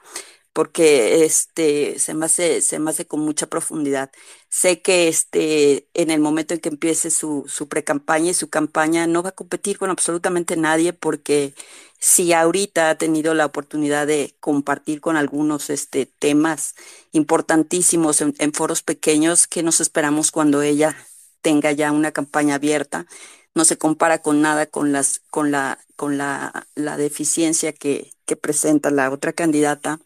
porque 0.58 1.24
este 1.24 2.00
se 2.00 2.16
me 2.16 2.26
hace, 2.26 2.62
se 2.62 2.80
me 2.80 2.92
con 3.06 3.20
mucha 3.20 3.46
profundidad. 3.46 4.10
Sé 4.50 4.82
que 4.82 5.08
este, 5.08 5.88
en 5.94 6.10
el 6.10 6.20
momento 6.20 6.56
en 6.56 6.60
que 6.60 6.70
empiece 6.70 7.12
su, 7.12 7.46
su 7.48 7.68
pre-campaña 7.68 8.32
y 8.32 8.34
su 8.34 8.50
campaña 8.50 9.06
no 9.06 9.22
va 9.22 9.30
a 9.30 9.32
competir 9.34 9.78
con 9.78 9.92
absolutamente 9.92 10.58
nadie 10.58 10.94
porque 10.94 11.54
si 12.00 12.34
ahorita 12.34 12.90
ha 12.90 12.98
tenido 12.98 13.36
la 13.36 13.46
oportunidad 13.46 14.08
de 14.08 14.34
compartir 14.40 15.00
con 15.00 15.16
algunos 15.16 15.70
este, 15.70 16.08
temas 16.08 16.74
importantísimos 17.12 18.22
en, 18.22 18.34
en 18.40 18.52
foros 18.52 18.82
pequeños, 18.82 19.46
que 19.46 19.62
nos 19.62 19.80
esperamos 19.80 20.32
cuando 20.32 20.64
ella 20.64 20.98
tenga 21.44 21.72
ya 21.72 21.92
una 21.92 22.12
campaña 22.14 22.56
abierta? 22.56 23.06
No 23.54 23.64
se 23.64 23.78
compara 23.78 24.24
con 24.24 24.42
nada 24.42 24.66
con 24.66 24.92
las, 24.92 25.22
con 25.30 25.52
la, 25.52 25.78
con 25.96 26.18
la, 26.18 26.66
la 26.74 26.98
deficiencia 26.98 27.74
que, 27.74 28.12
que 28.26 28.36
presenta 28.36 28.90
la 28.90 29.12
otra 29.12 29.34
candidata 29.34 30.00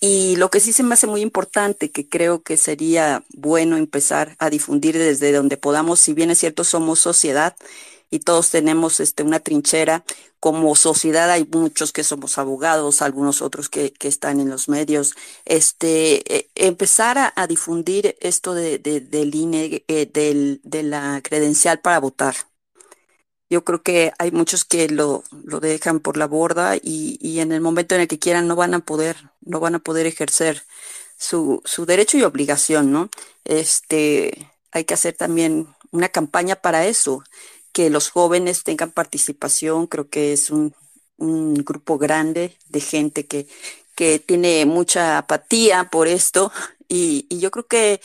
y 0.00 0.36
lo 0.36 0.50
que 0.50 0.60
sí 0.60 0.72
se 0.72 0.82
me 0.82 0.94
hace 0.94 1.06
muy 1.06 1.20
importante, 1.20 1.90
que 1.90 2.08
creo 2.08 2.42
que 2.42 2.56
sería 2.56 3.24
bueno 3.34 3.76
empezar 3.76 4.34
a 4.38 4.48
difundir 4.50 4.98
desde 4.98 5.32
donde 5.32 5.58
podamos, 5.58 6.00
si 6.00 6.14
bien 6.14 6.30
es 6.30 6.38
cierto, 6.38 6.64
somos 6.64 7.00
sociedad 7.00 7.54
y 8.10 8.20
todos 8.20 8.50
tenemos 8.50 8.98
este, 9.00 9.22
una 9.22 9.40
trinchera, 9.40 10.04
como 10.40 10.74
sociedad 10.74 11.30
hay 11.30 11.46
muchos 11.52 11.92
que 11.92 12.02
somos 12.02 12.38
abogados, 12.38 13.02
algunos 13.02 13.42
otros 13.42 13.68
que, 13.68 13.92
que 13.92 14.08
están 14.08 14.40
en 14.40 14.48
los 14.48 14.68
medios, 14.70 15.14
este, 15.44 16.34
eh, 16.34 16.48
empezar 16.54 17.32
a, 17.36 17.46
difundir 17.46 18.16
esto 18.20 18.54
de, 18.54 18.78
de, 18.78 19.20
INE, 19.32 19.84
eh, 19.86 20.06
del, 20.12 20.60
de 20.64 20.82
la 20.82 21.20
credencial 21.22 21.80
para 21.80 22.00
votar 22.00 22.34
yo 23.50 23.64
creo 23.64 23.82
que 23.82 24.12
hay 24.18 24.30
muchos 24.30 24.64
que 24.64 24.88
lo, 24.88 25.24
lo 25.44 25.60
dejan 25.60 26.00
por 26.00 26.16
la 26.16 26.26
borda 26.26 26.76
y, 26.76 27.18
y, 27.20 27.40
en 27.40 27.52
el 27.52 27.60
momento 27.60 27.94
en 27.96 28.02
el 28.02 28.08
que 28.08 28.18
quieran 28.20 28.46
no 28.46 28.56
van 28.56 28.74
a 28.74 28.78
poder, 28.80 29.16
no 29.42 29.60
van 29.60 29.74
a 29.74 29.80
poder 29.80 30.06
ejercer 30.06 30.64
su, 31.18 31.60
su 31.64 31.84
derecho 31.84 32.16
y 32.16 32.22
obligación, 32.22 32.92
¿no? 32.92 33.10
Este, 33.44 34.50
hay 34.72 34.84
que 34.84 34.94
hacer 34.94 35.14
también 35.16 35.68
una 35.90 36.08
campaña 36.08 36.56
para 36.56 36.86
eso, 36.86 37.24
que 37.72 37.90
los 37.90 38.10
jóvenes 38.10 38.64
tengan 38.64 38.92
participación, 38.92 39.86
creo 39.88 40.08
que 40.08 40.32
es 40.32 40.50
un, 40.50 40.74
un 41.18 41.54
grupo 41.54 41.98
grande 41.98 42.56
de 42.68 42.80
gente 42.80 43.26
que, 43.26 43.48
que 43.96 44.18
tiene 44.20 44.64
mucha 44.66 45.18
apatía 45.18 45.90
por 45.90 46.08
esto 46.08 46.52
y, 46.88 47.26
y 47.28 47.40
yo 47.40 47.50
creo 47.50 47.66
que 47.66 48.00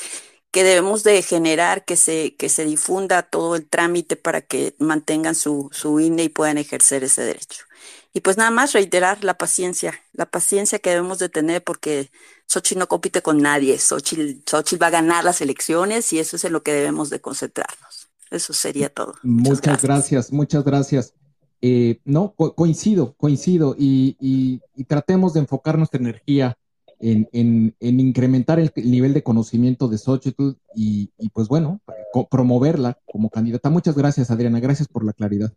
que 0.55 0.63
debemos 0.63 1.03
de 1.03 1.21
generar 1.21 1.83
que 1.83 1.97
se, 1.97 2.33
que 2.37 2.47
se 2.47 2.63
difunda 2.63 3.23
todo 3.23 3.57
el 3.57 3.67
trámite 3.67 4.15
para 4.15 4.39
que 4.39 4.73
mantengan 4.79 5.35
su, 5.35 5.67
su 5.73 5.99
INE 5.99 6.23
y 6.23 6.29
puedan 6.29 6.57
ejercer 6.57 7.03
ese 7.03 7.23
derecho. 7.23 7.65
Y 8.13 8.21
pues 8.21 8.37
nada 8.37 8.51
más 8.51 8.71
reiterar 8.71 9.21
la 9.25 9.33
paciencia, 9.33 9.93
la 10.13 10.25
paciencia 10.25 10.79
que 10.79 10.91
debemos 10.91 11.19
de 11.19 11.27
tener 11.27 11.61
porque 11.61 12.09
Xochitl 12.47 12.79
no 12.79 12.87
compite 12.87 13.21
con 13.21 13.39
nadie, 13.39 13.77
Xochitl, 13.77 14.43
Xochitl 14.49 14.81
va 14.81 14.87
a 14.87 14.91
ganar 14.91 15.25
las 15.25 15.41
elecciones 15.41 16.13
y 16.13 16.19
eso 16.19 16.37
es 16.37 16.45
en 16.45 16.53
lo 16.53 16.63
que 16.63 16.71
debemos 16.71 17.09
de 17.09 17.19
concentrarnos. 17.19 18.07
Eso 18.31 18.53
sería 18.53 18.87
todo. 18.87 19.15
Muchas, 19.23 19.57
muchas 19.57 19.61
gracias. 19.61 19.83
gracias. 19.83 20.31
muchas 20.31 20.63
gracias. 20.63 21.13
Eh, 21.61 21.99
no, 22.05 22.33
co 22.33 22.55
coincido, 22.55 23.13
coincido 23.17 23.75
y, 23.77 24.15
y, 24.21 24.61
y, 24.73 24.85
tratemos 24.85 25.33
de 25.33 25.41
enfocar 25.41 25.77
nuestra 25.77 25.99
energía 25.99 26.57
en, 26.99 27.29
en, 27.33 27.75
en 27.79 27.99
incrementar 27.99 28.59
el, 28.59 28.71
el, 28.75 28.91
nivel 28.91 29.13
de 29.13 29.23
conocimiento 29.23 29.87
de 29.87 29.97
Xochitl 29.97 30.51
y, 30.75 31.11
y 31.17 31.29
pues 31.29 31.47
bueno, 31.47 31.81
promoverla 32.29 32.97
como 33.05 33.29
candidata. 33.29 33.69
Muchas 33.69 33.95
gracias, 33.95 34.31
Adriana. 34.31 34.59
Gracias 34.59 34.87
por 34.87 35.03
la 35.05 35.13
claridad. 35.13 35.53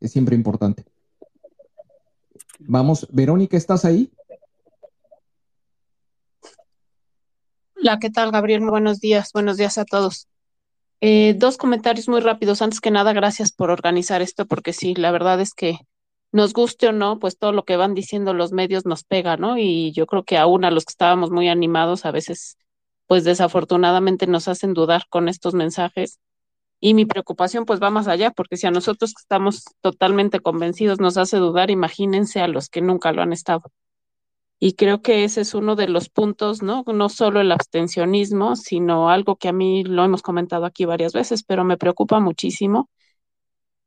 Es 0.00 0.12
siempre 0.12 0.34
importante. 0.34 0.84
Vamos, 2.60 3.06
Verónica, 3.10 3.56
¿estás 3.56 3.84
ahí? 3.84 4.10
Hola, 7.80 7.98
¿qué 8.00 8.10
tal, 8.10 8.32
Gabriel? 8.32 8.60
Buenos 8.68 9.00
días. 9.00 9.30
Buenos 9.32 9.56
días 9.56 9.78
a 9.78 9.84
todos. 9.84 10.28
Eh, 11.00 11.34
dos 11.38 11.56
comentarios 11.56 12.08
muy 12.08 12.20
rápidos. 12.20 12.60
Antes 12.60 12.80
que 12.80 12.90
nada, 12.90 13.12
gracias 13.12 13.52
por 13.52 13.70
organizar 13.70 14.20
esto, 14.20 14.46
porque 14.46 14.72
sí, 14.72 14.94
la 14.94 15.12
verdad 15.12 15.40
es 15.40 15.54
que 15.54 15.78
nos 16.32 16.52
guste 16.52 16.88
o 16.88 16.92
no, 16.92 17.18
pues 17.18 17.38
todo 17.38 17.52
lo 17.52 17.64
que 17.64 17.76
van 17.76 17.94
diciendo 17.94 18.34
los 18.34 18.52
medios 18.52 18.84
nos 18.86 19.04
pega, 19.04 19.36
¿no? 19.36 19.58
Y 19.58 19.92
yo 19.92 20.06
creo 20.06 20.24
que 20.24 20.36
aún 20.38 20.64
a 20.64 20.70
los 20.70 20.84
que 20.84 20.92
estábamos 20.92 21.30
muy 21.30 21.48
animados, 21.48 22.04
a 22.04 22.10
veces, 22.10 22.58
pues 23.06 23.24
desafortunadamente 23.24 24.26
nos 24.26 24.48
hacen 24.48 24.74
dudar 24.74 25.04
con 25.08 25.28
estos 25.28 25.54
mensajes. 25.54 26.20
Y 26.80 26.94
mi 26.94 27.06
preocupación 27.06 27.64
pues 27.64 27.82
va 27.82 27.90
más 27.90 28.08
allá, 28.08 28.30
porque 28.30 28.56
si 28.56 28.66
a 28.66 28.70
nosotros 28.70 29.12
que 29.14 29.22
estamos 29.22 29.64
totalmente 29.80 30.40
convencidos 30.40 31.00
nos 31.00 31.16
hace 31.16 31.38
dudar, 31.38 31.70
imagínense 31.70 32.40
a 32.40 32.48
los 32.48 32.68
que 32.68 32.82
nunca 32.82 33.12
lo 33.12 33.22
han 33.22 33.32
estado. 33.32 33.72
Y 34.60 34.74
creo 34.74 35.02
que 35.02 35.24
ese 35.24 35.40
es 35.42 35.54
uno 35.54 35.76
de 35.76 35.88
los 35.88 36.08
puntos, 36.08 36.62
¿no? 36.62 36.84
No 36.86 37.08
solo 37.08 37.40
el 37.40 37.52
abstencionismo, 37.52 38.56
sino 38.56 39.08
algo 39.08 39.36
que 39.36 39.48
a 39.48 39.52
mí 39.52 39.84
lo 39.84 40.04
hemos 40.04 40.22
comentado 40.22 40.66
aquí 40.66 40.84
varias 40.84 41.12
veces, 41.12 41.44
pero 41.44 41.64
me 41.64 41.76
preocupa 41.76 42.18
muchísimo, 42.20 42.90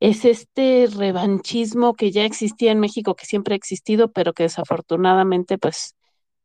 es 0.02 0.26
este 0.26 0.88
revanchismo 0.94 1.94
que 1.94 2.12
ya 2.12 2.26
existía 2.26 2.72
en 2.72 2.82
México, 2.82 3.16
que 3.16 3.28
siempre 3.28 3.54
ha 3.54 3.58
existido, 3.58 4.12
pero 4.12 4.34
que 4.34 4.44
desafortunadamente, 4.44 5.60
pues, 5.60 5.96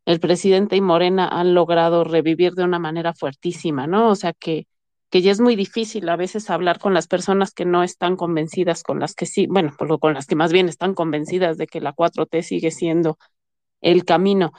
el 0.05 0.21
presidente 0.21 0.77
y 0.77 0.83
Morena 0.83 1.27
han 1.29 1.55
logrado 1.55 2.05
revivir 2.05 2.53
de 2.53 2.65
una 2.65 2.79
manera 2.79 3.15
fuertísima, 3.15 3.87
¿no? 3.87 4.11
O 4.11 4.15
sea 4.15 4.35
que, 4.35 4.69
que 5.11 5.23
ya 5.23 5.33
es 5.33 5.41
muy 5.41 5.57
difícil 5.57 6.09
a 6.11 6.17
veces 6.17 6.51
hablar 6.51 6.79
con 6.79 6.95
las 6.95 7.09
personas 7.09 7.53
que 7.53 7.65
no 7.65 7.83
están 7.83 8.17
convencidas, 8.17 8.83
con 8.83 9.01
las 9.01 9.15
que 9.15 9.27
sí, 9.27 9.47
bueno, 9.47 9.75
con 10.01 10.15
las 10.15 10.27
que 10.27 10.37
más 10.37 10.53
bien 10.53 10.69
están 10.69 10.95
convencidas 10.95 11.57
de 11.57 11.67
que 11.67 11.81
la 11.81 11.95
4T 11.95 12.43
sigue 12.43 12.71
siendo 12.71 13.19
el 13.81 14.05
camino. 14.05 14.53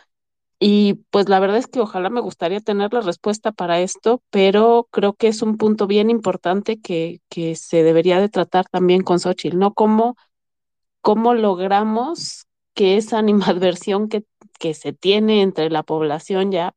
Y 0.59 0.95
pues 1.11 1.29
la 1.29 1.39
verdad 1.39 1.57
es 1.57 1.67
que 1.67 1.79
ojalá 1.79 2.09
me 2.09 2.21
gustaría 2.21 2.59
tener 2.61 2.91
la 2.93 3.01
respuesta 3.01 3.51
para 3.51 3.79
esto, 3.79 4.23
pero 4.31 4.87
creo 4.91 5.13
que 5.13 5.27
es 5.27 5.43
un 5.43 5.57
punto 5.57 5.85
bien 5.85 6.09
importante 6.09 6.79
que, 6.81 7.21
que 7.29 7.55
se 7.55 7.83
debería 7.83 8.19
de 8.19 8.29
tratar 8.29 8.65
también 8.67 9.03
con 9.03 9.19
Xochitl, 9.19 9.59
¿no? 9.59 9.73
¿Cómo, 9.73 10.15
cómo 11.01 11.33
logramos 11.35 12.47
que 12.73 12.97
esa 12.97 13.19
animadversión 13.19 14.09
que, 14.09 14.23
que 14.59 14.73
se 14.73 14.93
tiene 14.93 15.41
entre 15.43 15.69
la 15.69 15.83
población 15.83 16.51
ya, 16.51 16.73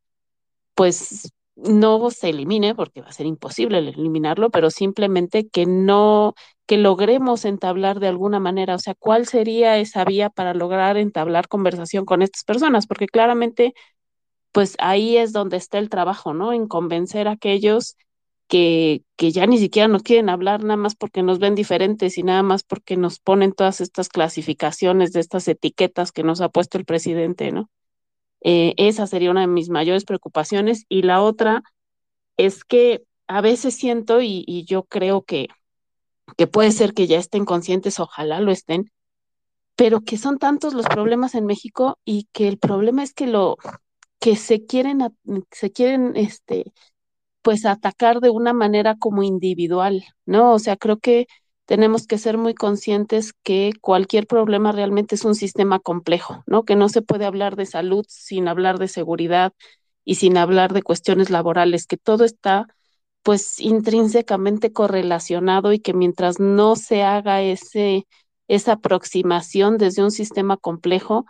pues 0.75 1.33
no 1.65 2.11
se 2.11 2.31
elimine, 2.31 2.75
porque 2.75 3.01
va 3.03 3.09
a 3.09 3.13
ser 3.13 3.27
imposible 3.27 3.79
eliminarlo, 3.79 4.51
pero 4.51 4.71
simplemente 4.71 5.49
que 5.49 5.67
no, 5.67 6.35
que 6.67 6.79
logremos 6.79 7.45
entablar 7.45 8.01
de 8.01 8.09
alguna 8.09 8.41
manera, 8.41 8.75
o 8.77 8.79
sea, 8.79 8.95
cuál 8.95 9.27
sería 9.27 9.79
esa 9.79 10.05
vía 10.05 10.31
para 10.31 10.55
lograr 10.55 10.97
entablar 10.97 11.49
conversación 11.49 12.05
con 12.05 12.23
estas 12.23 12.45
personas, 12.45 12.87
porque 12.87 13.07
claramente, 13.07 13.75
pues 14.53 14.77
ahí 14.81 15.17
es 15.17 15.33
donde 15.33 15.57
está 15.59 15.79
el 15.79 15.91
trabajo, 15.91 16.35
¿no? 16.35 16.53
En 16.53 16.69
convencer 16.69 17.29
a 17.29 17.33
aquellos 17.33 17.97
que, 18.49 19.05
que 19.17 19.33
ya 19.33 19.47
ni 19.47 19.59
siquiera 19.59 19.89
nos 19.89 20.03
quieren 20.03 20.29
hablar 20.29 20.63
nada 20.65 20.77
más 20.77 20.97
porque 20.97 21.23
nos 21.23 21.39
ven 21.39 21.55
diferentes 21.55 22.19
y 22.19 22.23
nada 22.25 22.43
más 22.43 22.65
porque 22.65 22.97
nos 22.97 23.21
ponen 23.21 23.53
todas 23.53 23.81
estas 23.81 24.09
clasificaciones 24.09 25.13
de 25.13 25.21
estas 25.21 25.49
etiquetas 25.49 26.13
que 26.13 26.25
nos 26.25 26.41
ha 26.41 26.49
puesto 26.51 26.79
el 26.79 26.85
presidente, 26.85 27.53
¿no? 27.53 27.71
Eh, 28.43 28.75
esa 28.77 29.07
sería 29.07 29.31
una 29.31 29.43
de 29.43 29.47
mis 29.49 29.71
mayores 29.71 30.05
preocupaciones. 30.05 30.85
Y 30.89 31.03
la 31.03 31.23
otra 31.23 31.63
es 32.37 32.65
que 32.65 33.05
a 33.29 33.41
veces 33.41 33.75
siento, 33.77 34.21
y, 34.23 34.45
y 34.47 34.65
yo 34.65 34.85
creo 34.85 35.23
que, 35.25 35.49
que 36.37 36.47
puede 36.47 36.73
ser 36.73 36.95
que 36.95 37.07
ya 37.07 37.19
estén 37.19 37.45
conscientes, 37.45 38.01
ojalá 38.01 38.41
lo 38.41 38.53
estén, 38.53 38.91
pero 39.77 40.01
que 40.03 40.19
son 40.19 40.39
tantos 40.39 40.75
los 40.75 40.87
problemas 40.87 41.35
en 41.35 41.47
México 41.47 41.99
y 42.05 42.29
que 42.33 42.49
el 42.49 42.59
problema 42.59 43.03
es 43.03 43.15
que 43.15 43.27
lo 43.27 43.57
que 44.21 44.37
se 44.37 44.67
quieren 44.67 45.01
se 45.53 45.73
quieren 45.73 46.17
este 46.17 46.73
pues 47.43 47.67
atacar 47.67 48.21
de 48.21 48.31
una 48.31 48.53
manera 48.53 48.97
como 48.99 49.23
individual, 49.23 50.05
¿no? 50.27 50.55
O 50.55 50.59
sea, 50.59 50.77
creo 50.77 50.99
que 50.99 51.27
tenemos 51.71 52.09
que 52.09 52.19
ser 52.19 52.37
muy 52.37 52.53
conscientes 52.53 53.33
que 53.45 53.71
cualquier 53.81 54.27
problema 54.27 54.73
realmente 54.73 55.15
es 55.15 55.25
un 55.25 55.37
sistema 55.37 55.79
complejo, 55.79 56.43
¿no? 56.49 56.65
Que 56.65 56.75
no 56.75 56.89
se 56.89 57.01
puede 57.01 57.27
hablar 57.27 57.55
de 57.55 57.65
salud 57.65 58.05
sin 58.09 58.49
hablar 58.49 58.81
de 58.81 58.89
seguridad 58.89 59.53
y 60.05 60.17
sin 60.17 60.37
hablar 60.37 60.73
de 60.73 60.83
cuestiones 60.83 61.31
laborales, 61.31 61.87
que 61.87 61.97
todo 61.97 62.25
está 62.25 62.67
pues 63.23 63.61
intrínsecamente 63.61 64.73
correlacionado 64.73 65.73
y 65.73 65.79
que 65.79 65.95
mientras 65.95 66.41
no 66.41 66.75
se 66.75 67.05
haga 67.05 67.41
ese 67.41 68.05
esa 68.49 68.73
aproximación 68.73 69.79
desde 69.79 70.03
un 70.03 70.11
sistema 70.11 70.57
complejo, 70.57 71.25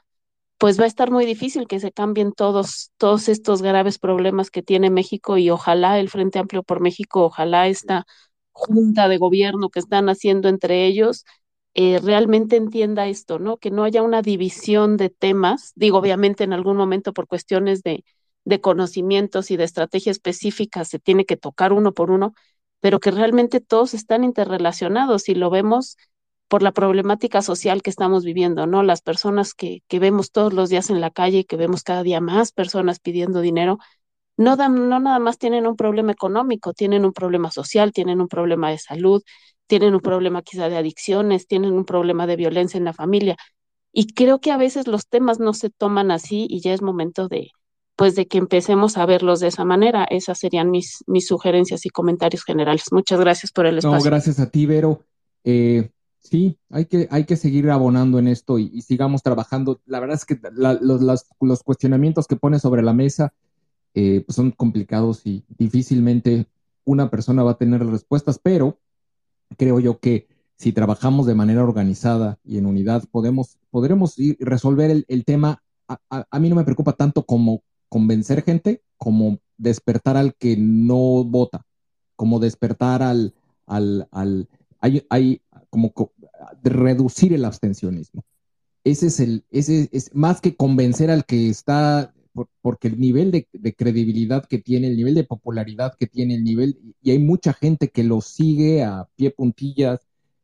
pues 0.59 0.81
va 0.81 0.85
a 0.85 0.89
estar 0.89 1.11
muy 1.11 1.27
difícil 1.27 1.67
que 1.69 1.81
se 1.81 1.93
cambien 1.93 2.33
todos 2.33 2.93
todos 2.97 3.29
estos 3.29 3.61
graves 3.61 3.99
problemas 3.99 4.51
que 4.51 4.63
tiene 4.63 4.89
México 4.89 5.37
y 5.37 5.51
ojalá 5.51 5.99
el 5.99 6.09
Frente 6.09 6.39
Amplio 6.39 6.63
por 6.63 6.81
México, 6.81 7.25
ojalá 7.25 7.69
esta 7.69 8.07
junta 8.53 9.09
de 9.09 9.19
gobierno 9.19 9.71
que 9.71 9.81
están 9.81 10.09
haciendo 10.09 10.49
entre 10.49 10.87
ellos, 10.87 11.25
eh, 11.75 12.01
realmente 12.03 12.57
entienda 12.57 13.07
esto, 13.07 13.39
¿no? 13.39 13.59
Que 13.59 13.71
no 13.71 13.85
haya 13.85 14.03
una 14.03 14.23
división 14.23 14.97
de 14.97 15.11
temas, 15.11 15.73
digo, 15.77 15.99
obviamente 15.99 16.45
en 16.45 16.53
algún 16.53 16.77
momento 16.77 17.13
por 17.13 17.27
cuestiones 17.29 17.83
de, 17.83 18.05
de 18.45 18.61
conocimientos 18.61 19.51
y 19.51 19.57
de 19.57 19.65
estrategia 19.65 20.13
específica 20.13 20.85
se 20.85 20.99
tiene 20.99 21.25
que 21.25 21.37
tocar 21.37 21.73
uno 21.73 21.93
por 21.93 22.11
uno, 22.11 22.35
pero 22.81 22.99
que 23.01 23.11
realmente 23.11 23.61
todos 23.61 23.95
están 23.95 24.25
interrelacionados 24.25 25.29
y 25.29 25.35
lo 25.35 25.51
vemos 25.51 25.97
por 26.49 26.63
la 26.63 26.73
problemática 26.73 27.43
social 27.43 27.83
que 27.83 27.91
estamos 27.91 28.25
viviendo, 28.25 28.67
¿no? 28.67 28.83
Las 28.83 29.03
personas 29.03 29.55
que, 29.55 29.83
que 29.89 30.01
vemos 30.01 30.33
todos 30.33 30.53
los 30.53 30.69
días 30.69 30.91
en 30.91 31.01
la 31.01 31.11
calle, 31.11 31.45
que 31.47 31.57
vemos 31.57 31.85
cada 31.85 32.03
día 32.03 32.21
más 32.21 32.51
personas 32.53 32.99
pidiendo 32.99 33.41
dinero, 33.41 33.79
no, 34.41 34.57
dan, 34.57 34.89
no 34.89 34.99
nada 35.01 35.19
más 35.19 35.37
tienen 35.37 35.67
un 35.67 35.77
problema 35.77 36.13
económico, 36.13 36.73
tienen 36.73 37.05
un 37.05 37.13
problema 37.13 37.51
social, 37.51 37.93
tienen 37.93 38.23
un 38.23 38.29
problema 38.29 38.71
de 38.71 38.79
salud, 38.79 39.23
tienen 39.67 39.95
un 39.95 40.01
problema 40.01 40.41
quizá 40.41 40.71
de 40.71 40.79
adicciones, 40.79 41.47
tienen 41.47 41.75
un 41.75 41.85
problema 41.85 42.27
de 42.27 42.37
violencia 42.37 42.79
en 42.79 42.87
la 42.87 42.95
familia. 42.95 43.37
Y 43.93 44.15
creo 44.15 44.41
que 44.41 44.51
a 44.51 44.57
veces 44.57 44.87
los 44.87 45.07
temas 45.07 45.41
no 45.41 45.53
se 45.53 45.69
toman 45.69 46.11
así 46.11 46.47
y 46.49 46.63
ya 46.63 46.73
es 46.73 46.81
momento 46.81 47.29
de, 47.29 47.51
pues, 47.97 48.15
de 48.15 48.29
que 48.29 48.39
empecemos 48.39 48.97
a 48.97 49.05
verlos 49.05 49.41
de 49.41 49.49
esa 49.49 49.67
manera. 49.67 50.05
Esas 50.05 50.39
serían 50.39 50.71
mis, 50.71 51.05
mis 51.07 51.27
sugerencias 51.27 51.85
y 51.85 51.91
comentarios 51.91 52.43
generales. 52.43 52.85
Muchas 52.93 53.21
gracias 53.21 53.53
por 53.53 53.67
el 53.67 53.77
espacio. 53.77 53.99
No, 53.99 54.05
gracias 54.05 54.41
a 54.41 54.49
ti, 54.49 54.65
Vero. 54.65 55.05
Eh, 55.45 55.91
sí, 56.19 56.57
hay 56.71 56.87
que, 56.87 57.09
hay 57.11 57.27
que 57.27 57.37
seguir 57.37 57.69
abonando 57.69 58.19
en 58.19 58.27
esto 58.27 58.59
y, 58.59 58.71
y 58.73 58.81
sigamos 58.81 59.23
trabajando. 59.23 59.83
La 59.85 60.01
verdad 60.01 60.17
es 60.17 60.25
que 60.25 60.41
la, 60.55 60.79
los, 60.81 61.03
las, 61.03 61.27
los, 61.41 61.63
cuestionamientos 61.63 62.27
que 62.27 62.37
pone 62.37 62.59
sobre 62.59 62.83
la 62.83 62.95
mesa 62.95 63.35
eh, 63.95 64.23
pues 64.27 64.37
son 64.37 64.51
complicados 64.53 65.27
y 65.27 65.45
difícilmente 65.49 66.47
una 66.85 67.11
persona 67.11 67.43
va 67.43 67.53
a 67.53 67.59
tener 67.59 67.85
respuestas, 67.87 68.39
pero 68.43 68.79
creo 69.57 69.81
yo 69.81 69.99
que 69.99 70.29
si 70.57 70.73
trabajamos 70.73 71.27
de 71.27 71.35
manera 71.35 71.65
organizada 71.65 72.39
y 72.45 72.59
en 72.59 72.67
unidad, 72.67 73.05
podemos, 73.11 73.59
podremos 73.71 74.19
ir, 74.19 74.37
resolver 74.41 75.05
el, 75.07 75.25
tema. 75.25 75.63
A, 75.89 75.99
a, 76.11 76.27
a, 76.31 76.39
mí 76.39 76.51
no 76.51 76.57
me 76.57 76.65
preocupa 76.65 76.93
tanto 76.93 77.25
como 77.25 77.63
convencer 77.89 78.43
gente, 78.43 78.83
como 78.99 79.39
despertar 79.57 80.17
al 80.17 80.35
que 80.35 80.57
no 80.57 81.25
vota, 81.25 81.65
como 82.15 82.39
despertar 82.39 83.03
al, 83.03 83.35
al, 83.67 84.07
al 84.11 84.49
hay, 84.81 85.07
hay 85.09 85.41
como 85.71 85.93
reducir 86.63 87.33
el 87.33 87.45
abstencionismo. 87.45 88.25
Ese 88.85 89.09
es 89.09 89.21
el, 89.21 89.45
ese 89.51 89.89
es 89.93 90.15
más 90.15 90.41
que 90.41 90.57
convencer 90.57 91.11
al 91.11 91.25
que 91.25 91.49
está, 91.49 92.15
por, 92.33 92.49
porque 92.63 92.89
el 92.89 92.99
nivel 92.99 93.31
de, 93.31 93.75
credibilidad 93.75 94.47
que 94.47 94.59
tiene, 94.59 94.89
el 94.89 94.97
nivel 94.97 95.15
de 95.15 95.25
popularidad 95.25 95.95
que 95.99 96.07
tiene, 96.07 96.35
el 96.35 96.45
nivel, 96.45 96.79
y 97.03 97.11
hay 97.11 97.19
mucha 97.19 97.53
gente 97.53 97.89
que 97.89 98.05
lo 98.05 98.21
sigue 98.21 98.83
a 98.85 99.09
pie 99.17 99.31
puntillas, 99.31 100.01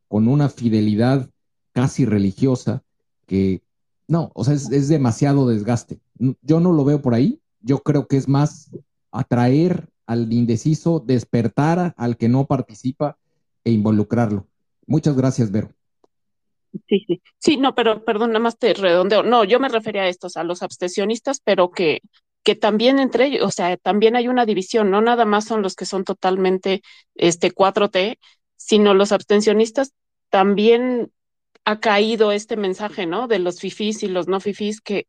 con 0.07 0.27
una 0.27 0.49
fidelidad 0.49 1.29
casi 1.73 2.05
religiosa, 2.05 2.83
que 3.25 3.61
no, 4.07 4.31
o 4.35 4.43
sea, 4.43 4.53
es, 4.53 4.71
es 4.71 4.87
demasiado 4.87 5.47
desgaste. 5.47 5.99
Yo 6.41 6.59
no 6.59 6.71
lo 6.71 6.85
veo 6.85 7.01
por 7.01 7.13
ahí, 7.13 7.41
yo 7.61 7.79
creo 7.79 8.07
que 8.07 8.17
es 8.17 8.27
más 8.27 8.71
atraer 9.11 9.89
al 10.05 10.31
indeciso, 10.31 11.03
despertar 11.05 11.93
al 11.97 12.17
que 12.17 12.29
no 12.29 12.45
participa 12.45 13.17
e 13.63 13.71
involucrarlo. 13.71 14.47
Muchas 14.87 15.15
gracias, 15.17 15.51
Vero. 15.51 15.76
Sí, 16.87 17.03
sí, 17.07 17.21
sí, 17.39 17.57
no, 17.57 17.75
pero 17.75 18.03
perdón, 18.05 18.29
nada 18.31 18.39
más 18.39 18.57
te 18.57 18.73
redondeo. 18.73 19.23
No, 19.23 19.43
yo 19.43 19.59
me 19.59 19.69
refería 19.69 20.03
a 20.03 20.07
estos, 20.09 20.37
a 20.37 20.43
los 20.43 20.61
abstencionistas, 20.63 21.39
pero 21.43 21.71
que, 21.71 22.01
que 22.43 22.55
también 22.55 22.99
entre 22.99 23.25
ellos, 23.27 23.43
o 23.45 23.51
sea, 23.51 23.75
también 23.77 24.15
hay 24.15 24.27
una 24.27 24.45
división, 24.45 24.91
no 24.91 25.01
nada 25.01 25.25
más 25.25 25.45
son 25.45 25.61
los 25.61 25.75
que 25.75 25.85
son 25.85 26.03
totalmente 26.03 26.81
este 27.15 27.51
4T, 27.51 28.19
sino 28.55 28.93
los 28.93 29.11
abstencionistas 29.11 29.93
también 30.29 31.11
ha 31.65 31.79
caído 31.79 32.31
este 32.31 32.57
mensaje, 32.57 33.05
¿no? 33.05 33.27
De 33.27 33.39
los 33.39 33.59
fifís 33.59 34.03
y 34.03 34.07
los 34.07 34.27
no 34.27 34.39
fifís 34.39 34.81
que, 34.81 35.07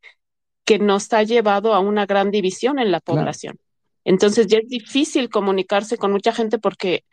que 0.65 0.79
nos 0.79 1.11
ha 1.13 1.23
llevado 1.23 1.73
a 1.73 1.79
una 1.79 2.05
gran 2.05 2.31
división 2.31 2.79
en 2.79 2.91
la 2.91 2.99
población. 2.99 3.55
Claro. 3.55 3.65
Entonces 4.05 4.47
ya 4.47 4.59
es 4.59 4.69
difícil 4.69 5.29
comunicarse 5.29 5.97
con 5.97 6.11
mucha 6.11 6.33
gente 6.33 6.59
porque 6.59 7.03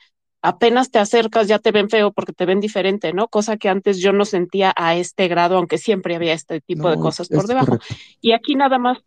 apenas 0.47 0.92
te 0.92 1.00
acercas 1.00 1.49
ya 1.49 1.58
te 1.58 1.73
ven 1.73 1.91
feo 1.91 2.12
porque 2.12 2.33
te 2.33 2.47
ven 2.47 2.60
diferente, 2.60 3.12
¿no? 3.12 3.26
Cosa 3.26 3.57
que 3.57 3.68
antes 3.68 3.99
yo 3.99 4.12
no 4.12 4.25
sentía 4.25 4.73
a 4.76 4.94
este 4.94 5.26
grado, 5.26 5.57
aunque 5.57 5.76
siempre 5.76 6.15
había 6.15 6.33
este 6.33 6.60
tipo 6.60 6.84
no, 6.84 6.91
de 6.91 6.99
cosas 6.99 7.28
por 7.28 7.49
debajo. 7.49 7.66
Correcto. 7.78 7.94
Y 8.20 8.33
aquí 8.33 8.55
nada 8.55 8.78
más, 8.78 8.99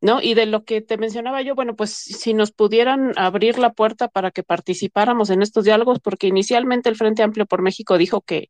¿no? 0.00 0.22
Y 0.22 0.32
de 0.32 0.46
lo 0.46 0.64
que 0.64 0.80
te 0.80 0.96
mencionaba 0.96 1.42
yo, 1.42 1.54
bueno, 1.54 1.76
pues 1.76 1.90
si 1.90 2.32
nos 2.32 2.50
pudieran 2.50 3.12
abrir 3.16 3.58
la 3.58 3.74
puerta 3.74 4.08
para 4.08 4.30
que 4.30 4.42
participáramos 4.42 5.28
en 5.28 5.42
estos 5.42 5.64
diálogos, 5.64 6.00
porque 6.00 6.28
inicialmente 6.28 6.88
el 6.88 6.96
Frente 6.96 7.22
Amplio 7.22 7.44
por 7.44 7.60
México 7.60 7.98
dijo 7.98 8.22
que 8.22 8.48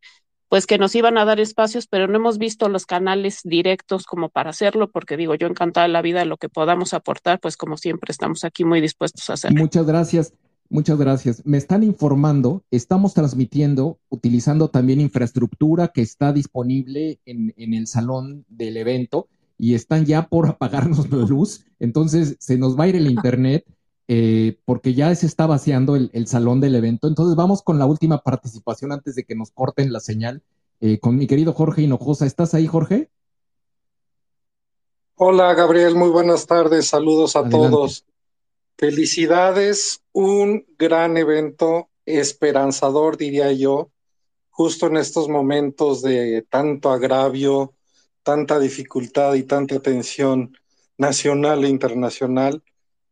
pues 0.48 0.66
que 0.66 0.78
nos 0.78 0.96
iban 0.96 1.16
a 1.16 1.24
dar 1.24 1.38
espacios, 1.38 1.86
pero 1.86 2.08
no 2.08 2.16
hemos 2.16 2.38
visto 2.38 2.68
los 2.68 2.84
canales 2.84 3.40
directos 3.44 4.04
como 4.04 4.30
para 4.30 4.50
hacerlo, 4.50 4.88
porque 4.90 5.16
digo, 5.16 5.36
yo 5.36 5.46
encantada 5.46 5.86
de 5.86 5.92
la 5.92 6.02
vida, 6.02 6.24
lo 6.24 6.38
que 6.38 6.48
podamos 6.48 6.92
aportar, 6.92 7.38
pues 7.38 7.56
como 7.56 7.76
siempre 7.76 8.10
estamos 8.10 8.42
aquí 8.42 8.64
muy 8.64 8.80
dispuestos 8.80 9.30
a 9.30 9.34
hacerlo. 9.34 9.60
Muchas 9.60 9.86
gracias. 9.86 10.32
Muchas 10.72 10.98
gracias. 10.98 11.44
Me 11.44 11.58
están 11.58 11.82
informando, 11.82 12.62
estamos 12.70 13.12
transmitiendo 13.12 13.98
utilizando 14.08 14.68
también 14.68 15.00
infraestructura 15.00 15.88
que 15.88 16.00
está 16.00 16.32
disponible 16.32 17.18
en, 17.26 17.52
en, 17.56 17.74
el 17.74 17.88
salón 17.88 18.44
del 18.48 18.76
evento 18.76 19.26
y 19.58 19.74
están 19.74 20.06
ya 20.06 20.28
por 20.28 20.46
apagarnos 20.48 21.10
la 21.10 21.26
luz, 21.26 21.66
entonces 21.80 22.36
se 22.38 22.56
nos 22.56 22.78
va 22.78 22.84
a 22.84 22.88
ir 22.88 22.94
el 22.94 23.10
internet 23.10 23.64
eh, 24.06 24.58
porque 24.64 24.94
ya 24.94 25.12
se 25.16 25.26
está 25.26 25.46
vaciando 25.46 25.96
el, 25.96 26.08
el, 26.12 26.28
salón 26.28 26.60
del 26.60 26.76
evento. 26.76 27.08
Entonces 27.08 27.34
vamos 27.34 27.62
con 27.62 27.80
la 27.80 27.86
última 27.86 28.18
participación 28.18 28.92
antes 28.92 29.16
de 29.16 29.24
que 29.24 29.34
nos 29.34 29.50
corten 29.50 29.92
la 29.92 30.00
señal 30.00 30.42
eh, 30.80 31.00
con 31.00 31.16
mi 31.16 31.26
querido 31.26 31.52
Jorge 31.52 31.82
Hinojosa. 31.82 32.26
¿Estás 32.26 32.54
ahí, 32.54 32.68
Jorge? 32.68 33.10
Hola, 35.16 35.52
Gabriel, 35.54 35.96
muy 35.96 36.10
buenas 36.10 36.46
tardes. 36.46 36.86
Saludos 36.86 37.36
a 37.36 37.40
Adelante. 37.40 37.68
todos. 37.70 38.06
Felicidades, 38.80 40.00
un 40.10 40.64
gran 40.78 41.18
evento 41.18 41.90
esperanzador, 42.06 43.18
diría 43.18 43.52
yo, 43.52 43.90
justo 44.48 44.86
en 44.86 44.96
estos 44.96 45.28
momentos 45.28 46.00
de 46.00 46.46
tanto 46.48 46.88
agravio, 46.88 47.74
tanta 48.22 48.58
dificultad 48.58 49.34
y 49.34 49.42
tanta 49.42 49.80
tensión 49.80 50.56
nacional 50.96 51.62
e 51.66 51.68
internacional. 51.68 52.62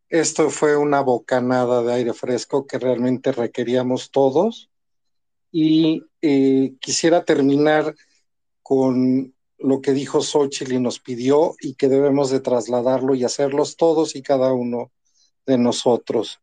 Esto 0.09 0.49
fue 0.49 0.75
una 0.75 1.03
bocanada 1.03 1.83
de 1.83 1.93
aire 1.93 2.15
fresco 2.15 2.67
que 2.67 2.79
realmente 2.79 3.31
requeríamos 3.31 4.11
todos. 4.11 4.71
Y 5.53 6.03
eh, 6.23 6.77
quisiera 6.81 7.27
terminar 7.27 7.95
con 8.63 9.35
lo 9.59 9.83
que 9.83 9.93
dijo 9.93 10.23
Xochitl 10.23 10.73
y 10.73 10.81
nos 10.81 10.99
pidió 10.99 11.57
y 11.61 11.75
que 11.75 11.89
debemos 11.89 12.31
de 12.31 12.41
trasladarlo 12.41 13.15
y 13.15 13.25
hacerlos 13.25 13.77
todos 13.77 14.17
y 14.17 14.23
cada 14.23 14.55
uno 14.55 14.93
de 15.49 15.59
nosotros, 15.59 16.41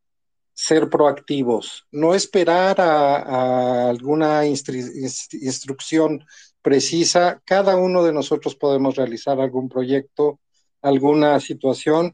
ser 0.54 0.90
proactivos, 0.90 1.86
no 1.92 2.16
esperar 2.16 2.82
a, 2.82 3.90
alguna 3.90 4.48
instru 4.48 4.76
instrucción 4.76 6.26
precisa, 6.62 7.42
cada 7.46 7.78
uno 7.78 8.04
de 8.04 8.12
nosotros 8.12 8.56
podemos 8.56 8.96
realizar 8.96 9.40
algún 9.40 9.70
proyecto, 9.70 10.40
alguna 10.82 11.40
situación 11.40 12.14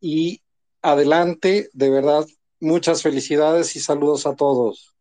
y 0.00 0.42
adelante, 0.82 1.70
de 1.72 1.90
verdad, 1.90 2.26
muchas 2.58 3.00
felicidades 3.02 3.76
y 3.76 3.80
saludos 3.80 4.26
a 4.26 4.34
todos. 4.34 4.92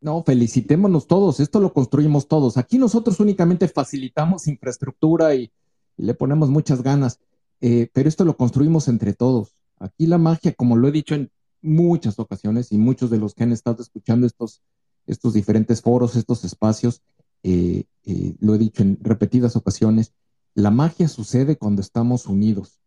No, 0.00 0.22
felicitémonos 0.24 1.06
todos, 1.06 1.38
esto 1.38 1.60
lo 1.60 1.72
construimos 1.72 2.26
todos. 2.26 2.56
Aquí 2.56 2.76
nosotros 2.76 3.20
únicamente 3.20 3.68
facilitamos 3.68 4.48
infraestructura 4.48 5.34
y 5.34 5.52
le 5.96 6.14
ponemos 6.14 6.50
muchas 6.50 6.82
ganas 6.82 7.20
eh, 7.60 7.88
pero 7.92 8.08
esto 8.08 8.24
lo 8.24 8.36
construimos 8.36 8.88
entre 8.88 9.14
todos. 9.14 9.56
Aquí 9.78 10.06
la 10.06 10.18
magia, 10.18 10.52
como 10.54 10.76
lo 10.76 10.88
he 10.88 10.92
dicho 10.92 11.14
en 11.14 11.30
muchas 11.60 12.18
ocasiones 12.18 12.72
y 12.72 12.78
muchos 12.78 13.10
de 13.10 13.18
los 13.18 13.34
que 13.34 13.44
han 13.44 13.52
estado 13.52 13.82
escuchando 13.82 14.26
estos, 14.26 14.62
estos 15.06 15.34
diferentes 15.34 15.82
foros, 15.82 16.16
estos 16.16 16.44
espacios, 16.44 17.02
eh, 17.42 17.84
eh, 18.04 18.34
lo 18.40 18.54
he 18.54 18.58
dicho 18.58 18.82
en 18.82 18.98
repetidas 19.00 19.56
ocasiones, 19.56 20.12
la 20.54 20.70
magia 20.70 21.08
sucede 21.08 21.56
cuando 21.56 21.80
estamos 21.80 22.26
unidos 22.26 22.80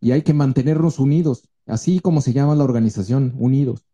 y 0.00 0.12
hay 0.12 0.22
que 0.22 0.34
mantenernos 0.34 0.98
unidos, 0.98 1.48
así 1.66 2.00
como 2.00 2.20
se 2.20 2.32
llama 2.32 2.54
la 2.54 2.64
organización, 2.64 3.34
unidos. 3.38 3.86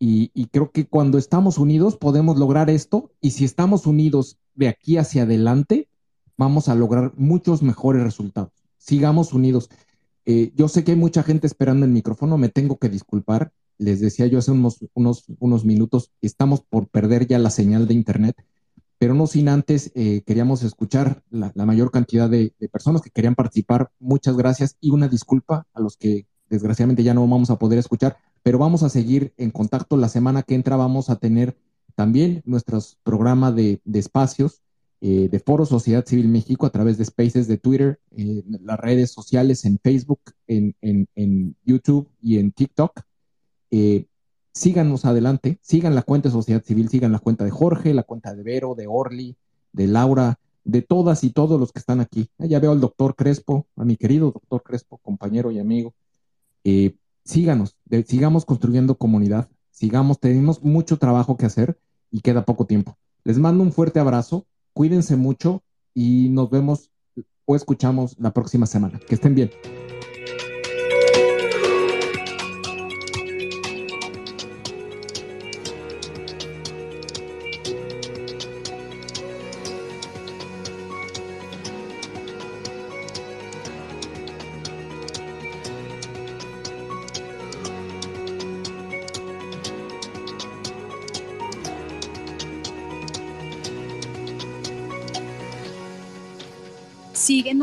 Y, 0.00 0.30
y, 0.32 0.46
creo 0.46 0.70
que 0.70 0.86
cuando 0.86 1.18
estamos 1.18 1.58
unidos 1.58 1.96
podemos 1.96 2.38
lograr 2.38 2.70
esto 2.70 3.10
y 3.20 3.32
si 3.32 3.44
estamos 3.44 3.84
unidos 3.84 4.38
de 4.54 4.68
aquí 4.68 4.96
hacia 4.96 5.24
adelante, 5.24 5.88
vamos 6.36 6.68
a 6.68 6.76
lograr 6.76 7.12
muchos 7.16 7.62
mejores 7.62 8.04
resultados 8.04 8.57
sigamos 8.78 9.32
unidos. 9.32 9.68
Eh, 10.24 10.52
yo 10.54 10.68
sé 10.68 10.84
que 10.84 10.92
hay 10.92 10.96
mucha 10.96 11.22
gente 11.22 11.46
esperando 11.46 11.84
el 11.84 11.92
micrófono, 11.92 12.38
me 12.38 12.48
tengo 12.48 12.78
que 12.78 12.88
disculpar. 12.88 13.52
Les 13.76 14.00
decía 14.00 14.26
yo 14.26 14.38
hace 14.38 14.50
unos, 14.50 14.84
unos, 14.94 15.24
unos 15.38 15.64
minutos, 15.64 16.10
estamos 16.20 16.62
por 16.62 16.88
perder 16.88 17.26
ya 17.26 17.38
la 17.38 17.50
señal 17.50 17.86
de 17.86 17.94
Internet, 17.94 18.36
pero 18.98 19.14
no 19.14 19.26
sin 19.26 19.48
antes 19.48 19.92
eh, 19.94 20.22
queríamos 20.26 20.62
escuchar 20.64 21.22
la, 21.30 21.52
mayor 21.54 21.90
cantidad 21.90 22.28
de, 22.28 22.52
de, 22.58 22.68
personas 22.68 23.02
que 23.02 23.10
querían 23.10 23.36
participar. 23.36 23.90
Muchas 24.00 24.36
gracias 24.36 24.76
y 24.80 24.90
una 24.90 25.08
disculpa 25.08 25.66
a 25.72 25.80
los 25.80 25.96
que 25.96 26.26
desgraciadamente 26.50 27.04
ya 27.04 27.14
no 27.14 27.26
vamos 27.26 27.50
a 27.50 27.58
poder 27.58 27.78
escuchar, 27.78 28.16
pero 28.42 28.58
vamos 28.58 28.82
a 28.82 28.88
seguir 28.88 29.32
en 29.36 29.50
contacto. 29.50 29.96
La 29.96 30.08
semana 30.08 30.42
que 30.42 30.56
entra 30.56 30.76
vamos 30.76 31.10
a 31.10 31.16
tener 31.16 31.56
también 31.94 32.42
nuestros 32.44 32.98
programas 33.04 33.54
de, 33.54 33.80
de 33.84 33.98
espacios 33.98 34.62
eh, 35.00 35.28
de 35.30 35.38
Foro 35.40 35.64
Sociedad 35.64 36.04
Civil 36.04 36.28
México 36.28 36.66
a 36.66 36.70
través 36.70 36.98
de 36.98 37.04
Spaces 37.04 37.46
de 37.46 37.58
Twitter, 37.58 38.00
eh, 38.16 38.42
las 38.62 38.78
redes 38.78 39.10
sociales 39.10 39.64
en 39.64 39.78
Facebook, 39.82 40.20
en, 40.46 40.74
en, 40.80 41.06
en 41.14 41.56
YouTube 41.64 42.08
y 42.20 42.38
en 42.38 42.52
TikTok. 42.52 43.00
Eh, 43.70 44.06
síganos 44.52 45.04
adelante, 45.04 45.58
sigan 45.62 45.94
la 45.94 46.02
cuenta 46.02 46.28
de 46.28 46.32
Sociedad 46.32 46.64
Civil, 46.64 46.88
sigan 46.88 47.12
la 47.12 47.20
cuenta 47.20 47.44
de 47.44 47.50
Jorge, 47.50 47.94
la 47.94 48.02
cuenta 48.02 48.34
de 48.34 48.42
Vero, 48.42 48.74
de 48.74 48.86
Orly, 48.86 49.36
de 49.72 49.86
Laura, 49.86 50.38
de 50.64 50.82
todas 50.82 51.24
y 51.24 51.30
todos 51.30 51.58
los 51.58 51.72
que 51.72 51.78
están 51.78 52.00
aquí. 52.00 52.28
Ah, 52.38 52.46
ya 52.46 52.58
veo 52.58 52.72
al 52.72 52.80
doctor 52.80 53.14
Crespo, 53.14 53.66
a 53.76 53.84
mi 53.84 53.96
querido 53.96 54.32
doctor 54.32 54.62
Crespo, 54.62 54.98
compañero 54.98 55.50
y 55.50 55.58
amigo. 55.58 55.94
Síganos, 57.24 57.76
sigamos 58.06 58.46
construyendo 58.46 58.96
comunidad, 58.96 59.50
sigamos, 59.70 60.18
tenemos 60.18 60.62
mucho 60.62 60.96
trabajo 60.96 61.36
que 61.36 61.44
hacer 61.44 61.78
y 62.10 62.22
queda 62.22 62.46
poco 62.46 62.64
tiempo. 62.66 62.96
Les 63.22 63.38
mando 63.38 63.62
un 63.62 63.70
fuerte 63.70 64.00
abrazo, 64.00 64.46
cuídense 64.78 65.16
mucho 65.16 65.64
y 65.92 66.28
nos 66.28 66.50
vemos 66.50 66.92
o 67.46 67.56
escuchamos 67.56 68.14
la 68.20 68.32
próxima 68.32 68.64
semana. 68.64 69.00
Que 69.00 69.16
estén 69.16 69.34
bien. 69.34 69.50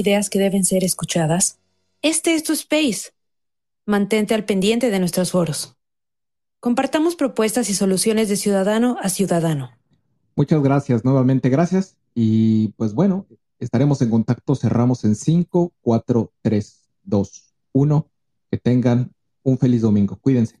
Ideas 0.00 0.30
que 0.30 0.38
deben 0.38 0.64
ser 0.64 0.84
escuchadas? 0.84 1.58
Este 2.02 2.34
es 2.34 2.42
tu 2.42 2.52
space. 2.52 3.12
Mantente 3.86 4.34
al 4.34 4.44
pendiente 4.44 4.90
de 4.90 4.98
nuestros 4.98 5.30
foros. 5.30 5.76
Compartamos 6.60 7.16
propuestas 7.16 7.70
y 7.70 7.74
soluciones 7.74 8.28
de 8.28 8.36
ciudadano 8.36 8.96
a 9.00 9.08
ciudadano. 9.08 9.70
Muchas 10.36 10.62
gracias, 10.62 11.04
nuevamente 11.04 11.48
gracias. 11.48 11.96
Y 12.14 12.68
pues 12.76 12.94
bueno, 12.94 13.26
estaremos 13.58 14.02
en 14.02 14.10
contacto. 14.10 14.54
Cerramos 14.54 15.04
en 15.04 15.14
5, 15.14 15.72
4, 15.80 16.32
3, 16.42 16.80
2, 17.04 17.54
1. 17.72 18.10
Que 18.50 18.58
tengan 18.58 19.12
un 19.42 19.58
feliz 19.58 19.82
domingo. 19.82 20.18
Cuídense. 20.20 20.60